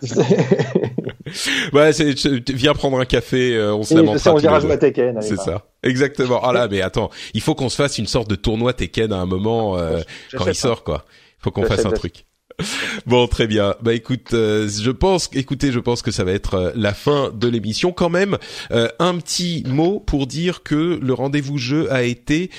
[1.73, 2.15] ouais c'est,
[2.51, 4.35] viens prendre un café, euh, on se lamentera.
[4.35, 5.20] On dira jouer à Tekken.
[5.23, 5.65] C'est ça.
[5.82, 6.40] Exactement.
[6.43, 9.16] Ah là, mais attends, il faut qu'on se fasse une sorte de tournoi Tekken à
[9.16, 10.01] un moment euh,
[10.36, 11.05] quand il sort, quoi.
[11.39, 12.27] Il faut qu'on fasse un truc.
[13.07, 13.74] Bon, très bien.
[13.82, 17.31] Bah écoute, euh, je pense, écoutez, je pense que ça va être euh, la fin
[17.32, 17.93] de l'émission.
[17.93, 18.39] Quand même,
[18.73, 22.51] euh, un petit mot pour dire que le rendez-vous jeu a été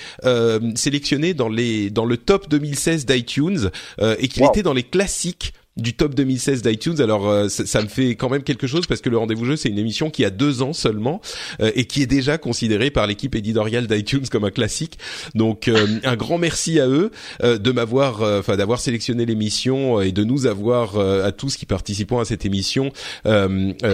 [0.76, 3.70] sélectionné dans les dans le top 2016 d'iTunes
[4.00, 7.00] et qu'il était dans les classiques du top 2016 d'iTunes.
[7.02, 9.70] Alors euh, ça, me fait quand même quelque chose parce que le rendez-vous jeu c'est
[9.70, 11.22] une émission qui a deux ans seulement
[11.62, 14.98] euh, et qui est déjà considérée par l'équipe éditoriale d'iTunes comme un classique.
[15.36, 17.12] Donc euh, un grand merci à eux
[17.44, 22.26] de m'avoir, enfin d'avoir sélectionné l'émission et de nous avoir à tous qui participons à
[22.26, 22.92] cette émission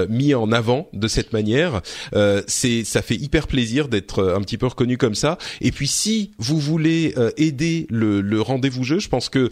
[0.09, 1.81] mis en avant de cette manière.
[2.47, 5.37] c'est ça fait hyper plaisir d'être un petit peu reconnu comme ça.
[5.61, 9.49] Et puis si vous voulez aider le, le rendez-vous jeu, je pense que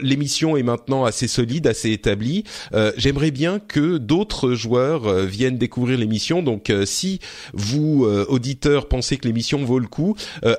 [0.00, 2.44] l'émission est maintenant assez solide assez établi.
[2.72, 6.40] Euh, j'aimerais bien que d'autres joueurs euh, viennent découvrir l'émission.
[6.40, 7.18] Donc, euh, si
[7.52, 10.14] vous auditeurs pensez que l'émission vaut le coup,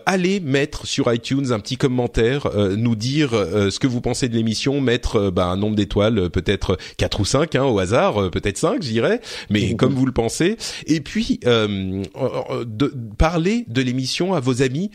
[0.06, 4.82] allez mettre sur iTunes un petit commentaire, nous dire ce que vous pensez de l'émission,
[4.82, 8.90] mettre bah, un nombre d'étoiles, peut-être 4 ou 5 hein, au hasard, peut-être 5 je
[8.90, 10.58] dirais, mais comme vous le pensez.
[10.88, 14.92] Et puis de, parler de l'émission à vos amis.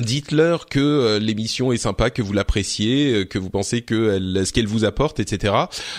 [0.00, 4.46] Dites-leur que euh, l'émission est sympa, que vous l'appréciez, euh, que vous pensez que elle,
[4.46, 5.52] ce qu'elle vous apporte, etc.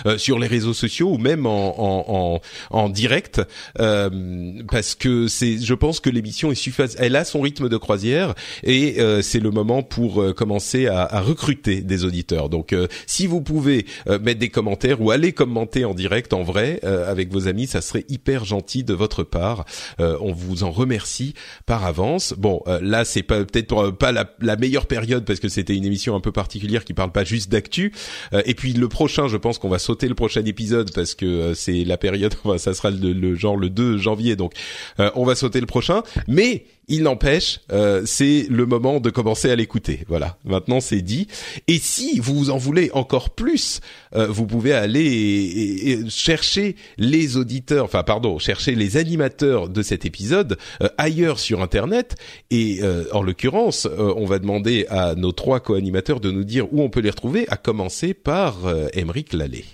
[0.04, 2.40] Euh, sur les réseaux sociaux ou même en, en,
[2.70, 3.40] en, direct,
[3.76, 6.96] parce que c'est, je pense que l'émission est suffisante.
[6.98, 8.34] Elle a son rythme de croisière
[8.64, 12.48] et c'est le moment pour commencer à, à, recruter des auditeurs.
[12.48, 12.74] Donc,
[13.06, 17.48] si vous pouvez mettre des commentaires ou aller commenter en direct, en vrai, avec vos
[17.48, 19.64] amis, ça serait hyper gentil de votre part.
[19.98, 21.34] on vous en remercie
[21.66, 22.34] par avance.
[22.36, 26.14] Bon, là, c'est pas peut-être pour pas la, meilleure période parce que c'était une émission
[26.14, 27.92] un peu particulière qui parle pas juste d'actu.
[28.32, 31.26] Euh, et puis le prochain, je pense qu'on va sauter le prochain épisode parce que
[31.26, 34.52] euh, c'est la période, enfin, ça sera le, genre le 2 janvier, donc
[35.00, 36.02] euh, on va sauter le prochain.
[36.28, 40.04] Mais il n'empêche, euh, c'est le moment de commencer à l'écouter.
[40.08, 41.28] Voilà, maintenant c'est dit.
[41.68, 43.80] Et si vous en voulez encore plus,
[44.14, 50.58] euh, vous pouvez aller chercher les auditeurs, enfin pardon, chercher les animateurs de cet épisode
[50.82, 52.16] euh, ailleurs sur Internet.
[52.50, 52.80] Et
[53.12, 57.00] en l'occurrence, on va demander à nos trois co-animateurs de nous dire où on peut
[57.00, 58.56] les retrouver, à commencer par
[58.92, 59.64] Émeric Lallet.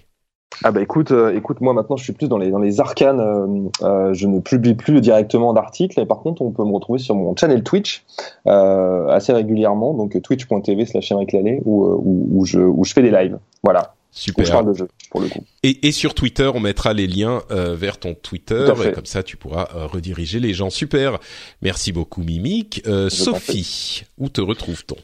[0.62, 3.20] Ah bah écoute, euh, écoute, moi maintenant je suis plus dans les dans les arcanes.
[3.20, 6.99] Euh, euh, je ne publie plus directement d'articles, et par contre on peut me retrouver
[6.99, 8.05] sur mon channel Twitch
[8.45, 13.39] assez régulièrement, donc twitch.tv slash où, où, où, je où je fais des lives.
[13.62, 13.95] Voilà.
[14.12, 14.45] Super.
[14.45, 15.45] je parle de jeux pour le coup.
[15.62, 19.37] Et, et sur Twitter, on mettra les liens vers ton Twitter et comme ça tu
[19.37, 20.69] pourras rediriger les gens.
[20.69, 21.19] Super.
[21.62, 22.83] Merci beaucoup Mimic.
[23.09, 24.97] Sophie, où te retrouve-t-on?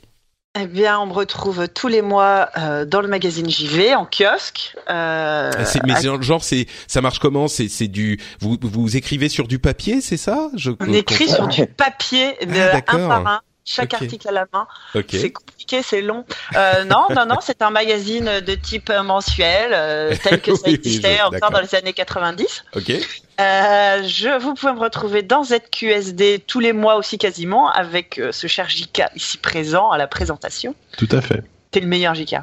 [0.58, 4.74] Eh bien, on me retrouve tous les mois euh, dans le magazine JV en kiosque.
[4.88, 5.50] Euh,
[5.84, 7.48] mais genre, c'est ça marche comment?
[7.48, 10.50] C'est c'est du vous vous écrivez sur du papier, c'est ça?
[10.54, 14.46] Je, On écrit sur du papier de ah, un par un chaque article à la
[14.52, 14.66] main.
[15.10, 16.24] C'est compliqué, c'est long.
[16.54, 21.20] Euh, non, non, non, c'est un magazine de type mensuel, euh, tel que ça existait
[21.20, 22.64] encore dans les années 90.
[22.74, 22.92] Ok.
[23.38, 28.32] Euh, je, vous pouvez me retrouver dans ZQSD tous les mois aussi quasiment, avec euh,
[28.32, 30.74] ce cher JK ici présent à la présentation.
[30.96, 31.42] Tout à fait.
[31.70, 32.36] T'es le meilleur JK.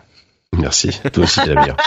[0.51, 1.77] Merci, toi aussi le meilleur.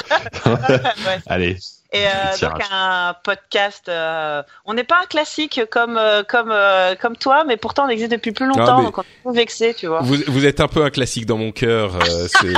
[1.26, 1.58] Allez.
[1.96, 2.10] Et euh,
[2.48, 3.88] donc un podcast.
[3.88, 7.88] Euh, on n'est pas un classique comme euh, comme euh, comme toi, mais pourtant on
[7.88, 10.00] existe depuis plus longtemps, donc on est vexé, tu vois.
[10.02, 11.98] Vous, vous êtes un peu un classique dans mon cœur.
[12.40, 12.54] c'est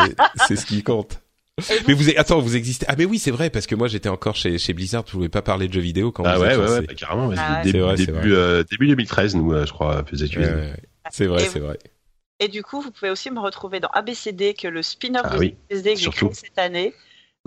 [0.46, 1.20] c'est ce qui compte.
[1.88, 2.86] mais vous attends, vous existez.
[2.88, 5.28] Ah mais oui, c'est vrai parce que moi j'étais encore chez chez Blizzard, je pouvais
[5.28, 7.30] pas parler de jeux vidéo quand ah vous ouais, ouais, ouais, bah, carrément.
[7.36, 10.04] Ah début, début, début 2013, nous, je crois,
[11.10, 11.78] C'est vrai, c'est vrai.
[12.40, 15.54] Et du coup, vous pouvez aussi me retrouver dans ABCD, que le spin-off ah de
[15.70, 16.94] ABCD que j'ai créé cette année.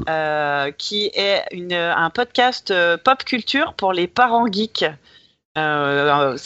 [0.10, 4.86] Euh, qui est une, un podcast euh, pop culture pour les parents geeks.
[5.58, 6.38] Euh,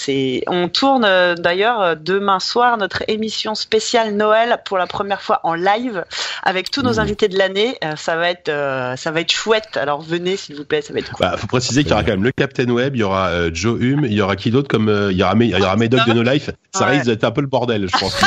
[0.48, 5.42] on tourne euh, d'ailleurs euh, demain soir notre émission spéciale Noël pour la première fois
[5.44, 6.06] en live
[6.42, 7.78] avec tous nos invités de l'année.
[7.98, 8.52] ça va être,
[8.98, 9.78] ça va être chouette.
[9.78, 11.24] Alors venez s'il vous plaît, ça va être cool.
[11.24, 13.80] Bah, faut préciser qu'il y aura quand même le Captain Web, il y aura Joe
[13.80, 16.14] Hume, il y aura qui d'autre comme il y aura, il y aura Médoc de
[16.14, 16.50] No Life.
[16.74, 18.20] Ça risque d'être un peu le bordel, je pense.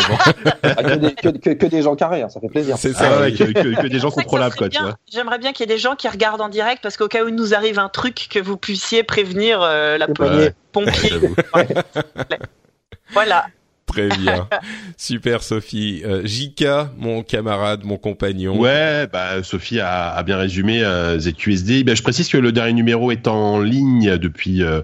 [0.63, 2.77] Ah, que, des, que, des gens carrés, hein, ça fait plaisir.
[2.79, 4.55] C'est ça, ah que, des gens contrôlables.
[5.11, 7.29] J'aimerais bien qu'il y ait des gens qui regardent en direct parce qu'au cas où
[7.29, 11.21] il nous arrive un truc que vous puissiez prévenir la police pompier.
[13.13, 13.47] voilà.
[13.89, 14.47] Très bien.
[14.97, 16.03] Super Sophie.
[16.05, 18.59] Euh, Jika, mon camarade, mon compagnon.
[18.59, 21.85] Ouais, bah Sophie a, a bien résumé euh, ZQSD.
[21.85, 24.83] Ben, je précise que le dernier numéro est en ligne depuis euh,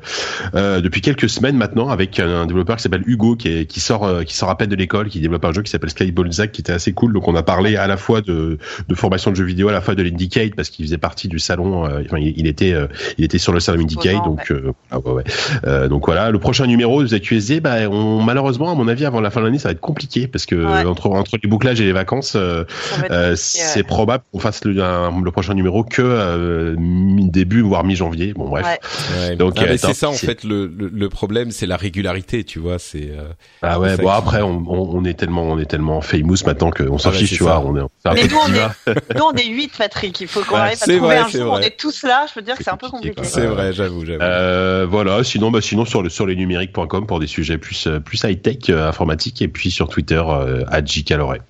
[0.54, 4.04] euh depuis quelques semaines maintenant avec un développeur qui s'appelle Hugo qui, est, qui sort
[4.04, 5.90] euh, qui sort à peine de l'école, qui développe un jeu qui s'appelle
[6.30, 7.12] Zack qui était assez cool.
[7.12, 8.58] Donc on a parlé à la fois de,
[8.88, 11.38] de formation de jeux vidéo, à la fois de l'Indicate parce qu'il faisait partie du
[11.38, 11.84] salon.
[11.84, 12.74] enfin, il, était
[13.18, 14.24] il était sur le salon Indicate.
[14.24, 14.52] Donc
[14.90, 15.88] ah, ouais, ouais.
[15.88, 16.30] donc voilà.
[16.30, 19.40] Le prochain numéro de ZQSD, bah, on, malheureusement à mon avis avis, avant la fin
[19.40, 20.84] de l'année, ça va être compliqué parce que Ouais.
[20.84, 22.64] entre entre les bouclages et les vacances, euh,
[23.10, 23.36] euh, ouais.
[23.36, 28.32] c'est probable qu'on fasse le, un- le prochain numéro que euh, mi- début voire mi-janvier.
[28.34, 28.64] Bon bref.
[28.66, 29.28] Ouais.
[29.28, 29.36] Ouais.
[29.36, 32.78] Donc, Ah, c'est ça en fait le, le, le problème, c'est la régularité, tu vois.
[32.78, 33.24] C'est euh,
[33.62, 33.96] Ah ouais.
[33.96, 37.12] Bon après, on, on, on est tellement on est tellement famous maintenant qu'on s'en Ah
[37.12, 37.60] fiche, tu vois.
[37.64, 38.74] On est c'est un Mais peu nous, on diva.
[39.16, 40.20] Nous, on est 8, Patrick.
[40.20, 41.52] Il faut qu'on Ouais, arrive à trouver un jour.
[41.52, 42.26] On est tous là.
[42.32, 44.22] Je veux dire que C'est un peu compliqué, c'est vrai, j'avoue, j'avoue.
[44.22, 45.22] Euh, voilà.
[45.24, 48.40] Sinon, bah sinon sur le sur les numériques.com pour des sujets plus euh, plus high
[48.40, 51.40] tech informatique et puis sur Twitter euh, @jcaloré.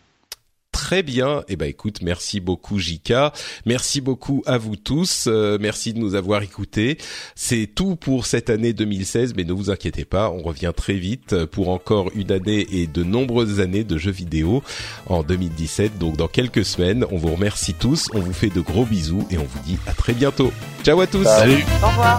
[0.75, 1.45] Très bien.
[1.47, 3.33] Eh ben, écoute, merci beaucoup, Jika.
[3.65, 5.27] Merci beaucoup à vous tous.
[5.29, 6.99] Euh, merci de nous avoir écoutés.
[7.37, 11.45] C'est tout pour cette année 2016, mais ne vous inquiétez pas, on revient très vite
[11.47, 14.65] pour encore une année et de nombreuses années de jeux vidéo
[15.07, 15.97] en 2017.
[15.99, 19.39] Donc, dans quelques semaines, on vous remercie tous, on vous fait de gros bisous et
[19.39, 20.53] on vous dit à très bientôt.
[20.83, 21.23] Ciao à tous.
[21.23, 21.65] Salut.
[21.85, 22.19] Au revoir.